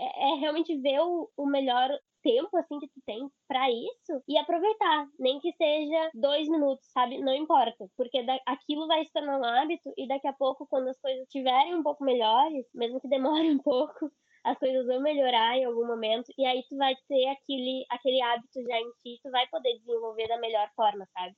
é, 0.00 0.32
é 0.32 0.34
realmente 0.36 0.76
ver 0.80 1.00
o, 1.00 1.30
o 1.36 1.46
melhor 1.46 1.90
tempo 2.22 2.56
assim 2.56 2.78
que 2.78 2.88
tu 2.88 3.00
tem 3.06 3.28
para 3.46 3.70
isso 3.70 4.22
e 4.26 4.36
aproveitar, 4.36 5.06
nem 5.18 5.38
que 5.40 5.52
seja 5.52 6.10
dois 6.14 6.48
minutos, 6.48 6.86
sabe? 6.92 7.18
Não 7.20 7.34
importa, 7.34 7.88
porque 7.96 8.22
da, 8.22 8.38
aquilo 8.46 8.86
vai 8.86 9.04
se 9.04 9.12
tornar 9.12 9.38
um 9.38 9.44
hábito 9.44 9.92
e 9.96 10.06
daqui 10.06 10.26
a 10.26 10.32
pouco, 10.32 10.66
quando 10.68 10.88
as 10.88 11.00
coisas 11.00 11.22
estiverem 11.22 11.74
um 11.74 11.82
pouco 11.82 12.04
melhores, 12.04 12.66
mesmo 12.74 13.00
que 13.00 13.08
demore 13.08 13.50
um 13.50 13.58
pouco, 13.58 14.10
as 14.44 14.58
coisas 14.58 14.86
vão 14.86 15.00
melhorar 15.00 15.56
em 15.56 15.64
algum 15.64 15.86
momento 15.86 16.32
e 16.38 16.44
aí 16.46 16.62
tu 16.68 16.76
vai 16.76 16.94
ter 17.08 17.26
aquele, 17.28 17.84
aquele 17.90 18.22
hábito 18.22 18.62
já 18.62 18.78
em 18.78 18.90
ti, 19.02 19.20
tu 19.22 19.30
vai 19.30 19.46
poder 19.48 19.78
desenvolver 19.78 20.28
da 20.28 20.38
melhor 20.38 20.70
forma, 20.74 21.06
sabe? 21.12 21.36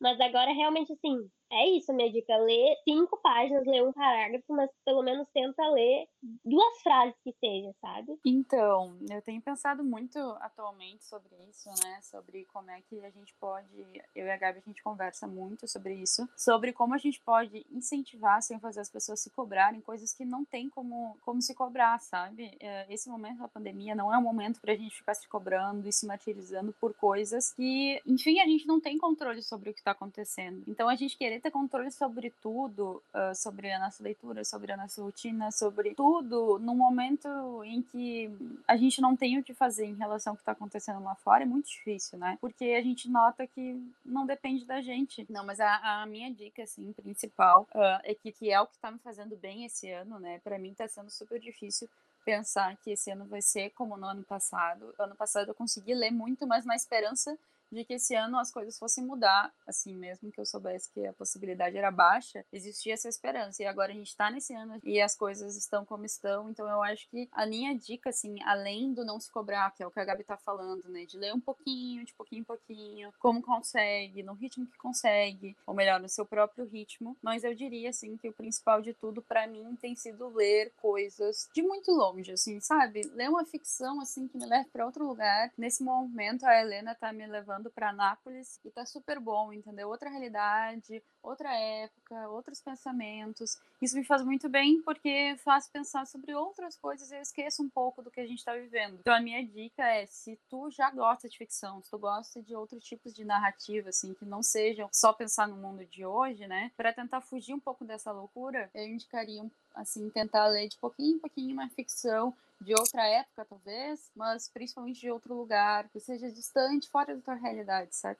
Mas 0.00 0.20
agora 0.20 0.52
realmente 0.52 0.92
assim, 0.92 1.30
é 1.50 1.70
isso, 1.70 1.92
minha 1.92 2.10
dica. 2.10 2.36
Lê 2.36 2.76
cinco 2.84 3.18
páginas, 3.22 3.66
lê 3.66 3.82
um 3.82 3.92
parágrafo, 3.92 4.52
mas 4.52 4.70
pelo 4.84 5.02
menos 5.02 5.28
tenta 5.32 5.68
ler 5.70 6.08
duas 6.44 6.82
frases 6.82 7.14
que 7.22 7.32
seja, 7.38 7.72
sabe? 7.80 8.18
Então, 8.24 8.98
eu 9.08 9.22
tenho 9.22 9.40
pensado 9.40 9.84
muito 9.84 10.18
atualmente 10.40 11.04
sobre 11.04 11.34
isso, 11.48 11.68
né? 11.84 12.00
Sobre 12.02 12.44
como 12.46 12.70
é 12.70 12.80
que 12.82 13.04
a 13.04 13.10
gente 13.10 13.34
pode. 13.40 13.66
Eu 14.14 14.26
e 14.26 14.30
a 14.30 14.36
Gabi, 14.36 14.58
a 14.58 14.68
gente 14.68 14.82
conversa 14.82 15.26
muito 15.26 15.68
sobre 15.68 15.94
isso. 15.94 16.28
Sobre 16.36 16.72
como 16.72 16.94
a 16.94 16.98
gente 16.98 17.20
pode 17.20 17.64
incentivar 17.70 18.42
sem 18.42 18.58
fazer 18.58 18.80
as 18.80 18.90
pessoas 18.90 19.20
se 19.20 19.30
cobrarem 19.30 19.80
coisas 19.80 20.12
que 20.12 20.24
não 20.24 20.44
tem 20.44 20.68
como, 20.68 21.16
como 21.24 21.40
se 21.40 21.54
cobrar, 21.54 21.98
sabe? 22.00 22.56
É, 22.60 22.92
esse 22.92 23.08
momento 23.08 23.38
da 23.38 23.48
pandemia 23.48 23.94
não 23.94 24.12
é 24.12 24.18
um 24.18 24.22
momento 24.22 24.60
pra 24.60 24.74
gente 24.74 24.96
ficar 24.96 25.14
se 25.14 25.28
cobrando 25.28 25.88
e 25.88 25.92
se 25.92 26.06
martirizando 26.06 26.72
por 26.80 26.94
coisas 26.94 27.52
que, 27.52 28.00
enfim, 28.06 28.40
a 28.40 28.46
gente 28.46 28.66
não 28.66 28.80
tem 28.80 28.98
controle 28.98 29.42
sobre 29.42 29.70
o 29.70 29.74
que 29.74 29.82
tá 29.82 29.92
acontecendo. 29.92 30.62
Então, 30.66 30.88
a 30.88 30.96
gente 30.96 31.16
querer 31.16 31.35
ter 31.40 31.50
controle 31.50 31.90
sobre 31.90 32.30
tudo, 32.42 33.02
uh, 33.14 33.34
sobre 33.34 33.70
a 33.72 33.78
nossa 33.78 34.02
leitura, 34.02 34.44
sobre 34.44 34.72
a 34.72 34.76
nossa 34.76 35.02
rotina, 35.02 35.50
sobre 35.50 35.94
tudo, 35.94 36.58
no 36.58 36.74
momento 36.74 37.28
em 37.64 37.82
que 37.82 38.30
a 38.66 38.76
gente 38.76 39.00
não 39.00 39.16
tem 39.16 39.38
o 39.38 39.44
que 39.44 39.54
fazer 39.54 39.86
em 39.86 39.94
relação 39.94 40.32
ao 40.32 40.36
que 40.36 40.42
está 40.42 40.52
acontecendo 40.52 41.02
lá 41.02 41.14
fora, 41.14 41.42
é 41.42 41.46
muito 41.46 41.68
difícil, 41.68 42.18
né? 42.18 42.38
Porque 42.40 42.64
a 42.64 42.82
gente 42.82 43.08
nota 43.08 43.46
que 43.46 43.80
não 44.04 44.26
depende 44.26 44.64
da 44.64 44.80
gente. 44.80 45.26
Não, 45.28 45.44
mas 45.44 45.60
a, 45.60 46.02
a 46.02 46.06
minha 46.06 46.30
dica, 46.30 46.62
assim, 46.62 46.92
principal, 46.92 47.66
uh, 47.74 48.00
é 48.04 48.14
que, 48.14 48.32
que 48.32 48.50
é 48.50 48.60
o 48.60 48.66
que 48.66 48.74
está 48.74 48.90
me 48.90 48.98
fazendo 48.98 49.36
bem 49.36 49.64
esse 49.64 49.90
ano, 49.90 50.18
né? 50.18 50.40
Para 50.42 50.58
mim 50.58 50.70
está 50.70 50.88
sendo 50.88 51.10
super 51.10 51.40
difícil 51.40 51.88
pensar 52.24 52.76
que 52.78 52.90
esse 52.90 53.08
ano 53.10 53.24
vai 53.24 53.40
ser 53.40 53.70
como 53.70 53.96
no 53.96 54.06
ano 54.06 54.24
passado. 54.24 54.92
Ano 54.98 55.14
passado 55.14 55.48
eu 55.48 55.54
consegui 55.54 55.94
ler 55.94 56.10
muito, 56.10 56.44
mas 56.44 56.64
na 56.64 56.74
esperança 56.74 57.38
de 57.70 57.84
que 57.84 57.94
esse 57.94 58.14
ano 58.14 58.38
as 58.38 58.50
coisas 58.50 58.78
fossem 58.78 59.04
mudar, 59.04 59.52
assim, 59.66 59.94
mesmo 59.94 60.30
que 60.30 60.40
eu 60.40 60.46
soubesse 60.46 60.90
que 60.92 61.06
a 61.06 61.12
possibilidade 61.12 61.76
era 61.76 61.90
baixa, 61.90 62.44
existia 62.52 62.94
essa 62.94 63.08
esperança. 63.08 63.62
E 63.62 63.66
agora 63.66 63.92
a 63.92 63.94
gente 63.94 64.16
tá 64.16 64.30
nesse 64.30 64.54
ano 64.54 64.78
e 64.82 65.00
as 65.00 65.16
coisas 65.16 65.56
estão 65.56 65.84
como 65.84 66.04
estão, 66.04 66.50
então 66.50 66.68
eu 66.68 66.82
acho 66.82 67.08
que 67.10 67.28
a 67.32 67.46
minha 67.46 67.74
dica, 67.76 68.10
assim, 68.10 68.36
além 68.44 68.92
do 68.92 69.04
não 69.04 69.18
se 69.20 69.30
cobrar, 69.30 69.72
que 69.72 69.82
é 69.82 69.86
o 69.86 69.90
que 69.90 70.00
a 70.00 70.04
Gabi 70.04 70.24
tá 70.24 70.36
falando, 70.36 70.88
né, 70.88 71.04
de 71.04 71.16
ler 71.16 71.34
um 71.34 71.40
pouquinho, 71.40 72.04
de 72.04 72.14
pouquinho 72.14 72.40
em 72.40 72.44
pouquinho, 72.44 73.12
como 73.18 73.42
consegue, 73.42 74.22
no 74.22 74.34
ritmo 74.34 74.66
que 74.66 74.78
consegue, 74.78 75.56
ou 75.66 75.74
melhor, 75.74 76.00
no 76.00 76.08
seu 76.08 76.24
próprio 76.24 76.66
ritmo, 76.66 77.16
mas 77.22 77.44
eu 77.44 77.54
diria, 77.54 77.90
assim, 77.90 78.16
que 78.16 78.28
o 78.28 78.32
principal 78.32 78.80
de 78.80 78.92
tudo 78.94 79.22
para 79.22 79.46
mim 79.46 79.76
tem 79.76 79.94
sido 79.94 80.28
ler 80.28 80.72
coisas 80.80 81.48
de 81.54 81.62
muito 81.62 81.90
longe, 81.92 82.32
assim, 82.32 82.60
sabe? 82.60 83.02
Ler 83.14 83.28
uma 83.28 83.44
ficção, 83.44 84.00
assim, 84.00 84.28
que 84.28 84.36
me 84.36 84.46
leve 84.46 84.68
para 84.70 84.86
outro 84.86 85.06
lugar. 85.06 85.50
Nesse 85.56 85.82
momento, 85.82 86.44
a 86.44 86.60
Helena 86.60 86.94
tá 86.94 87.12
me 87.12 87.26
levando 87.26 87.55
levando 87.56 87.70
para 87.70 87.92
Nápoles 87.92 88.60
e 88.64 88.70
tá 88.70 88.84
super 88.84 89.18
bom, 89.18 89.52
entendeu? 89.52 89.88
Outra 89.88 90.10
realidade, 90.10 91.02
outra 91.22 91.52
época, 91.54 92.28
outros 92.28 92.60
pensamentos. 92.60 93.58
Isso 93.80 93.96
me 93.96 94.04
faz 94.04 94.22
muito 94.22 94.48
bem 94.48 94.80
porque 94.82 95.36
faz 95.38 95.68
pensar 95.68 96.06
sobre 96.06 96.34
outras 96.34 96.76
coisas 96.76 97.10
e 97.10 97.16
eu 97.16 97.22
esqueço 97.22 97.62
um 97.62 97.68
pouco 97.68 98.02
do 98.02 98.10
que 98.10 98.20
a 98.20 98.26
gente 98.26 98.38
está 98.38 98.54
vivendo. 98.54 98.98
Então 99.00 99.14
a 99.14 99.20
minha 99.20 99.44
dica 99.44 99.82
é, 99.82 100.06
se 100.06 100.38
tu 100.48 100.70
já 100.70 100.90
gosta 100.90 101.28
de 101.28 101.36
ficção, 101.36 101.82
se 101.82 101.90
tu 101.90 101.98
gosta 101.98 102.42
de 102.42 102.54
outros 102.54 102.84
tipos 102.84 103.14
de 103.14 103.24
narrativa, 103.24 103.88
assim, 103.88 104.14
que 104.14 104.24
não 104.24 104.42
sejam 104.42 104.88
só 104.92 105.12
pensar 105.12 105.48
no 105.48 105.56
mundo 105.56 105.84
de 105.86 106.04
hoje, 106.04 106.46
né? 106.46 106.70
Para 106.76 106.92
tentar 106.92 107.20
fugir 107.20 107.54
um 107.54 107.60
pouco 107.60 107.84
dessa 107.84 108.12
loucura, 108.12 108.70
eu 108.74 108.86
indicaria 108.86 109.44
assim 109.74 110.08
tentar 110.10 110.46
ler 110.46 110.68
de 110.68 110.76
pouquinho 110.78 111.16
em 111.16 111.18
pouquinho 111.18 111.52
uma 111.52 111.68
ficção 111.68 112.34
de 112.60 112.74
outra 112.74 113.06
época, 113.06 113.44
talvez, 113.44 114.10
mas 114.14 114.48
principalmente 114.48 115.00
de 115.00 115.10
outro 115.10 115.34
lugar, 115.34 115.88
que 115.88 116.00
seja 116.00 116.30
distante, 116.30 116.88
fora 116.90 117.14
da 117.14 117.22
tua 117.22 117.34
realidade, 117.34 117.94
sabe? 117.94 118.18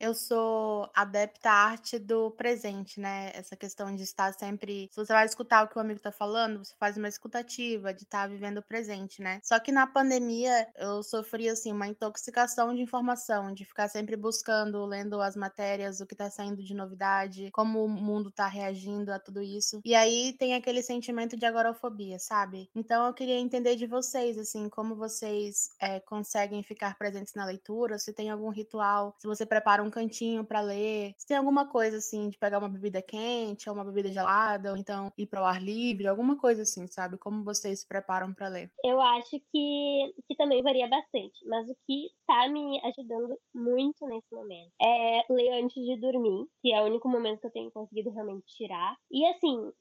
Eu 0.00 0.14
sou 0.14 0.90
adepta 0.94 1.50
à 1.50 1.64
arte 1.70 1.98
do 1.98 2.30
presente, 2.32 3.00
né? 3.00 3.30
Essa 3.34 3.56
questão 3.56 3.94
de 3.94 4.02
estar 4.02 4.32
sempre. 4.34 4.88
Se 4.90 4.96
você 4.96 5.12
vai 5.12 5.24
escutar 5.24 5.64
o 5.64 5.68
que 5.68 5.78
o 5.78 5.80
amigo 5.80 6.00
tá 6.00 6.10
falando, 6.10 6.64
você 6.64 6.74
faz 6.78 6.96
uma 6.96 7.08
escutativa, 7.08 7.94
de 7.94 8.02
estar 8.02 8.28
vivendo 8.28 8.58
o 8.58 8.62
presente, 8.62 9.22
né? 9.22 9.40
Só 9.42 9.58
que 9.60 9.72
na 9.72 9.86
pandemia 9.86 10.68
eu 10.76 11.02
sofri, 11.02 11.48
assim, 11.48 11.72
uma 11.72 11.86
intoxicação 11.86 12.74
de 12.74 12.82
informação, 12.82 13.52
de 13.52 13.64
ficar 13.64 13.88
sempre 13.88 14.16
buscando, 14.16 14.84
lendo 14.84 15.20
as 15.20 15.36
matérias, 15.36 16.00
o 16.00 16.06
que 16.06 16.14
tá 16.14 16.28
saindo 16.30 16.62
de 16.62 16.74
novidade, 16.74 17.50
como 17.52 17.84
o 17.84 17.88
mundo 17.88 18.30
tá 18.30 18.46
reagindo 18.46 19.12
a 19.12 19.18
tudo 19.18 19.40
isso. 19.42 19.80
E 19.84 19.94
aí 19.94 20.34
tem 20.38 20.54
aquele 20.54 20.82
sentimento 20.82 21.36
de 21.36 21.46
agorafobia, 21.46 22.18
sabe? 22.18 22.68
Então 22.74 23.06
eu 23.06 23.14
queria 23.14 23.38
entender 23.38 23.76
de 23.76 23.86
vocês, 23.86 24.36
assim, 24.38 24.68
como 24.68 24.96
vocês 24.96 25.70
é, 25.80 26.00
conseguem 26.00 26.62
ficar 26.62 26.96
presentes 26.98 27.34
na 27.34 27.44
leitura, 27.44 27.98
se 27.98 28.12
tem 28.12 28.30
algum 28.30 28.50
ritual, 28.50 29.14
se 29.18 29.26
você 29.26 29.46
prepara 29.46 29.83
um 29.84 29.90
cantinho 29.90 30.44
para 30.44 30.60
ler? 30.60 31.14
Se 31.18 31.26
tem 31.26 31.36
alguma 31.36 31.68
coisa 31.68 31.98
assim 31.98 32.28
de 32.28 32.38
pegar 32.38 32.58
uma 32.58 32.68
bebida 32.68 33.02
quente 33.02 33.68
ou 33.68 33.74
uma 33.74 33.84
bebida 33.84 34.12
gelada, 34.12 34.72
ou 34.72 34.76
então 34.76 35.12
ir 35.16 35.26
para 35.26 35.42
o 35.42 35.44
ar 35.44 35.62
livre, 35.62 36.06
alguma 36.06 36.36
coisa 36.36 36.62
assim, 36.62 36.86
sabe? 36.86 37.18
Como 37.18 37.44
vocês 37.44 37.80
se 37.80 37.88
preparam 37.88 38.32
para 38.34 38.48
ler? 38.48 38.70
Eu 38.84 39.00
acho 39.00 39.38
que, 39.52 40.14
que 40.26 40.36
também 40.36 40.62
varia 40.62 40.88
bastante, 40.88 41.46
mas 41.46 41.68
o 41.68 41.76
que 41.86 42.08
tá 42.26 42.48
me 42.48 42.80
ajudando 42.84 43.38
muito 43.54 44.06
nesse 44.06 44.34
momento 44.34 44.72
é 44.80 45.22
ler 45.30 45.62
antes 45.62 45.82
de 45.82 45.96
dormir, 46.00 46.46
que 46.60 46.72
é 46.72 46.82
o 46.82 46.86
único 46.86 47.08
momento 47.08 47.40
que 47.40 47.46
eu 47.46 47.52
tenho 47.52 47.70
conseguido 47.70 48.10
realmente 48.10 48.46
tirar. 48.46 48.96
E 49.10 49.24
assim, 49.26 49.72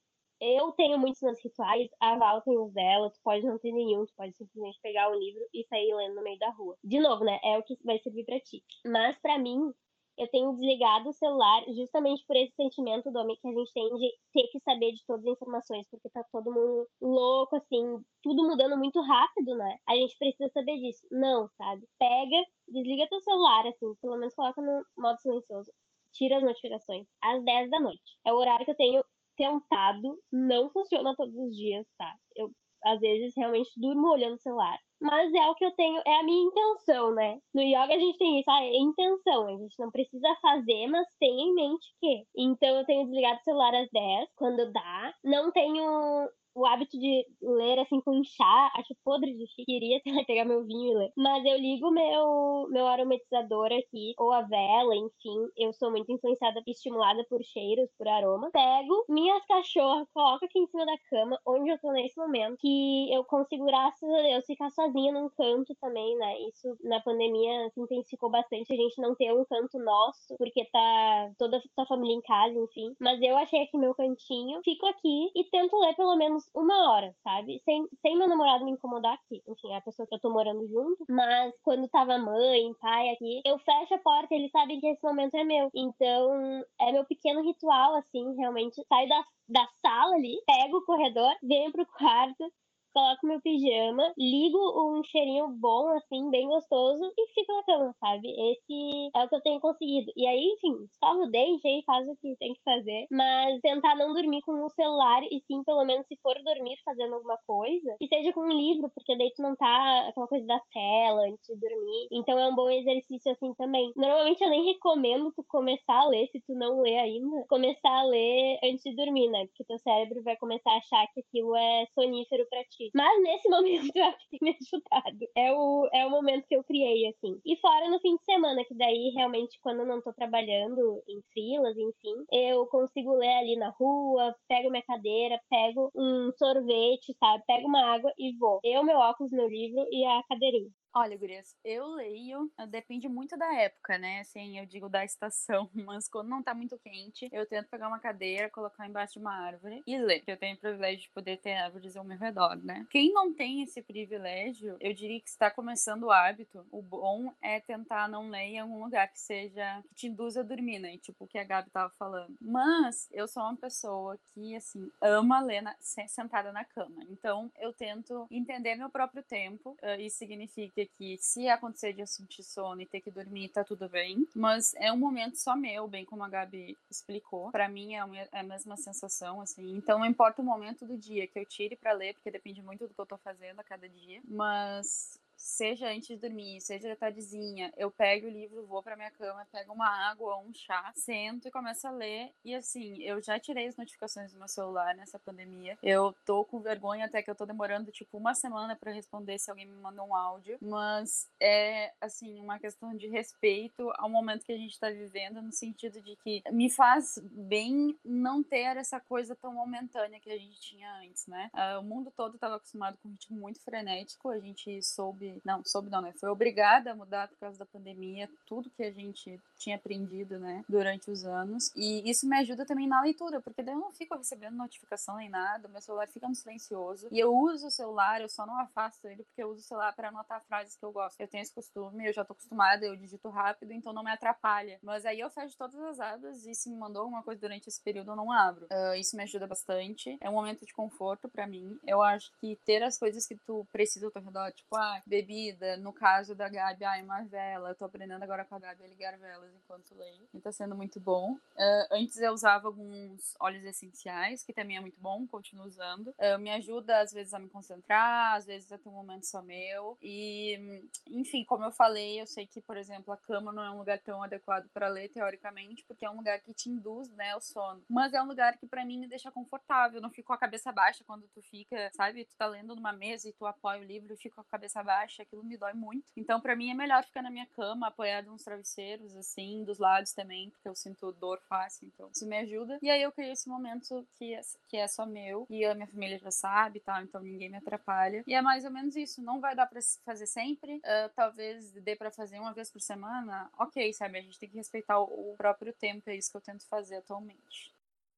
eu 0.45 0.73
tenho 0.73 0.99
muitos 0.99 1.21
meus 1.21 1.41
rituais, 1.41 1.89
a 2.01 2.17
Val 2.17 2.41
tem 2.41 2.57
os 2.57 2.73
dela, 2.73 3.09
tu 3.09 3.19
pode 3.23 3.45
não 3.45 3.57
ter 3.57 3.71
nenhum, 3.71 4.05
tu 4.05 4.13
pode 4.15 4.35
simplesmente 4.35 4.77
pegar 4.81 5.09
o 5.09 5.17
livro 5.17 5.41
e 5.53 5.65
sair 5.67 5.93
lendo 5.95 6.15
no 6.15 6.21
meio 6.21 6.37
da 6.37 6.49
rua. 6.49 6.75
De 6.83 6.99
novo, 6.99 7.23
né? 7.23 7.39
É 7.43 7.57
o 7.57 7.63
que 7.63 7.77
vai 7.83 7.97
servir 7.99 8.25
para 8.25 8.39
ti. 8.41 8.61
Mas 8.85 9.17
para 9.21 9.39
mim, 9.39 9.71
eu 10.17 10.27
tenho 10.29 10.53
desligado 10.53 11.09
o 11.09 11.13
celular 11.13 11.63
justamente 11.75 12.23
por 12.25 12.35
esse 12.35 12.53
sentimento 12.55 13.11
do 13.11 13.19
homem 13.19 13.37
que 13.41 13.47
a 13.47 13.51
gente 13.51 13.73
tem 13.73 13.89
de 13.95 14.11
ter 14.33 14.47
que 14.47 14.59
saber 14.59 14.91
de 14.91 15.03
todas 15.05 15.25
as 15.25 15.33
informações, 15.33 15.87
porque 15.89 16.09
tá 16.09 16.23
todo 16.31 16.51
mundo 16.51 16.87
louco, 17.01 17.55
assim, 17.55 18.03
tudo 18.21 18.47
mudando 18.47 18.77
muito 18.77 19.01
rápido, 19.01 19.55
né? 19.55 19.77
A 19.87 19.95
gente 19.95 20.17
precisa 20.17 20.49
saber 20.53 20.77
disso. 20.77 21.05
Não, 21.11 21.49
sabe? 21.57 21.87
Pega, 21.99 22.45
desliga 22.67 23.07
teu 23.09 23.19
celular, 23.21 23.67
assim, 23.67 23.93
pelo 24.01 24.17
menos 24.17 24.35
coloca 24.35 24.61
no 24.61 24.83
modo 24.97 25.19
silencioso. 25.19 25.71
Tira 26.13 26.37
as 26.37 26.43
notificações 26.43 27.07
às 27.21 27.43
10 27.43 27.69
da 27.71 27.79
noite. 27.79 28.17
É 28.25 28.31
o 28.31 28.37
horário 28.37 28.65
que 28.65 28.71
eu 28.71 28.75
tenho 28.75 29.03
tentado, 29.35 30.19
não 30.31 30.69
funciona 30.69 31.15
todos 31.15 31.35
os 31.35 31.55
dias, 31.55 31.87
tá? 31.97 32.15
Eu 32.35 32.51
às 32.85 32.99
vezes 32.99 33.33
realmente 33.35 33.71
durmo 33.77 34.11
olhando 34.11 34.35
o 34.35 34.39
celular. 34.39 34.77
Mas 35.03 35.33
é 35.33 35.49
o 35.49 35.55
que 35.55 35.65
eu 35.65 35.71
tenho, 35.75 36.01
é 36.07 36.19
a 36.19 36.23
minha 36.23 36.45
intenção, 36.47 37.13
né? 37.13 37.37
No 37.53 37.61
yoga 37.61 37.93
a 37.93 37.99
gente 37.99 38.17
tem 38.17 38.39
isso, 38.39 38.49
ah, 38.49 38.63
é 38.63 38.77
intenção. 38.77 39.47
A 39.47 39.51
gente 39.51 39.75
não 39.77 39.91
precisa 39.91 40.33
fazer, 40.41 40.87
mas 40.87 41.05
tem 41.19 41.41
em 41.41 41.53
mente 41.53 41.85
que. 41.99 42.23
Então 42.37 42.77
eu 42.77 42.85
tenho 42.85 43.03
desligado 43.03 43.37
o 43.37 43.43
celular 43.43 43.75
às 43.75 43.89
10, 43.91 44.29
quando 44.37 44.71
dá. 44.71 45.13
Não 45.21 45.51
tenho 45.51 46.29
o 46.55 46.65
hábito 46.65 46.97
de 46.97 47.25
ler 47.41 47.79
assim 47.79 47.99
com 48.01 48.23
chá, 48.23 48.71
acho 48.75 48.95
podre 49.03 49.33
de 49.33 49.47
chique, 49.47 49.65
queria 49.65 49.99
pegar 50.27 50.45
meu 50.45 50.63
vinho 50.65 50.91
e 50.91 50.95
ler. 50.95 51.11
Mas 51.17 51.43
eu 51.45 51.57
ligo 51.57 51.91
meu 51.91 52.67
meu 52.69 52.87
aromatizador 52.87 53.67
aqui, 53.67 54.13
ou 54.17 54.31
a 54.31 54.41
vela, 54.41 54.95
enfim, 54.95 55.47
eu 55.57 55.73
sou 55.73 55.91
muito 55.91 56.11
influenciada 56.11 56.61
estimulada 56.67 57.25
por 57.29 57.41
cheiros, 57.43 57.89
por 57.97 58.07
aroma. 58.07 58.49
Pego 58.51 59.05
minhas 59.09 59.45
cachorras, 59.45 60.07
coloco 60.13 60.45
aqui 60.45 60.59
em 60.59 60.67
cima 60.67 60.85
da 60.85 60.97
cama, 61.09 61.39
onde 61.45 61.69
eu 61.69 61.79
tô 61.79 61.91
nesse 61.91 62.17
momento, 62.17 62.57
que 62.59 63.13
eu 63.13 63.23
consigo, 63.25 63.65
graças 63.65 64.09
a 64.09 64.21
Deus, 64.21 64.45
ficar 64.45 64.69
sozinha 64.71 65.13
num 65.13 65.29
canto 65.29 65.75
também, 65.79 66.15
né? 66.17 66.39
Isso 66.49 66.77
na 66.83 66.99
pandemia 67.01 67.69
se 67.73 67.81
intensificou 67.81 68.29
bastante, 68.29 68.73
a 68.73 68.75
gente 68.75 69.01
não 69.01 69.15
ter 69.15 69.33
um 69.33 69.45
canto 69.45 69.77
nosso, 69.79 70.35
porque 70.37 70.65
tá 70.65 71.31
toda 71.37 71.57
a 71.57 71.61
sua 71.61 71.85
família 71.85 72.15
em 72.15 72.21
casa, 72.21 72.57
enfim. 72.57 72.95
Mas 72.99 73.21
eu 73.21 73.37
achei 73.37 73.63
aqui 73.63 73.77
meu 73.77 73.93
cantinho, 73.95 74.61
fico 74.63 74.85
aqui 74.87 75.31
e 75.35 75.43
tento 75.49 75.77
ler 75.79 75.95
pelo 75.95 76.15
menos 76.15 76.42
uma 76.53 76.91
hora, 76.91 77.13
sabe? 77.23 77.61
Sem, 77.65 77.87
sem 78.01 78.17
meu 78.17 78.27
namorado 78.27 78.65
me 78.65 78.71
incomodar 78.71 79.13
aqui. 79.13 79.41
Enfim, 79.47 79.71
é 79.71 79.77
a 79.77 79.81
pessoa 79.81 80.07
que 80.07 80.15
eu 80.15 80.19
tô 80.19 80.29
morando 80.29 80.67
junto. 80.67 81.05
Mas 81.09 81.53
quando 81.63 81.87
tava 81.89 82.17
mãe, 82.17 82.73
pai 82.79 83.09
aqui, 83.09 83.41
eu 83.45 83.57
fecho 83.59 83.95
a 83.95 83.99
porta, 83.99 84.33
eles 84.33 84.51
sabem 84.51 84.79
que 84.79 84.87
esse 84.87 85.03
momento 85.03 85.35
é 85.35 85.43
meu. 85.43 85.69
Então, 85.73 86.63
é 86.79 86.91
meu 86.91 87.05
pequeno 87.05 87.41
ritual, 87.41 87.95
assim, 87.95 88.35
realmente. 88.35 88.83
Saio 88.87 89.09
da, 89.09 89.23
da 89.49 89.67
sala 89.81 90.15
ali, 90.15 90.41
pego 90.45 90.77
o 90.77 90.85
corredor, 90.85 91.33
venho 91.41 91.71
pro 91.71 91.85
quarto, 91.85 92.51
coloco 92.93 93.25
meu 93.27 93.41
pijama, 93.41 94.13
ligo 94.17 94.57
um 94.57 95.03
cheirinho 95.03 95.47
bom, 95.49 95.89
assim, 95.97 96.29
bem 96.29 96.47
gostoso, 96.47 97.03
e 97.17 97.27
fico 97.33 97.53
na 97.53 97.63
cama, 97.63 97.95
sabe? 97.99 98.29
Esse 98.51 99.09
é 99.15 99.23
o 99.23 99.29
que 99.29 99.35
eu 99.35 99.41
tenho 99.41 99.59
conseguido. 99.59 100.11
E 100.15 100.27
aí, 100.27 100.43
enfim, 100.55 100.83
escova 100.85 101.23
o 101.23 101.31
dente 101.31 101.67
aí, 101.67 101.83
faz 101.85 102.07
o 102.07 102.15
que 102.17 102.35
tem 102.37 102.53
que 102.53 102.61
fazer, 102.63 103.07
mas 103.11 103.59
tentar 103.61 103.95
não 103.95 104.13
dormir 104.13 104.41
com 104.41 104.53
o 104.63 104.69
celular, 104.69 105.23
e 105.23 105.41
sim, 105.47 105.63
pelo 105.63 105.85
menos, 105.85 106.05
se 106.07 106.15
for 106.21 106.35
dormir 106.43 106.77
fazendo 106.85 107.15
alguma 107.15 107.37
coisa, 107.45 107.95
que 107.99 108.07
seja 108.07 108.31
com 108.33 108.41
um 108.41 108.51
livro, 108.53 108.89
porque 108.93 109.17
daí 109.17 109.31
tu 109.35 109.41
não 109.41 109.55
tá 109.55 110.07
aquela 110.09 110.27
coisa 110.27 110.45
da 110.45 110.59
tela 110.73 111.21
antes 111.27 111.45
de 111.47 111.55
dormir. 111.59 112.07
Então 112.11 112.37
é 112.37 112.47
um 112.47 112.55
bom 112.55 112.69
exercício 112.69 113.31
assim 113.31 113.53
também. 113.55 113.91
Normalmente 113.95 114.43
eu 114.43 114.49
nem 114.49 114.65
recomendo 114.65 115.31
tu 115.35 115.43
começar 115.47 115.99
a 116.01 116.07
ler, 116.07 116.27
se 116.27 116.41
tu 116.41 116.53
não 116.53 116.81
lê 116.81 116.97
ainda, 116.97 117.45
começar 117.47 117.89
a 117.89 118.03
ler 118.05 118.59
antes 118.63 118.83
de 118.83 118.95
dormir, 118.95 119.29
né? 119.29 119.45
Porque 119.47 119.63
teu 119.65 119.79
cérebro 119.79 120.21
vai 120.23 120.35
começar 120.37 120.71
a 120.71 120.77
achar 120.77 121.07
que 121.13 121.21
aquilo 121.21 121.55
é 121.55 121.85
sonífero 121.93 122.45
para 122.49 122.63
ti. 122.65 122.82
Mas 122.93 123.21
nesse 123.21 123.49
momento 123.49 123.95
eu 123.95 124.03
acho 124.05 124.29
que 124.29 124.39
tem 124.39 124.39
me 124.41 124.57
ajudado. 124.61 125.19
É 125.35 125.51
o, 125.51 125.89
é 125.93 126.05
o 126.05 126.09
momento 126.09 126.47
que 126.47 126.55
eu 126.55 126.63
criei, 126.63 127.07
assim. 127.07 127.39
E 127.45 127.55
fora 127.57 127.89
no 127.89 127.99
fim 127.99 128.15
de 128.15 128.23
semana, 128.23 128.63
que 128.65 128.75
daí 128.75 129.11
realmente 129.15 129.59
quando 129.61 129.81
eu 129.81 129.85
não 129.85 130.01
tô 130.01 130.13
trabalhando 130.13 131.01
em 131.07 131.21
filas, 131.33 131.77
enfim, 131.77 132.25
eu 132.31 132.65
consigo 132.67 133.13
ler 133.15 133.37
ali 133.39 133.55
na 133.55 133.69
rua, 133.69 134.35
pego 134.47 134.69
minha 134.69 134.83
cadeira, 134.83 135.39
pego 135.49 135.91
um 135.95 136.31
sorvete, 136.37 137.15
sabe? 137.19 137.43
Pego 137.47 137.67
uma 137.67 137.93
água 137.93 138.11
e 138.17 138.35
vou. 138.37 138.59
Eu, 138.63 138.83
meu 138.83 138.97
óculos, 138.97 139.31
meu 139.31 139.47
livro 139.47 139.85
e 139.91 140.05
a 140.05 140.23
cadeirinha. 140.23 140.69
Olha, 140.95 141.17
Gurias, 141.17 141.55
eu 141.65 141.87
leio, 141.87 142.51
eh, 142.55 142.67
depende 142.67 143.09
muito 143.09 143.35
da 143.35 143.51
época, 143.55 143.97
né? 143.97 144.19
Assim, 144.19 144.59
eu 144.59 144.65
digo 144.67 144.87
da 144.87 145.03
estação, 145.03 145.67
mas 145.73 146.07
quando 146.07 146.27
não 146.29 146.43
tá 146.43 146.53
muito 146.53 146.77
quente, 146.77 147.27
eu 147.31 147.47
tento 147.47 147.67
pegar 147.67 147.87
uma 147.87 147.97
cadeira, 147.97 148.47
colocar 148.51 148.87
embaixo 148.87 149.13
de 149.13 149.19
uma 149.19 149.33
árvore 149.33 149.81
e 149.87 149.97
ler. 149.97 150.23
Eu 150.27 150.37
tenho 150.37 150.55
o 150.55 150.59
privilégio 150.59 151.01
de 151.01 151.09
poder 151.09 151.37
ter 151.37 151.53
árvores 151.53 151.97
ao 151.97 152.03
meu 152.03 152.15
redor, 152.15 152.57
né? 152.63 152.85
Quem 152.91 153.11
não 153.11 153.33
tem 153.33 153.63
esse 153.63 153.81
privilégio, 153.81 154.77
eu 154.79 154.93
diria 154.93 155.19
que 155.19 155.29
está 155.29 155.49
começando 155.49 156.03
o 156.03 156.11
hábito, 156.11 156.63
o 156.71 156.79
bom 156.79 157.33
é 157.41 157.59
tentar 157.59 158.07
não 158.07 158.29
ler 158.29 158.43
em 158.43 158.59
algum 158.59 158.83
lugar 158.83 159.07
que 159.11 159.19
seja, 159.19 159.81
que 159.89 159.95
te 159.95 160.07
induza 160.07 160.41
a 160.41 160.43
dormir, 160.43 160.77
né? 160.77 160.95
Tipo 160.99 161.25
o 161.25 161.27
que 161.27 161.39
a 161.39 161.43
Gabi 161.43 161.71
tava 161.71 161.91
falando. 161.97 162.35
Mas 162.39 163.09
eu 163.11 163.27
sou 163.27 163.41
uma 163.41 163.57
pessoa 163.57 164.15
que, 164.31 164.55
assim, 164.55 164.91
ama 165.01 165.41
ler 165.41 165.61
na, 165.61 165.75
sentada 165.79 166.51
na 166.51 166.63
cama. 166.63 167.03
Então, 167.09 167.51
eu 167.57 167.73
tento 167.73 168.27
entender 168.29 168.75
meu 168.75 168.91
próprio 168.91 169.23
tempo. 169.23 169.75
Isso 169.97 170.17
significa 170.17 170.82
que 170.87 171.17
se 171.19 171.47
acontecer 171.47 171.93
de 171.93 172.01
eu 172.01 172.07
sentir 172.07 172.43
sono 172.43 172.81
e 172.81 172.85
ter 172.85 173.01
que 173.01 173.11
dormir, 173.11 173.49
tá 173.49 173.63
tudo 173.63 173.89
bem. 173.89 174.27
Mas 174.35 174.73
é 174.75 174.91
um 174.91 174.97
momento 174.97 175.37
só 175.37 175.55
meu, 175.55 175.87
bem 175.87 176.05
como 176.05 176.23
a 176.23 176.29
Gabi 176.29 176.77
explicou. 176.89 177.51
Para 177.51 177.69
mim 177.69 177.95
é, 177.95 178.29
é 178.31 178.39
a 178.39 178.43
mesma 178.43 178.77
sensação, 178.77 179.41
assim. 179.41 179.75
Então 179.75 179.99
não 179.99 180.05
importa 180.05 180.41
o 180.41 180.45
momento 180.45 180.85
do 180.85 180.97
dia 180.97 181.27
que 181.27 181.39
eu 181.39 181.45
tire 181.45 181.75
para 181.75 181.93
ler, 181.93 182.13
porque 182.13 182.31
depende 182.31 182.61
muito 182.61 182.87
do 182.87 182.93
que 182.93 183.01
eu 183.01 183.05
tô 183.05 183.17
fazendo 183.17 183.59
a 183.59 183.63
cada 183.63 183.87
dia. 183.87 184.21
Mas 184.25 185.19
seja 185.43 185.89
antes 185.89 186.07
de 186.07 186.15
dormir, 186.15 186.61
seja 186.61 186.87
de 186.87 186.95
tardezinha, 186.95 187.71
eu 187.75 187.91
pego 187.91 188.27
o 188.27 188.29
livro, 188.29 188.65
vou 188.65 188.81
para 188.81 188.95
minha 188.95 189.11
cama, 189.11 189.45
pego 189.51 189.73
uma 189.73 189.89
água 190.09 190.37
ou 190.37 190.43
um 190.43 190.53
chá, 190.53 190.91
sento 190.95 191.47
e 191.47 191.51
começo 191.51 191.85
a 191.85 191.91
ler. 191.91 192.31
E 192.45 192.55
assim, 192.55 193.03
eu 193.03 193.21
já 193.21 193.37
tirei 193.37 193.67
as 193.67 193.75
notificações 193.75 194.31
do 194.31 194.39
meu 194.39 194.47
celular 194.47 194.95
nessa 194.95 195.19
pandemia. 195.19 195.77
Eu 195.83 196.15
tô 196.25 196.45
com 196.45 196.61
vergonha 196.61 197.05
até 197.05 197.21
que 197.21 197.29
eu 197.29 197.35
tô 197.35 197.45
demorando 197.45 197.91
tipo 197.91 198.17
uma 198.17 198.33
semana 198.33 198.75
para 198.75 198.91
responder 198.93 199.37
se 199.37 199.51
alguém 199.51 199.65
me 199.65 199.75
mandou 199.75 200.07
um 200.07 200.15
áudio, 200.15 200.57
mas 200.61 201.29
é 201.41 201.93
assim, 201.99 202.39
uma 202.39 202.57
questão 202.57 202.95
de 202.95 203.07
respeito 203.07 203.91
ao 203.95 204.09
momento 204.09 204.45
que 204.45 204.53
a 204.53 204.57
gente 204.57 204.79
tá 204.79 204.89
vivendo, 204.89 205.41
no 205.41 205.51
sentido 205.51 206.01
de 206.01 206.15
que 206.17 206.41
me 206.51 206.69
faz 206.69 207.19
bem 207.21 207.99
não 208.03 208.41
ter 208.41 208.77
essa 208.77 208.99
coisa 208.99 209.35
tão 209.35 209.53
momentânea 209.53 210.21
que 210.21 210.31
a 210.31 210.37
gente 210.37 210.59
tinha 210.61 210.89
antes, 210.99 211.27
né? 211.27 211.51
Uh, 211.53 211.79
o 211.81 211.83
mundo 211.83 212.11
todo 212.15 212.35
estava 212.35 212.55
acostumado 212.55 212.97
com 213.01 213.09
um 213.09 213.11
ritmo 213.11 213.37
muito 213.37 213.59
frenético, 213.59 214.29
a 214.29 214.39
gente 214.39 214.81
soube 214.81 215.32
não, 215.43 215.63
soube 215.65 215.89
não, 215.89 216.01
né? 216.01 216.13
Foi 216.19 216.29
obrigada 216.29 216.91
a 216.91 216.95
mudar 216.95 217.27
por 217.27 217.37
causa 217.37 217.59
da 217.59 217.65
pandemia, 217.65 218.29
tudo 218.45 218.69
que 218.69 218.83
a 218.83 218.91
gente 218.91 219.39
tinha 219.57 219.75
aprendido, 219.75 220.39
né, 220.39 220.63
durante 220.67 221.09
os 221.09 221.25
anos. 221.25 221.71
E 221.75 222.09
isso 222.09 222.27
me 222.27 222.37
ajuda 222.37 222.65
também 222.65 222.87
na 222.87 223.01
leitura, 223.01 223.41
porque 223.41 223.63
daí 223.63 223.73
eu 223.73 223.79
não 223.79 223.91
fico 223.91 224.15
recebendo 224.15 224.55
notificação 224.55 225.17
nem 225.17 225.29
nada, 225.29 225.67
meu 225.67 225.81
celular 225.81 226.07
fica 226.07 226.27
no 226.27 226.35
silencioso. 226.35 227.07
E 227.11 227.19
eu 227.19 227.33
uso 227.33 227.67
o 227.67 227.71
celular, 227.71 228.21
eu 228.21 228.29
só 228.29 228.45
não 228.45 228.59
afasto 228.59 229.07
ele 229.07 229.23
porque 229.23 229.43
eu 229.43 229.49
uso 229.49 229.61
o 229.61 229.63
celular 229.63 229.93
para 229.95 230.09
anotar 230.09 230.43
frases 230.45 230.75
que 230.75 230.83
eu 230.83 230.91
gosto. 230.91 231.19
Eu 231.19 231.27
tenho 231.27 231.41
esse 231.41 231.53
costume, 231.53 232.07
eu 232.07 232.13
já 232.13 232.25
tô 232.25 232.33
acostumada, 232.33 232.85
eu 232.85 232.95
digito 232.95 233.29
rápido, 233.29 233.71
então 233.71 233.93
não 233.93 234.03
me 234.03 234.11
atrapalha. 234.11 234.79
Mas 234.81 235.05
aí 235.05 235.19
eu 235.19 235.29
fecho 235.29 235.57
todas 235.57 235.79
as 235.81 235.99
abas 235.99 236.45
e 236.45 236.53
se 236.53 236.69
me 236.69 236.77
mandou 236.77 237.03
alguma 237.03 237.23
coisa 237.23 237.39
durante 237.39 237.67
esse 237.67 237.81
período 237.81 238.11
eu 238.11 238.15
não 238.15 238.31
abro. 238.31 238.65
Uh, 238.65 238.95
isso 238.95 239.15
me 239.15 239.23
ajuda 239.23 239.47
bastante. 239.47 240.17
É 240.21 240.29
um 240.29 240.33
momento 240.33 240.65
de 240.65 240.73
conforto 240.73 241.29
para 241.29 241.47
mim. 241.47 241.77
Eu 241.85 242.01
acho 242.01 242.31
que 242.39 242.57
ter 242.65 242.83
as 242.83 242.97
coisas 242.97 243.25
que 243.25 243.35
tu 243.45 243.65
precisa 243.71 244.05
ao 244.05 244.11
teu 244.11 244.21
redor, 244.21 244.51
tipo, 244.51 244.75
ah, 244.75 245.01
bebida, 245.23 245.77
no 245.77 245.93
caso 245.93 246.35
da 246.35 246.49
Gabi, 246.49 246.83
ah, 246.83 247.01
uma 247.01 247.23
vela. 247.23 247.69
Eu 247.69 247.75
tô 247.75 247.85
aprendendo 247.85 248.21
agora 248.21 248.43
com 248.43 248.55
a 248.55 248.59
Gabi 248.59 248.83
a 248.83 248.87
ligar 248.87 249.17
velas 249.17 249.53
enquanto 249.55 249.95
leio. 249.95 250.27
E 250.33 250.39
tá 250.39 250.51
sendo 250.51 250.75
muito 250.75 250.99
bom. 250.99 251.33
Uh, 251.33 251.87
antes 251.91 252.17
eu 252.17 252.33
usava 252.33 252.67
alguns 252.67 253.35
óleos 253.39 253.63
essenciais, 253.63 254.43
que 254.43 254.53
também 254.53 254.77
é 254.77 254.81
muito 254.81 254.99
bom, 254.99 255.25
continuo 255.27 255.65
usando. 255.65 256.09
Uh, 256.09 256.37
me 256.39 256.51
ajuda, 256.51 256.99
às 256.99 257.11
vezes, 257.11 257.33
a 257.33 257.39
me 257.39 257.49
concentrar, 257.49 258.35
às 258.35 258.45
vezes 258.45 258.71
a 258.71 258.77
ter 258.77 258.89
um 258.89 258.93
momento 258.93 259.25
só 259.25 259.41
meu. 259.41 259.97
E, 260.01 260.89
enfim, 261.07 261.43
como 261.45 261.63
eu 261.63 261.71
falei, 261.71 262.21
eu 262.21 262.27
sei 262.27 262.45
que, 262.45 262.61
por 262.61 262.77
exemplo, 262.77 263.13
a 263.13 263.17
cama 263.17 263.51
não 263.51 263.63
é 263.63 263.71
um 263.71 263.77
lugar 263.77 263.99
tão 263.99 264.21
adequado 264.21 264.67
para 264.73 264.87
ler, 264.87 265.09
teoricamente, 265.09 265.85
porque 265.85 266.05
é 266.05 266.09
um 266.09 266.17
lugar 266.17 266.39
que 266.41 266.53
te 266.53 266.69
induz, 266.69 267.09
né, 267.11 267.35
o 267.35 267.41
sono. 267.41 267.83
Mas 267.89 268.13
é 268.13 268.21
um 268.21 268.27
lugar 268.27 268.57
que, 268.57 268.67
para 268.67 268.85
mim, 268.85 268.99
me 268.99 269.07
deixa 269.07 269.31
confortável. 269.31 270.01
Não 270.01 270.09
fico 270.09 270.27
com 270.27 270.33
a 270.33 270.37
cabeça 270.37 270.71
baixa 270.71 271.03
quando 271.05 271.27
tu 271.33 271.41
fica, 271.41 271.89
sabe? 271.93 272.25
Tu 272.25 272.35
tá 272.35 272.47
lendo 272.47 272.75
numa 272.75 272.93
mesa 272.93 273.29
e 273.29 273.33
tu 273.33 273.45
apoia 273.45 273.79
o 273.79 273.83
livro 273.83 274.15
fica 274.23 274.35
com 274.35 274.41
a 274.41 274.45
cabeça 274.45 274.81
baixa 274.81 275.02
baixa, 275.03 275.23
aquilo 275.23 275.43
me 275.43 275.57
dói 275.57 275.73
muito. 275.73 276.05
Então, 276.15 276.39
para 276.39 276.55
mim, 276.55 276.71
é 276.71 276.73
melhor 276.73 277.03
ficar 277.03 277.21
na 277.21 277.29
minha 277.29 277.45
cama, 277.47 277.87
apoiada 277.87 278.29
nos 278.29 278.43
travesseiros, 278.43 279.15
assim, 279.15 279.63
dos 279.63 279.77
lados 279.77 280.13
também, 280.13 280.49
porque 280.49 280.67
eu 280.67 280.75
sinto 280.75 281.11
dor 281.13 281.39
fácil, 281.47 281.87
então 281.87 282.09
isso 282.13 282.25
me 282.25 282.37
ajuda. 282.37 282.79
E 282.81 282.89
aí 282.89 283.01
eu 283.01 283.11
criei 283.11 283.31
esse 283.31 283.49
momento 283.49 284.07
que 284.15 284.33
é, 284.33 284.41
que 284.69 284.77
é 284.77 284.87
só 284.87 285.05
meu, 285.05 285.45
e 285.49 285.65
a 285.65 285.75
minha 285.75 285.87
família 285.87 286.17
já 286.17 286.31
sabe, 286.31 286.79
tal, 286.79 287.01
então 287.01 287.21
ninguém 287.21 287.49
me 287.49 287.57
atrapalha. 287.57 288.23
E 288.25 288.33
é 288.33 288.41
mais 288.41 288.63
ou 288.63 288.71
menos 288.71 288.95
isso, 288.95 289.21
não 289.21 289.39
vai 289.39 289.55
dar 289.55 289.67
pra 289.67 289.81
fazer 290.05 290.25
sempre, 290.25 290.77
uh, 290.77 291.09
talvez 291.15 291.71
dê 291.71 291.95
para 291.95 292.11
fazer 292.11 292.39
uma 292.39 292.53
vez 292.53 292.71
por 292.71 292.81
semana, 292.81 293.49
ok, 293.59 293.93
sabe? 293.93 294.17
A 294.17 294.21
gente 294.21 294.39
tem 294.39 294.49
que 294.49 294.57
respeitar 294.57 294.99
o 294.99 295.35
próprio 295.37 295.73
tempo, 295.73 296.09
é 296.09 296.15
isso 296.15 296.31
que 296.31 296.37
eu 296.37 296.41
tento 296.41 296.65
fazer 296.67 296.97
atualmente. 296.97 297.72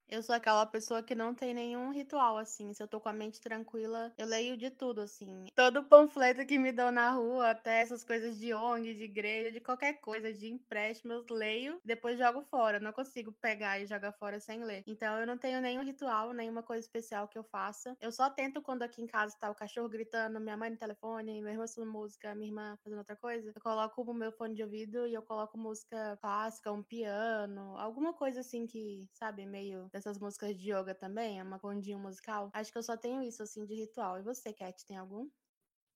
Eu 0.09 0.21
sou 0.21 0.35
aquela 0.35 0.65
pessoa 0.65 1.01
que 1.01 1.15
não 1.15 1.33
tem 1.33 1.53
nenhum 1.53 1.91
ritual, 1.91 2.37
assim. 2.37 2.73
Se 2.73 2.81
eu 2.81 2.87
tô 2.87 2.99
com 2.99 3.09
a 3.09 3.13
mente 3.13 3.41
tranquila, 3.41 4.13
eu 4.17 4.27
leio 4.27 4.55
de 4.55 4.69
tudo, 4.69 5.01
assim. 5.01 5.45
Todo 5.55 5.83
panfleto 5.83 6.45
que 6.45 6.57
me 6.57 6.71
dão 6.71 6.91
na 6.91 7.11
rua, 7.11 7.51
até 7.51 7.81
essas 7.81 8.03
coisas 8.03 8.37
de 8.37 8.53
ONG, 8.53 8.93
de 8.93 9.03
igreja, 9.03 9.51
de 9.51 9.59
qualquer 9.59 9.93
coisa, 9.99 10.31
de 10.31 10.47
empréstimo, 10.47 11.13
eu 11.13 11.25
leio, 11.29 11.79
depois 11.83 12.19
jogo 12.19 12.41
fora. 12.43 12.79
não 12.79 12.93
consigo 12.93 13.31
pegar 13.31 13.79
e 13.79 13.87
jogar 13.87 14.11
fora 14.13 14.39
sem 14.39 14.63
ler. 14.63 14.83
Então 14.85 15.17
eu 15.19 15.25
não 15.25 15.37
tenho 15.37 15.59
nenhum 15.61 15.83
ritual, 15.83 16.33
nenhuma 16.33 16.61
coisa 16.61 16.81
especial 16.81 17.27
que 17.27 17.37
eu 17.37 17.43
faça. 17.43 17.97
Eu 17.99 18.11
só 18.11 18.29
tento 18.29 18.61
quando 18.61 18.83
aqui 18.83 19.01
em 19.01 19.07
casa 19.07 19.35
tá 19.39 19.49
o 19.49 19.55
cachorro 19.55 19.89
gritando, 19.89 20.39
minha 20.39 20.57
mãe 20.57 20.69
no 20.69 20.77
telefone, 20.77 21.41
meu 21.41 21.51
irmão 21.51 21.65
ouvindo 21.65 21.85
música, 21.85 22.35
minha 22.35 22.49
irmã 22.49 22.77
fazendo 22.83 22.99
outra 22.99 23.15
coisa. 23.15 23.51
Eu 23.55 23.61
coloco 23.61 24.01
o 24.01 24.13
meu 24.13 24.31
fone 24.31 24.55
de 24.55 24.63
ouvido 24.63 25.07
e 25.07 25.13
eu 25.13 25.21
coloco 25.21 25.57
música 25.57 26.17
clássica, 26.21 26.71
um 26.71 26.83
piano, 26.83 27.77
alguma 27.77 28.13
coisa 28.13 28.41
assim 28.41 28.67
que, 28.67 29.07
sabe, 29.13 29.45
meio 29.45 29.89
dessas 29.95 30.19
músicas 30.19 30.53
de 30.57 30.73
yoga 30.73 30.93
também, 30.93 31.39
é 31.39 31.43
uma 31.43 31.57
condinha 31.57 31.97
musical. 31.97 32.49
Acho 32.53 32.69
que 32.69 32.77
eu 32.77 32.83
só 32.83 32.97
tenho 32.97 33.21
isso, 33.23 33.41
assim, 33.41 33.65
de 33.65 33.75
ritual. 33.75 34.19
E 34.19 34.23
você, 34.23 34.51
Cat, 34.51 34.85
tem 34.85 34.97
algum? 34.97 35.29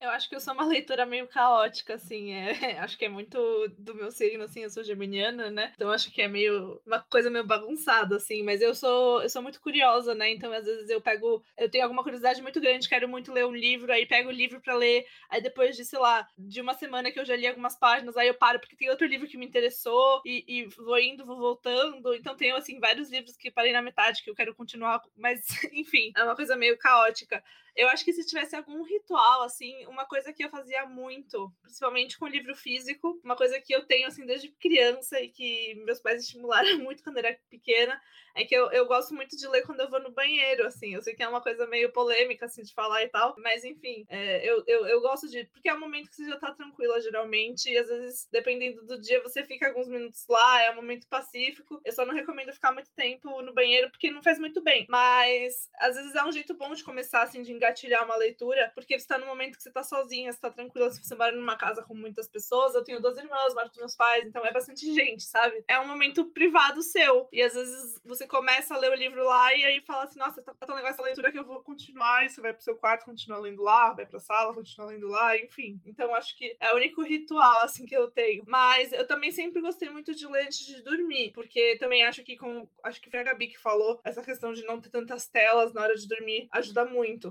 Eu 0.01 0.09
acho 0.11 0.29
que 0.29 0.35
eu 0.35 0.39
sou 0.39 0.53
uma 0.53 0.63
leitora 0.65 1.05
meio 1.05 1.27
caótica, 1.27 1.95
assim. 1.95 2.31
É, 2.31 2.51
acho 2.79 2.97
que 2.97 3.05
é 3.05 3.09
muito 3.09 3.37
do 3.77 3.93
meu 3.93 4.09
signo, 4.11 4.43
assim, 4.43 4.61
eu 4.61 4.69
sou 4.69 4.83
geminiana, 4.83 5.51
né? 5.51 5.73
Então 5.75 5.91
acho 5.91 6.09
que 6.11 6.21
é 6.21 6.27
meio 6.27 6.81
uma 6.85 6.99
coisa 7.01 7.29
meio 7.29 7.45
bagunçada, 7.45 8.15
assim. 8.15 8.41
Mas 8.43 8.61
eu 8.61 8.73
sou, 8.73 9.21
eu 9.21 9.29
sou 9.29 9.41
muito 9.41 9.59
curiosa, 9.59 10.15
né? 10.15 10.29
Então 10.31 10.53
às 10.53 10.65
vezes 10.65 10.89
eu 10.89 11.01
pego, 11.01 11.43
eu 11.57 11.69
tenho 11.69 11.83
alguma 11.83 12.01
curiosidade 12.01 12.41
muito 12.41 12.61
grande, 12.61 12.87
quero 12.87 13.09
muito 13.09 13.33
ler 13.33 13.45
um 13.45 13.53
livro, 13.53 13.91
aí 13.91 14.05
pego 14.05 14.29
o 14.29 14.31
livro 14.31 14.61
para 14.61 14.73
ler, 14.75 15.05
aí 15.29 15.41
depois 15.41 15.75
de, 15.75 15.83
sei 15.83 15.99
lá, 15.99 16.25
de 16.37 16.61
uma 16.61 16.73
semana 16.73 17.11
que 17.11 17.19
eu 17.19 17.25
já 17.25 17.35
li 17.35 17.45
algumas 17.47 17.77
páginas, 17.77 18.15
aí 18.15 18.27
eu 18.27 18.35
paro 18.35 18.59
porque 18.59 18.77
tem 18.77 18.89
outro 18.89 19.05
livro 19.05 19.27
que 19.27 19.37
me 19.37 19.45
interessou 19.45 20.21
e, 20.25 20.45
e 20.47 20.65
vou 20.67 20.97
indo, 20.97 21.25
vou 21.25 21.37
voltando. 21.37 22.13
Então 22.15 22.37
tenho, 22.37 22.55
assim, 22.55 22.79
vários 22.79 23.11
livros 23.11 23.35
que 23.35 23.51
parei 23.51 23.73
na 23.73 23.81
metade 23.81 24.23
que 24.23 24.29
eu 24.29 24.35
quero 24.35 24.55
continuar, 24.55 25.01
mas 25.17 25.41
enfim, 25.73 26.13
é 26.15 26.23
uma 26.23 26.35
coisa 26.35 26.55
meio 26.55 26.77
caótica. 26.77 27.43
Eu 27.75 27.87
acho 27.89 28.03
que 28.03 28.13
se 28.13 28.25
tivesse 28.25 28.55
algum 28.55 28.83
ritual, 28.83 29.43
assim, 29.43 29.85
uma 29.87 30.05
coisa 30.05 30.33
que 30.33 30.43
eu 30.43 30.49
fazia 30.49 30.85
muito, 30.85 31.51
principalmente 31.61 32.17
com 32.17 32.27
livro 32.27 32.55
físico, 32.55 33.19
uma 33.23 33.35
coisa 33.35 33.59
que 33.59 33.73
eu 33.73 33.85
tenho, 33.85 34.07
assim, 34.07 34.25
desde 34.25 34.49
criança 34.49 35.19
e 35.21 35.29
que 35.29 35.75
meus 35.85 35.99
pais 35.99 36.21
estimularam 36.23 36.77
muito 36.79 37.03
quando 37.03 37.17
eu 37.17 37.25
era 37.25 37.39
pequena, 37.49 37.99
é 38.35 38.45
que 38.45 38.55
eu, 38.55 38.71
eu 38.71 38.85
gosto 38.87 39.13
muito 39.13 39.35
de 39.35 39.47
ler 39.47 39.63
quando 39.63 39.81
eu 39.81 39.89
vou 39.89 40.01
no 40.01 40.11
banheiro, 40.11 40.65
assim. 40.65 40.93
Eu 40.93 41.01
sei 41.01 41.13
que 41.13 41.23
é 41.23 41.27
uma 41.27 41.41
coisa 41.41 41.67
meio 41.67 41.91
polêmica, 41.91 42.45
assim, 42.45 42.61
de 42.61 42.73
falar 42.73 43.03
e 43.03 43.09
tal, 43.09 43.35
mas 43.37 43.63
enfim, 43.63 44.05
é, 44.09 44.47
eu, 44.47 44.63
eu, 44.67 44.87
eu 44.87 45.01
gosto 45.01 45.27
de. 45.27 45.45
Porque 45.45 45.69
é 45.69 45.73
um 45.73 45.79
momento 45.79 46.09
que 46.09 46.15
você 46.15 46.25
já 46.25 46.37
tá 46.37 46.53
tranquila, 46.53 47.01
geralmente, 47.01 47.69
e 47.69 47.77
às 47.77 47.87
vezes, 47.87 48.27
dependendo 48.31 48.85
do 48.85 48.99
dia, 48.99 49.21
você 49.21 49.43
fica 49.43 49.67
alguns 49.67 49.87
minutos 49.87 50.25
lá, 50.29 50.63
é 50.63 50.71
um 50.71 50.75
momento 50.75 51.07
pacífico. 51.07 51.81
Eu 51.83 51.91
só 51.91 52.05
não 52.05 52.13
recomendo 52.13 52.53
ficar 52.53 52.71
muito 52.71 52.91
tempo 52.95 53.41
no 53.41 53.53
banheiro, 53.53 53.89
porque 53.89 54.11
não 54.11 54.23
faz 54.23 54.39
muito 54.39 54.61
bem. 54.61 54.85
Mas 54.89 55.69
às 55.79 55.95
vezes 55.95 56.15
é 56.15 56.23
um 56.23 56.31
jeito 56.31 56.53
bom 56.53 56.73
de 56.73 56.83
começar, 56.83 57.23
assim, 57.23 57.41
de 57.41 57.51
engatilhar 57.69 58.03
uma 58.03 58.15
leitura, 58.15 58.71
porque 58.73 58.97
você 58.97 59.07
tá 59.07 59.17
no 59.17 59.25
momento 59.25 59.57
que 59.57 59.63
você 59.63 59.71
tá 59.71 59.83
sozinha, 59.83 60.31
você 60.31 60.39
tá 60.39 60.49
tranquila, 60.49 60.89
se 60.91 61.03
você 61.03 61.15
mora 61.15 61.35
numa 61.35 61.57
casa 61.57 61.83
com 61.83 61.93
muitas 61.93 62.27
pessoas, 62.27 62.73
eu 62.75 62.83
tenho 62.83 63.01
duas 63.01 63.17
irmãs, 63.17 63.53
moro 63.53 63.69
com 63.71 63.79
meus 63.79 63.95
pais, 63.95 64.25
então 64.25 64.45
é 64.45 64.51
bastante 64.51 64.85
gente, 64.93 65.23
sabe? 65.23 65.63
É 65.67 65.79
um 65.79 65.87
momento 65.87 66.25
privado 66.25 66.81
seu. 66.81 67.27
E 67.31 67.41
às 67.41 67.53
vezes 67.53 67.99
você 68.03 68.27
começa 68.27 68.73
a 68.73 68.77
ler 68.77 68.91
o 68.91 68.95
livro 68.95 69.23
lá 69.23 69.53
e 69.55 69.63
aí 69.65 69.81
fala 69.81 70.03
assim, 70.03 70.19
nossa, 70.19 70.41
tá 70.41 70.53
tão 70.65 70.75
legal 70.75 70.91
essa 70.91 71.03
leitura 71.03 71.31
que 71.31 71.39
eu 71.39 71.45
vou 71.45 71.61
continuar, 71.61 72.25
e 72.25 72.29
você 72.29 72.41
vai 72.41 72.53
pro 72.53 72.63
seu 72.63 72.75
quarto, 72.75 73.05
continua 73.05 73.39
lendo 73.39 73.61
lá, 73.61 73.93
vai 73.93 74.05
pra 74.05 74.19
sala, 74.19 74.53
continua 74.53 74.87
lendo 74.87 75.07
lá, 75.07 75.37
enfim. 75.37 75.79
Então 75.85 76.13
acho 76.15 76.35
que 76.37 76.55
é 76.59 76.73
o 76.73 76.77
único 76.77 77.01
ritual, 77.01 77.61
assim, 77.63 77.85
que 77.85 77.95
eu 77.95 78.09
tenho. 78.09 78.43
Mas 78.47 78.91
eu 78.91 79.05
também 79.07 79.31
sempre 79.31 79.61
gostei 79.61 79.89
muito 79.89 80.13
de 80.13 80.27
ler 80.27 80.45
antes 80.45 80.65
de 80.65 80.81
dormir, 80.81 81.31
porque 81.33 81.77
também 81.77 82.03
acho 82.03 82.23
que, 82.23 82.35
como 82.37 82.69
acho 82.83 83.01
que 83.01 83.09
foi 83.09 83.19
a 83.19 83.23
Gabi 83.23 83.47
que 83.47 83.59
falou, 83.59 83.99
essa 84.03 84.23
questão 84.23 84.53
de 84.53 84.63
não 84.63 84.79
ter 84.81 84.89
tantas 84.89 85.27
telas 85.27 85.73
na 85.73 85.81
hora 85.81 85.95
de 85.95 86.07
dormir 86.07 86.47
ajuda 86.51 86.85
muito. 86.85 87.29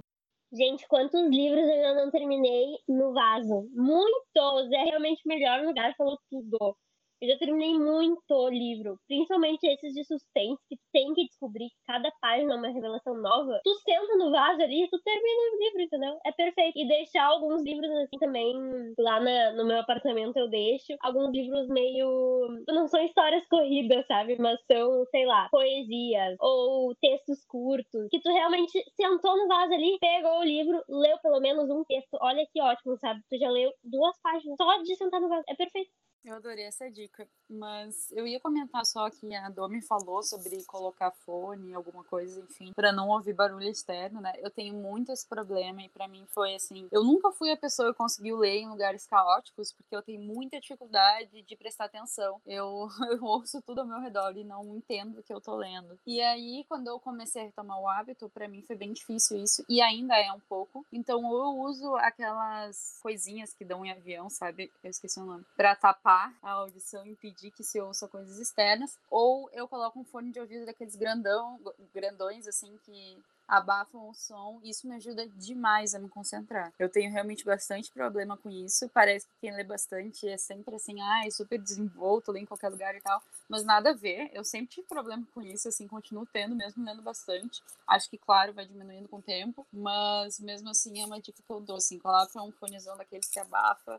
Gente, 0.53 0.87
quantos 0.89 1.21
livros 1.29 1.63
eu 1.63 1.71
ainda 1.73 1.95
não 2.05 2.11
terminei 2.11 2.79
no 2.89 3.13
vaso? 3.13 3.69
Muitos! 3.75 4.71
É 4.73 4.85
realmente 4.85 5.23
o 5.25 5.29
melhor 5.29 5.63
lugar, 5.65 5.95
falou 5.97 6.19
tudo. 6.31 6.77
Eu 7.21 7.29
já 7.29 7.39
terminei 7.39 7.77
muito 7.77 8.49
livro, 8.49 8.97
principalmente 9.09 9.67
esses 9.67 9.93
de 9.93 10.05
suspense, 10.05 10.63
que 10.69 10.79
tem 10.93 11.13
que 11.15 11.27
descobrir 11.27 11.69
que 11.69 11.77
cada 11.85 12.13
página 12.21 12.55
é 12.55 12.57
uma 12.57 12.69
revelação 12.69 13.15
nova. 13.21 13.61
Tu 13.65 13.75
senta 13.81 14.17
no 14.17 14.31
vaso 14.31 14.63
ali 14.63 14.85
e 14.85 14.89
tu 14.89 15.01
termina 15.03 15.41
o 15.53 15.59
livro, 15.59 15.83
entendeu? 15.83 16.19
É 16.25 16.31
perfeito. 16.31 16.79
E 16.79 16.87
deixar 16.87 17.25
alguns 17.25 17.63
livros 17.65 17.91
assim 17.91 18.19
também, 18.21 18.55
lá 18.99 19.19
na, 19.19 19.53
no 19.55 19.67
meu 19.67 19.81
apartamento 19.81 20.37
eu 20.37 20.49
deixo. 20.49 20.95
Alguns 21.01 21.33
livros 21.33 21.67
meio. 21.69 22.47
Não 22.69 22.87
são 22.87 23.03
histórias 23.05 23.45
corridas, 23.49 24.07
sabe? 24.07 24.37
Mas 24.39 24.61
são, 24.71 25.05
sei 25.07 25.27
lá, 25.27 25.49
poesias 25.51 26.37
ou 26.39 26.95
textos 27.01 27.45
curtos. 27.47 28.09
Que 28.11 28.21
tu 28.21 28.31
realmente 28.31 28.81
sentou 28.95 29.37
no 29.37 29.49
vaso 29.49 29.73
ali, 29.73 29.99
pegou 30.01 30.39
o 30.39 30.45
livro, 30.45 30.85
leu 30.89 31.19
pelo 31.21 31.41
menos 31.41 31.69
um 31.69 31.83
texto. 31.85 32.17
Olha 32.21 32.47
que 32.53 32.63
ótimo, 32.63 32.97
sabe? 32.99 33.21
Tu 33.29 33.39
já 33.39 33.51
leu 33.51 33.73
duas 33.83 34.17
páginas 34.23 34.57
só 34.57 34.83
de 34.83 34.95
sentar 34.95 35.21
no 35.21 35.29
vaso. 35.29 35.43
É 35.49 35.57
perfeito. 35.57 35.91
Eu 36.29 36.35
adorei 36.35 36.65
essa 36.65 36.91
dica, 36.91 37.27
mas 37.49 38.13
eu 38.13 38.27
ia 38.27 38.39
comentar 38.39 38.85
só 38.85 39.09
que 39.09 39.35
a 39.35 39.49
Domi 39.49 39.81
falou 39.81 40.23
sobre 40.23 40.63
colocar 40.65 41.11
fone, 41.11 41.73
alguma 41.73 42.05
coisa, 42.05 42.39
enfim, 42.41 42.71
para 42.75 42.93
não 42.93 43.09
ouvir 43.09 43.33
barulho 43.33 43.67
externo, 43.67 44.21
né? 44.21 44.35
Eu 44.37 44.51
tenho 44.51 44.75
muito 44.75 45.11
esse 45.11 45.27
problema 45.27 45.83
e 45.83 45.89
para 45.89 46.07
mim 46.07 46.27
foi 46.29 46.55
assim, 46.55 46.87
eu 46.93 47.03
nunca 47.03 47.33
fui 47.33 47.51
a 47.51 47.57
pessoa 47.57 47.93
que 47.93 47.97
conseguiu 47.97 48.37
ler 48.37 48.59
em 48.59 48.69
lugares 48.69 49.07
caóticos, 49.07 49.73
porque 49.73 49.97
eu 49.97 50.03
tenho 50.03 50.21
muita 50.21 50.61
dificuldade 50.61 51.41
de 51.41 51.57
prestar 51.57 51.87
atenção. 51.87 52.39
Eu, 52.47 52.89
eu 53.11 53.25
ouço 53.25 53.63
tudo 53.63 53.81
ao 53.81 53.87
meu 53.87 53.99
redor 53.99 54.37
e 54.37 54.45
não 54.45 54.77
entendo 54.77 55.21
o 55.21 55.23
que 55.23 55.33
eu 55.33 55.41
tô 55.41 55.57
lendo. 55.57 55.99
E 56.07 56.21
aí, 56.21 56.67
quando 56.69 56.89
eu 56.89 57.01
comecei 57.01 57.41
a 57.41 57.47
retomar 57.47 57.81
o 57.81 57.89
hábito, 57.89 58.29
para 58.29 58.47
mim 58.47 58.61
foi 58.61 58.77
bem 58.77 58.93
difícil 58.93 59.39
isso 59.39 59.65
e 59.67 59.81
ainda 59.81 60.15
é 60.15 60.31
um 60.31 60.41
pouco. 60.41 60.85
Então, 60.93 61.23
eu 61.23 61.59
uso 61.61 61.97
aquelas 61.97 62.99
coisinhas 63.01 63.55
que 63.55 63.65
dão 63.65 63.83
em 63.83 63.93
avião, 63.93 64.29
sabe? 64.29 64.71
Eu 64.85 64.91
esqueci 64.91 65.19
o 65.19 65.25
nome. 65.25 65.47
Pra 65.57 65.75
tapar 65.75 66.18
a 66.43 66.51
audição 66.51 67.07
impedir 67.07 67.51
que 67.51 67.65
se 67.65 67.81
ouça 67.81 68.09
coisas 68.09 68.39
externas, 68.39 68.99
ou 69.11 69.49
eu 69.53 69.69
coloco 69.69 69.99
um 69.99 70.05
fone 70.05 70.33
de 70.33 70.41
ouvido 70.41 70.67
daqueles 70.67 70.97
grandão, 70.97 71.59
grandões 71.95 72.47
assim 72.47 72.79
que 72.85 73.19
abafam 73.49 74.11
o 74.11 74.15
som, 74.15 74.61
isso 74.63 74.87
me 74.87 74.95
ajuda 74.97 75.27
demais 75.27 75.95
a 75.95 75.99
me 75.99 76.09
concentrar. 76.09 76.71
Eu 76.79 76.91
tenho 76.91 77.11
realmente 77.11 77.47
bastante 77.47 77.91
problema 77.91 78.37
com 78.37 78.51
isso. 78.51 78.87
Parece 78.91 79.27
que 79.27 79.33
quem 79.41 79.57
lê 79.57 79.65
bastante 79.65 80.29
é 80.29 80.37
sempre 80.37 80.75
assim, 80.75 81.01
ah, 81.01 81.27
é 81.27 81.31
super 81.31 81.59
desenvolto, 81.59 82.31
lê 82.31 82.41
em 82.41 82.47
qualquer 82.47 82.69
lugar 82.69 82.95
e 82.95 83.01
tal, 83.01 83.23
mas 83.49 83.65
nada 83.65 83.91
a 83.91 83.95
ver. 83.95 84.31
Eu 84.35 84.45
sempre 84.45 84.75
tive 84.75 84.87
problema 84.87 85.27
com 85.35 85.41
isso, 85.41 85.67
assim, 85.67 85.89
continuo 85.89 86.27
tendo, 86.27 86.55
mesmo 86.55 86.85
lendo 86.85 87.01
bastante. 87.01 87.63
Acho 87.87 88.11
que, 88.11 88.19
claro, 88.19 88.53
vai 88.53 88.67
diminuindo 88.67 89.09
com 89.09 89.17
o 89.17 89.23
tempo, 89.23 89.67
mas 89.73 90.39
mesmo 90.41 90.69
assim 90.69 91.01
é 91.01 91.07
uma 91.07 91.19
dica 91.19 91.43
que 91.43 91.51
eu 91.51 91.61
dou, 91.61 91.77
assim, 91.77 91.99
coloca 91.99 92.43
um 92.43 92.53
fonezão 92.53 92.99
daqueles 92.99 93.31
que 93.31 93.41
abafa, 93.41 93.99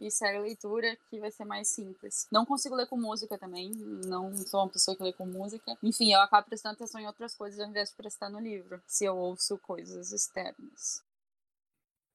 e 0.00 0.08
a 0.24 0.40
leitura, 0.40 0.96
que 1.08 1.20
vai 1.20 1.30
ser 1.30 1.44
mais 1.44 1.68
simples. 1.68 2.26
Não 2.32 2.46
consigo 2.46 2.74
ler 2.74 2.86
com 2.86 2.96
música 2.96 3.36
também, 3.36 3.70
não 3.70 4.34
sou 4.36 4.60
uma 4.60 4.68
pessoa 4.68 4.96
que 4.96 5.02
lê 5.02 5.12
com 5.12 5.26
música. 5.26 5.76
Enfim, 5.82 6.12
eu 6.12 6.20
acabo 6.20 6.48
prestando 6.48 6.74
atenção 6.74 7.00
em 7.00 7.06
outras 7.06 7.34
coisas 7.34 7.60
ao 7.60 7.68
invés 7.68 7.90
de 7.90 7.96
prestar 7.96 8.30
no 8.30 8.40
livro, 8.40 8.82
se 8.86 9.04
eu 9.04 9.16
ouço 9.16 9.58
coisas 9.58 10.10
externas. 10.10 11.04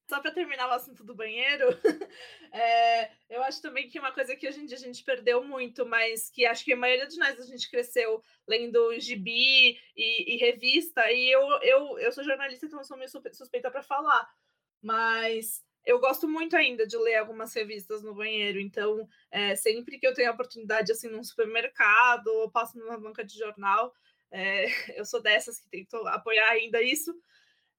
Só 0.08 0.20
para 0.20 0.30
terminar 0.30 0.68
o 0.68 0.72
assunto 0.72 1.02
do 1.02 1.16
banheiro, 1.16 1.66
é, 2.52 3.10
eu 3.28 3.42
acho 3.42 3.60
também 3.60 3.88
que 3.88 3.98
uma 3.98 4.12
coisa 4.12 4.36
que 4.36 4.48
hoje 4.48 4.60
em 4.60 4.66
dia 4.66 4.76
a 4.76 4.80
gente 4.80 5.02
perdeu 5.02 5.42
muito, 5.44 5.84
mas 5.84 6.30
que 6.30 6.46
acho 6.46 6.64
que 6.64 6.72
a 6.72 6.76
maioria 6.76 7.08
de 7.08 7.18
nós 7.18 7.40
a 7.40 7.44
gente 7.44 7.68
cresceu 7.68 8.22
lendo 8.46 8.98
gibi 9.00 9.80
e, 9.96 10.34
e 10.34 10.36
revista, 10.36 11.10
e 11.10 11.28
eu, 11.28 11.40
eu, 11.62 11.98
eu 11.98 12.12
sou 12.12 12.22
jornalista, 12.22 12.66
então 12.66 12.78
eu 12.78 12.84
sou 12.84 12.96
meio 12.96 13.10
suspeita 13.32 13.68
para 13.68 13.82
falar, 13.82 14.32
mas 14.80 15.65
eu 15.86 16.00
gosto 16.00 16.28
muito 16.28 16.56
ainda 16.56 16.84
de 16.84 16.96
ler 16.96 17.14
algumas 17.14 17.54
revistas 17.54 18.02
no 18.02 18.12
banheiro, 18.12 18.58
então 18.58 19.08
é, 19.30 19.54
sempre 19.54 19.98
que 19.98 20.06
eu 20.06 20.12
tenho 20.12 20.28
a 20.28 20.34
oportunidade, 20.34 20.90
assim, 20.90 21.08
num 21.08 21.22
supermercado, 21.22 22.26
ou 22.26 22.50
passo 22.50 22.76
numa 22.76 22.98
banca 22.98 23.24
de 23.24 23.38
jornal, 23.38 23.94
é, 24.30 24.66
eu 24.98 25.04
sou 25.04 25.22
dessas 25.22 25.60
que 25.60 25.68
tento 25.68 25.96
apoiar 26.08 26.50
ainda 26.50 26.82
isso. 26.82 27.14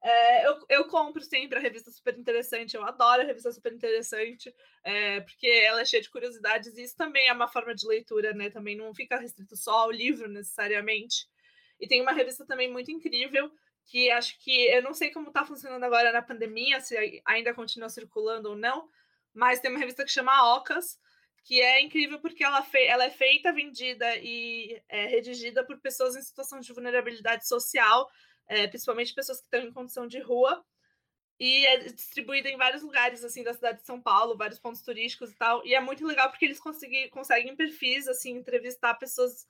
É, 0.02 0.48
eu, 0.48 0.60
eu 0.70 0.88
compro 0.88 1.22
sempre 1.22 1.58
a 1.58 1.62
revista 1.62 1.92
super 1.92 2.18
interessante, 2.18 2.76
eu 2.76 2.84
adoro 2.84 3.24
a 3.24 3.26
revista 3.26 3.52
super 3.52 3.74
interessante, 3.74 4.56
é, 4.84 5.20
porque 5.22 5.48
ela 5.48 5.82
é 5.82 5.86
cheia 5.86 6.02
de 6.02 6.10
curiosidades, 6.10 6.78
e 6.78 6.84
isso 6.84 6.96
também 6.96 7.28
é 7.28 7.34
uma 7.34 7.48
forma 7.50 7.76
de 7.76 7.86
leitura, 7.86 8.34
né? 8.34 8.50
Também 8.50 8.78
não 8.78 8.94
fica 8.94 9.20
restrito 9.20 9.58
só 9.58 9.80
ao 9.80 9.92
livro 9.92 10.30
necessariamente. 10.30 11.28
E 11.80 11.88
tem 11.88 12.02
uma 12.02 12.14
revista 12.14 12.46
também 12.46 12.72
muito 12.72 12.90
incrível 12.90 13.52
que 13.88 14.12
acho 14.12 14.38
que 14.40 14.52
eu 14.68 14.84
não 14.84 14.94
sei 14.94 15.10
como 15.12 15.30
está 15.30 15.46
funcionando 15.46 15.84
agora 15.84 16.12
na 16.12 16.22
pandemia, 16.22 16.80
se 16.82 17.22
ainda 17.26 17.54
continua 17.54 17.90
circulando 17.90 18.50
ou 18.50 18.56
não, 18.56 18.90
mas 19.34 19.60
tem 19.60 19.72
uma 19.72 19.80
revista 19.80 20.04
que 20.04 20.12
chama 20.12 20.56
Ocas, 20.56 21.00
que 21.44 21.62
é 21.62 21.82
incrível 21.82 22.20
porque 22.20 22.44
ela, 22.44 22.66
ela 22.74 23.06
é 23.06 23.10
feita, 23.10 23.54
vendida 23.54 24.18
e 24.18 24.82
é, 24.90 25.06
redigida 25.06 25.64
por 25.64 25.80
pessoas 25.80 26.18
em 26.18 26.22
situação 26.22 26.60
de 26.60 26.74
vulnerabilidade 26.74 27.48
social, 27.48 28.10
é, 28.46 28.68
principalmente 28.68 29.14
pessoas 29.14 29.40
que 29.40 29.46
estão 29.46 29.62
em 29.62 29.72
condição 29.72 30.06
de 30.06 30.20
rua, 30.20 30.64
e 31.40 31.66
é 31.68 31.78
distribuída 31.78 32.50
em 32.50 32.58
vários 32.58 32.84
lugares 32.84 33.24
assim 33.24 33.44
da 33.44 33.54
cidade 33.54 33.80
de 33.80 33.86
São 33.86 34.02
Paulo, 34.02 34.36
vários 34.36 34.60
pontos 34.60 34.82
turísticos 34.82 35.32
e 35.32 35.36
tal. 35.36 35.66
E 35.66 35.76
é 35.76 35.80
muito 35.80 36.06
legal 36.06 36.30
porque 36.30 36.46
eles 36.46 36.60
conseguem, 36.60 37.10
conseguem 37.10 37.56
perfis, 37.56 38.08
assim, 38.08 38.32
entrevistar 38.32 38.96
pessoas 38.96 39.48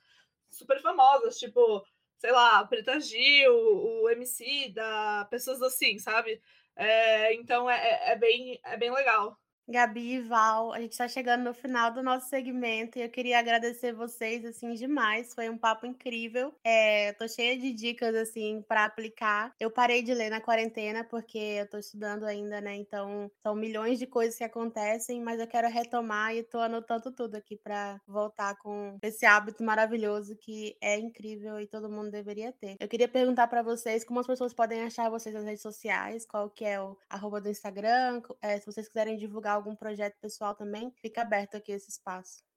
super 0.49 0.81
famosas, 0.81 1.39
tipo, 1.39 1.83
sei 2.17 2.31
lá, 2.31 2.65
Preta 2.65 2.99
Gil, 2.99 3.53
o 3.53 4.09
MC 4.09 4.69
da 4.73 5.25
pessoas 5.29 5.61
assim, 5.61 5.99
sabe? 5.99 6.41
É, 6.75 7.33
então 7.33 7.69
é, 7.69 7.75
é, 7.75 8.11
é, 8.13 8.15
bem, 8.17 8.59
é 8.63 8.77
bem 8.77 8.91
legal. 8.91 9.37
Gabi 9.69 10.13
e 10.13 10.21
Val, 10.21 10.71
a 10.71 10.79
gente 10.79 10.93
está 10.93 11.09
chegando 11.09 11.43
no 11.43 11.53
final 11.53 11.91
do 11.91 12.01
nosso 12.01 12.29
segmento 12.29 12.97
e 12.97 13.01
eu 13.01 13.09
queria 13.09 13.37
agradecer 13.37 13.91
vocês 13.91 14.45
assim 14.45 14.73
demais. 14.73 15.33
Foi 15.33 15.49
um 15.49 15.57
papo 15.57 15.85
incrível. 15.85 16.53
É, 16.63 17.11
tô 17.13 17.27
cheia 17.27 17.57
de 17.57 17.73
dicas 17.73 18.15
assim 18.15 18.63
para 18.65 18.85
aplicar. 18.85 19.53
Eu 19.59 19.69
parei 19.69 20.01
de 20.01 20.13
ler 20.13 20.29
na 20.29 20.39
quarentena 20.39 21.03
porque 21.03 21.37
eu 21.37 21.69
tô 21.69 21.77
estudando 21.77 22.23
ainda, 22.23 22.61
né? 22.61 22.77
Então 22.77 23.29
são 23.43 23.55
milhões 23.55 23.99
de 23.99 24.07
coisas 24.07 24.37
que 24.37 24.43
acontecem, 24.45 25.21
mas 25.21 25.37
eu 25.37 25.47
quero 25.47 25.67
retomar 25.67 26.33
e 26.33 26.43
tô 26.43 26.59
anotando 26.59 27.11
tudo 27.11 27.35
aqui 27.35 27.57
para 27.57 27.99
voltar 28.07 28.55
com 28.59 28.97
esse 29.01 29.25
hábito 29.25 29.65
maravilhoso 29.65 30.37
que 30.37 30.77
é 30.79 30.97
incrível 30.97 31.59
e 31.59 31.67
todo 31.67 31.89
mundo 31.89 32.09
deveria 32.09 32.53
ter. 32.53 32.77
Eu 32.79 32.87
queria 32.87 33.09
perguntar 33.09 33.47
para 33.47 33.61
vocês 33.61 34.05
como 34.05 34.21
as 34.21 34.27
pessoas 34.27 34.53
podem 34.53 34.83
achar 34.83 35.09
vocês 35.09 35.35
nas 35.35 35.43
redes 35.43 35.61
sociais, 35.61 36.25
qual 36.25 36.49
que 36.49 36.63
é 36.63 36.79
o 36.81 36.97
arroba 37.09 37.41
do 37.41 37.49
Instagram, 37.49 38.21
é, 38.41 38.57
se 38.59 38.65
vocês 38.65 38.87
quiserem 38.87 39.17
divulgar 39.17 39.56
algum 39.57 39.75
projeto 39.75 40.17
pessoal 40.21 40.55
também, 40.55 40.91
fica 41.01 41.21
aberto 41.21 41.55
aqui 41.55 41.71
esse 41.71 41.89
espaço. 41.89 42.47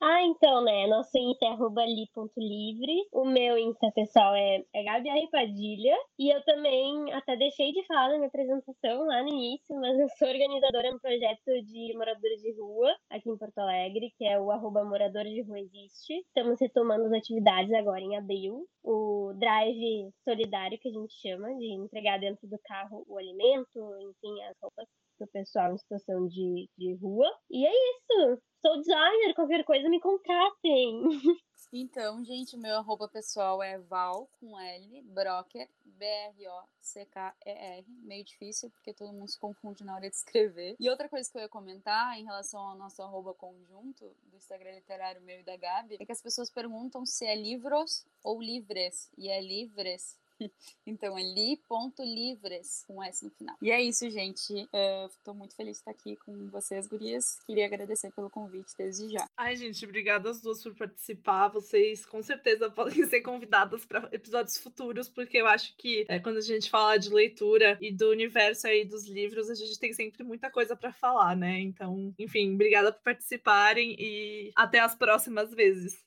Ah, 0.00 0.22
então, 0.24 0.62
né? 0.62 0.86
Nosso 0.86 1.16
Insta 1.16 1.46
é 1.46 1.86
li.livre. 1.86 3.08
O 3.12 3.24
meu 3.24 3.56
Insta 3.56 3.90
pessoal 3.94 4.34
é, 4.34 4.62
é 4.74 4.84
Gabi 4.84 5.30
Padilha. 5.30 5.96
E 6.18 6.28
eu 6.34 6.44
também 6.44 7.12
até 7.14 7.34
deixei 7.34 7.72
de 7.72 7.84
falar 7.86 8.10
na 8.10 8.16
minha 8.16 8.28
apresentação 8.28 9.06
lá 9.06 9.22
no 9.22 9.28
início, 9.30 9.74
mas 9.80 9.98
eu 9.98 10.06
sou 10.18 10.28
organizadora 10.28 10.92
no 10.92 11.00
projeto 11.00 11.62
de 11.64 11.94
moradores 11.96 12.42
de 12.42 12.52
rua 12.60 12.94
aqui 13.08 13.30
em 13.30 13.38
Porto 13.38 13.58
Alegre, 13.58 14.12
que 14.18 14.26
é 14.26 14.38
o 14.38 14.50
arroba 14.50 14.84
Moradores 14.84 15.32
de 15.32 15.42
Rua 15.42 15.60
Existe. 15.60 16.12
Estamos 16.26 16.60
retomando 16.60 17.06
as 17.06 17.12
atividades 17.12 17.72
agora 17.72 18.00
em 18.00 18.16
abril. 18.18 18.66
O 18.84 19.32
drive 19.38 20.12
solidário 20.24 20.78
que 20.78 20.88
a 20.88 20.92
gente 20.92 21.14
chama, 21.22 21.48
de 21.56 21.72
entregar 21.72 22.18
dentro 22.20 22.46
do 22.46 22.58
carro 22.64 23.02
o 23.08 23.16
alimento, 23.16 23.80
enfim, 23.98 24.42
as 24.44 24.56
roupas 24.60 24.86
pro 25.16 25.26
pessoal 25.26 25.72
em 25.72 25.78
situação 25.78 26.28
de, 26.28 26.68
de 26.76 26.94
rua. 26.94 27.26
E 27.50 27.66
é 27.66 27.70
isso. 27.70 28.42
Sou 28.60 28.78
designer, 28.78 29.34
qualquer 29.34 29.64
coisa 29.64 29.88
me 29.88 30.00
contratem. 30.00 31.02
Então, 31.72 32.24
gente, 32.24 32.56
meu 32.56 32.76
arroba 32.76 33.08
pessoal 33.08 33.62
é 33.62 33.78
Val 33.78 34.28
com 34.38 34.58
L, 34.58 35.02
Brocker, 35.02 35.68
B-R-O-C-K-E-R. 35.84 37.84
Meio 38.02 38.24
difícil, 38.24 38.70
porque 38.70 38.94
todo 38.94 39.12
mundo 39.12 39.28
se 39.28 39.38
confunde 39.38 39.84
na 39.84 39.94
hora 39.94 40.08
de 40.08 40.14
escrever. 40.14 40.76
E 40.78 40.88
outra 40.88 41.08
coisa 41.08 41.30
que 41.30 41.36
eu 41.36 41.42
ia 41.42 41.48
comentar 41.48 42.18
em 42.18 42.24
relação 42.24 42.60
ao 42.60 42.78
nosso 42.78 43.02
arroba 43.02 43.34
conjunto 43.34 44.14
do 44.24 44.36
Instagram 44.36 44.76
literário 44.76 45.20
meu 45.22 45.40
e 45.40 45.42
da 45.42 45.56
Gabi 45.56 45.96
é 46.00 46.06
que 46.06 46.12
as 46.12 46.22
pessoas 46.22 46.50
perguntam 46.50 47.04
se 47.04 47.26
é 47.26 47.34
livros 47.34 48.06
ou 48.22 48.40
livres. 48.40 49.10
E 49.18 49.28
é 49.28 49.40
livres 49.40 50.16
então 50.86 51.16
é 51.18 51.22
li.livres, 51.22 52.84
com 52.86 53.02
S 53.02 53.24
no 53.24 53.30
final. 53.30 53.56
E 53.60 53.70
é 53.70 53.80
isso, 53.82 54.08
gente. 54.10 54.68
Estou 55.08 55.34
muito 55.34 55.54
feliz 55.54 55.76
de 55.76 55.80
estar 55.80 55.90
aqui 55.90 56.16
com 56.16 56.48
vocês, 56.48 56.86
gurias. 56.86 57.38
Queria 57.46 57.66
agradecer 57.66 58.12
pelo 58.12 58.30
convite 58.30 58.72
desde 58.76 59.08
já. 59.08 59.26
Ai, 59.36 59.56
gente, 59.56 59.84
obrigada 59.84 60.30
às 60.30 60.40
duas 60.40 60.62
por 60.62 60.74
participar. 60.74 61.48
Vocês 61.48 62.04
com 62.06 62.22
certeza 62.22 62.70
podem 62.70 63.04
ser 63.08 63.20
convidadas 63.20 63.84
para 63.84 64.08
episódios 64.12 64.56
futuros, 64.58 65.08
porque 65.08 65.38
eu 65.38 65.46
acho 65.46 65.76
que 65.76 66.04
é, 66.08 66.18
quando 66.18 66.38
a 66.38 66.42
gente 66.42 66.70
fala 66.70 66.96
de 66.96 67.10
leitura 67.10 67.78
e 67.80 67.92
do 67.92 68.10
universo 68.10 68.66
aí 68.66 68.84
dos 68.84 69.06
livros, 69.06 69.50
a 69.50 69.54
gente 69.54 69.78
tem 69.78 69.92
sempre 69.92 70.22
muita 70.22 70.50
coisa 70.50 70.76
para 70.76 70.92
falar, 70.92 71.36
né? 71.36 71.60
Então, 71.60 72.14
enfim, 72.18 72.54
obrigada 72.54 72.92
por 72.92 73.02
participarem 73.02 73.96
e 73.98 74.52
até 74.54 74.80
as 74.80 74.94
próximas 74.94 75.52
vezes. 75.54 76.04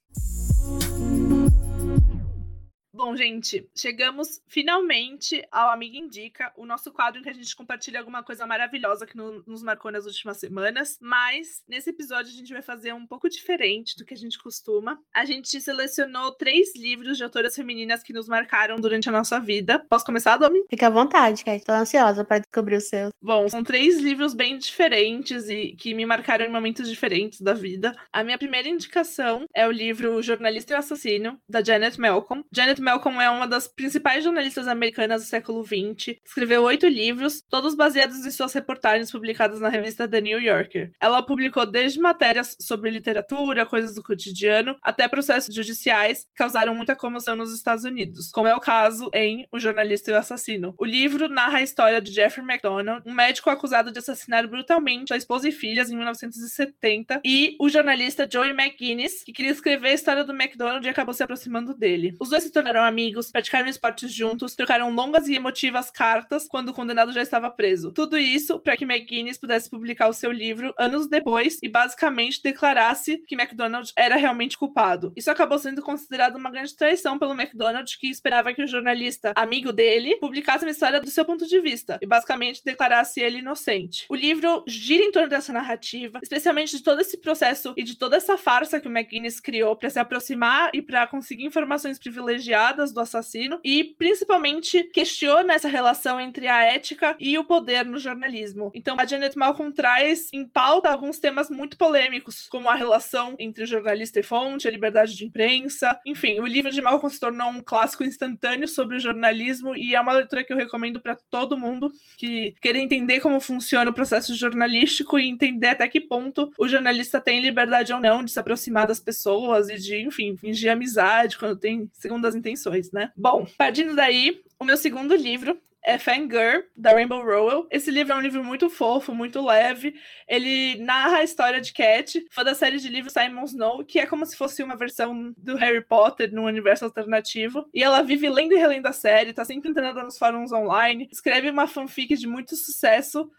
Bom, 3.00 3.16
gente, 3.16 3.66
chegamos 3.74 4.42
finalmente 4.46 5.42
ao 5.50 5.70
Amiga 5.70 5.98
Indica, 5.98 6.52
o 6.58 6.66
nosso 6.66 6.92
quadro 6.92 7.22
em 7.22 7.24
que 7.24 7.30
a 7.30 7.34
gente 7.34 7.56
compartilha 7.56 7.98
alguma 7.98 8.22
coisa 8.22 8.46
maravilhosa 8.46 9.06
que 9.06 9.16
no, 9.16 9.42
nos 9.48 9.64
marcou 9.64 9.90
nas 9.90 10.06
últimas 10.06 10.36
semanas. 10.36 10.98
Mas 11.00 11.64
nesse 11.66 11.92
episódio 11.92 12.30
a 12.30 12.36
gente 12.36 12.52
vai 12.52 12.62
fazer 12.62 12.94
um 12.94 13.08
pouco 13.08 13.30
diferente 13.30 13.96
do 13.96 14.04
que 14.04 14.14
a 14.14 14.18
gente 14.18 14.38
costuma. 14.38 15.00
A 15.16 15.24
gente 15.24 15.62
selecionou 15.62 16.34
três 16.34 16.76
livros 16.76 17.16
de 17.16 17.24
autoras 17.24 17.56
femininas 17.56 18.04
que 18.04 18.12
nos 18.12 18.28
marcaram 18.28 18.76
durante 18.76 19.08
a 19.08 19.14
nossa 19.14 19.40
vida. 19.40 19.80
Posso 19.90 20.04
começar, 20.04 20.36
Domi? 20.36 20.66
Fica 20.70 20.88
à 20.88 20.90
vontade, 20.90 21.46
Kate. 21.46 21.64
Tô 21.64 21.72
ansiosa 21.72 22.26
para 22.26 22.40
descobrir 22.40 22.76
o 22.76 22.82
seu. 22.82 23.12
Bom, 23.22 23.48
são 23.48 23.64
três 23.64 23.98
livros 23.98 24.34
bem 24.34 24.58
diferentes 24.58 25.48
e 25.48 25.74
que 25.78 25.94
me 25.94 26.06
marcaram 26.06 26.44
em 26.44 26.52
momentos 26.52 26.90
diferentes 26.90 27.40
da 27.40 27.54
vida. 27.54 27.96
A 28.12 28.26
minha 28.26 28.38
primeira 28.38 28.68
indicação 28.68 29.46
é 29.56 29.66
o 29.66 29.72
livro 29.72 30.22
Jornalista 30.22 30.74
e 30.74 30.76
o 30.76 30.80
Assassino, 30.80 31.40
da 31.48 31.64
Janet 31.64 31.98
Malcolm. 31.98 32.44
Janet 32.52 32.89
Malcolm 32.90 33.22
é 33.22 33.30
uma 33.30 33.46
das 33.46 33.68
principais 33.68 34.24
jornalistas 34.24 34.68
americanas 34.68 35.22
do 35.22 35.28
século 35.28 35.64
XX. 35.64 36.18
Escreveu 36.26 36.64
oito 36.64 36.88
livros, 36.88 37.44
todos 37.48 37.76
baseados 37.76 38.26
em 38.26 38.32
suas 38.32 38.52
reportagens 38.52 39.12
publicadas 39.12 39.60
na 39.60 39.70
revista 39.70 40.08
The 40.08 40.20
New 40.20 40.42
Yorker. 40.42 40.92
Ela 41.00 41.22
publicou 41.22 41.68
desde 41.68 42.00
matérias 42.00 42.58
sobre 42.60 42.90
literatura, 42.90 43.64
coisas 43.64 43.94
do 43.94 44.02
cotidiano, 44.02 44.76
até 44.82 45.08
processos 45.08 45.54
judiciais 45.54 46.24
que 46.24 46.34
causaram 46.36 46.74
muita 46.74 46.96
comoção 46.96 47.36
nos 47.36 47.54
Estados 47.54 47.84
Unidos, 47.84 48.32
como 48.32 48.48
é 48.48 48.56
o 48.56 48.60
caso 48.60 49.12
em 49.14 49.48
O 49.52 49.60
Jornalista 49.60 50.10
e 50.10 50.14
o 50.16 50.18
Assassino. 50.18 50.74
O 50.76 50.84
livro 50.84 51.30
narra 51.30 51.60
a 51.60 51.62
história 51.62 52.02
de 52.02 52.12
Jeffrey 52.12 52.44
McDonald, 52.44 53.04
um 53.06 53.14
médico 53.14 53.52
acusado 53.52 53.92
de 53.92 54.00
assassinar 54.00 54.48
brutalmente 54.48 55.14
a 55.14 55.18
esposa 55.18 55.48
e 55.48 55.52
filhas 55.52 55.92
em 55.92 55.96
1970, 55.96 57.22
e 57.24 57.56
o 57.60 57.70
jornalista 57.70 58.28
Joey 58.28 58.50
McGuinness, 58.50 59.24
que 59.24 59.32
queria 59.32 59.52
escrever 59.52 59.90
a 59.90 59.94
história 59.94 60.24
do 60.24 60.34
McDonald 60.34 60.84
e 60.84 60.90
acabou 60.90 61.14
se 61.14 61.22
aproximando 61.22 61.76
dele. 61.76 62.16
Os 62.20 62.30
dois 62.30 62.42
se 62.42 62.52
tornaram 62.52 62.79
ficaram 62.80 62.86
amigos, 62.86 63.32
praticaram 63.32 63.68
esportes 63.68 64.14
juntos, 64.14 64.56
trocaram 64.56 64.94
longas 64.94 65.28
e 65.28 65.36
emotivas 65.36 65.92
cartas 65.92 66.48
quando 66.48 66.70
o 66.70 66.74
condenado 66.74 67.12
já 67.12 67.22
estava 67.22 67.50
preso. 67.50 67.92
Tudo 67.92 68.18
isso 68.18 68.60
para 68.60 68.78
que 68.78 68.86
McGuinness 68.86 69.38
pudesse 69.38 69.70
publicar 69.70 70.08
o 70.08 70.14
seu 70.14 70.32
livro 70.32 70.74
anos 70.78 71.08
depois 71.08 71.60
e 71.62 71.68
basicamente 71.68 72.42
declarasse 72.42 73.18
que 73.28 73.36
McDonald 73.36 73.92
era 73.96 74.16
realmente 74.16 74.58
culpado. 74.58 75.12
Isso 75.16 75.30
acabou 75.30 75.60
sendo 75.60 75.82
considerado 75.82 76.36
uma 76.36 76.50
grande 76.50 76.76
traição 76.76 77.20
pelo 77.20 77.34
McDonald, 77.34 77.98
que 77.98 78.08
esperava 78.08 78.54
que 78.54 78.64
o 78.64 78.68
jornalista, 78.68 79.34
amigo 79.36 79.74
dele, 79.74 80.16
publicasse 80.18 80.64
uma 80.64 80.72
história 80.72 81.02
do 81.02 81.10
seu 81.10 81.26
ponto 81.26 81.46
de 81.46 81.60
vista 81.60 81.98
e 82.02 82.06
basicamente 82.06 82.64
declarasse 82.64 83.20
ele 83.20 83.40
inocente. 83.40 84.06
O 84.10 84.16
livro 84.16 84.64
gira 84.68 85.04
em 85.04 85.12
torno 85.12 85.30
dessa 85.30 85.52
narrativa, 85.52 86.20
especialmente 86.24 86.78
de 86.78 86.84
todo 86.84 87.02
esse 87.02 87.18
processo 87.18 87.74
e 87.76 87.84
de 87.84 87.98
toda 87.98 88.16
essa 88.16 88.38
farsa 88.38 88.80
que 88.80 88.88
o 88.88 88.92
McGuinness 88.92 89.40
criou 89.40 89.76
para 89.76 89.90
se 89.90 90.00
aproximar 90.00 90.70
e 90.74 90.82
para 90.82 91.06
conseguir 91.08 91.46
informações 91.46 92.00
privilegiadas 92.00 92.59
do 92.92 93.00
assassino 93.00 93.60
e 93.64 93.84
principalmente 93.84 94.84
questiona 94.84 95.54
essa 95.54 95.68
relação 95.68 96.20
entre 96.20 96.48
a 96.48 96.64
ética 96.64 97.16
e 97.20 97.38
o 97.38 97.44
poder 97.44 97.86
no 97.86 97.98
jornalismo. 97.98 98.70
Então 98.76 98.98
a 99.00 99.06
Janet 99.06 99.38
Malcolm 99.38 99.72
traz 99.72 100.28
em 100.34 100.46
pauta 100.46 100.90
alguns 100.90 101.20
temas 101.20 101.50
muito 101.50 101.78
polêmicos, 101.78 102.48
como 102.50 102.70
a 102.70 102.76
relação 102.76 103.36
entre 103.40 103.66
jornalista 103.66 104.20
e 104.20 104.24
fonte, 104.24 104.68
a 104.68 104.72
liberdade 104.72 105.16
de 105.16 105.26
imprensa. 105.26 105.98
Enfim, 106.06 106.40
o 106.40 106.46
livro 106.46 106.72
de 106.72 106.82
Malcolm 106.82 107.12
se 107.14 107.20
tornou 107.20 107.50
um 107.50 107.62
clássico 107.62 108.04
instantâneo 108.04 108.68
sobre 108.68 108.98
o 108.98 109.00
jornalismo 109.00 109.76
e 109.76 109.96
é 109.96 110.02
uma 110.02 110.14
leitura 110.14 110.44
que 110.44 110.52
eu 110.52 110.58
recomendo 110.58 111.00
para 111.00 111.18
todo 111.30 111.58
mundo 111.58 111.92
que 112.18 112.54
querer 112.62 112.80
entender 112.80 113.20
como 113.22 113.40
funciona 113.40 113.90
o 113.90 113.94
processo 113.94 114.36
jornalístico 114.36 115.18
e 115.18 115.30
entender 115.30 115.70
até 115.70 115.88
que 115.88 116.02
ponto 116.02 116.52
o 116.58 116.68
jornalista 116.68 117.22
tem 117.22 117.42
liberdade 117.42 117.94
ou 117.94 118.00
não 118.00 118.24
de 118.24 118.32
se 118.32 118.40
aproximar 118.40 118.86
das 118.86 119.00
pessoas 119.00 119.70
e 119.70 119.78
de, 119.78 120.02
enfim, 120.02 120.36
fingir 120.36 120.72
amizade 120.72 121.38
quando 121.38 121.56
tem 121.56 121.90
segundas 121.94 122.36
intenções 122.36 122.49
intenções, 122.50 122.92
né? 122.92 123.12
Bom, 123.16 123.46
partindo 123.58 123.96
daí, 123.96 124.42
o 124.60 124.66
meu 124.66 124.78
segundo 124.78 125.16
livro 125.16 125.60
é 125.84 125.98
Fangirl, 125.98 126.64
da 126.76 126.92
Rainbow 126.92 127.24
Rowell. 127.24 127.68
Esse 127.72 127.90
livro 127.90 128.14
é 128.14 128.16
um 128.16 128.22
livro 128.22 128.44
muito 128.44 128.70
fofo, 128.70 129.14
muito 129.14 129.44
leve. 129.44 129.96
Ele 130.28 130.78
narra 130.84 131.18
a 131.18 131.24
história 131.24 131.62
de 131.62 131.72
Cat, 131.74 132.24
fã 132.32 132.44
da 132.44 132.54
série 132.54 132.78
de 132.78 132.90
livros 132.90 133.14
Simon 133.14 133.46
Snow, 133.46 133.86
que 133.86 134.00
é 134.00 134.06
como 134.06 134.26
se 134.26 134.36
fosse 134.36 134.62
uma 134.62 134.76
versão 134.76 135.34
do 135.38 135.56
Harry 135.56 135.84
Potter 135.84 136.34
num 136.34 136.46
universo 136.46 136.86
alternativo. 136.86 137.66
E 137.74 137.82
ela 137.82 138.02
vive 138.02 138.30
lendo 138.30 138.54
e 138.54 138.58
relendo 138.58 138.88
a 138.88 138.94
série, 138.94 139.34
tá 139.34 139.46
sempre 139.46 139.70
entendendo 139.70 140.04
nos 140.04 140.18
fóruns 140.18 140.52
online, 140.52 141.08
escreve 141.12 141.50
uma 141.50 141.66
fanfic 141.66 142.16
de 142.16 142.28
muito 142.28 142.56
sucesso 142.56 143.30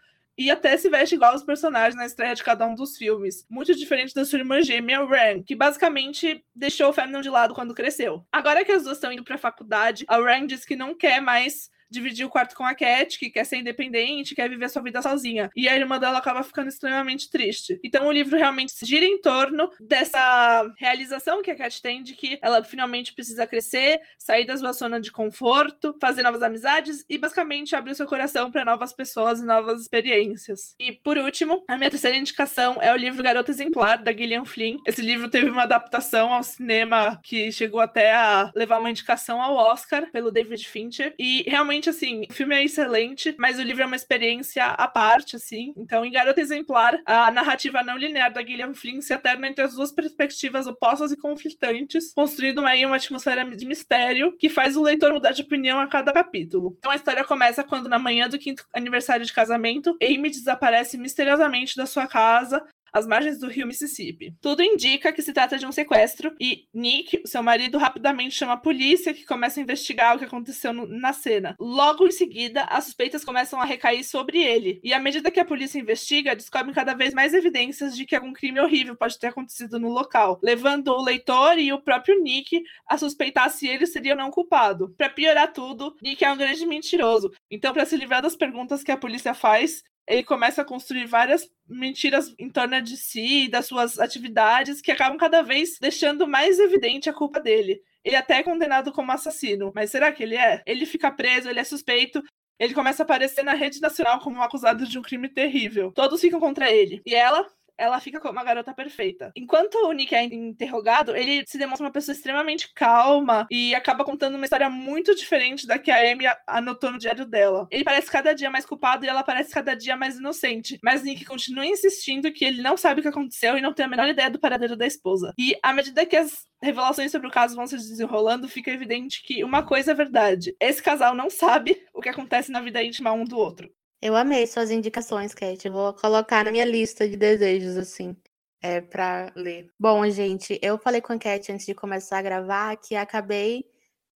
e 0.41 0.49
até 0.49 0.75
se 0.75 0.89
veste 0.89 1.15
igual 1.15 1.33
aos 1.33 1.43
personagens 1.43 1.95
na 1.95 2.05
estreia 2.05 2.33
de 2.33 2.43
cada 2.43 2.65
um 2.65 2.73
dos 2.73 2.97
filmes. 2.97 3.45
Muito 3.49 3.75
diferente 3.75 4.13
da 4.13 4.25
sua 4.25 4.39
irmã 4.39 4.61
gêmea, 4.61 5.05
Ren, 5.05 5.43
que 5.43 5.55
basicamente 5.55 6.43
deixou 6.55 6.89
o 6.89 6.93
fandom 6.93 7.21
de 7.21 7.29
lado 7.29 7.53
quando 7.53 7.75
cresceu. 7.75 8.25
Agora 8.31 8.65
que 8.65 8.71
as 8.71 8.83
duas 8.83 8.97
estão 8.97 9.11
indo 9.11 9.23
pra 9.23 9.37
faculdade, 9.37 10.03
a 10.07 10.17
Ren 10.17 10.47
diz 10.47 10.65
que 10.65 10.75
não 10.75 10.95
quer 10.95 11.21
mais 11.21 11.69
dividir 11.91 12.25
o 12.25 12.29
quarto 12.29 12.55
com 12.55 12.63
a 12.63 12.73
Cat, 12.73 13.19
que 13.19 13.29
quer 13.29 13.45
ser 13.45 13.57
independente, 13.57 14.33
quer 14.33 14.49
viver 14.49 14.69
sua 14.69 14.81
vida 14.81 15.01
sozinha. 15.01 15.51
E 15.55 15.67
a 15.67 15.75
irmã 15.75 15.99
dela 15.99 16.17
acaba 16.17 16.43
ficando 16.43 16.69
extremamente 16.69 17.29
triste. 17.29 17.79
Então 17.83 18.07
o 18.07 18.11
livro 18.11 18.37
realmente 18.37 18.73
gira 18.83 19.05
em 19.05 19.19
torno 19.21 19.69
dessa 19.79 20.71
realização 20.77 21.41
que 21.41 21.51
a 21.51 21.55
Cat 21.55 21.81
tem 21.81 22.01
de 22.01 22.15
que 22.15 22.39
ela 22.41 22.63
finalmente 22.63 23.13
precisa 23.13 23.45
crescer, 23.45 23.99
sair 24.17 24.45
da 24.45 24.57
sua 24.57 24.71
zona 24.71 24.99
de 24.99 25.11
conforto, 25.11 25.95
fazer 25.99 26.23
novas 26.23 26.41
amizades 26.41 27.05
e 27.09 27.17
basicamente 27.17 27.75
abrir 27.75 27.91
o 27.91 27.95
seu 27.95 28.07
coração 28.07 28.51
para 28.51 28.65
novas 28.65 28.93
pessoas 28.93 29.39
e 29.39 29.45
novas 29.45 29.81
experiências. 29.81 30.75
E 30.79 30.91
por 30.91 31.17
último, 31.17 31.63
a 31.67 31.77
minha 31.77 31.89
terceira 31.89 32.17
indicação 32.17 32.77
é 32.81 32.93
o 32.93 32.97
livro 32.97 33.23
Garota 33.23 33.51
Exemplar, 33.51 34.01
da 34.01 34.13
Gillian 34.13 34.45
Flynn. 34.45 34.77
Esse 34.87 35.01
livro 35.01 35.29
teve 35.29 35.49
uma 35.49 35.63
adaptação 35.63 36.33
ao 36.33 36.43
cinema 36.43 37.19
que 37.23 37.51
chegou 37.51 37.79
até 37.79 38.13
a 38.13 38.51
levar 38.55 38.79
uma 38.79 38.89
indicação 38.89 39.41
ao 39.41 39.55
Oscar 39.55 40.09
pelo 40.11 40.31
David 40.31 40.67
Fincher. 40.67 41.13
E 41.17 41.43
realmente, 41.47 41.80
assim, 41.89 42.25
o 42.29 42.33
filme 42.33 42.55
é 42.55 42.63
excelente, 42.63 43.35
mas 43.37 43.59
o 43.59 43.61
livro 43.61 43.83
é 43.83 43.85
uma 43.85 43.95
experiência 43.95 44.65
à 44.65 44.87
parte, 44.87 45.35
assim. 45.35 45.73
Então, 45.77 46.05
em 46.05 46.11
Garota 46.11 46.39
Exemplar, 46.39 46.99
a 47.05 47.31
narrativa 47.31 47.83
não 47.83 47.97
linear 47.97 48.31
da 48.31 48.43
Gillian 48.43 48.73
Flynn 48.73 49.01
se 49.01 49.13
alterna 49.13 49.47
entre 49.47 49.63
as 49.63 49.73
duas 49.73 49.91
perspectivas 49.91 50.67
opostas 50.67 51.11
e 51.11 51.17
conflitantes, 51.17 52.13
construindo 52.13 52.65
aí 52.65 52.85
uma 52.85 52.95
atmosfera 52.95 53.43
de 53.45 53.65
mistério 53.65 54.35
que 54.37 54.49
faz 54.49 54.75
o 54.75 54.83
leitor 54.83 55.13
mudar 55.13 55.31
de 55.31 55.41
opinião 55.41 55.79
a 55.79 55.87
cada 55.87 56.13
capítulo. 56.13 56.75
Então, 56.79 56.91
a 56.91 56.95
história 56.95 57.23
começa 57.23 57.63
quando, 57.63 57.89
na 57.89 57.99
manhã 57.99 58.27
do 58.27 58.39
quinto 58.39 58.65
aniversário 58.73 59.25
de 59.25 59.33
casamento, 59.33 59.97
Amy 60.01 60.29
desaparece 60.29 60.97
misteriosamente 60.97 61.75
da 61.75 61.85
sua 61.85 62.07
casa 62.07 62.63
às 62.91 63.07
margens 63.07 63.39
do 63.39 63.47
rio 63.47 63.67
Mississippi. 63.67 64.35
Tudo 64.41 64.63
indica 64.63 65.11
que 65.13 65.21
se 65.21 65.33
trata 65.33 65.57
de 65.57 65.65
um 65.65 65.71
sequestro 65.71 66.33
e 66.39 66.65
Nick, 66.73 67.21
seu 67.25 67.41
marido, 67.41 67.77
rapidamente 67.77 68.35
chama 68.35 68.53
a 68.53 68.57
polícia 68.57 69.13
que 69.13 69.25
começa 69.25 69.59
a 69.59 69.63
investigar 69.63 70.15
o 70.15 70.19
que 70.19 70.25
aconteceu 70.25 70.73
no, 70.73 70.87
na 70.87 71.13
cena. 71.13 71.55
Logo 71.59 72.07
em 72.07 72.11
seguida, 72.11 72.63
as 72.63 72.85
suspeitas 72.85 73.23
começam 73.23 73.61
a 73.61 73.65
recair 73.65 74.03
sobre 74.03 74.41
ele. 74.41 74.79
E 74.83 74.93
à 74.93 74.99
medida 74.99 75.31
que 75.31 75.39
a 75.39 75.45
polícia 75.45 75.79
investiga, 75.79 76.35
descobrem 76.35 76.73
cada 76.73 76.93
vez 76.93 77.13
mais 77.13 77.33
evidências 77.33 77.95
de 77.95 78.05
que 78.05 78.15
algum 78.15 78.33
crime 78.33 78.59
horrível 78.59 78.95
pode 78.95 79.17
ter 79.17 79.27
acontecido 79.27 79.79
no 79.79 79.89
local, 79.89 80.39
levando 80.43 80.89
o 80.89 81.03
leitor 81.03 81.57
e 81.57 81.71
o 81.71 81.81
próprio 81.81 82.21
Nick 82.21 82.61
a 82.87 82.97
suspeitar 82.97 83.49
se 83.49 83.67
ele 83.67 83.85
seria 83.85 84.13
ou 84.13 84.17
não 84.17 84.31
culpado. 84.31 84.93
Para 84.97 85.09
piorar 85.09 85.53
tudo, 85.53 85.95
Nick 86.01 86.23
é 86.23 86.31
um 86.31 86.37
grande 86.37 86.65
mentiroso. 86.65 87.31
Então, 87.49 87.73
para 87.73 87.85
se 87.85 87.95
livrar 87.95 88.21
das 88.21 88.35
perguntas 88.35 88.83
que 88.83 88.91
a 88.91 88.97
polícia 88.97 89.33
faz, 89.33 89.83
ele 90.11 90.23
começa 90.23 90.61
a 90.61 90.65
construir 90.65 91.05
várias 91.05 91.49
mentiras 91.67 92.35
em 92.37 92.49
torno 92.49 92.81
de 92.81 92.97
si 92.97 93.47
das 93.47 93.65
suas 93.65 93.97
atividades 93.97 94.81
que 94.81 94.91
acabam 94.91 95.17
cada 95.17 95.41
vez 95.41 95.77
deixando 95.79 96.27
mais 96.27 96.59
evidente 96.59 97.09
a 97.09 97.13
culpa 97.13 97.39
dele. 97.39 97.81
Ele 98.03 98.17
até 98.17 98.39
é 98.39 98.43
condenado 98.43 98.91
como 98.91 99.11
assassino, 99.11 99.71
mas 99.73 99.89
será 99.89 100.11
que 100.11 100.21
ele 100.21 100.35
é? 100.35 100.61
Ele 100.65 100.85
fica 100.85 101.09
preso, 101.09 101.49
ele 101.49 101.61
é 101.61 101.63
suspeito, 101.63 102.21
ele 102.59 102.73
começa 102.73 103.03
a 103.03 103.05
aparecer 103.05 103.43
na 103.43 103.53
rede 103.53 103.79
nacional 103.79 104.19
como 104.19 104.35
um 104.35 104.43
acusado 104.43 104.85
de 104.85 104.99
um 104.99 105.01
crime 105.01 105.29
terrível. 105.29 105.93
Todos 105.93 106.19
ficam 106.19 106.41
contra 106.41 106.69
ele. 106.69 107.01
E 107.05 107.15
ela, 107.15 107.47
ela 107.81 107.99
fica 107.99 108.19
como 108.19 108.33
uma 108.33 108.43
garota 108.43 108.73
perfeita. 108.73 109.31
Enquanto 109.35 109.75
o 109.87 109.91
Nick 109.91 110.13
é 110.13 110.23
interrogado, 110.23 111.15
ele 111.15 111.43
se 111.47 111.57
demonstra 111.57 111.85
uma 111.85 111.91
pessoa 111.91 112.15
extremamente 112.15 112.71
calma 112.75 113.47
e 113.49 113.73
acaba 113.73 114.05
contando 114.05 114.35
uma 114.35 114.45
história 114.45 114.69
muito 114.69 115.15
diferente 115.15 115.65
da 115.65 115.79
que 115.79 115.89
a 115.89 116.11
Amy 116.11 116.25
anotou 116.45 116.91
no 116.91 116.99
diário 116.99 117.25
dela. 117.25 117.67
Ele 117.71 117.83
parece 117.83 118.11
cada 118.11 118.33
dia 118.33 118.51
mais 118.51 118.67
culpado 118.67 119.03
e 119.03 119.09
ela 119.09 119.23
parece 119.23 119.51
cada 119.51 119.73
dia 119.75 119.97
mais 119.97 120.17
inocente. 120.17 120.79
Mas 120.83 121.01
Nick 121.01 121.25
continua 121.25 121.65
insistindo 121.65 122.31
que 122.31 122.45
ele 122.45 122.61
não 122.61 122.77
sabe 122.77 122.99
o 122.99 123.03
que 123.03 123.09
aconteceu 123.09 123.57
e 123.57 123.61
não 123.61 123.73
tem 123.73 123.85
a 123.85 123.89
menor 123.89 124.07
ideia 124.07 124.29
do 124.29 124.39
paradeiro 124.39 124.77
da 124.77 124.85
esposa. 124.85 125.33
E 125.37 125.57
à 125.63 125.73
medida 125.73 126.05
que 126.05 126.15
as 126.15 126.45
revelações 126.61 127.11
sobre 127.11 127.27
o 127.27 127.31
caso 127.31 127.55
vão 127.55 127.65
se 127.65 127.75
desenrolando, 127.75 128.47
fica 128.47 128.69
evidente 128.69 129.23
que 129.23 129.43
uma 129.43 129.63
coisa 129.63 129.91
é 129.91 129.95
verdade. 129.95 130.55
Esse 130.59 130.83
casal 130.83 131.15
não 131.15 131.31
sabe 131.31 131.83
o 131.93 132.01
que 132.01 132.09
acontece 132.09 132.51
na 132.51 132.61
vida 132.61 132.83
íntima 132.83 133.11
um 133.11 133.23
do 133.23 133.37
outro. 133.37 133.71
Eu 134.01 134.15
amei 134.15 134.47
suas 134.47 134.71
indicações, 134.71 135.31
Cat. 135.31 135.63
Eu 135.63 135.71
vou 135.71 135.93
colocar 135.93 136.43
na 136.43 136.51
minha 136.51 136.65
lista 136.65 137.07
de 137.07 137.15
desejos, 137.15 137.77
assim, 137.77 138.17
é, 138.59 138.81
para 138.81 139.31
ler. 139.35 139.69
Bom, 139.79 140.09
gente, 140.09 140.57
eu 140.59 140.79
falei 140.79 140.99
com 141.01 141.13
a 141.13 141.19
Cat 141.19 141.51
antes 141.51 141.67
de 141.67 141.75
começar 141.75 142.17
a 142.17 142.21
gravar 142.23 142.75
que 142.77 142.95
acabei, 142.95 143.63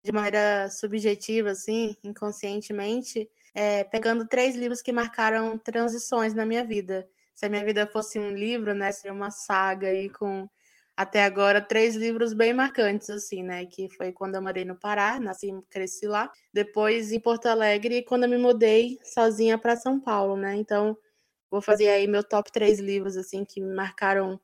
de 0.04 0.12
maneira 0.12 0.72
subjetiva, 0.72 1.52
assim, 1.52 1.96
inconscientemente, 2.04 3.30
é, 3.54 3.84
pegando 3.84 4.28
três 4.28 4.56
livros 4.56 4.82
que 4.82 4.92
marcaram 4.92 5.56
transições 5.56 6.34
na 6.34 6.48
minha 6.48 6.66
vida. 6.66 7.08
Se 7.36 7.46
a 7.46 7.50
minha 7.50 7.64
vida 7.64 7.86
fosse 7.86 8.18
um 8.18 8.32
livro, 8.32 8.74
né, 8.74 8.92
seria 8.92 9.14
uma 9.14 9.30
saga 9.30 9.90
aí 9.90 10.10
com 10.10 10.50
até 10.98 11.24
agora 11.24 11.62
três 11.62 11.96
livros 11.96 12.34
bem 12.34 12.54
marcantes, 12.54 13.10
assim, 13.10 13.44
né? 13.44 13.66
Que 13.66 13.90
foi 13.90 14.12
quando 14.14 14.36
eu 14.36 14.42
morei 14.42 14.66
no 14.66 14.80
Pará, 14.80 15.20
nasci 15.20 15.50
e 15.50 15.62
cresci 15.70 16.08
lá. 16.08 16.32
Depois 16.54 17.12
em 17.12 17.20
Porto 17.20 17.48
Alegre, 17.48 18.04
quando 18.04 18.24
eu 18.24 18.30
me 18.30 18.38
mudei 18.38 18.98
sozinha 19.04 19.58
para 19.58 19.76
São 19.76 20.00
Paulo, 20.00 20.38
né? 20.38 20.56
Então, 20.56 20.98
vou 21.52 21.62
fazer 21.62 21.90
aí 21.90 22.08
meu 22.08 22.24
top 22.24 22.52
três 22.52 22.80
livros, 22.80 23.18
assim, 23.18 23.46
que 23.46 23.62
me 23.62 23.74
marcaram 23.76 24.40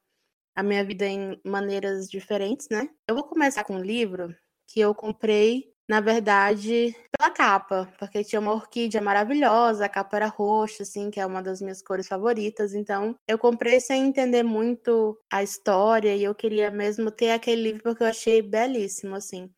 a 0.56 0.64
minha 0.64 0.84
vida 0.84 1.06
em 1.06 1.40
maneiras 1.46 2.10
diferentes, 2.10 2.68
né? 2.72 2.90
Eu 3.08 3.16
vou 3.16 3.24
começar 3.26 3.64
com 3.64 3.76
um 3.76 3.82
livro 3.82 4.36
que 4.68 4.80
eu 4.80 4.94
comprei 4.96 5.71
na 5.88 6.00
verdade, 6.00 6.96
pela 7.18 7.30
capa, 7.32 7.92
porque 8.00 8.24
tinha 8.24 8.40
uma 8.40 8.54
orquídea 8.54 9.02
maravilhosa, 9.02 9.86
a 9.86 9.90
capa 9.90 10.18
era 10.18 10.28
roxa, 10.28 10.84
assim, 10.84 11.12
que 11.12 11.20
é 11.20 11.26
uma 11.26 11.42
das 11.44 11.62
minhas 11.62 11.82
cores 11.82 12.08
favoritas. 12.08 12.74
Então, 12.74 13.16
eu 13.28 13.38
comprei 13.38 13.80
sem 13.82 14.06
entender 14.08 14.44
muito 14.44 15.20
a 15.32 15.44
história 15.44 16.16
e 16.16 16.24
eu 16.24 16.34
queria 16.36 16.72
mesmo 16.72 17.12
ter 17.12 17.32
aquele 17.32 17.62
livro 17.64 17.84
porque 17.84 18.04
eu 18.04 18.08
achei 18.08 18.42
belíssimo, 18.42 19.16
assim. 19.16 19.50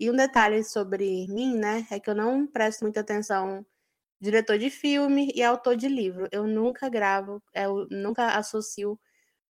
E 0.00 0.10
um 0.10 0.16
detalhe 0.16 0.64
sobre 0.64 1.26
mim, 1.28 1.56
né, 1.56 1.86
é 1.90 2.00
que 2.00 2.10
eu 2.10 2.14
não 2.14 2.46
presto 2.46 2.82
muita 2.82 3.00
atenção 3.00 3.64
diretor 4.20 4.58
de 4.58 4.70
filme 4.70 5.30
e 5.34 5.42
autor 5.42 5.76
de 5.76 5.88
livro. 5.88 6.28
Eu 6.32 6.46
nunca 6.46 6.88
gravo, 6.88 7.42
eu 7.54 7.86
nunca 7.90 8.28
associo 8.36 8.98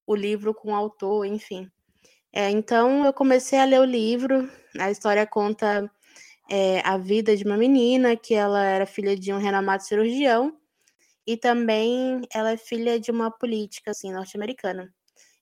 o 0.07 0.15
livro 0.15 0.55
com 0.55 0.73
o 0.73 0.75
autor, 0.75 1.27
enfim. 1.27 1.71
É, 2.33 2.51
então 2.51 3.05
eu 3.07 3.13
comecei 3.13 3.59
a 3.59 3.65
ler 3.65 3.81
o 3.81 3.85
livro. 3.85 4.51
A 4.79 4.91
história 4.91 5.27
conta 5.27 5.91
é, 6.51 6.81
a 6.85 6.99
vida 6.99 7.37
de 7.37 7.45
uma 7.45 7.57
menina, 7.57 8.17
que 8.17 8.35
ela 8.35 8.63
era 8.65 8.87
filha 8.87 9.17
de 9.17 9.33
um 9.33 9.39
renomado 9.39 9.83
cirurgião, 9.83 10.57
e 11.27 11.37
também 11.37 12.23
ela 12.33 12.53
é 12.53 12.57
filha 12.57 13.01
de 13.01 13.11
uma 13.11 13.31
política, 13.31 13.91
assim, 13.93 14.13
norte-americana. 14.13 14.93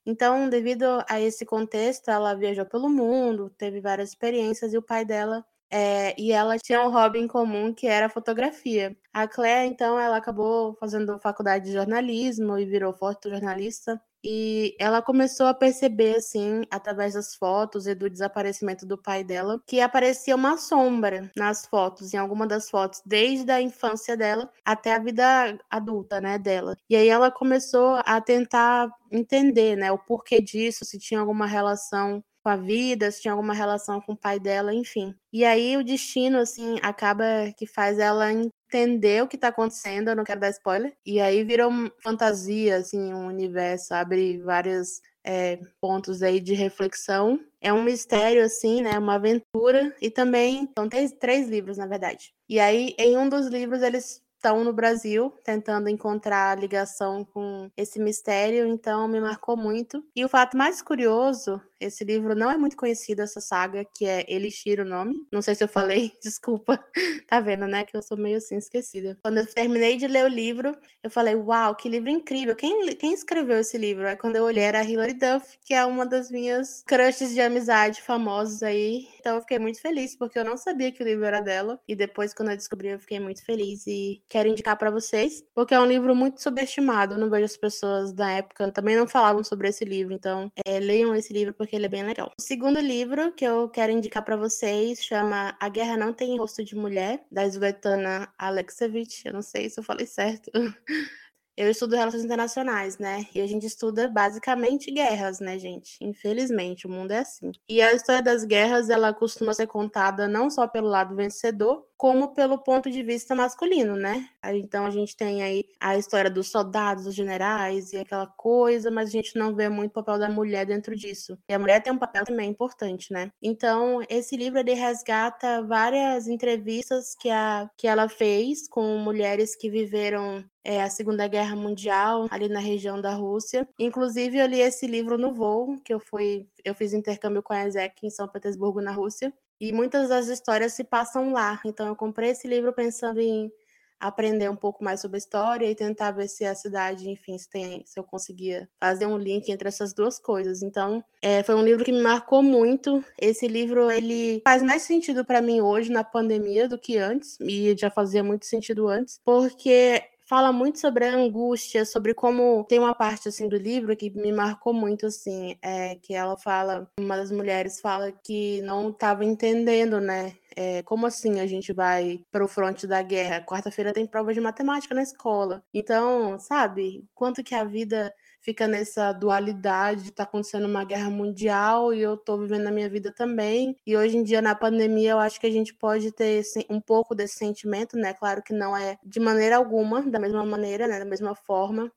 Então, 0.05 0.49
devido 0.49 0.85
a 1.09 1.19
esse 1.21 1.45
contexto, 1.45 2.09
ela 2.09 2.35
viajou 2.35 2.65
pelo 2.65 2.89
mundo, 2.89 3.49
teve 3.57 3.81
várias 3.81 4.09
experiências, 4.09 4.73
e 4.73 4.77
o 4.77 4.81
pai 4.81 5.05
dela 5.05 5.45
é, 5.75 6.13
e 6.21 6.31
ela 6.31 6.57
tinha 6.59 6.83
um 6.83 6.91
hobby 6.91 7.19
em 7.19 7.27
comum 7.27 7.73
que 7.73 7.87
era 7.87 8.07
fotografia. 8.09 8.95
A 9.11 9.27
Claire, 9.27 9.67
então, 9.67 9.99
ela 9.99 10.17
acabou 10.17 10.75
fazendo 10.75 11.19
faculdade 11.19 11.65
de 11.65 11.73
jornalismo 11.73 12.59
e 12.59 12.65
virou 12.65 12.93
fotojornalista. 12.93 13.99
E 14.23 14.75
ela 14.79 15.01
começou 15.01 15.47
a 15.47 15.53
perceber, 15.53 16.15
assim, 16.15 16.61
através 16.71 17.13
das 17.13 17.35
fotos 17.35 17.87
e 17.87 17.93
do 17.93 18.09
desaparecimento 18.09 18.85
do 18.85 18.97
pai 18.97 19.23
dela, 19.23 19.61
que 19.67 19.81
aparecia 19.81 20.35
uma 20.35 20.57
sombra 20.57 21.29
nas 21.35 21.65
fotos, 21.65 22.13
em 22.13 22.17
alguma 22.17 22.47
das 22.47 22.69
fotos, 22.69 23.01
desde 23.05 23.51
a 23.51 23.61
infância 23.61 24.15
dela 24.15 24.49
até 24.65 24.93
a 24.95 24.99
vida 24.99 25.57
adulta, 25.69 26.21
né, 26.21 26.37
dela. 26.37 26.77
E 26.89 26.95
aí 26.95 27.09
ela 27.09 27.29
começou 27.31 27.99
a 28.05 28.21
tentar 28.21 28.89
entender, 29.11 29.75
né, 29.75 29.91
o 29.91 29.97
porquê 29.99 30.41
disso, 30.41 30.85
se 30.85 30.97
tinha 30.97 31.19
alguma 31.19 31.45
relação 31.45 32.23
com 32.43 32.49
a 32.49 32.55
vida, 32.57 33.09
se 33.11 33.21
tinha 33.21 33.31
alguma 33.33 33.53
relação 33.53 34.01
com 34.01 34.13
o 34.13 34.17
pai 34.17 34.39
dela, 34.39 34.73
enfim. 34.73 35.13
E 35.31 35.45
aí 35.45 35.77
o 35.77 35.83
destino, 35.83 36.37
assim, 36.39 36.77
acaba 36.81 37.23
que 37.57 37.65
faz 37.65 37.99
ela 37.99 38.25
entender 38.73 39.21
o 39.21 39.27
que 39.27 39.37
tá 39.37 39.49
acontecendo, 39.49 40.09
eu 40.09 40.15
não 40.15 40.23
quero 40.23 40.39
dar 40.39 40.49
spoiler. 40.49 40.93
E 41.05 41.19
aí 41.19 41.43
vira 41.43 41.67
uma 41.67 41.91
fantasia, 42.01 42.77
assim, 42.77 43.13
um 43.13 43.27
universo, 43.27 43.93
abre 43.93 44.39
vários 44.39 45.01
é, 45.23 45.59
pontos 45.79 46.23
aí 46.23 46.39
de 46.39 46.53
reflexão. 46.53 47.39
É 47.61 47.71
um 47.71 47.83
mistério, 47.83 48.43
assim, 48.43 48.81
né? 48.81 48.97
Uma 48.97 49.15
aventura. 49.15 49.95
E 50.01 50.09
também 50.09 50.67
são 50.77 50.89
três, 50.89 51.11
três 51.13 51.47
livros, 51.47 51.77
na 51.77 51.85
verdade. 51.85 52.33
E 52.49 52.59
aí, 52.59 52.95
em 52.97 53.17
um 53.17 53.29
dos 53.29 53.47
livros, 53.47 53.81
eles 53.81 54.21
estão 54.43 54.61
no 54.61 54.73
Brasil, 54.73 55.33
tentando 55.41 55.87
encontrar 55.87 56.59
ligação 56.59 57.23
com 57.23 57.71
esse 57.77 57.97
mistério, 57.97 58.67
então 58.67 59.07
me 59.07 59.21
marcou 59.21 59.55
muito. 59.55 60.03
E 60.13 60.25
o 60.25 60.27
fato 60.27 60.57
mais 60.57 60.81
curioso, 60.81 61.61
esse 61.83 62.03
livro 62.03 62.35
não 62.35 62.49
é 62.49 62.57
muito 62.57 62.77
conhecido, 62.77 63.21
essa 63.21 63.41
saga, 63.41 63.85
que 63.85 64.05
é 64.05 64.25
Elixir 64.27 64.79
o 64.79 64.85
nome. 64.85 65.15
Não 65.31 65.41
sei 65.41 65.55
se 65.55 65.63
eu 65.63 65.67
falei, 65.67 66.11
desculpa. 66.23 66.83
tá 67.27 67.39
vendo, 67.39 67.67
né? 67.67 67.83
Que 67.83 67.95
eu 67.95 68.01
sou 68.01 68.17
meio 68.17 68.37
assim 68.37 68.57
esquecida. 68.57 69.17
Quando 69.21 69.39
eu 69.39 69.47
terminei 69.47 69.97
de 69.97 70.07
ler 70.07 70.25
o 70.25 70.27
livro, 70.27 70.75
eu 71.01 71.09
falei, 71.09 71.35
uau, 71.35 71.75
que 71.75 71.89
livro 71.89 72.09
incrível. 72.09 72.55
Quem, 72.55 72.87
quem 72.95 73.13
escreveu 73.13 73.59
esse 73.59 73.77
livro? 73.77 74.07
Aí 74.07 74.15
quando 74.15 74.35
eu 74.35 74.43
olhei 74.43 74.63
era 74.63 74.79
a 74.79 74.83
Hilary 74.83 75.13
Duff, 75.13 75.57
que 75.65 75.73
é 75.73 75.85
uma 75.85 76.05
das 76.05 76.31
minhas 76.31 76.83
crushes 76.85 77.33
de 77.33 77.41
amizade 77.41 78.01
famosos 78.01 78.63
aí. 78.63 79.07
Então 79.19 79.35
eu 79.35 79.41
fiquei 79.41 79.59
muito 79.59 79.81
feliz, 79.81 80.15
porque 80.15 80.37
eu 80.37 80.45
não 80.45 80.57
sabia 80.57 80.91
que 80.91 81.03
o 81.03 81.05
livro 81.05 81.25
era 81.25 81.41
dela. 81.41 81.79
E 81.87 81.95
depois, 81.95 82.33
quando 82.33 82.51
eu 82.51 82.57
descobri, 82.57 82.89
eu 82.89 82.99
fiquei 82.99 83.19
muito 83.19 83.43
feliz. 83.45 83.85
E 83.87 84.21
quero 84.29 84.49
indicar 84.49 84.77
para 84.77 84.91
vocês, 84.91 85.43
porque 85.53 85.73
é 85.73 85.79
um 85.79 85.85
livro 85.85 86.15
muito 86.15 86.41
subestimado. 86.41 87.15
Eu 87.15 87.19
não 87.19 87.29
vejo 87.29 87.45
as 87.45 87.57
pessoas 87.57 88.13
da 88.13 88.29
época 88.31 88.71
também 88.71 88.95
não 88.95 89.07
falavam 89.07 89.43
sobre 89.43 89.69
esse 89.69 89.83
livro. 89.85 90.13
Então, 90.13 90.51
é, 90.65 90.79
leiam 90.79 91.15
esse 91.15 91.33
livro 91.33 91.53
porque 91.53 91.72
ele 91.75 91.85
é 91.85 91.89
bem 91.89 92.03
legal. 92.03 92.31
O 92.37 92.41
segundo 92.41 92.79
livro 92.79 93.31
que 93.33 93.45
eu 93.45 93.69
quero 93.69 93.91
indicar 93.91 94.23
para 94.23 94.35
vocês 94.35 95.03
chama 95.03 95.55
A 95.59 95.69
Guerra 95.69 95.97
Não 95.97 96.13
Tem 96.13 96.37
Rosto 96.37 96.63
de 96.63 96.75
Mulher, 96.75 97.25
da 97.31 97.45
Svetlana 97.45 98.33
Alexievich. 98.37 99.25
Eu 99.25 99.33
não 99.33 99.41
sei 99.41 99.69
se 99.69 99.79
eu 99.79 99.83
falei 99.83 100.05
certo. 100.05 100.51
Eu 101.55 101.69
estudo 101.69 101.95
relações 101.95 102.23
internacionais, 102.23 102.97
né? 102.97 103.25
E 103.33 103.39
a 103.39 103.45
gente 103.45 103.65
estuda 103.65 104.07
basicamente 104.07 104.91
guerras, 104.91 105.39
né, 105.39 105.59
gente? 105.59 105.97
Infelizmente, 106.01 106.87
o 106.87 106.89
mundo 106.89 107.11
é 107.11 107.19
assim. 107.19 107.51
E 107.69 107.81
a 107.81 107.93
história 107.93 108.23
das 108.23 108.43
guerras, 108.43 108.89
ela 108.89 109.13
costuma 109.13 109.53
ser 109.53 109.67
contada 109.67 110.27
não 110.27 110.49
só 110.49 110.67
pelo 110.67 110.87
lado 110.87 111.15
vencedor, 111.15 111.85
como 112.03 112.33
pelo 112.33 112.57
ponto 112.57 112.89
de 112.91 113.01
vista 113.01 113.33
masculino, 113.33 113.95
né? 113.95 114.27
Então 114.43 114.85
a 114.85 114.89
gente 114.89 115.15
tem 115.15 115.41
aí 115.41 115.63
a 115.79 115.97
história 115.97 116.29
dos 116.29 116.49
soldados, 116.49 117.05
dos 117.05 117.15
generais 117.15 117.93
e 117.93 117.97
aquela 117.97 118.27
coisa, 118.27 118.91
mas 118.91 119.07
a 119.07 119.11
gente 119.11 119.37
não 119.37 119.55
vê 119.55 119.69
muito 119.69 119.91
o 119.91 119.93
papel 119.93 120.19
da 120.19 120.29
mulher 120.29 120.65
dentro 120.65 120.95
disso. 120.95 121.37
E 121.47 121.53
a 121.53 121.59
mulher 121.59 121.81
tem 121.81 121.93
um 121.93 121.97
papel 121.97 122.25
também 122.25 122.49
importante, 122.49 123.13
né? 123.13 123.31
Então, 123.41 124.01
esse 124.09 124.35
livro 124.35 124.59
ele 124.59 124.73
resgata 124.73 125.63
várias 125.63 126.27
entrevistas 126.27 127.15
que, 127.15 127.29
a, 127.29 127.69
que 127.77 127.87
ela 127.87 128.09
fez 128.09 128.67
com 128.67 128.97
mulheres 128.97 129.55
que 129.55 129.69
viveram 129.69 130.43
é, 130.63 130.81
a 130.81 130.89
Segunda 130.89 131.27
Guerra 131.27 131.55
Mundial, 131.55 132.27
ali 132.31 132.47
na 132.47 132.59
região 132.59 133.01
da 133.01 133.13
Rússia. 133.13 133.67
Inclusive, 133.77 134.37
eu 134.37 134.47
li 134.47 134.61
esse 134.61 134.87
livro 134.87 135.17
no 135.17 135.33
voo, 135.33 135.77
que 135.83 135.93
eu 135.93 135.99
fui, 135.99 136.47
eu 136.63 136.73
fiz 136.73 136.93
intercâmbio 136.93 137.43
com 137.43 137.53
a 137.53 137.67
ESEC 137.67 138.05
em 138.05 138.09
São 138.09 138.27
Petersburgo, 138.27 138.81
na 138.81 138.91
Rússia, 138.91 139.33
e 139.59 139.71
muitas 139.71 140.09
das 140.09 140.27
histórias 140.27 140.73
se 140.73 140.83
passam 140.83 141.31
lá. 141.33 141.59
Então, 141.65 141.87
eu 141.87 141.95
comprei 141.95 142.31
esse 142.31 142.47
livro 142.47 142.71
pensando 142.73 143.19
em 143.19 143.51
aprender 143.99 144.49
um 144.49 144.55
pouco 144.55 144.83
mais 144.83 144.99
sobre 144.99 145.15
a 145.15 145.19
história 145.19 145.65
e 145.65 145.75
tentar 145.75 146.11
ver 146.11 146.27
se 146.27 146.43
a 146.43 146.53
cidade, 146.53 147.09
enfim, 147.09 147.37
se, 147.37 147.49
tem, 147.49 147.83
se 147.85 147.97
eu 147.97 148.03
conseguia 148.03 148.67
fazer 148.77 149.05
um 149.05 149.17
link 149.17 149.49
entre 149.49 149.69
essas 149.69 149.93
duas 149.93 150.19
coisas. 150.19 150.61
Então, 150.61 151.01
é, 151.21 151.41
foi 151.41 151.55
um 151.55 151.63
livro 151.63 151.85
que 151.85 151.91
me 151.91 152.01
marcou 152.01 152.43
muito. 152.43 153.03
Esse 153.17 153.47
livro 153.47 153.89
ele 153.89 154.41
faz 154.43 154.61
mais 154.61 154.81
sentido 154.81 155.23
para 155.23 155.41
mim 155.41 155.61
hoje 155.61 155.89
na 155.89 156.03
pandemia 156.03 156.67
do 156.67 156.77
que 156.77 156.97
antes 156.97 157.39
e 157.39 157.73
já 157.77 157.89
fazia 157.89 158.23
muito 158.23 158.45
sentido 158.45 158.89
antes, 158.89 159.21
porque 159.23 160.03
fala 160.25 160.51
muito 160.51 160.79
sobre 160.79 161.05
a 161.05 161.13
angústia, 161.15 161.85
sobre 161.85 162.13
como 162.13 162.63
tem 162.65 162.79
uma 162.79 162.95
parte 162.95 163.29
assim 163.29 163.47
do 163.47 163.57
livro 163.57 163.95
que 163.95 164.09
me 164.09 164.31
marcou 164.31 164.73
muito 164.73 165.05
assim, 165.05 165.57
é 165.61 165.95
que 165.95 166.13
ela 166.13 166.37
fala, 166.37 166.87
uma 166.99 167.17
das 167.17 167.31
mulheres 167.31 167.79
fala 167.81 168.11
que 168.11 168.61
não 168.61 168.89
estava 168.89 169.25
entendendo, 169.25 169.99
né? 169.99 170.35
É, 170.55 170.83
como 170.83 171.07
assim 171.07 171.39
a 171.39 171.47
gente 171.47 171.73
vai 171.73 172.23
para 172.31 172.43
o 172.43 172.47
fronte 172.47 172.85
da 172.85 173.01
guerra? 173.01 173.41
Quarta-feira 173.41 173.93
tem 173.93 174.05
prova 174.05 174.33
de 174.33 174.39
matemática 174.39 174.93
na 174.93 175.01
escola. 175.01 175.63
Então, 175.73 176.39
sabe, 176.39 177.03
quanto 177.15 177.43
que 177.43 177.55
a 177.55 177.63
vida 177.63 178.13
fica 178.43 178.67
nessa 178.67 179.13
dualidade, 179.13 180.09
está 180.09 180.23
acontecendo 180.23 180.67
uma 180.67 180.83
guerra 180.83 181.09
mundial 181.09 181.93
e 181.93 182.01
eu 182.01 182.15
estou 182.15 182.37
vivendo 182.37 182.67
a 182.67 182.71
minha 182.71 182.89
vida 182.89 183.11
também. 183.13 183.75
E 183.87 183.95
hoje 183.95 184.17
em 184.17 184.23
dia, 184.23 184.41
na 184.41 184.53
pandemia, 184.53 185.11
eu 185.11 185.19
acho 185.19 185.39
que 185.39 185.47
a 185.47 185.51
gente 185.51 185.73
pode 185.73 186.11
ter 186.11 186.43
um 186.69 186.81
pouco 186.81 187.15
desse 187.15 187.35
sentimento, 187.35 187.97
né? 187.97 188.13
Claro 188.13 188.43
que 188.43 188.53
não 188.53 188.75
é 188.75 188.97
de 189.03 189.19
maneira 189.19 189.55
alguma, 189.57 190.01
da 190.03 190.19
mesma 190.19 190.45
maneira, 190.45 190.87
né? 190.87 190.99
Da 190.99 191.05
mesma 191.05 191.33
forma. 191.33 191.91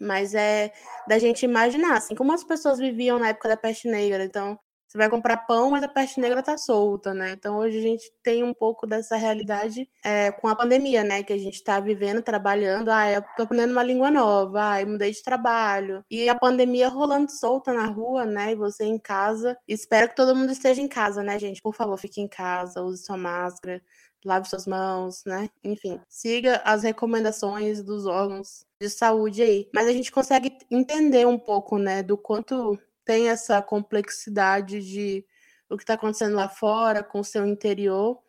Mas 0.00 0.34
é 0.34 0.72
da 1.08 1.18
gente 1.18 1.44
imaginar, 1.44 1.96
assim, 1.96 2.14
como 2.14 2.32
as 2.32 2.44
pessoas 2.44 2.78
viviam 2.78 3.18
na 3.18 3.28
época 3.28 3.48
da 3.48 3.56
peste 3.56 3.88
negra. 3.88 4.24
Então, 4.24 4.58
você 4.88 4.96
vai 4.96 5.10
comprar 5.10 5.36
pão, 5.36 5.70
mas 5.70 5.82
a 5.82 5.88
peste 5.88 6.18
negra 6.18 6.42
tá 6.42 6.56
solta, 6.56 7.12
né? 7.12 7.32
Então 7.32 7.58
hoje 7.58 7.78
a 7.78 7.82
gente 7.82 8.10
tem 8.22 8.42
um 8.42 8.54
pouco 8.54 8.86
dessa 8.86 9.16
realidade 9.16 9.86
é, 10.02 10.32
com 10.32 10.48
a 10.48 10.56
pandemia, 10.56 11.04
né? 11.04 11.22
Que 11.22 11.34
a 11.34 11.38
gente 11.38 11.62
tá 11.62 11.78
vivendo, 11.78 12.22
trabalhando. 12.22 12.88
Ah, 12.88 13.10
eu 13.10 13.22
tô 13.36 13.42
aprendendo 13.42 13.72
uma 13.72 13.82
língua 13.82 14.10
nova, 14.10 14.72
ah, 14.72 14.80
eu 14.80 14.86
mudei 14.88 15.10
de 15.12 15.22
trabalho. 15.22 16.02
E 16.10 16.26
a 16.26 16.34
pandemia 16.34 16.88
rolando 16.88 17.30
solta 17.30 17.70
na 17.72 17.84
rua, 17.86 18.24
né? 18.24 18.52
E 18.52 18.56
você 18.56 18.84
em 18.84 18.98
casa. 18.98 19.58
Espero 19.68 20.08
que 20.08 20.16
todo 20.16 20.34
mundo 20.34 20.52
esteja 20.52 20.80
em 20.80 20.88
casa, 20.88 21.22
né, 21.22 21.38
gente? 21.38 21.60
Por 21.60 21.74
favor, 21.74 21.98
fique 21.98 22.22
em 22.22 22.28
casa, 22.28 22.82
use 22.82 23.04
sua 23.04 23.18
máscara, 23.18 23.82
lave 24.24 24.48
suas 24.48 24.66
mãos, 24.66 25.22
né? 25.26 25.50
Enfim, 25.62 26.00
siga 26.08 26.62
as 26.64 26.82
recomendações 26.82 27.82
dos 27.82 28.06
órgãos 28.06 28.64
de 28.80 28.88
saúde 28.88 29.42
aí. 29.42 29.68
Mas 29.74 29.86
a 29.86 29.92
gente 29.92 30.10
consegue 30.10 30.56
entender 30.70 31.26
um 31.26 31.38
pouco, 31.38 31.78
né, 31.78 32.02
do 32.02 32.16
quanto 32.16 32.78
tem 33.08 33.30
essa 33.30 33.62
complexidade 33.62 34.82
de 34.82 35.24
o 35.70 35.78
que 35.78 35.82
está 35.82 35.94
acontecendo 35.94 36.36
lá 36.36 36.46
fora, 36.48 37.02
com 37.02 37.20
o 37.20 37.24
seu 37.24 37.46
interior. 37.46 38.20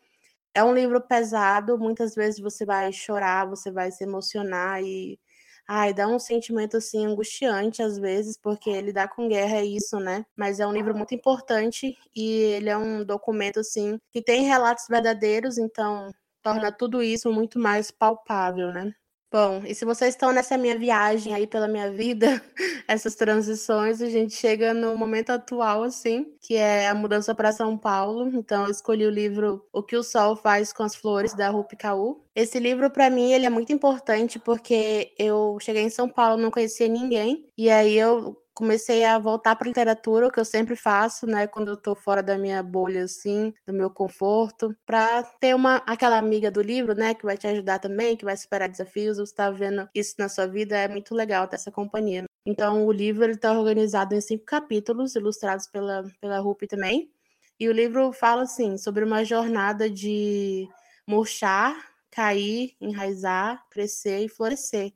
É 0.54 0.64
um 0.64 0.74
livro 0.74 1.00
pesado, 1.02 1.78
muitas 1.78 2.14
vezes 2.14 2.40
você 2.40 2.64
vai 2.66 2.92
chorar, 2.92 3.46
você 3.48 3.70
vai 3.70 3.92
se 3.92 4.04
emocionar 4.04 4.82
e 4.82 5.20
ai, 5.68 5.94
dá 5.94 6.08
um 6.08 6.18
sentimento 6.18 6.78
assim 6.78 7.06
angustiante 7.06 7.82
às 7.82 7.98
vezes, 7.98 8.38
porque 8.38 8.80
lidar 8.82 9.08
com 9.08 9.28
guerra 9.28 9.58
é 9.58 9.66
isso, 9.66 10.00
né? 10.00 10.24
Mas 10.36 10.60
é 10.60 10.66
um 10.66 10.72
livro 10.72 10.96
muito 10.96 11.14
importante 11.14 11.96
e 12.16 12.30
ele 12.56 12.70
é 12.70 12.78
um 12.78 13.04
documento 13.04 13.60
assim 13.60 13.98
que 14.12 14.22
tem 14.22 14.44
relatos 14.44 14.86
verdadeiros, 14.88 15.58
então 15.58 16.10
torna 16.42 16.72
tudo 16.72 17.02
isso 17.02 17.32
muito 17.32 17.58
mais 17.58 17.90
palpável, 17.90 18.72
né? 18.72 18.94
Bom, 19.32 19.62
e 19.64 19.72
se 19.76 19.84
vocês 19.84 20.14
estão 20.14 20.32
nessa 20.32 20.58
minha 20.58 20.76
viagem 20.76 21.32
aí 21.32 21.46
pela 21.46 21.68
minha 21.68 21.88
vida, 21.88 22.42
essas 22.88 23.14
transições, 23.14 24.02
a 24.02 24.10
gente 24.10 24.34
chega 24.34 24.74
no 24.74 24.96
momento 24.96 25.30
atual, 25.30 25.84
assim, 25.84 26.34
que 26.40 26.56
é 26.56 26.88
a 26.88 26.94
mudança 26.96 27.32
para 27.32 27.52
São 27.52 27.78
Paulo. 27.78 28.28
Então, 28.34 28.64
eu 28.64 28.70
escolhi 28.72 29.06
o 29.06 29.10
livro 29.10 29.64
O 29.72 29.84
que 29.84 29.96
o 29.96 30.02
Sol 30.02 30.34
faz 30.34 30.72
com 30.72 30.82
as 30.82 30.96
Flores, 30.96 31.32
da 31.32 31.48
Rupi 31.48 31.76
Kaur. 31.76 32.20
Esse 32.34 32.58
livro, 32.58 32.90
para 32.90 33.08
mim, 33.08 33.32
ele 33.32 33.46
é 33.46 33.50
muito 33.50 33.72
importante 33.72 34.36
porque 34.40 35.14
eu 35.16 35.58
cheguei 35.60 35.82
em 35.82 35.90
São 35.90 36.08
Paulo, 36.08 36.42
não 36.42 36.50
conhecia 36.50 36.88
ninguém, 36.88 37.46
e 37.56 37.70
aí 37.70 37.96
eu 37.96 38.36
comecei 38.60 39.04
a 39.04 39.18
voltar 39.18 39.56
para 39.56 39.66
literatura, 39.68 40.28
o 40.28 40.30
que 40.32 40.40
eu 40.40 40.44
sempre 40.44 40.76
faço, 40.76 41.26
né, 41.26 41.46
quando 41.48 41.68
eu 41.72 41.76
tô 41.76 41.94
fora 41.96 42.22
da 42.22 42.38
minha 42.38 42.62
bolha 42.62 43.04
assim, 43.04 43.52
do 43.66 43.72
meu 43.74 43.90
conforto, 43.90 44.76
para 44.86 45.22
ter 45.40 45.54
uma 45.54 45.76
aquela 45.86 46.18
amiga 46.18 46.50
do 46.50 46.62
livro, 46.62 46.94
né, 46.94 47.14
que 47.14 47.24
vai 47.24 47.36
te 47.36 47.46
ajudar 47.48 47.78
também, 47.80 48.16
que 48.16 48.24
vai 48.24 48.36
superar 48.36 48.68
desafios, 48.68 49.18
você 49.18 49.34
tá 49.34 49.50
vendo 49.50 49.88
isso 49.94 50.14
na 50.18 50.28
sua 50.28 50.46
vida, 50.46 50.76
é 50.78 50.88
muito 50.88 51.14
legal 51.14 51.48
ter 51.48 51.56
essa 51.56 51.72
companhia. 51.72 52.24
Então, 52.46 52.86
o 52.86 52.92
livro 52.92 53.24
ele 53.24 53.36
tá 53.36 53.52
organizado 53.58 54.14
em 54.14 54.20
cinco 54.20 54.44
capítulos, 54.44 55.14
ilustrados 55.16 55.66
pela 55.66 56.04
pela 56.20 56.38
Rupi 56.40 56.66
também. 56.66 57.10
E 57.58 57.68
o 57.68 57.72
livro 57.72 58.12
fala 58.12 58.42
assim 58.42 58.78
sobre 58.78 59.04
uma 59.04 59.24
jornada 59.24 59.90
de 59.90 60.66
murchar, 61.06 61.74
cair, 62.10 62.74
enraizar, 62.80 63.62
crescer 63.70 64.20
e 64.24 64.28
florescer. 64.28 64.92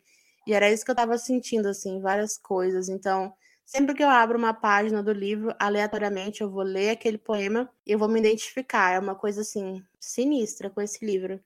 E 0.47 0.53
era 0.55 0.71
isso 0.71 0.85
que 0.85 0.91
eu 0.91 0.95
estava 0.95 1.17
sentindo, 1.19 1.69
assim, 1.69 2.01
várias 2.01 2.37
coisas. 2.39 2.89
Então, 2.89 3.33
Sempre 3.65 3.95
que 3.95 4.03
eu 4.03 4.09
abro 4.09 4.37
uma 4.37 4.53
página 4.53 5.03
do 5.03 5.13
livro, 5.13 5.55
aleatoriamente, 5.59 6.43
eu 6.43 6.51
vou 6.51 6.63
ler 6.63 6.91
aquele 6.91 7.17
poema 7.17 7.69
e 7.87 7.93
eu 7.93 7.99
vou 7.99 8.09
me 8.09 8.21
identificar. 8.21 8.93
É 8.93 8.99
uma 8.99 9.15
coisa 9.15 9.41
assim 9.41 9.83
sinistra 9.99 10.69
com 10.69 10.81
esse 10.81 11.05
livro. 11.05 11.41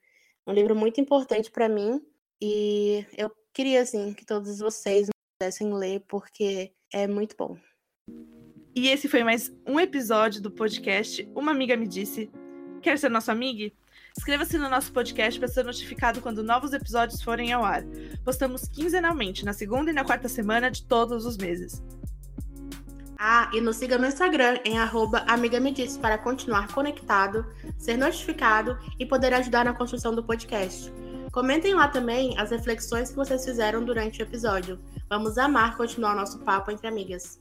Um 0.46 0.52
livro 0.52 0.74
muito 0.74 1.00
importante 1.00 1.50
para 1.50 1.68
mim 1.68 2.02
e 2.40 3.06
eu 3.16 3.30
queria 3.52 3.82
assim 3.82 4.12
que 4.12 4.24
todos 4.24 4.58
vocês 4.58 5.08
pudessem 5.38 5.72
ler 5.72 6.04
porque 6.08 6.72
é 6.92 7.06
muito 7.06 7.36
bom. 7.36 7.56
E 8.74 8.88
esse 8.88 9.08
foi 9.08 9.22
mais 9.22 9.52
um 9.66 9.78
episódio 9.78 10.40
do 10.40 10.50
podcast 10.50 11.28
Uma 11.34 11.52
amiga 11.52 11.76
me 11.76 11.86
disse. 11.86 12.30
Quer 12.82 12.98
ser 12.98 13.08
nosso 13.08 13.30
amigo? 13.30 13.74
Inscreva-se 14.16 14.58
no 14.58 14.68
nosso 14.68 14.92
podcast 14.92 15.38
para 15.38 15.48
ser 15.48 15.64
notificado 15.64 16.20
quando 16.20 16.42
novos 16.42 16.72
episódios 16.72 17.22
forem 17.22 17.52
ao 17.52 17.64
ar. 17.64 17.84
Postamos 18.24 18.66
quinzenalmente, 18.68 19.44
na 19.44 19.52
segunda 19.52 19.90
e 19.90 19.94
na 19.94 20.04
quarta 20.04 20.28
semana 20.28 20.70
de 20.70 20.84
todos 20.84 21.24
os 21.24 21.36
meses. 21.36 21.82
Ah, 23.20 23.50
e 23.52 23.60
nos 23.60 23.76
siga 23.76 23.98
no 23.98 24.06
Instagram 24.06 24.60
em 24.64 24.76
@amigamedice 25.26 25.98
para 25.98 26.16
continuar 26.16 26.72
conectado, 26.72 27.44
ser 27.76 27.96
notificado 27.96 28.78
e 28.96 29.04
poder 29.04 29.34
ajudar 29.34 29.64
na 29.64 29.72
construção 29.72 30.14
do 30.14 30.22
podcast. 30.22 30.92
Comentem 31.32 31.74
lá 31.74 31.88
também 31.88 32.38
as 32.38 32.52
reflexões 32.52 33.10
que 33.10 33.16
vocês 33.16 33.44
fizeram 33.44 33.84
durante 33.84 34.20
o 34.20 34.22
episódio. 34.22 34.78
Vamos 35.10 35.36
amar 35.36 35.76
continuar 35.76 36.14
nosso 36.14 36.38
papo 36.44 36.70
entre 36.70 36.86
amigas. 36.86 37.40